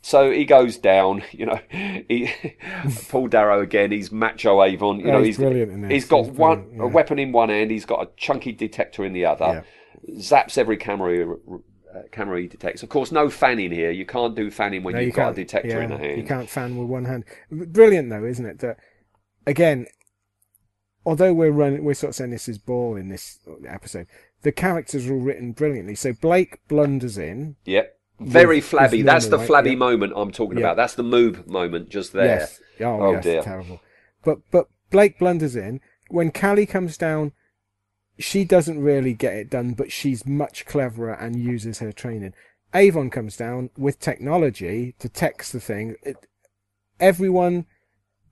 So 0.00 0.30
he 0.30 0.44
goes 0.44 0.76
down, 0.78 1.22
you 1.32 1.46
know. 1.46 1.58
He, 1.70 2.30
Paul 3.08 3.28
Darrow 3.28 3.60
again. 3.60 3.90
He's 3.90 4.10
macho 4.12 4.62
Avon. 4.62 5.00
You 5.00 5.08
Oh, 5.08 5.12
know, 5.14 5.22
he's 5.22 5.36
brilliant 5.38 5.72
in 5.72 5.80
this. 5.82 5.90
He's 5.90 6.04
got 6.06 6.24
He's 6.26 6.32
one 6.36 6.60
brilliant, 6.62 6.82
a 6.82 6.86
weapon 6.86 7.18
in 7.18 7.32
one 7.32 7.48
hand. 7.48 7.70
He's 7.70 7.84
got 7.84 8.02
a 8.06 8.10
chunky 8.16 8.52
detector 8.52 9.04
in 9.04 9.12
the 9.12 9.24
other. 9.24 9.64
Zaps 10.12 10.56
every 10.56 10.76
camera. 10.76 11.34
Uh, 11.34 12.02
camera 12.12 12.40
he 12.40 12.46
detects. 12.46 12.82
Of 12.82 12.90
course, 12.90 13.10
no 13.10 13.28
fanning 13.28 13.72
here. 13.72 13.90
You 13.90 14.06
can't 14.06 14.34
do 14.36 14.50
fanning 14.50 14.82
when 14.84 14.94
No, 14.94 15.00
you've 15.00 15.08
you 15.08 15.12
got 15.14 15.32
a 15.32 15.34
detector 15.34 15.68
yeah, 15.68 15.80
in 15.84 15.92
a 15.92 15.98
hand. 15.98 16.18
You 16.20 16.26
can't 16.26 16.48
fan 16.48 16.76
with 16.76 16.86
one 16.88 17.06
hand. 17.06 17.24
Brilliant 17.50 18.08
though, 18.10 18.24
isn't 18.24 18.44
it? 18.46 18.58
That 18.60 18.78
again, 19.46 19.86
although 21.04 21.32
we're 21.32 21.50
running, 21.50 21.84
we're 21.84 21.94
sort 21.94 22.10
of 22.10 22.14
saying 22.16 22.30
this 22.30 22.48
is 22.48 22.58
ball 22.58 22.94
in 22.96 23.08
this 23.08 23.38
episode. 23.66 24.06
The 24.42 24.52
characters 24.52 25.08
are 25.08 25.14
all 25.14 25.20
written 25.20 25.52
brilliantly. 25.52 25.94
So 25.94 26.12
Blake 26.12 26.60
blunders 26.68 27.18
in. 27.18 27.56
Yep. 27.64 27.96
Very 28.20 28.60
flabby. 28.60 29.02
That's 29.02 29.26
the 29.26 29.32
normal, 29.32 29.46
flabby 29.46 29.76
moment 29.76 30.12
I'm 30.16 30.32
talking 30.32 30.58
Yeah. 30.58 30.64
about. 30.66 30.76
That's 30.76 30.94
the 30.94 31.04
moob 31.04 31.46
moment 31.46 31.88
just 31.88 32.12
there. 32.12 32.40
Yes. 32.40 32.60
Oh, 32.80 33.00
oh, 33.00 33.12
yes, 33.12 33.24
dear. 33.24 33.42
terrible. 33.42 33.80
But 34.24 34.38
but 34.50 34.68
Blake 34.90 35.18
blunders 35.18 35.54
in. 35.56 35.80
When 36.08 36.30
Cally 36.30 36.66
comes 36.66 36.96
down, 36.96 37.32
she 38.18 38.44
doesn't 38.44 38.80
really 38.82 39.12
get 39.12 39.34
it 39.34 39.50
done, 39.50 39.72
but 39.74 39.92
she's 39.92 40.26
much 40.26 40.66
cleverer 40.66 41.12
and 41.12 41.36
uses 41.36 41.78
her 41.78 41.92
training. 41.92 42.32
Avon 42.74 43.10
comes 43.10 43.36
down 43.36 43.70
with 43.78 44.00
technology, 44.00 44.94
detects 44.98 45.52
the 45.52 45.60
thing. 45.60 45.96
It, 46.02 46.16
everyone 47.00 47.66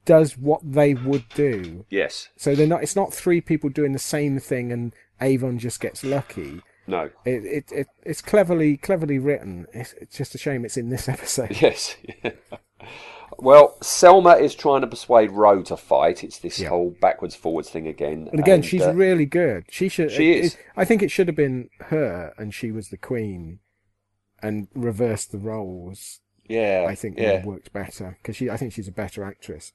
does 0.05 0.37
what 0.37 0.61
they 0.65 0.95
would 0.95 1.29
do. 1.35 1.85
Yes. 1.91 2.29
So 2.37 2.55
they're 2.55 2.67
not. 2.67 2.83
It's 2.83 2.97
not 2.97 3.15
three 3.15 3.41
people 3.41 3.71
doing 3.71 3.93
the 3.93 3.99
same 3.99 4.39
thing, 4.39 4.73
and 4.73 4.93
Avon 5.21 5.59
just 5.59 5.81
gets 5.81 6.05
lucky. 6.05 6.63
No. 6.87 7.11
It 7.25 7.45
it, 7.45 7.73
it 7.73 7.87
it's 8.05 8.23
cleverly 8.23 8.77
cleverly 8.77 9.19
written. 9.19 9.67
It's, 9.73 9.93
it's 9.95 10.17
just 10.17 10.35
a 10.35 10.39
shame 10.39 10.65
it's 10.65 10.77
in 10.77 10.89
this 10.91 11.09
episode. 11.17 11.61
Yes. 11.61 11.97
well, 13.39 13.77
Selma 13.83 14.35
is 14.37 14.55
trying 14.55 14.83
to 14.83 14.87
persuade 14.87 15.31
Ro 15.33 15.63
to 15.63 15.77
fight. 15.77 16.23
It's 16.25 16.39
this 16.39 16.61
Yeah. 16.61 16.69
whole 16.69 16.95
backwards 17.01 17.35
forwards 17.35 17.71
thing 17.71 17.87
again. 17.87 18.29
And 18.31 18.41
again, 18.41 18.57
And, 18.57 18.65
she's 18.65 18.83
uh, 18.83 18.95
really 18.95 19.27
good. 19.27 19.65
She 19.71 19.89
should. 19.89 20.11
She 20.13 20.33
it- 20.33 20.45
is. 20.45 20.55
it- 20.55 20.61
I 20.77 20.85
think 20.85 21.03
it 21.03 21.11
should 21.11 21.29
have 21.29 21.37
been 21.37 21.71
her, 21.87 22.33
and 22.39 22.55
she 22.55 22.71
was 22.71 22.89
the 22.89 22.97
queen, 22.99 23.59
and 24.43 24.69
reversed 24.75 25.33
the 25.33 25.39
roles. 25.39 26.21
Yeah, 26.49 26.87
I 26.89 26.95
think 26.95 27.19
yeah. 27.19 27.25
would 27.25 27.35
have 27.39 27.45
worked 27.47 27.73
better 27.73 28.19
because 28.23 28.37
she. 28.37 28.49
I 28.49 28.57
think 28.57 28.73
she's 28.73 28.89
a 28.89 28.93
better 28.93 29.25
actress. 29.25 29.73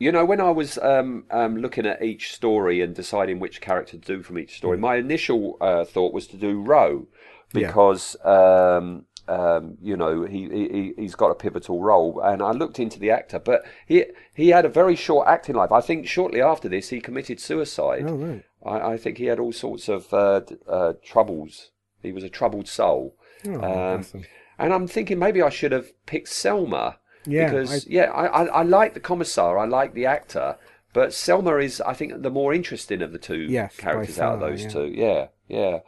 You 0.00 0.10
know, 0.12 0.24
when 0.24 0.40
I 0.40 0.50
was 0.50 0.78
um, 0.78 1.24
um, 1.30 1.58
looking 1.58 1.84
at 1.84 2.02
each 2.02 2.32
story 2.34 2.80
and 2.80 2.94
deciding 2.94 3.38
which 3.38 3.60
character 3.60 3.98
to 3.98 3.98
do 3.98 4.22
from 4.22 4.38
each 4.38 4.56
story, 4.56 4.78
my 4.78 4.96
initial 4.96 5.58
uh, 5.60 5.84
thought 5.84 6.14
was 6.14 6.26
to 6.28 6.38
do 6.38 6.58
Ro 6.60 7.06
Yeah. 7.52 7.66
because 7.68 8.16
um, 8.24 9.04
um, 9.28 9.76
you 9.82 9.96
know 9.98 10.24
he, 10.24 10.48
he 10.48 10.92
he's 10.96 11.14
got 11.14 11.30
a 11.30 11.34
pivotal 11.34 11.82
role, 11.82 12.18
and 12.20 12.40
I 12.42 12.52
looked 12.52 12.78
into 12.78 12.98
the 12.98 13.10
actor, 13.10 13.38
but 13.38 13.62
he 13.86 14.06
he 14.34 14.48
had 14.48 14.64
a 14.64 14.70
very 14.70 14.96
short 14.96 15.28
acting 15.28 15.54
life. 15.54 15.70
I 15.70 15.82
think 15.82 16.08
shortly 16.08 16.40
after 16.40 16.68
this 16.68 16.88
he 16.88 17.00
committed 17.02 17.38
suicide. 17.38 18.04
Oh 18.08 18.14
right. 18.14 18.44
I, 18.64 18.92
I 18.92 18.96
think 18.96 19.18
he 19.18 19.26
had 19.26 19.38
all 19.38 19.52
sorts 19.52 19.88
of 19.90 20.12
uh, 20.14 20.40
uh, 20.66 20.94
troubles. 21.04 21.72
He 22.02 22.12
was 22.12 22.24
a 22.24 22.30
troubled 22.30 22.68
soul. 22.68 23.16
Oh, 23.46 23.54
um, 23.96 24.02
him. 24.04 24.24
and 24.58 24.72
I'm 24.72 24.86
thinking 24.86 25.18
maybe 25.18 25.42
I 25.42 25.50
should 25.50 25.72
have 25.72 25.92
picked 26.06 26.28
Selma. 26.28 26.99
Yeah, 27.26 27.46
Because, 27.46 27.86
I- 27.86 27.90
yeah, 27.90 28.04
I, 28.10 28.26
I, 28.26 28.44
I 28.46 28.62
like 28.62 28.94
the 28.94 29.00
commissar, 29.00 29.58
I 29.58 29.66
like 29.66 29.94
the 29.94 30.06
actor, 30.06 30.56
but 30.92 31.12
Selma 31.12 31.56
is, 31.58 31.80
I 31.80 31.92
think, 31.94 32.22
the 32.22 32.30
more 32.30 32.52
interesting 32.52 33.02
of 33.02 33.12
the 33.12 33.18
two 33.18 33.42
Yes, 33.42 33.76
characters 33.76 34.18
out 34.18 34.34
of 34.34 34.40
those 34.40 34.62
yeah. 34.64 34.68
two. 34.70 34.86
Yeah, 34.86 35.26
yeah. 35.48 35.78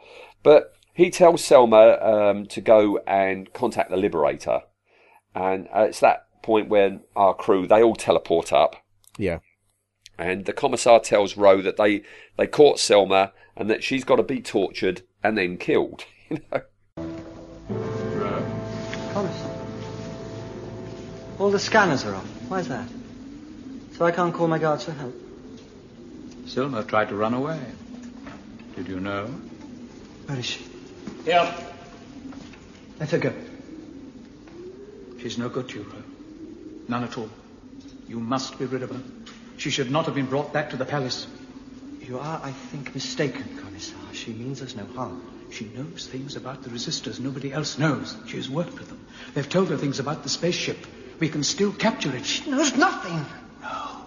But 0.43 0.73
he 0.93 1.09
tells 1.09 1.43
Selma 1.43 1.97
um, 2.01 2.45
to 2.47 2.61
go 2.61 2.99
and 3.07 3.51
contact 3.53 3.89
the 3.89 3.97
Liberator. 3.97 4.61
And 5.35 5.67
uh, 5.75 5.81
it's 5.89 5.99
that 6.01 6.27
point 6.43 6.69
when 6.69 7.01
our 7.15 7.33
crew, 7.33 7.67
they 7.67 7.81
all 7.81 7.95
teleport 7.95 8.53
up. 8.53 8.75
Yeah. 9.17 9.39
And 10.17 10.45
the 10.45 10.53
commissar 10.53 10.99
tells 10.99 11.35
Ro 11.35 11.61
that 11.63 11.77
they, 11.77 12.03
they 12.37 12.45
caught 12.47 12.79
Selma 12.79 13.33
and 13.57 13.69
that 13.69 13.83
she's 13.83 14.03
got 14.03 14.17
to 14.17 14.23
be 14.23 14.41
tortured 14.41 15.01
and 15.23 15.37
then 15.37 15.57
killed. 15.57 16.05
You 16.29 16.39
know? 16.51 16.61
All 21.39 21.51
the 21.51 21.59
scanners 21.59 22.05
are 22.05 22.15
off. 22.15 22.27
Why 22.47 22.59
is 22.59 22.67
that? 22.67 22.87
So 23.97 24.05
I 24.05 24.11
can't 24.11 24.33
call 24.33 24.47
my 24.47 24.59
guards 24.59 24.85
for 24.85 24.91
help. 24.91 25.13
Selma 26.45 26.83
tried 26.83 27.09
to 27.09 27.15
run 27.15 27.33
away. 27.33 27.59
Did 28.75 28.87
you 28.87 28.99
know? 28.99 29.27
Where 30.25 30.39
is 30.39 30.45
she? 30.45 30.65
Here. 31.25 31.53
Let 32.99 33.11
her 33.11 33.17
go. 33.17 33.33
She's 35.21 35.37
no 35.37 35.49
good 35.49 35.69
to 35.69 35.79
you, 35.79 35.83
Ro. 35.83 36.03
None 36.87 37.03
at 37.03 37.17
all. 37.17 37.29
You 38.07 38.19
must 38.19 38.59
be 38.59 38.65
rid 38.65 38.83
of 38.83 38.91
her. 38.91 39.01
She 39.57 39.69
should 39.69 39.89
not 39.89 40.05
have 40.05 40.15
been 40.15 40.25
brought 40.25 40.53
back 40.53 40.71
to 40.71 40.77
the 40.77 40.85
palace. 40.85 41.27
You 42.01 42.19
are, 42.19 42.41
I 42.43 42.51
think, 42.51 42.93
mistaken, 42.93 43.57
Commissar. 43.61 44.13
She 44.13 44.33
means 44.33 44.61
us 44.61 44.75
no 44.75 44.85
harm. 44.95 45.21
She 45.51 45.65
knows 45.65 46.07
things 46.07 46.35
about 46.35 46.63
the 46.63 46.69
resistors 46.69 47.19
nobody 47.19 47.53
else 47.53 47.77
knows. 47.77 48.17
She 48.27 48.37
has 48.37 48.49
worked 48.49 48.73
with 48.73 48.89
them. 48.89 49.05
They've 49.33 49.47
told 49.47 49.69
her 49.69 49.77
things 49.77 49.99
about 49.99 50.23
the 50.23 50.29
spaceship. 50.29 50.85
We 51.19 51.29
can 51.29 51.43
still 51.43 51.71
capture 51.71 52.15
it. 52.15 52.25
She 52.25 52.49
knows 52.49 52.75
nothing. 52.75 53.25
No. 53.61 54.05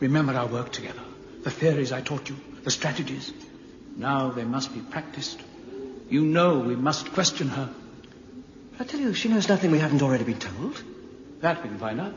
Remember 0.00 0.32
our 0.32 0.46
work 0.46 0.72
together. 0.72 1.00
The 1.42 1.50
theories 1.50 1.92
I 1.92 2.00
taught 2.00 2.28
you. 2.28 2.36
The 2.64 2.70
strategies. 2.70 3.32
Now 3.96 4.30
they 4.30 4.44
must 4.44 4.74
be 4.74 4.80
practiced. 4.80 5.40
You 6.08 6.22
know 6.22 6.58
we 6.58 6.76
must 6.76 7.12
question 7.12 7.48
her. 7.48 7.68
I 8.78 8.84
tell 8.84 9.00
you, 9.00 9.14
she 9.14 9.28
knows 9.28 9.48
nothing 9.48 9.70
we 9.70 9.78
haven't 9.78 10.02
already 10.02 10.24
been 10.24 10.38
told. 10.38 10.82
That 11.40 11.62
we 11.62 11.68
can 11.70 11.78
find 11.78 12.00
out. 12.00 12.14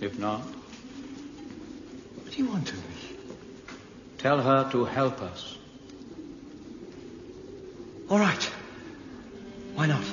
If 0.00 0.18
not, 0.18 0.40
What 0.42 2.30
do 2.32 2.38
you 2.38 2.48
want 2.48 2.68
of 2.70 2.76
me? 2.76 2.94
tell 4.18 4.40
her 4.42 4.70
to 4.72 4.84
help 4.84 5.22
us. 5.22 5.56
All 8.10 8.18
right. 8.18 8.42
Why 9.74 9.86
not? 9.86 10.04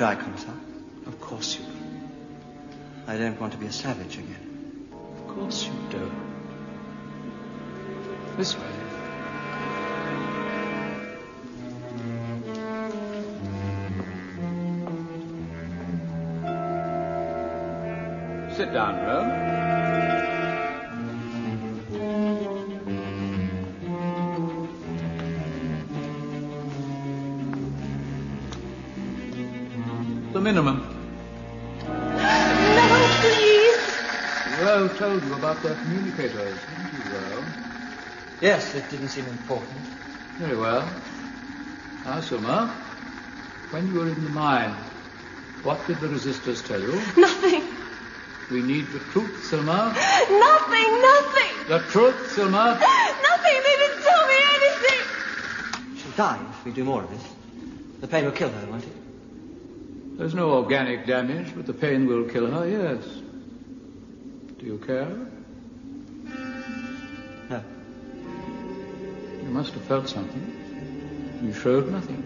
Try, 0.00 0.14
Commissar. 0.14 0.54
Of 1.04 1.20
course 1.20 1.58
you 1.58 1.64
will. 1.66 1.74
I 3.06 3.18
don't 3.18 3.38
want 3.38 3.52
to 3.52 3.58
be 3.58 3.66
a 3.66 3.70
savage 3.70 4.16
again. 4.16 4.88
Of 4.94 5.28
course 5.28 5.66
you 5.66 5.72
don't. 5.90 6.10
This 8.38 8.56
way. 8.56 8.62
Sit 18.56 18.72
down, 18.72 19.04
Ro. 19.04 19.39
Minimum. 30.50 30.82
No, 31.86 32.86
please. 33.20 33.78
Ro 34.60 34.88
told 34.98 35.22
you 35.22 35.34
about 35.34 35.62
their 35.62 35.76
communicators, 35.76 36.58
didn't 36.58 36.92
you, 36.92 37.36
Ro? 37.36 37.44
Yes, 38.40 38.74
it 38.74 38.90
didn't 38.90 39.10
seem 39.10 39.26
important. 39.26 39.78
Very 40.38 40.56
well. 40.56 40.88
Now, 42.04 42.20
Selma, 42.20 42.66
when 43.70 43.86
you 43.86 44.00
were 44.00 44.08
in 44.08 44.24
the 44.24 44.30
mine, 44.30 44.74
what 45.62 45.86
did 45.86 46.00
the 46.00 46.08
resistors 46.08 46.66
tell 46.66 46.80
you? 46.80 47.00
Nothing. 47.16 47.62
We 48.50 48.60
need 48.60 48.88
the 48.88 48.98
truth, 48.98 49.44
Selma. 49.44 49.94
Nothing, 49.94 50.90
nothing. 51.10 51.52
The 51.68 51.78
truth, 51.90 52.32
Selma. 52.32 52.76
Nothing. 52.76 53.58
They 53.68 53.76
didn't 53.82 54.02
tell 54.02 54.26
me 54.26 54.38
anything. 54.56 55.96
She'll 55.96 56.16
die 56.16 56.40
if 56.50 56.64
we 56.64 56.72
do 56.72 56.82
more 56.82 57.04
of 57.04 57.10
this. 57.10 57.22
The 58.00 58.08
pain 58.08 58.24
will 58.24 58.32
kill 58.32 58.48
her, 58.48 58.66
won't 58.66 58.82
it? 58.82 58.99
There's 60.20 60.34
no 60.34 60.50
organic 60.50 61.06
damage, 61.06 61.54
but 61.56 61.64
the 61.64 61.72
pain 61.72 62.06
will 62.06 62.24
kill 62.24 62.46
her, 62.50 62.68
yes. 62.68 63.02
Do 64.58 64.66
you 64.66 64.76
care? 64.76 65.08
No. 67.48 67.64
You 69.42 69.48
must 69.48 69.72
have 69.72 69.82
felt 69.84 70.10
something. 70.10 71.40
You 71.42 71.54
showed 71.54 71.90
nothing. 71.90 72.22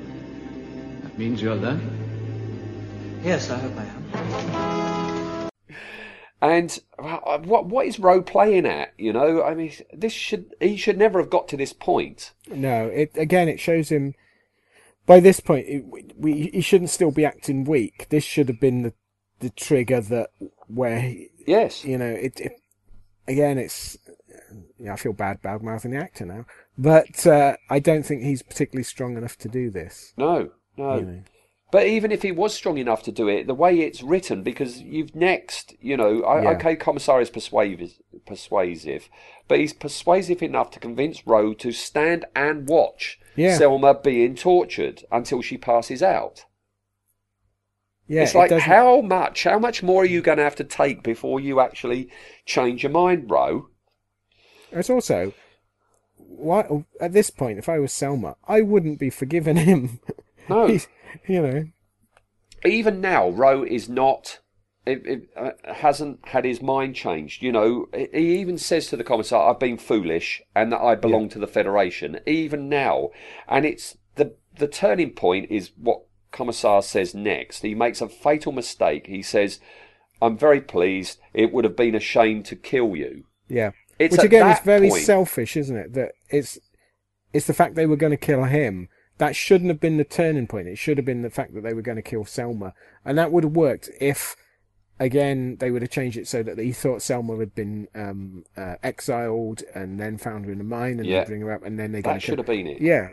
That 1.04 1.16
means 1.16 1.40
you're 1.40 1.54
learning. 1.54 3.20
Yes, 3.22 3.48
I 3.48 3.58
hope 3.58 3.76
I 3.76 3.84
am. 3.84 5.50
And 6.42 6.76
uh, 6.98 7.38
what 7.38 7.66
what 7.66 7.86
is 7.86 8.00
Ro 8.00 8.22
playing 8.22 8.66
at? 8.66 8.92
You 8.98 9.12
know, 9.12 9.44
I 9.44 9.54
mean, 9.54 9.72
this 9.92 10.12
should 10.12 10.52
he 10.60 10.76
should 10.76 10.98
never 10.98 11.20
have 11.20 11.30
got 11.30 11.46
to 11.46 11.56
this 11.56 11.72
point. 11.72 12.32
No, 12.50 12.86
it 12.86 13.12
again. 13.14 13.48
It 13.48 13.60
shows 13.60 13.88
him. 13.90 14.16
By 15.06 15.20
this 15.20 15.40
point, 15.40 15.66
it, 15.68 15.84
we 16.16 16.50
he 16.52 16.60
shouldn't 16.60 16.90
still 16.90 17.10
be 17.10 17.24
acting 17.24 17.64
weak. 17.64 18.06
This 18.08 18.24
should 18.24 18.48
have 18.48 18.60
been 18.60 18.82
the 18.82 18.92
the 19.40 19.50
trigger 19.50 20.00
that 20.00 20.30
where 20.66 21.00
he, 21.00 21.28
Yes, 21.46 21.84
you 21.84 21.98
know 21.98 22.06
it. 22.06 22.40
it 22.40 22.52
again, 23.28 23.58
it's 23.58 23.98
yeah, 24.78 24.94
I 24.94 24.96
feel 24.96 25.12
bad 25.12 25.42
bad 25.42 25.62
mouthing 25.62 25.90
the 25.90 25.98
actor 25.98 26.24
now, 26.24 26.46
but 26.78 27.26
uh, 27.26 27.56
I 27.68 27.78
don't 27.78 28.04
think 28.04 28.22
he's 28.22 28.42
particularly 28.42 28.84
strong 28.84 29.16
enough 29.16 29.36
to 29.38 29.48
do 29.48 29.70
this. 29.70 30.14
No, 30.16 30.50
no. 30.76 30.98
You 30.98 31.04
know. 31.04 31.22
But 31.70 31.88
even 31.88 32.12
if 32.12 32.22
he 32.22 32.30
was 32.30 32.54
strong 32.54 32.78
enough 32.78 33.02
to 33.02 33.10
do 33.10 33.26
it, 33.28 33.48
the 33.48 33.54
way 33.54 33.80
it's 33.80 34.00
written, 34.00 34.44
because 34.44 34.80
you've 34.80 35.14
next, 35.16 35.74
you 35.80 35.96
know, 35.96 36.22
I, 36.22 36.42
Yeah. 36.42 36.50
okay, 36.50 36.76
Commissar 36.76 37.20
is 37.20 37.30
persuasive, 38.26 39.08
but 39.48 39.58
he's 39.58 39.72
persuasive 39.72 40.42
enough 40.42 40.70
to 40.72 40.80
convince 40.80 41.26
Ro 41.26 41.54
to 41.54 41.72
stand 41.72 42.24
and 42.34 42.68
watch 42.68 43.18
Yeah. 43.36 43.56
Selma 43.58 43.94
being 43.94 44.34
tortured 44.34 45.04
until 45.12 45.42
she 45.42 45.56
passes 45.58 46.02
out. 46.02 46.44
Yeah, 48.06 48.22
it's 48.22 48.34
like 48.34 48.50
doesn't- 48.50 48.68
how 48.68 49.00
much, 49.00 49.44
how 49.44 49.58
much 49.58 49.82
more 49.82 50.02
are 50.02 50.06
you 50.06 50.20
going 50.20 50.38
to 50.38 50.44
have 50.44 50.56
to 50.56 50.64
take 50.64 51.02
before 51.02 51.40
you 51.40 51.60
actually 51.60 52.10
change 52.44 52.82
your 52.82 52.92
mind, 52.92 53.30
Ro? 53.30 53.68
It's 54.72 54.90
also 54.90 55.32
why 56.16 56.66
at 57.00 57.12
this 57.12 57.30
point, 57.30 57.58
if 57.58 57.68
I 57.68 57.78
was 57.78 57.92
Selma, 57.92 58.36
I 58.46 58.60
wouldn't 58.60 58.98
be 58.98 59.10
forgiving 59.10 59.56
him. 59.56 60.00
No. 60.48 60.78
You 61.28 61.42
know. 61.42 61.64
even 62.64 63.00
now, 63.00 63.28
Ro 63.28 63.62
is 63.62 63.88
not. 63.88 64.40
It, 64.86 65.06
it 65.06 65.28
uh, 65.34 65.52
hasn't 65.72 66.20
had 66.26 66.44
his 66.44 66.60
mind 66.60 66.94
changed. 66.94 67.42
You 67.42 67.52
know, 67.52 67.86
he 67.94 68.38
even 68.38 68.58
says 68.58 68.88
to 68.88 68.96
the 68.96 69.04
commissar, 69.04 69.48
"I've 69.48 69.58
been 69.58 69.78
foolish, 69.78 70.42
and 70.54 70.70
that 70.72 70.80
I 70.82 70.94
belong 70.94 71.28
to 71.30 71.38
the 71.38 71.46
Federation." 71.46 72.20
Even 72.26 72.68
now, 72.68 73.10
and 73.48 73.64
it's 73.64 73.96
the 74.16 74.34
the 74.56 74.68
turning 74.68 75.12
point 75.12 75.50
is 75.50 75.70
what 75.76 76.02
commissar 76.32 76.82
says 76.82 77.14
next. 77.14 77.62
He 77.62 77.74
makes 77.74 78.00
a 78.00 78.08
fatal 78.08 78.52
mistake. 78.52 79.06
He 79.06 79.22
says, 79.22 79.58
"I'm 80.20 80.36
very 80.36 80.60
pleased. 80.60 81.18
It 81.32 81.52
would 81.52 81.64
have 81.64 81.76
been 81.76 81.94
a 81.94 82.00
shame 82.00 82.42
to 82.44 82.56
kill 82.56 82.94
you." 82.94 83.24
Yeah. 83.48 83.70
It's 83.98 84.16
Which 84.16 84.26
again 84.26 84.50
is 84.50 84.60
very 84.60 84.90
point- 84.90 85.04
selfish, 85.04 85.56
isn't 85.56 85.76
it? 85.76 85.92
That 85.94 86.12
it's 86.28 86.58
it's 87.32 87.46
the 87.46 87.54
fact 87.54 87.74
they 87.74 87.86
were 87.86 87.96
going 87.96 88.10
to 88.10 88.16
kill 88.16 88.44
him. 88.44 88.88
That 89.18 89.36
shouldn't 89.36 89.70
have 89.70 89.80
been 89.80 89.96
the 89.96 90.04
turning 90.04 90.46
point. 90.46 90.68
It 90.68 90.76
should 90.76 90.98
have 90.98 91.04
been 91.04 91.22
the 91.22 91.30
fact 91.30 91.54
that 91.54 91.62
they 91.62 91.72
were 91.72 91.82
going 91.82 91.96
to 91.96 92.02
kill 92.02 92.24
Selma. 92.24 92.74
And 93.04 93.16
that 93.16 93.30
would 93.30 93.44
have 93.44 93.56
worked 93.56 93.88
if 94.00 94.34
again 95.00 95.56
they 95.60 95.70
would 95.70 95.82
have 95.82 95.90
changed 95.90 96.16
it 96.16 96.28
so 96.28 96.42
that 96.42 96.58
he 96.58 96.72
thought 96.72 97.02
Selma 97.02 97.36
had 97.38 97.54
been 97.54 97.88
um, 97.94 98.44
uh, 98.56 98.76
exiled 98.82 99.62
and 99.74 99.98
then 100.00 100.18
found 100.18 100.44
her 100.46 100.52
in 100.52 100.60
a 100.60 100.64
mine 100.64 100.98
and 100.98 101.06
Yeah. 101.06 101.20
they 101.24 101.28
bring 101.28 101.40
her 101.42 101.52
up 101.52 101.64
and 101.64 101.78
then 101.78 101.92
they 101.92 102.00
That 102.00 102.22
should 102.22 102.38
have 102.38 102.46
been 102.46 102.66
it. 102.66 102.80
Yeah. 102.80 103.10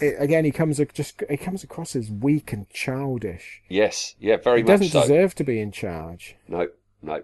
It, 0.00 0.14
again, 0.18 0.44
he 0.44 0.52
comes 0.52 0.80
just 0.92 1.22
he 1.28 1.36
comes 1.36 1.64
across 1.64 1.96
as 1.96 2.10
weak 2.10 2.52
and 2.52 2.68
childish. 2.70 3.62
Yes, 3.68 4.14
yeah, 4.20 4.36
very 4.36 4.58
he 4.58 4.62
much 4.62 4.68
doesn't 4.80 4.88
so. 4.88 5.00
deserve 5.02 5.34
to 5.36 5.44
be 5.44 5.60
in 5.60 5.72
charge. 5.72 6.36
No, 6.46 6.68
no. 7.02 7.22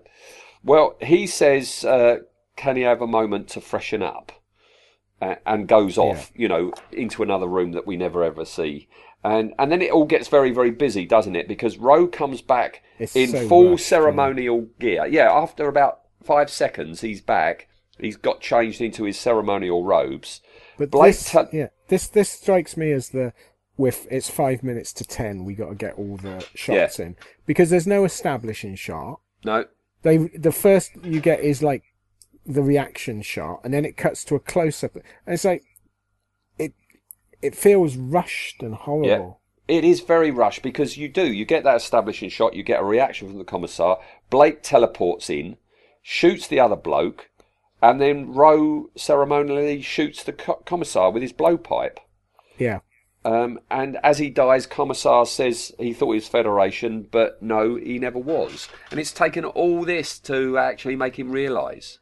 Well, 0.65 0.97
he 1.01 1.27
says, 1.27 1.85
uh, 1.85 2.19
can 2.57 2.77
he 2.77 2.83
have 2.83 3.01
a 3.01 3.07
moment 3.07 3.49
to 3.51 3.61
freshen 3.61 4.03
up? 4.03 4.33
Uh, 5.23 5.37
and 5.47 5.69
goes 5.69 5.97
off, 5.97 6.33
yeah. 6.35 6.43
you 6.43 6.49
know, 6.49 6.73
into 6.91 7.23
another 7.23 7.47
room 7.47 7.73
that 7.73 7.87
we 7.87 7.97
never 7.97 8.25
ever 8.25 8.45
see. 8.45 8.89
And 9.25 9.55
and 9.59 9.73
then 9.73 9.81
it 9.81 9.91
all 9.91 10.05
gets 10.05 10.29
very, 10.29 10.51
very 10.51 10.71
busy, 10.71 11.07
doesn't 11.07 11.35
it? 11.35 11.49
Because 11.49 11.79
Roe 11.79 12.07
comes 12.07 12.43
back 12.43 12.83
It's 12.99 13.17
in 13.17 13.31
so 13.31 13.49
full 13.49 13.71
rushed, 13.73 13.87
ceremonial 13.87 14.69
gear. 14.79 15.07
Yeah, 15.07 15.33
after 15.33 15.67
about 15.67 16.01
five 16.23 16.51
seconds, 16.51 17.01
he's 17.01 17.23
back. 17.23 17.69
He's 17.99 18.17
got 18.17 18.41
changed 18.41 18.81
into 18.81 19.05
his 19.05 19.19
ceremonial 19.19 19.83
robes. 19.85 20.41
But 20.77 20.91
Blake 20.91 21.15
this, 21.15 21.31
tu- 21.31 21.49
yeah, 21.53 21.69
this 21.89 22.07
this 22.07 22.29
strikes 22.29 22.77
me 22.77 22.93
as 22.93 23.11
the 23.11 23.33
with 23.77 24.07
it's 24.11 24.29
five 24.29 24.63
minutes 24.63 24.93
to 24.95 25.05
ten. 25.05 25.45
We 25.45 25.55
got 25.55 25.71
to 25.71 25.75
get 25.75 25.95
all 25.95 26.17
the 26.19 26.47
shots 26.55 27.01
in 27.01 27.17
because 27.47 27.71
there's 27.71 27.87
no 27.87 28.05
establishing 28.05 28.75
shot. 28.77 29.21
No, 29.45 29.65
They 30.03 30.19
the 30.19 30.53
first 30.53 30.93
you 31.03 31.21
get 31.21 31.41
is 31.41 31.63
like 31.63 31.83
the 32.45 32.63
reaction 32.63 33.23
shot, 33.23 33.61
and 33.65 33.73
then 33.73 33.87
it 33.87 33.97
cuts 33.97 34.23
to 34.25 34.35
a 34.35 34.41
close 34.41 34.85
up, 34.85 34.95
and 34.97 35.05
it's 35.29 35.45
like 35.47 35.65
it 37.45 37.55
feels 37.55 37.97
rushed 37.97 38.63
and 38.63 38.75
horrible. 38.75 39.41
Yeah. 39.69 39.77
It 39.77 39.85
is 39.85 40.01
very 40.01 40.31
rushed 40.31 40.63
because 40.63 40.97
you 40.97 41.09
do. 41.09 41.31
You 41.33 41.45
get 41.45 41.65
that 41.65 41.77
establishing 41.77 42.29
shot, 42.29 42.55
you 42.55 42.63
get 42.63 42.81
a 42.81 42.85
reaction 42.85 43.29
from 43.29 43.39
the 43.39 43.45
commissar. 43.45 43.99
Blake 44.31 44.63
teleports 44.63 45.31
in, 45.31 45.57
shoots 46.03 46.47
the 46.47 46.61
other 46.61 46.77
bloke, 46.77 47.31
and 47.83 48.01
then 48.01 48.33
Ro 48.33 48.91
ceremonially 48.97 49.83
shoots 49.83 50.23
the 50.23 50.33
co- 50.33 50.63
commissar 50.65 51.11
with 51.11 51.23
his 51.23 51.33
blowpipe. 51.33 51.99
Yeah. 52.59 52.81
Um, 53.25 53.59
and 53.71 53.99
as 54.03 54.19
he 54.19 54.29
dies, 54.29 54.67
Commissar 54.67 55.25
says 55.25 55.73
he 55.79 55.95
thought 55.95 56.13
he 56.13 56.17
was 56.17 56.29
Federation, 56.29 57.09
but 57.11 57.43
no, 57.43 57.77
he 57.77 57.99
never 57.99 58.19
was. 58.19 58.69
And 58.91 59.01
it's 59.01 59.13
taken 59.13 59.47
all 59.47 59.83
this 59.85 60.19
to 60.21 60.59
actually 60.59 60.97
make 60.97 61.19
him 61.19 61.33
realise. 61.33 62.01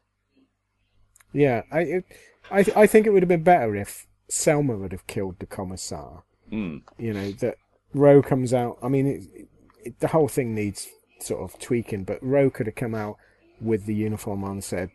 Yeah, 1.31 1.63
I, 1.71 1.79
it, 1.79 2.05
I, 2.51 2.65
I 2.75 2.87
think 2.87 3.07
it 3.07 3.11
would 3.11 3.23
have 3.23 3.29
been 3.29 3.43
better 3.43 3.73
if 3.73 4.05
Selma 4.29 4.75
would 4.77 4.91
have 4.91 5.07
killed 5.07 5.39
the 5.39 5.45
commissar. 5.45 6.23
Mm. 6.51 6.81
You 6.97 7.13
know 7.13 7.31
that 7.33 7.55
Ro 7.93 8.21
comes 8.21 8.53
out. 8.53 8.77
I 8.81 8.87
mean, 8.87 9.07
it, 9.07 9.47
it, 9.83 9.99
the 9.99 10.09
whole 10.09 10.27
thing 10.27 10.55
needs 10.55 10.87
sort 11.19 11.41
of 11.41 11.59
tweaking, 11.59 12.03
but 12.03 12.21
Ro 12.21 12.49
could 12.49 12.67
have 12.67 12.75
come 12.75 12.95
out 12.95 13.17
with 13.61 13.85
the 13.85 13.95
uniform 13.95 14.43
on 14.43 14.51
and 14.51 14.63
said, 14.63 14.89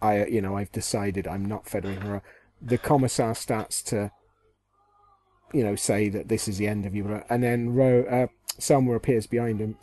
"I, 0.00 0.24
you 0.26 0.40
know, 0.40 0.56
I've 0.56 0.72
decided 0.72 1.26
I'm 1.26 1.44
not 1.44 1.68
fettering 1.68 2.00
her." 2.02 2.22
The 2.60 2.78
commissar 2.78 3.34
starts 3.34 3.82
to, 3.84 4.12
you 5.52 5.64
know, 5.64 5.74
say 5.76 6.08
that 6.08 6.28
this 6.28 6.46
is 6.48 6.58
the 6.58 6.68
end 6.68 6.86
of 6.86 6.94
you, 6.94 7.22
and 7.28 7.42
then 7.42 7.74
Ro, 7.74 8.04
uh, 8.04 8.26
Selma 8.58 8.94
appears 8.94 9.26
behind 9.26 9.60
him, 9.60 9.76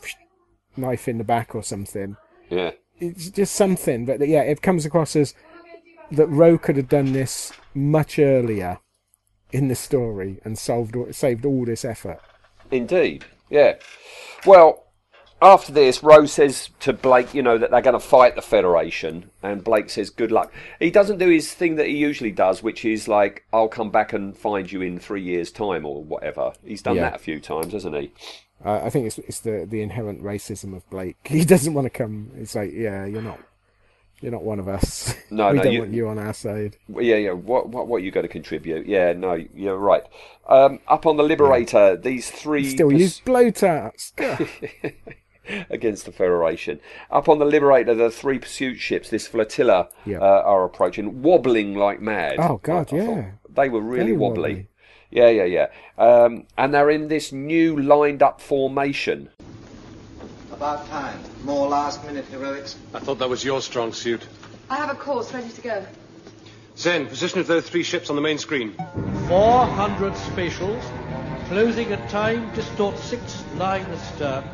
knife 0.76 1.08
in 1.08 1.18
the 1.18 1.24
back 1.24 1.54
or 1.54 1.62
something 1.62 2.16
Yeah. 2.48 2.70
it's 2.98 3.28
just 3.30 3.54
something, 3.54 4.06
but 4.06 4.26
yeah, 4.26 4.42
it 4.42 4.62
comes 4.62 4.84
across 4.86 5.16
as 5.16 5.34
that 6.12 6.26
Ro 6.28 6.58
could 6.58 6.76
have 6.76 6.88
done 6.88 7.12
this 7.12 7.52
much 7.74 8.18
earlier 8.18 8.78
in 9.52 9.68
the 9.68 9.74
story 9.74 10.40
and 10.44 10.58
solved 10.58 10.94
saved 11.14 11.44
all 11.44 11.64
this 11.64 11.84
effort. 11.84 12.20
Indeed, 12.70 13.24
yeah. 13.48 13.76
Well, 14.46 14.86
after 15.42 15.72
this, 15.72 16.02
Rose 16.02 16.32
says 16.32 16.68
to 16.80 16.92
Blake, 16.92 17.32
you 17.34 17.42
know, 17.42 17.56
that 17.58 17.70
they're 17.70 17.80
going 17.80 17.94
to 17.94 18.00
fight 18.00 18.34
the 18.34 18.42
Federation, 18.42 19.30
and 19.42 19.64
Blake 19.64 19.88
says, 19.90 20.10
"Good 20.10 20.30
luck." 20.30 20.52
He 20.78 20.90
doesn't 20.90 21.18
do 21.18 21.28
his 21.28 21.52
thing 21.54 21.76
that 21.76 21.86
he 21.86 21.96
usually 21.96 22.30
does, 22.30 22.62
which 22.62 22.84
is 22.84 23.08
like, 23.08 23.44
"I'll 23.52 23.68
come 23.68 23.90
back 23.90 24.12
and 24.12 24.36
find 24.36 24.70
you 24.70 24.82
in 24.82 24.98
three 24.98 25.22
years' 25.22 25.50
time" 25.50 25.86
or 25.86 26.04
whatever. 26.04 26.52
He's 26.64 26.82
done 26.82 26.96
Yeah. 26.96 27.02
that 27.10 27.16
a 27.16 27.18
few 27.18 27.40
times, 27.40 27.72
hasn't 27.72 27.96
he? 27.96 28.12
Uh, 28.62 28.80
I 28.84 28.90
think 28.90 29.06
it's 29.06 29.18
it's 29.18 29.40
the 29.40 29.66
the 29.68 29.80
inherent 29.80 30.22
racism 30.22 30.76
of 30.76 30.88
Blake. 30.90 31.16
He 31.28 31.44
doesn't 31.46 31.72
want 31.72 31.86
to 31.86 31.90
come. 31.90 32.30
It's 32.36 32.54
like, 32.54 32.72
yeah, 32.74 33.06
you're 33.06 33.22
not 33.22 33.40
you're 34.20 34.32
not 34.32 34.42
one 34.42 34.58
of 34.58 34.68
us. 34.68 35.14
No, 35.32 35.50
we 35.52 35.58
no, 35.58 35.62
don't 35.62 35.72
you- 35.72 35.78
want 35.80 35.92
you 35.92 36.08
on 36.08 36.18
our 36.18 36.34
side. 36.34 36.76
Yeah, 36.88 37.14
yeah. 37.16 37.30
What, 37.32 37.68
what, 37.68 37.86
what 37.86 37.96
are 37.98 38.04
you 38.04 38.10
going 38.10 38.26
to 38.26 38.32
contribute? 38.32 38.86
Yeah, 38.86 39.12
no, 39.12 39.34
you're 39.54 39.76
right. 39.76 40.02
Um, 40.48 40.80
up 40.88 41.06
on 41.06 41.16
the 41.16 41.22
Liberator, 41.22 41.96
these 41.96 42.28
three 42.30 42.68
Still 42.68 42.90
pers- 42.90 43.00
use 43.00 43.20
blow 43.20 43.50
tarts. 43.50 44.12
against 45.70 46.04
the 46.06 46.12
Federation. 46.12 46.80
Up 47.10 47.28
on 47.28 47.38
the 47.38 47.44
Liberator, 47.44 47.94
the 47.94 48.10
three 48.10 48.38
pursuit 48.38 48.76
ships, 48.78 49.08
this 49.10 49.26
flotilla, 49.26 49.88
Yeah. 50.04 50.18
uh, 50.18 50.42
are 50.44 50.64
approaching, 50.64 51.22
wobbling 51.22 51.74
like 51.74 52.00
mad. 52.00 52.36
Oh, 52.38 52.58
God, 52.62 52.92
I- 52.92 52.96
I 52.96 53.00
yeah. 53.00 53.30
They 53.48 53.68
were 53.68 53.80
really 53.80 54.06
Very 54.06 54.16
wobbly. 54.16 54.42
wobbly. 54.54 54.66
Yeah, 55.10 55.28
yeah, 55.28 55.44
yeah. 55.44 55.66
Um, 55.98 56.46
and 56.56 56.72
they're 56.72 56.90
in 56.90 57.08
this 57.08 57.32
new 57.32 57.76
lined 57.80 58.22
up 58.22 58.40
formation. 58.40 59.28
About 60.60 60.86
time. 60.88 61.18
More 61.42 61.68
last 61.68 62.04
minute 62.04 62.26
heroics. 62.26 62.76
I 62.92 62.98
thought 62.98 63.18
that 63.20 63.30
was 63.30 63.42
your 63.42 63.62
strong 63.62 63.94
suit. 63.94 64.20
I 64.68 64.76
have 64.76 64.90
a 64.90 64.94
course 64.94 65.32
ready 65.32 65.48
to 65.48 65.60
go. 65.62 65.86
Zen, 66.76 67.06
position 67.06 67.40
of 67.40 67.46
those 67.46 67.66
three 67.66 67.82
ships 67.82 68.10
on 68.10 68.16
the 68.16 68.20
main 68.20 68.36
screen. 68.36 68.74
400 69.26 70.12
spatials. 70.12 70.82
Closing 71.48 71.90
at 71.92 72.10
time, 72.10 72.54
distort 72.54 72.98
6, 72.98 73.44
line 73.54 73.86
astern. 73.86 74.44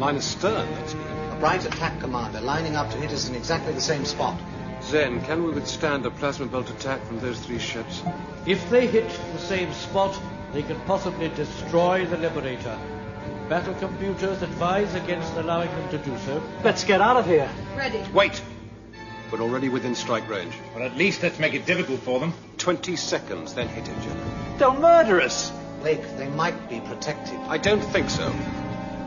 Line 0.00 0.16
astern, 0.16 0.72
that's 0.72 0.94
good. 0.94 1.06
A 1.32 1.36
bright 1.38 1.66
attack 1.66 2.00
commander 2.00 2.40
lining 2.40 2.74
up 2.74 2.90
to 2.90 2.96
hit 2.96 3.10
us 3.10 3.28
in 3.28 3.34
exactly 3.34 3.74
the 3.74 3.80
same 3.82 4.06
spot. 4.06 4.40
Zen, 4.84 5.22
can 5.24 5.44
we 5.44 5.50
withstand 5.50 6.06
a 6.06 6.10
plasma 6.10 6.46
bolt 6.46 6.70
attack 6.70 7.04
from 7.04 7.20
those 7.20 7.38
three 7.38 7.58
ships? 7.58 8.02
If 8.46 8.70
they 8.70 8.86
hit 8.86 9.10
the 9.34 9.38
same 9.38 9.70
spot, 9.74 10.18
they 10.54 10.62
can 10.62 10.80
possibly 10.86 11.28
destroy 11.28 12.06
the 12.06 12.16
Liberator. 12.16 12.78
Battle 13.48 13.74
computers 13.74 14.42
advise 14.42 14.94
against 14.94 15.32
allowing 15.34 15.68
them 15.70 15.88
to 15.90 15.98
do 15.98 16.16
so. 16.18 16.42
Let's 16.64 16.84
get 16.84 17.00
out 17.00 17.16
of 17.16 17.26
here. 17.26 17.48
Ready. 17.76 18.02
Wait! 18.12 18.42
We're 19.30 19.40
already 19.40 19.68
within 19.68 19.94
strike 19.94 20.28
range. 20.28 20.54
Well, 20.74 20.84
at 20.84 20.96
least 20.96 21.22
let's 21.22 21.38
make 21.38 21.54
it 21.54 21.66
difficult 21.66 22.00
for 22.00 22.20
them. 22.20 22.34
20 22.58 22.96
seconds, 22.96 23.54
then 23.54 23.68
hit 23.68 23.88
it, 23.88 24.00
General. 24.02 24.58
They'll 24.58 24.80
murder 24.80 25.20
us. 25.20 25.52
Blake, 25.80 26.02
they 26.16 26.28
might 26.28 26.68
be 26.68 26.80
protected. 26.80 27.36
I 27.48 27.58
don't 27.58 27.80
think 27.80 28.10
so. 28.10 28.32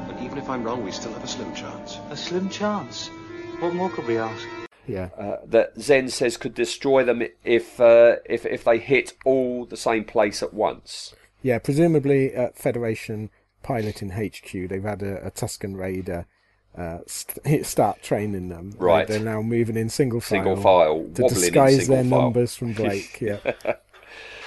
But 0.08 0.22
even 0.22 0.38
if 0.38 0.50
I'm 0.50 0.64
wrong, 0.64 0.84
we 0.84 0.92
still 0.92 1.14
have 1.14 1.24
a 1.24 1.28
slim 1.28 1.54
chance. 1.54 2.00
A 2.10 2.18
slim 2.18 2.50
chance. 2.50 3.08
What 3.60 3.74
more 3.74 3.90
could 3.90 4.08
we 4.08 4.18
ask? 4.18 4.46
Yeah. 4.88 5.10
Uh, 5.18 5.38
that 5.46 5.80
Zen 5.80 6.10
says 6.10 6.38
could 6.38 6.54
destroy 6.54 7.04
them 7.04 7.24
if 7.44 7.80
uh, 7.80 8.18
if 8.26 8.46
if 8.46 8.64
they 8.64 8.78
hit 8.78 9.14
all 9.26 9.66
the 9.66 9.78
same 9.78 10.04
place 10.04 10.44
at 10.44 10.54
once. 10.54 11.16
Yeah, 11.42 11.60
presumably 11.60 12.34
at 12.34 12.58
Federation 12.58 13.30
piloting 13.66 14.12
HQ, 14.12 14.70
they've 14.70 14.84
had 14.84 15.02
a, 15.02 15.26
a 15.28 15.32
Tusken 15.32 15.76
Raider 15.76 16.26
uh, 16.78 17.00
st- 17.08 17.66
start 17.74 18.04
training 18.04 18.50
them. 18.50 18.74
Right. 18.78 19.08
They're 19.08 19.20
now 19.20 19.42
moving 19.42 19.76
in 19.78 19.90
single 19.90 20.22
file. 20.22 20.28
Single 20.38 20.56
file, 20.58 20.94
to 21.16 21.22
wobbling 21.24 21.30
disguise 21.42 21.88
their 21.88 22.04
file. 22.04 22.22
numbers 22.22 22.56
from 22.56 22.74
Blake. 22.82 23.20
Yeah. 23.22 23.40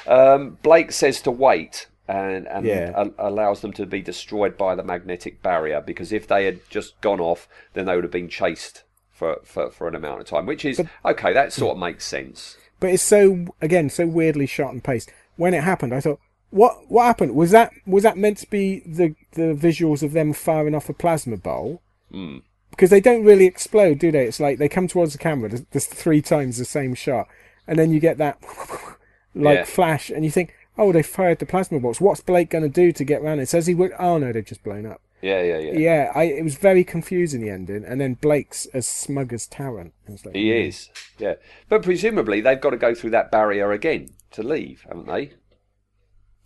Um, 0.07 0.57
Blake 0.63 0.91
says 0.93 1.21
to 1.23 1.31
wait 1.31 1.87
and, 2.09 2.47
and 2.49 2.65
Yeah. 2.65 2.93
a- 2.97 3.29
allows 3.29 3.61
them 3.61 3.73
to 3.75 3.85
be 3.85 4.01
destroyed 4.01 4.57
by 4.57 4.75
the 4.75 4.83
magnetic 4.83 5.43
barrier 5.43 5.83
because 5.85 6.13
if 6.13 6.27
they 6.27 6.47
had 6.47 6.61
just 6.71 6.99
gone 7.03 7.21
off, 7.21 7.47
then 7.75 7.85
they 7.85 7.95
would 7.95 8.05
have 8.05 8.11
been 8.11 8.31
chased 8.31 8.85
for, 9.11 9.41
for, 9.45 9.71
for 9.71 9.87
an 9.87 9.95
amount 9.95 10.21
of 10.23 10.27
time, 10.27 10.47
which 10.47 10.65
is 10.65 10.81
okay. 11.05 11.35
That 11.35 11.53
sort 11.53 11.73
of 11.73 11.79
makes 11.79 12.07
sense. 12.07 12.57
But 12.81 12.91
it's 12.91 13.03
so 13.03 13.49
again 13.61 13.91
so 13.91 14.07
weirdly 14.07 14.47
shot 14.47 14.73
and 14.73 14.83
paced. 14.83 15.13
When 15.37 15.53
it 15.53 15.63
happened, 15.65 15.93
I 15.95 16.01
thought, 16.01 16.21
what 16.51 16.91
what 16.91 17.05
happened? 17.05 17.35
Was 17.35 17.51
that 17.51 17.73
was 17.87 18.03
that 18.03 18.17
meant 18.17 18.39
to 18.39 18.51
be 18.51 18.81
the 18.87 19.15
the 19.33 19.55
visuals 19.55 20.03
of 20.03 20.13
them 20.13 20.33
firing 20.33 20.75
off 20.75 20.89
a 20.89 20.93
plasma 20.95 21.37
bolt? 21.37 21.81
Mm. 22.13 22.43
Because 22.71 22.91
they 22.91 23.01
don't 23.01 23.25
really 23.25 23.47
explode, 23.47 23.99
do 23.99 24.13
they? 24.13 24.27
It's 24.27 24.41
like 24.41 24.59
they 24.59 24.69
come 24.69 24.87
towards 24.89 25.13
the 25.13 25.19
camera. 25.19 25.49
There's, 25.49 25.65
there's 25.73 25.87
three 25.87 26.23
times 26.23 26.59
the 26.59 26.65
same 26.65 26.95
shot, 26.95 27.27
and 27.67 27.79
then 27.79 27.93
you 27.93 27.99
get 28.01 28.19
that 28.19 28.39
like 29.35 29.59
Yeah. 29.59 29.65
flash, 29.65 30.11
and 30.11 30.25
you 30.25 30.31
think, 30.31 30.55
oh, 30.77 30.93
they 30.93 31.03
fired 31.03 31.39
the 31.41 31.47
plasma 31.47 31.81
bolts. 31.81 32.01
What's 32.01 32.21
Blake 32.21 32.51
going 32.51 32.63
to 32.63 32.69
do 32.69 32.93
to 32.93 33.05
get 33.05 33.21
around 33.23 33.41
it? 33.41 33.49
Says 33.49 33.67
he 33.67 33.75
would. 33.75 33.93
Oh 33.99 34.19
no, 34.19 34.33
they've 34.33 34.45
just 34.45 34.63
blown 34.63 34.87
up. 34.87 35.01
Yeah, 35.21 35.43
yeah, 35.43 35.59
yeah. 35.59 35.73
Yeah, 35.73 36.13
I, 36.15 36.25
it 36.25 36.45
was 36.45 36.55
very 36.55 36.85
confusing 36.85 37.41
the 37.41 37.51
ending, 37.51 37.85
and 37.85 38.01
then 38.01 38.15
Blake's 38.15 38.67
as 38.67 38.87
smug 38.87 39.33
as 39.33 39.49
Tarrant. 39.49 39.93
Like, 40.09 40.37
He 40.37 40.53
is. 40.53 40.91
Yeah, 41.19 41.35
but 41.69 41.83
presumably 41.83 42.41
they've 42.41 42.61
got 42.61 42.71
to 42.71 42.77
go 42.77 42.95
through 42.95 43.11
that 43.11 43.33
barrier 43.33 43.73
again 43.73 44.11
to 44.33 44.45
leave, 44.45 44.85
haven't 44.87 45.09
they? 45.09 45.33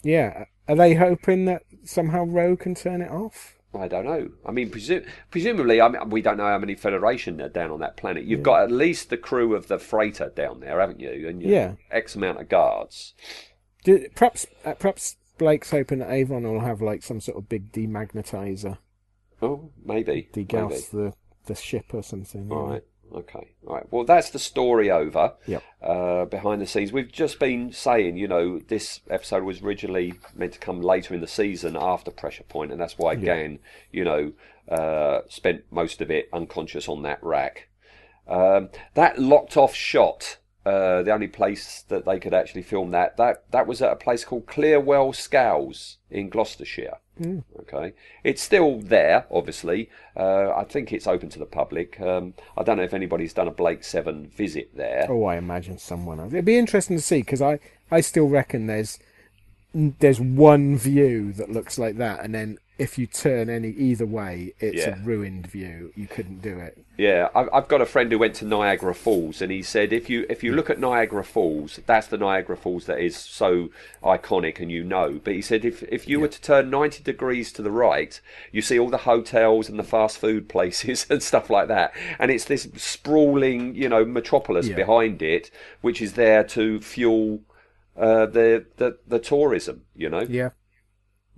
Yeah, 0.02 0.44
are 0.68 0.76
they 0.76 0.94
hoping 0.94 1.44
that 1.46 1.62
somehow 1.84 2.24
Ro 2.24 2.56
can 2.56 2.74
turn 2.74 3.02
it 3.02 3.10
off? 3.10 3.56
I 3.74 3.88
don't 3.88 4.04
know. 4.04 4.28
I 4.44 4.50
mean, 4.50 4.70
presu- 4.70 5.06
presumably, 5.30 5.80
I 5.80 5.88
mean, 5.88 6.10
we 6.10 6.20
don't 6.20 6.36
know 6.36 6.46
how 6.46 6.58
many 6.58 6.74
Federation 6.74 7.40
are 7.40 7.48
down 7.48 7.70
on 7.70 7.80
that 7.80 7.96
planet. 7.96 8.24
You've 8.24 8.42
got 8.42 8.64
at 8.64 8.70
least 8.70 9.08
the 9.08 9.16
crew 9.16 9.54
of 9.54 9.68
the 9.68 9.78
freighter 9.78 10.30
down 10.34 10.60
there, 10.60 10.78
haven't 10.78 11.00
you? 11.00 11.26
And 11.28 11.42
you 11.42 11.48
Yeah. 11.50 11.72
X 11.90 12.14
amount 12.14 12.40
of 12.40 12.48
guards. 12.50 13.14
Do, 13.84 14.06
perhaps, 14.14 14.46
uh, 14.64 14.74
perhaps 14.74 15.16
Blake's 15.38 15.70
hoping 15.70 16.00
that 16.00 16.10
Avon 16.10 16.42
will 16.44 16.60
have 16.60 16.82
like 16.82 17.02
some 17.02 17.20
sort 17.20 17.38
of 17.38 17.48
big 17.48 17.72
demagnetizer, 17.72 18.76
Oh, 19.40 19.70
maybe. 19.82 20.28
maybe. 20.34 20.46
degauss 20.46 20.90
the 20.90 21.14
the 21.46 21.54
ship 21.54 21.86
or 21.94 22.02
something. 22.02 22.52
All 22.52 22.68
right. 22.68 22.84
Okay. 23.14 23.52
All 23.66 23.74
right. 23.74 23.86
Well, 23.90 24.04
that's 24.04 24.30
the 24.30 24.38
story 24.38 24.90
over. 24.90 25.34
Yep. 25.46 25.62
Uh, 25.82 26.24
behind 26.24 26.62
the 26.62 26.66
scenes, 26.66 26.92
we've 26.92 27.12
just 27.12 27.38
been 27.38 27.72
saying, 27.72 28.16
you 28.16 28.26
know, 28.28 28.58
this 28.58 29.00
episode 29.10 29.42
was 29.44 29.62
originally 29.62 30.14
meant 30.34 30.54
to 30.54 30.58
come 30.58 30.80
later 30.80 31.14
in 31.14 31.20
the 31.20 31.26
season 31.26 31.76
after 31.78 32.10
Pressure 32.10 32.44
Point, 32.44 32.72
and 32.72 32.80
that's 32.80 32.96
why 32.98 33.12
Yeah. 33.12 33.24
Gan, 33.24 33.58
you 33.90 34.04
know, 34.04 34.32
uh, 34.68 35.22
spent 35.28 35.64
most 35.70 36.00
of 36.00 36.10
it 36.10 36.28
unconscious 36.32 36.88
on 36.88 37.02
that 37.02 37.22
rack. 37.22 37.68
Um, 38.26 38.70
that 38.94 39.18
locked 39.18 39.56
off 39.56 39.74
shot. 39.74 40.38
Uh, 40.64 41.02
the 41.02 41.12
only 41.12 41.26
place 41.26 41.82
that 41.88 42.04
they 42.04 42.20
could 42.20 42.32
actually 42.32 42.62
film 42.62 42.92
that 42.92 43.16
that 43.16 43.50
that 43.50 43.66
was 43.66 43.82
at 43.82 43.90
a 43.90 43.96
place 43.96 44.24
called 44.24 44.46
Clearwell 44.46 45.12
Scowles 45.12 45.96
in 46.08 46.28
Gloucestershire. 46.28 46.98
Mm. 47.20 47.44
Okay, 47.60 47.92
it's 48.24 48.42
still 48.42 48.80
there, 48.80 49.26
obviously. 49.30 49.90
Uh, 50.16 50.50
I 50.54 50.64
think 50.64 50.92
it's 50.92 51.06
open 51.06 51.28
to 51.30 51.38
the 51.38 51.46
public. 51.46 52.00
Um, 52.00 52.34
I 52.56 52.62
don't 52.62 52.78
know 52.78 52.82
if 52.82 52.94
anybody's 52.94 53.34
done 53.34 53.48
a 53.48 53.52
Blake 53.52 53.84
Seven 53.84 54.28
visit 54.28 54.70
there. 54.74 55.06
Oh, 55.08 55.24
I 55.24 55.36
imagine 55.36 55.78
someone 55.78 56.20
else. 56.20 56.32
It'd 56.32 56.44
be 56.44 56.56
interesting 56.56 56.96
to 56.96 57.02
see 57.02 57.20
because 57.20 57.42
I, 57.42 57.58
I 57.90 58.00
still 58.00 58.28
reckon 58.28 58.66
there's 58.66 58.98
there's 59.74 60.20
one 60.20 60.76
view 60.76 61.32
that 61.34 61.50
looks 61.50 61.78
like 61.78 61.96
that, 61.96 62.24
and 62.24 62.34
then 62.34 62.58
if 62.82 62.98
you 62.98 63.06
turn 63.06 63.48
any 63.48 63.68
either 63.68 64.04
way, 64.06 64.54
it's 64.58 64.82
Yeah. 64.86 65.00
a 65.00 65.04
ruined 65.04 65.46
view. 65.46 65.92
You 65.94 66.06
couldn't 66.08 66.42
do 66.42 66.58
it. 66.58 66.74
Yeah, 66.98 67.28
I've, 67.34 67.48
I've 67.52 67.68
got 67.68 67.80
a 67.80 67.86
friend 67.86 68.10
who 68.10 68.18
went 68.18 68.34
to 68.36 68.44
Niagara 68.44 68.94
Falls, 68.94 69.40
and 69.40 69.50
he 69.52 69.62
said 69.62 69.92
if 69.92 70.10
you 70.10 70.26
if 70.28 70.42
you 70.44 70.52
look 70.54 70.68
at 70.68 70.78
Niagara 70.78 71.24
Falls, 71.24 71.80
that's 71.86 72.08
the 72.08 72.18
Niagara 72.18 72.56
Falls 72.56 72.86
that 72.86 72.98
is 72.98 73.16
so 73.16 73.70
iconic, 74.02 74.60
and 74.60 74.70
you 74.70 74.82
know. 74.84 75.20
But 75.24 75.34
he 75.34 75.42
said 75.42 75.64
if 75.64 75.82
if 75.84 76.08
you 76.08 76.20
were 76.20 76.28
to 76.36 76.40
turn 76.40 76.70
ninety 76.70 77.02
degrees 77.02 77.52
to 77.52 77.62
the 77.62 77.70
right, 77.70 78.20
you 78.50 78.60
see 78.62 78.78
all 78.78 78.90
the 78.90 78.98
hotels 79.12 79.68
and 79.68 79.78
the 79.78 79.84
fast 79.84 80.18
food 80.18 80.48
places 80.48 81.06
and 81.10 81.22
stuff 81.22 81.48
like 81.50 81.68
that, 81.68 81.92
and 82.18 82.30
it's 82.30 82.44
this 82.44 82.68
sprawling, 82.76 83.74
you 83.74 83.88
know, 83.88 84.04
metropolis 84.04 84.68
Yeah. 84.68 84.76
behind 84.76 85.22
it, 85.22 85.50
which 85.80 86.02
is 86.02 86.12
there 86.14 86.44
to 86.44 86.80
fuel 86.80 87.40
uh, 87.96 88.26
the 88.26 88.64
the 88.76 88.98
the 89.06 89.18
tourism. 89.18 89.84
You 89.94 90.08
know. 90.10 90.26
Yeah. 90.28 90.50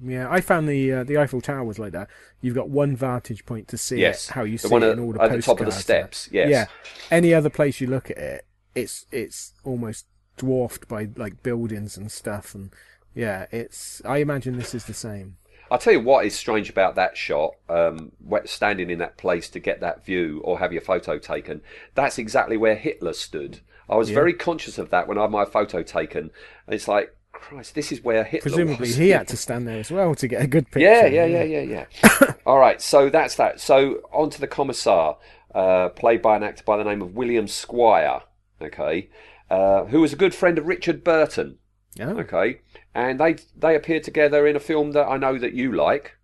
Yeah, 0.03 0.29
I 0.31 0.41
found 0.41 0.69
the 0.69 0.93
uh, 0.93 1.05
the 1.05 1.19
Eiffel 1.19 1.41
Tower 1.41 1.65
was 1.65 1.79
like 1.79 1.93
that. 1.93 2.09
You've 2.41 2.55
got 2.57 2.69
one 2.69 2.97
vantage 2.97 3.47
point 3.47 3.69
to 3.69 3.79
see 3.79 3.99
Yes, 4.01 4.29
it, 4.29 4.33
how 4.35 4.43
you 4.43 4.59
the 4.59 4.69
see 4.69 4.73
one 4.73 4.83
it 4.83 4.87
at- 4.87 4.93
in 4.95 5.01
all 5.05 5.13
the 5.13 5.23
at 5.23 5.31
the 5.31 5.41
top 5.43 5.61
of 5.61 5.67
the 5.67 5.73
steps, 5.73 6.29
yes. 6.33 6.51
Yeah. 6.51 6.67
Any 7.11 7.33
other 7.33 7.51
place 7.51 7.81
you 7.81 7.87
look 7.87 8.11
at 8.11 8.19
it, 8.19 8.47
it's 8.75 9.07
it's 9.13 9.53
almost 9.63 10.07
dwarfed 10.37 10.89
by 10.89 11.09
like 11.17 11.43
buildings 11.45 11.97
and 11.97 12.11
stuff, 12.11 12.55
and 12.55 12.71
yeah, 13.15 13.47
it's. 13.53 14.03
I 14.05 14.19
imagine 14.19 14.57
this 14.59 14.75
is 14.75 14.85
the 14.87 14.95
same. 14.95 15.37
I'll 15.71 15.79
tell 15.79 15.93
you 15.95 16.01
what 16.01 16.27
is 16.27 16.35
strange 16.37 16.69
about 16.69 16.95
that 16.97 17.17
shot, 17.17 17.53
um, 17.69 18.13
standing 18.45 18.91
in 18.91 18.99
that 18.99 19.17
place 19.17 19.49
to 19.51 19.61
get 19.61 19.81
that 19.81 20.05
view 20.05 20.41
or 20.45 20.59
have 20.59 20.73
your 20.73 20.83
photo 20.83 21.19
taken. 21.19 21.63
That's 21.95 22.19
exactly 22.19 22.57
where 22.57 22.75
Hitler 22.75 23.13
stood. 23.15 23.61
I 23.89 23.97
was 23.97 24.11
Yeah. 24.11 24.15
very 24.17 24.35
conscious 24.35 24.77
of 24.77 24.91
that 24.91 25.09
when 25.09 25.19
I 25.19 25.23
had 25.23 25.31
my 25.31 25.45
photo 25.47 25.83
taken. 25.83 26.31
And 26.67 26.75
it's 26.75 26.87
like, 26.87 27.17
Christ, 27.49 27.75
this 27.75 27.93
is 27.93 28.03
where 28.03 28.25
Hitler 28.25 28.51
Presumably, 28.51 28.89
was. 28.89 28.97
he 28.97 29.11
had 29.11 29.29
to 29.29 29.37
stand 29.37 29.69
there 29.69 29.79
as 29.79 29.91
well 29.91 30.15
to 30.15 30.27
get 30.27 30.41
a 30.43 30.47
good 30.47 30.65
picture. 30.71 30.81
Yeah, 30.81 31.05
yeah, 31.05 31.27
yeah, 31.27 31.43
yeah, 31.43 31.61
yeah. 31.61 32.33
All 32.47 32.59
right, 32.59 32.81
so 32.81 33.11
that's 33.11 33.35
that. 33.35 33.61
So 33.61 34.01
on 34.15 34.31
to 34.31 34.41
the 34.41 34.47
commissar, 34.47 35.19
uh, 35.55 35.91
played 35.91 36.23
by 36.23 36.37
an 36.37 36.43
actor 36.43 36.65
by 36.65 36.79
the 36.79 36.85
name 36.85 37.03
of 37.03 37.15
William 37.15 37.47
Squire. 37.47 38.23
Okay, 38.63 39.11
uh, 39.51 39.85
who 39.85 40.01
was 40.01 40.15
a 40.15 40.17
good 40.17 40.35
friend 40.35 40.57
of 40.57 40.67
Richard 40.67 41.05
Burton. 41.05 41.59
Oh. 42.01 42.19
Okay, 42.21 42.61
and 42.95 43.21
they 43.21 43.37
they 43.55 43.77
appeared 43.77 44.05
together 44.05 44.47
in 44.47 44.57
a 44.57 44.61
film 44.61 44.93
that 44.93 45.07
I 45.07 45.19
know 45.19 45.39
that 45.39 45.53
you 45.53 45.71
like, 45.71 46.17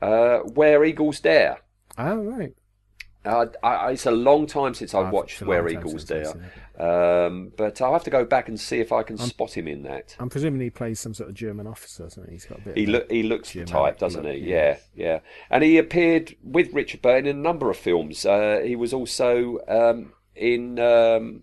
uh, 0.00 0.38
Where 0.38 0.84
Eagles 0.84 1.18
Dare. 1.18 1.58
Oh 1.98 2.18
right. 2.18 2.54
Uh, 3.24 3.46
I, 3.62 3.68
I, 3.68 3.90
it's 3.92 4.06
a 4.06 4.10
long 4.10 4.46
time 4.46 4.74
since 4.74 4.94
I've 4.94 5.06
I've- 5.06 5.14
watched 5.14 5.42
Where 5.42 5.68
Eagles 5.68 6.04
Dare, 6.04 6.32
um, 6.78 7.52
but 7.56 7.80
I'll 7.80 7.92
have 7.92 8.02
to 8.04 8.10
go 8.10 8.24
back 8.24 8.48
and 8.48 8.58
see 8.58 8.80
if 8.80 8.90
I 8.92 9.04
can 9.04 9.18
I'm- 9.18 9.28
spot 9.28 9.56
him 9.56 9.68
in 9.68 9.84
that. 9.84 10.16
I'm 10.18 10.28
presuming 10.28 10.60
he 10.60 10.70
plays 10.70 10.98
some 10.98 11.14
sort 11.14 11.28
of 11.28 11.34
German 11.36 11.66
officer, 11.68 12.04
or 12.06 12.10
something. 12.10 12.30
he? 12.32 12.36
He's 12.36 12.46
got 12.46 12.58
a 12.58 12.62
bit. 12.62 12.76
He 12.76 12.92
of 12.94 13.08
a 13.08 13.14
he 13.14 13.22
looks 13.22 13.52
the 13.52 13.64
type, 13.64 13.98
doesn't 13.98 14.24
look, 14.24 14.34
he? 14.34 14.50
Yeah, 14.50 14.78
yeah. 14.94 15.20
And 15.50 15.62
he 15.62 15.78
appeared 15.78 16.34
with 16.42 16.72
Richard 16.72 17.00
Burton 17.02 17.26
in 17.26 17.36
a 17.36 17.40
number 17.40 17.70
of 17.70 17.76
films. 17.76 18.26
Uh, 18.26 18.60
he 18.64 18.74
was 18.74 18.92
also 18.92 19.58
um, 19.68 20.12
in 20.34 20.80
um, 20.80 21.42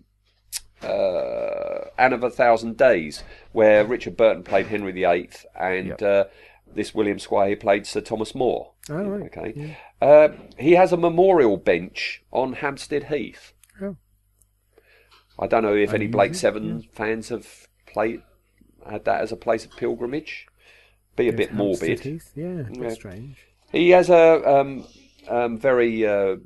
uh, 0.82 1.84
Anne 1.98 2.12
of 2.12 2.22
a 2.22 2.30
Thousand 2.30 2.76
Days, 2.76 3.22
where 3.52 3.84
Richard 3.84 4.16
Burton 4.16 4.42
played 4.42 4.66
Henry 4.66 4.92
VIII, 4.92 5.30
and 5.58 6.02
uh, 6.02 6.24
this 6.74 6.94
William 6.94 7.18
Squire 7.18 7.56
played 7.56 7.86
Sir 7.86 8.00
Thomas 8.00 8.34
More. 8.34 8.72
Oh, 8.88 9.02
right. 9.04 9.26
Okay. 9.34 9.76
Uh, 10.00 10.28
he 10.58 10.72
has 10.72 10.92
a 10.92 10.96
memorial 10.96 11.56
bench 11.56 12.22
on 12.32 12.54
Hampstead 12.54 13.04
Heath. 13.04 13.52
Oh. 13.82 13.96
I 15.38 15.46
don't 15.46 15.62
know 15.62 15.74
if 15.74 15.92
any 15.92 16.06
Blake 16.06 16.34
Seven 16.34 16.82
fans 16.92 17.28
have 17.28 17.66
played 17.86 18.22
had 18.88 19.04
that 19.04 19.20
as 19.20 19.30
a 19.30 19.36
place 19.36 19.64
of 19.64 19.76
pilgrimage. 19.76 20.46
Be 21.16 21.28
a 21.28 21.32
There's 21.32 21.48
bit 21.48 21.56
Hampstead 21.56 21.88
morbid. 21.88 22.00
Heath, 22.00 22.32
Yeah, 22.34 22.62
Yeah. 22.72 22.88
strange. 22.90 23.46
He 23.72 23.90
has 23.90 24.08
a 24.10 24.58
um, 24.58 24.86
um, 25.28 25.58
very 25.58 26.06
uh, 26.06 26.36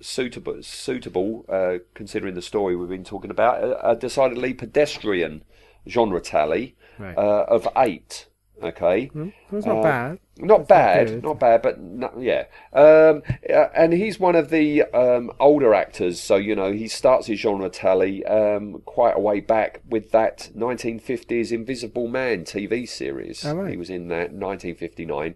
suitable, 0.00 0.62
suitable 0.62 1.44
uh, 1.48 1.78
considering 1.94 2.34
the 2.34 2.42
story 2.42 2.76
we've 2.76 2.88
been 2.88 3.02
talking 3.04 3.30
about, 3.30 3.62
a, 3.64 3.90
a 3.90 3.96
decidedly 3.96 4.52
pedestrian 4.54 5.42
genre 5.88 6.20
tally 6.20 6.76
Right. 6.98 7.16
uh, 7.16 7.46
of 7.48 7.66
eight. 7.78 8.26
Okay, 8.62 9.06
Hmm, 9.06 9.28
that's 9.50 9.64
not 9.64 9.78
Uh, 9.78 9.82
bad. 9.82 10.18
Not 10.42 10.66
That's 10.66 10.68
bad, 10.68 11.06
good. 11.08 11.22
not 11.22 11.38
bad, 11.40 11.62
but 11.62 11.80
no, 11.80 12.10
yeah. 12.18 12.44
Um, 12.72 13.22
uh, 13.48 13.68
and 13.74 13.92
he's 13.92 14.18
one 14.18 14.34
of 14.36 14.50
the 14.50 14.82
um, 14.84 15.30
older 15.38 15.74
actors, 15.74 16.20
so 16.20 16.36
you 16.36 16.54
know 16.56 16.72
he 16.72 16.88
starts 16.88 17.26
his 17.26 17.40
genre 17.40 17.68
tally 17.68 18.24
um, 18.26 18.82
quite 18.84 19.16
a 19.16 19.20
way 19.20 19.40
back 19.40 19.80
with 19.88 20.10
that 20.12 20.50
1950s 20.56 21.52
Invisible 21.52 22.08
Man 22.08 22.44
TV 22.44 22.88
series. 22.88 23.44
Oh, 23.44 23.54
right. 23.54 23.70
He 23.70 23.76
was 23.76 23.90
in 23.90 24.08
that 24.08 24.32
1959. 24.32 25.34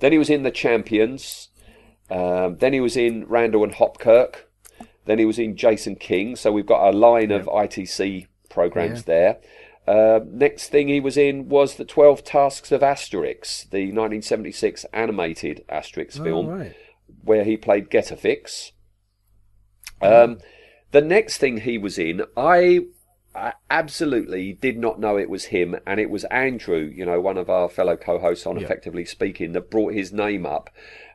Then 0.00 0.12
he 0.12 0.18
was 0.18 0.30
in 0.30 0.42
The 0.42 0.50
Champions. 0.50 1.48
Um, 2.10 2.56
then 2.58 2.72
he 2.72 2.80
was 2.80 2.96
in 2.96 3.26
Randall 3.26 3.64
and 3.64 3.72
Hopkirk. 3.74 4.46
Then 5.06 5.18
he 5.18 5.24
was 5.24 5.38
in 5.38 5.56
Jason 5.56 5.96
King. 5.96 6.36
So 6.36 6.52
we've 6.52 6.66
got 6.66 6.88
a 6.92 6.96
line 6.96 7.30
of 7.30 7.46
ITC 7.46 8.26
programs 8.48 9.00
Yeah. 9.00 9.04
there. 9.06 9.38
Uh, 9.86 10.20
next 10.26 10.68
thing 10.68 10.88
he 10.88 11.00
was 11.00 11.16
in 11.16 11.48
was 11.48 11.74
the 11.76 11.84
12 11.84 12.22
Tasks 12.22 12.70
of 12.70 12.80
Asterix, 12.82 13.68
the 13.70 13.86
1976 13.86 14.84
animated 14.92 15.64
Asterix 15.68 16.20
Oh, 16.20 16.24
film, 16.24 16.46
right. 16.46 16.74
where 17.24 17.44
he 17.44 17.56
played 17.56 17.90
Getafix. 17.90 18.70
Um, 20.02 20.38
the 20.92 21.00
next 21.00 21.38
thing 21.38 21.58
he 21.58 21.76
was 21.78 21.98
in, 21.98 22.22
I 22.36 22.80
uh, 23.34 23.52
absolutely 23.70 24.52
did 24.52 24.78
not 24.78 24.98
know 25.00 25.16
it 25.16 25.30
was 25.30 25.46
him, 25.46 25.76
and 25.86 26.00
it 26.00 26.10
was 26.10 26.24
Andrew, 26.24 26.90
you 26.94 27.04
know, 27.04 27.20
one 27.20 27.36
of 27.38 27.50
our 27.50 27.68
fellow 27.68 27.96
co-hosts 27.96 28.46
on 28.46 28.58
Yeah. 28.58 28.64
Effectively 28.64 29.04
Speaking, 29.04 29.52
that 29.52 29.70
brought 29.70 29.92
his 29.94 30.12
name 30.12 30.46
up. 30.46 30.70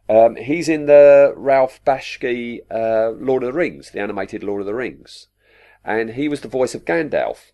Um, 0.08 0.36
he's 0.36 0.70
in 0.70 0.86
the 0.86 1.34
Ralph 1.36 1.80
Bakshi 1.84 2.60
uh, 2.70 3.12
Lord 3.12 3.42
of 3.44 3.48
the 3.54 3.58
Rings, 3.58 3.90
the 3.92 4.00
animated 4.02 4.44
Lord 4.44 4.62
of 4.62 4.68
the 4.68 4.76
Rings, 4.76 5.28
and 5.84 6.12
he 6.12 6.28
was 6.28 6.42
the 6.42 6.48
voice 6.48 6.76
of 6.76 6.86
Gandalf. 6.86 7.52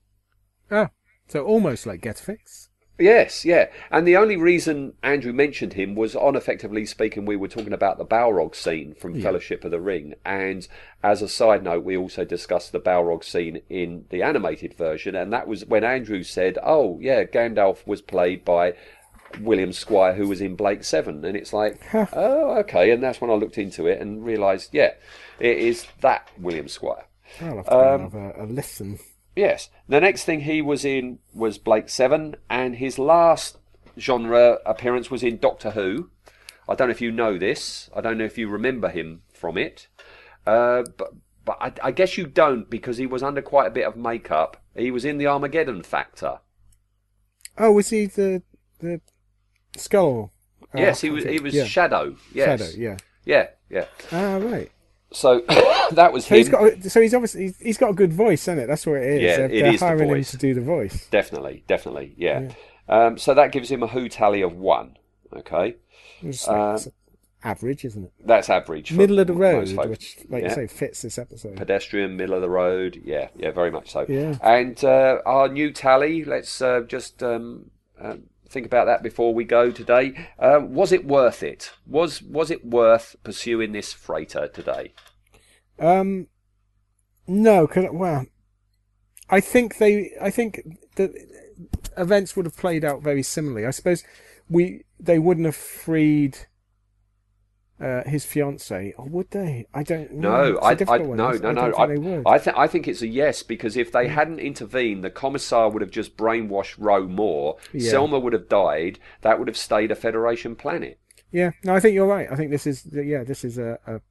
Oh, 0.69 0.87
so 1.31 1.45
almost 1.45 1.85
like 1.85 2.01
Get 2.01 2.19
Fix. 2.19 2.69
Yes, 2.99 3.45
yeah. 3.45 3.69
And 3.89 4.07
the 4.07 4.15
only 4.17 4.37
reason 4.37 4.93
Andrew 5.01 5.33
mentioned 5.33 5.73
him 5.73 5.95
was 5.95 6.15
on 6.15 6.35
Effectively 6.35 6.85
Speaking, 6.85 7.25
we 7.25 7.35
were 7.35 7.47
talking 7.47 7.73
about 7.73 7.97
the 7.97 8.05
Balrog 8.05 8.53
scene 8.53 8.93
from 8.93 9.15
Yeah. 9.15 9.23
Fellowship 9.23 9.63
of 9.65 9.71
the 9.71 9.79
Ring. 9.81 10.13
And 10.23 10.67
as 11.01 11.23
a 11.23 11.27
side 11.27 11.63
note, 11.63 11.83
we 11.83 11.97
also 11.97 12.25
discussed 12.25 12.71
the 12.73 12.79
Balrog 12.79 13.23
scene 13.23 13.61
in 13.69 14.05
the 14.11 14.21
animated 14.21 14.75
version. 14.75 15.15
And 15.15 15.33
that 15.33 15.47
was 15.47 15.65
when 15.65 15.83
Andrew 15.83 16.21
said, 16.21 16.59
oh, 16.61 16.99
yeah, 17.01 17.23
Gandalf 17.23 17.87
was 17.87 18.03
played 18.03 18.45
by 18.45 18.73
William 19.39 19.73
Squire, 19.73 20.13
who 20.13 20.27
was 20.27 20.41
in 20.41 20.55
Blake 20.55 20.83
7. 20.83 21.25
And 21.25 21.35
it's 21.35 21.53
like, 21.53 21.81
oh, 22.13 22.57
okay. 22.59 22.91
And 22.91 23.01
that's 23.01 23.19
when 23.19 23.31
I 23.31 23.35
looked 23.35 23.57
into 23.57 23.87
it 23.87 23.99
and 23.99 24.23
realised, 24.23 24.69
yeah, 24.73 24.91
it 25.39 25.57
is 25.57 25.87
that 26.01 26.29
William 26.37 26.67
Squire. 26.67 27.05
I'll 27.39 27.55
have 27.57 27.65
to 27.65 27.73
Um, 27.75 28.01
have 28.01 28.13
a, 28.13 28.43
a 28.43 28.45
listen. 28.45 28.99
Yes. 29.35 29.69
The 29.87 30.01
next 30.01 30.23
thing 30.25 30.41
he 30.41 30.61
was 30.61 30.83
in 30.85 31.19
was 31.33 31.57
Blake 31.57 31.89
Seven, 31.89 32.35
and 32.49 32.75
his 32.75 32.99
last 32.99 33.57
genre 33.97 34.59
appearance 34.65 35.09
was 35.09 35.23
in 35.23 35.37
Doctor 35.37 35.71
Who. 35.71 36.09
I 36.67 36.75
don't 36.75 36.87
know 36.87 36.93
if 36.93 37.01
you 37.01 37.11
know 37.11 37.37
this. 37.37 37.89
I 37.95 38.01
don't 38.01 38.17
know 38.17 38.25
if 38.25 38.37
you 38.37 38.47
remember 38.47 38.89
him 38.89 39.23
from 39.33 39.57
it. 39.57 39.87
Uh, 40.45 40.83
but 40.97 41.13
but 41.43 41.57
I, 41.59 41.73
I 41.83 41.91
guess 41.91 42.17
you 42.17 42.27
don't 42.27 42.69
because 42.69 42.97
he 42.97 43.05
was 43.05 43.23
under 43.23 43.41
quite 43.41 43.67
a 43.67 43.71
bit 43.71 43.85
of 43.85 43.95
makeup. 43.95 44.57
He 44.75 44.91
was 44.91 45.05
in 45.05 45.17
the 45.17 45.27
Armageddon 45.27 45.83
Factor. 45.83 46.39
Oh, 47.57 47.71
was 47.73 47.89
he 47.89 48.05
the 48.05 48.43
the 48.79 49.01
skull? 49.75 50.33
Oh, 50.73 50.79
yes, 50.79 51.03
I 51.03 51.07
he 51.07 51.11
was. 51.11 51.23
He 51.25 51.39
was 51.39 51.53
Yeah. 51.53 51.65
Shadow. 51.65 52.15
Yes. 52.33 52.61
Shadow, 52.61 52.77
yeah. 52.77 52.97
Yeah. 53.25 53.47
Yeah. 53.69 53.85
Ah, 54.11 54.37
right. 54.37 54.71
So 55.13 55.41
that 55.91 56.11
was 56.13 56.25
So 56.25 56.35
him. 56.35 56.37
he's 56.39 56.49
got. 56.49 56.83
So 56.83 57.01
he's 57.01 57.13
obviously 57.13 57.41
he's- 57.43 57.59
he's 57.59 57.77
got 57.77 57.89
a 57.89 57.93
good 57.93 58.13
voice, 58.13 58.43
isn't 58.43 58.59
it? 58.59 58.67
That's 58.67 58.85
what 58.85 58.97
it 58.97 59.03
is. 59.15 59.21
Yeah, 59.21 59.37
they're, 59.37 59.45
it 59.45 59.61
they're 59.63 59.73
is 59.73 59.79
the 59.79 59.85
hiring 59.85 60.09
him 60.09 60.15
voice. 60.15 60.31
to 60.31 60.37
do 60.37 60.53
the 60.53 60.61
voice. 60.61 61.07
Definitely, 61.09 61.63
definitely, 61.67 62.13
yeah. 62.17 62.51
Um, 62.87 63.17
so 63.17 63.33
that 63.33 63.51
gives 63.51 63.69
him 63.69 63.83
a 63.83 63.87
Who 63.87 64.07
tally 64.09 64.41
of 64.41 64.53
one. 64.55 64.97
Okay, 65.35 65.75
Uh, 66.23 66.25
like- 66.25 66.35
it's 66.75 66.87
average, 67.43 67.85
isn't 67.85 68.03
it? 68.05 68.11
that's 68.25 68.49
average. 68.49 68.91
Middle 68.93 69.19
of 69.19 69.27
the 69.27 69.33
road, 69.33 69.67
which, 69.89 70.17
like 70.29 70.43
Yeah. 70.43 70.49
you 70.49 70.55
say, 70.55 70.67
fits 70.67 71.01
this 71.01 71.17
episode. 71.17 71.55
pedestrian, 71.57 72.15
middle 72.15 72.35
of 72.35 72.41
the 72.41 72.49
road. 72.49 73.01
Yeah, 73.03 73.29
yeah, 73.35 73.51
very 73.51 73.71
much 73.71 73.91
so. 73.91 74.05
Yeah. 74.07 74.35
And 74.43 74.81
uh, 74.83 75.19
our 75.25 75.47
new 75.49 75.71
tally. 75.71 76.23
Let's 76.23 76.61
uh, 76.61 76.81
just 76.81 77.23
um, 77.23 77.71
um, 77.99 78.23
think 78.51 78.65
about 78.65 78.85
that 78.85 79.01
before 79.01 79.33
we 79.33 79.43
go 79.43 79.71
today. 79.71 80.27
Um, 80.37 80.73
was 80.73 80.91
it 80.91 81.05
worth 81.05 81.41
it? 81.41 81.71
Was 81.85 82.21
was 82.21 82.51
it 82.51 82.65
worth 82.65 83.15
pursuing 83.23 83.71
this 83.71 83.93
freighter 83.93 84.47
today? 84.47 84.93
Um, 85.79 86.27
no, 87.27 87.65
because 87.65 87.85
well, 87.91 88.25
I 89.29 89.39
think 89.39 89.77
they, 89.77 90.11
I 90.21 90.29
think 90.29 90.61
the 90.95 91.13
events 91.97 92.35
would 92.35 92.45
have 92.45 92.57
played 92.57 92.83
out 92.83 93.01
very 93.01 93.23
similarly. 93.23 93.65
I 93.65 93.71
suppose 93.71 94.03
we 94.49 94.83
they 94.99 95.17
wouldn't 95.17 95.45
have 95.45 95.55
freed 95.55 96.37
uh, 97.81 98.03
his 98.07 98.25
fiance, 98.25 98.93
or 98.97 99.05
would 99.05 99.31
they? 99.31 99.65
I 99.73 99.83
don't 99.83 100.13
know. 100.13 100.53
No, 100.53 100.57
I, 100.59 100.71
I 100.87 100.97
one. 100.99 101.17
no, 101.17 101.29
I 101.29 101.37
no, 101.37 101.51
no. 101.51 101.87
think 101.87 102.27
I. 102.27 102.31
I, 102.31 102.37
th- 102.37 102.55
I 102.55 102.67
think 102.67 102.87
it's 102.87 103.01
a 103.01 103.07
yes 103.07 103.43
because 103.43 103.75
if 103.75 103.91
they 103.91 104.07
hadn't 104.07 104.39
intervened, 104.39 105.03
the 105.03 105.09
commissar 105.09 105.69
would 105.69 105.81
have 105.81 105.91
just 105.91 106.15
brainwashed 106.15 106.75
Ro 106.77 107.07
more. 107.07 107.57
Yeah. 107.73 107.89
Selma 107.89 108.19
would 108.19 108.33
have 108.33 108.47
died. 108.47 108.99
That 109.21 109.39
would 109.39 109.47
have 109.47 109.57
stayed 109.57 109.91
a 109.91 109.95
Federation 109.95 110.55
planet. 110.55 110.99
Yeah, 111.31 111.51
no, 111.63 111.73
I 111.73 111.79
think 111.79 111.95
you're 111.95 112.07
right. 112.07 112.27
I 112.31 112.35
think 112.35 112.51
this 112.51 112.67
is 112.67 112.87
yeah, 112.91 113.23
this 113.23 113.43
is 113.43 113.57
a, 113.57 113.79
a 113.87 114.01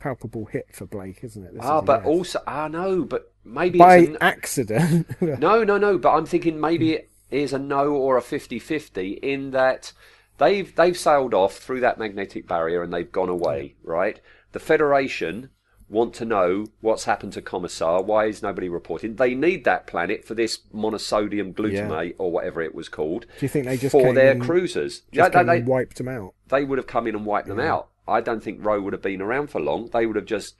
palpable 0.00 0.44
hit 0.44 0.66
for 0.72 0.84
Blake, 0.84 1.22
isn't 1.22 1.42
it? 1.42 1.54
This 1.54 1.62
ah, 1.64 1.78
is 1.78 1.84
but 1.86 2.00
yes. 2.00 2.06
also, 2.06 2.42
ah, 2.46 2.68
no, 2.68 3.04
but 3.04 3.32
maybe 3.44 3.78
by 3.78 3.96
it's 3.96 4.08
an, 4.10 4.18
accident. 4.20 5.06
no, 5.40 5.64
no, 5.64 5.78
no. 5.78 5.96
But 5.96 6.14
I'm 6.14 6.26
thinking 6.26 6.60
maybe 6.60 6.92
it 6.92 7.10
is 7.30 7.52
a 7.54 7.58
no 7.58 7.92
or 7.92 8.18
a 8.18 8.22
50-50 8.22 9.18
in 9.20 9.52
that 9.52 9.92
they've 10.38 10.74
they've 10.74 10.96
sailed 10.96 11.34
off 11.34 11.56
through 11.58 11.80
that 11.80 11.98
magnetic 11.98 12.46
barrier 12.48 12.82
and 12.82 12.92
they've 12.92 13.10
gone 13.12 13.28
away. 13.28 13.74
Right. 13.82 14.20
The 14.52 14.60
Federation 14.60 15.50
want 15.88 16.14
to 16.14 16.24
know 16.24 16.66
what's 16.80 17.04
happened 17.04 17.32
to 17.34 17.42
Commissar. 17.42 18.02
Why 18.02 18.24
is 18.26 18.42
nobody 18.42 18.68
reporting? 18.68 19.16
They 19.16 19.34
need 19.34 19.64
that 19.64 19.86
planet 19.86 20.24
for 20.24 20.34
this 20.34 20.60
monosodium 20.74 21.52
glutamate 21.54 22.14
or 22.18 22.32
whatever 22.32 22.62
it 22.62 22.74
was 22.74 22.88
called. 22.88 23.26
Do 23.38 23.44
you 23.44 23.48
think 23.48 23.66
they 23.66 23.76
just 23.76 23.92
for 23.92 24.02
came 24.02 24.14
their 24.14 24.32
and- 24.32 24.42
cruisers? 24.42 25.00
Just 25.12 25.34
Yeah, 25.34 25.42
they, 25.42 25.58
and 25.58 25.66
wiped 25.66 25.96
them 25.98 26.08
out. 26.08 26.34
they 26.48 26.64
would 26.64 26.78
have 26.78 26.86
come 26.86 27.06
in 27.06 27.14
and 27.14 27.26
wiped 27.26 27.48
them 27.48 27.60
out. 27.60 27.88
I 28.08 28.20
don't 28.20 28.42
think 28.42 28.64
Ro 28.64 28.80
would 28.80 28.92
have 28.92 29.02
been 29.02 29.20
around 29.22 29.48
for 29.48 29.60
long. 29.60 29.88
They 29.92 30.06
would 30.06 30.16
have 30.16 30.26
just 30.26 30.56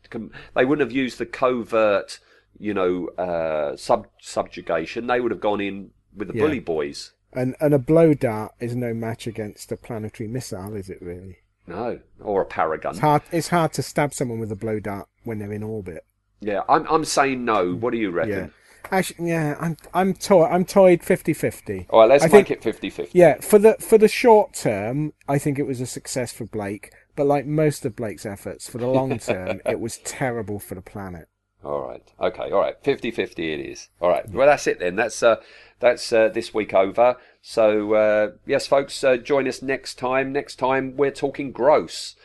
they 0.54 0.64
wouldn't 0.64 0.86
have 0.86 0.92
used 0.96 1.18
the 1.18 1.26
covert, 1.26 2.18
you 2.58 2.74
know, 2.74 3.08
uh, 3.18 3.76
sub 3.76 4.06
subjugation. 4.20 5.06
They 5.06 5.20
would 5.20 5.30
have 5.30 5.40
gone 5.40 5.60
in 5.60 5.90
with 6.14 6.28
the 6.28 6.34
Yeah. 6.34 6.42
bully 6.42 6.60
boys. 6.60 7.12
And 7.34 7.56
and 7.60 7.74
a 7.74 7.78
blow 7.78 8.14
dart 8.14 8.52
is 8.60 8.74
no 8.76 8.94
match 8.94 9.26
against 9.26 9.72
a 9.72 9.76
planetary 9.76 10.28
missile, 10.28 10.74
is 10.74 10.88
it 10.88 10.98
really? 11.00 11.38
No, 11.66 12.00
or 12.20 12.42
a 12.42 12.44
paragon. 12.46 12.92
It's 12.92 13.00
hard. 13.00 13.22
It's 13.32 13.48
hard 13.48 13.72
to 13.74 13.82
stab 13.82 14.12
someone 14.14 14.38
with 14.38 14.52
a 14.52 14.56
blow 14.56 14.80
dart 14.80 15.08
when 15.24 15.38
they're 15.38 15.52
in 15.52 15.62
orbit. 15.62 16.04
Yeah, 16.40 16.60
I'm 16.68 16.86
I'm 16.88 17.04
saying 17.04 17.44
no. 17.44 17.72
What 17.74 17.92
do 17.92 17.98
you 17.98 18.10
reckon? 18.10 18.32
Yeah. 18.32 18.46
Actually, 18.90 19.30
yeah, 19.30 19.56
I'm 19.58 19.76
I'm 19.94 20.12
toy 20.12 20.44
I'm 20.44 20.66
toyed 20.66 21.00
50-50. 21.00 21.86
All 21.88 22.00
right, 22.00 22.08
let's 22.10 22.24
I 22.24 22.26
make 22.28 22.48
think- 22.48 22.66
it 22.66 22.80
50-50. 22.82 23.10
Yeah, 23.14 23.40
for 23.40 23.58
the 23.58 23.76
for 23.80 23.96
the 23.96 24.08
short 24.08 24.52
term, 24.52 25.14
I 25.26 25.38
think 25.38 25.58
it 25.58 25.66
was 25.66 25.80
a 25.80 25.86
success 25.86 26.32
for 26.32 26.44
Blake. 26.44 26.92
But 27.16 27.26
like 27.26 27.46
most 27.46 27.86
of 27.86 27.96
Blake's 27.96 28.26
efforts, 28.26 28.68
for 28.68 28.78
the 28.78 28.86
long 28.88 29.18
term, 29.18 29.60
it 29.66 29.80
was 29.80 29.98
terrible 29.98 30.58
for 30.58 30.74
the 30.74 30.82
planet. 30.82 31.28
All 31.64 31.80
right. 31.80 32.02
Okay. 32.20 32.50
All 32.50 32.60
right. 32.60 32.82
50-50 32.82 33.38
it 33.38 33.60
is. 33.60 33.88
All 34.00 34.10
right. 34.10 34.28
Well, 34.30 34.46
that's 34.46 34.66
it 34.66 34.78
then. 34.78 34.96
That's 34.96 35.22
uh, 35.22 35.36
that's 35.80 36.12
uh, 36.12 36.28
this 36.28 36.52
week 36.52 36.74
over. 36.74 37.16
So 37.40 37.94
uh, 37.94 38.30
yes, 38.46 38.66
folks, 38.66 39.02
uh, 39.02 39.16
join 39.16 39.48
us 39.48 39.62
next 39.62 39.94
time. 39.98 40.32
Next 40.32 40.56
time 40.56 40.96
we're 40.96 41.10
talking 41.10 41.52
gross, 41.52 42.16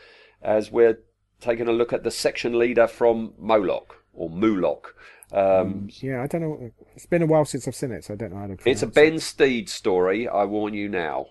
as 0.42 0.70
we're 0.70 1.00
taking 1.40 1.68
a 1.68 1.72
look 1.72 1.92
at 1.92 2.04
the 2.04 2.10
section 2.10 2.58
leader 2.58 2.86
from 2.86 3.32
Moloch 3.38 3.96
or 4.12 4.28
Mulok. 4.30 4.86
Um, 5.32 5.88
Yeah, 6.00 6.22
I 6.22 6.26
don't 6.26 6.40
know. 6.42 6.70
It's 6.94 7.06
been 7.06 7.22
a 7.22 7.26
while 7.26 7.44
since 7.44 7.66
I've 7.68 7.74
seen 7.74 7.92
it, 7.92 8.04
so 8.04 8.14
I 8.14 8.16
don't 8.16 8.32
know 8.32 8.38
how 8.40 8.46
to. 8.48 8.56
it's 8.64 8.82
a 8.82 8.86
Ben 8.86 9.18
Steed 9.20 9.68
story. 9.68 10.28
I 10.28 10.44
warn 10.44 10.74
you 10.74 10.88
now. 10.88 11.26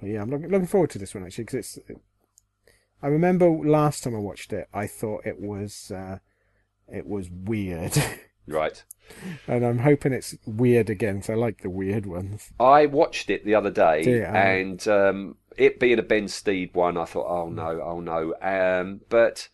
But 0.00 0.08
yeah, 0.10 0.20
I'm 0.22 0.30
looking, 0.30 0.48
looking 0.50 0.66
forward 0.66 0.90
to 0.90 0.98
this 0.98 1.14
one 1.14 1.24
actually 1.24 1.44
because 1.44 1.78
it's. 1.78 1.78
I 3.02 3.08
remember 3.08 3.48
last 3.50 4.04
time 4.04 4.14
I 4.14 4.18
watched 4.20 4.52
it, 4.52 4.68
I 4.72 4.86
thought 4.86 5.26
it 5.26 5.40
was 5.40 5.90
uh, 5.90 6.18
it 6.92 7.06
was 7.06 7.28
weird, 7.30 7.96
Right. 8.46 8.82
and 9.48 9.64
I'm 9.64 9.78
hoping 9.78 10.12
it's 10.12 10.36
weird 10.46 10.88
again. 10.90 11.22
So 11.22 11.32
I 11.32 11.36
like 11.36 11.62
the 11.62 11.70
weird 11.70 12.06
ones. 12.06 12.50
I 12.60 12.86
watched 12.86 13.28
it 13.30 13.44
the 13.44 13.54
other 13.54 13.70
day? 13.70 14.22
Oh. 14.24 14.30
and 14.32 14.86
um, 14.88 15.36
it 15.56 15.80
being 15.80 15.98
a 15.98 16.02
Ben 16.02 16.28
Steed 16.28 16.74
one, 16.74 16.96
I 16.96 17.04
thought, 17.04 17.26
oh 17.28 17.48
no, 17.48 17.80
oh 17.82 18.00
no. 18.00 18.34
Um, 18.40 19.00
but 19.08 19.48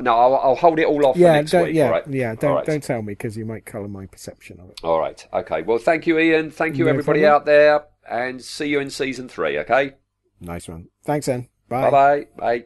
no, 0.00 0.14
I'll, 0.16 0.36
I'll 0.36 0.54
hold 0.56 0.78
it 0.78 0.86
all 0.86 1.06
off 1.06 1.16
yeah, 1.16 1.32
for 1.32 1.36
next 1.38 1.50
don't, 1.52 1.64
week. 1.66 1.74
yeah, 1.74 1.88
right? 1.88 2.06
yeah. 2.08 2.34
Don't 2.34 2.54
right. 2.54 2.66
don't 2.66 2.82
tell 2.82 3.02
me 3.02 3.12
because 3.12 3.36
you 3.36 3.44
might 3.44 3.64
colour 3.66 3.88
my 3.88 4.06
perception 4.06 4.60
of 4.60 4.70
it. 4.70 4.80
All 4.84 5.00
right. 5.00 5.26
Okay. 5.32 5.62
Well, 5.62 5.78
thank 5.78 6.06
you, 6.06 6.18
Ian. 6.18 6.50
Thank 6.50 6.76
you, 6.76 6.84
No 6.84 6.90
everybody 6.90 7.20
problem. 7.20 7.34
out 7.34 7.46
there, 7.46 7.84
and 8.08 8.42
see 8.42 8.66
you 8.68 8.78
in 8.80 8.90
season 8.90 9.28
three. 9.28 9.58
Okay. 9.58 9.94
Nice 10.40 10.68
one. 10.68 10.88
Thanks, 11.04 11.26
then. 11.26 11.48
Bye. 11.68 11.90
Bye. 11.90 12.26
Bye. 12.36 12.64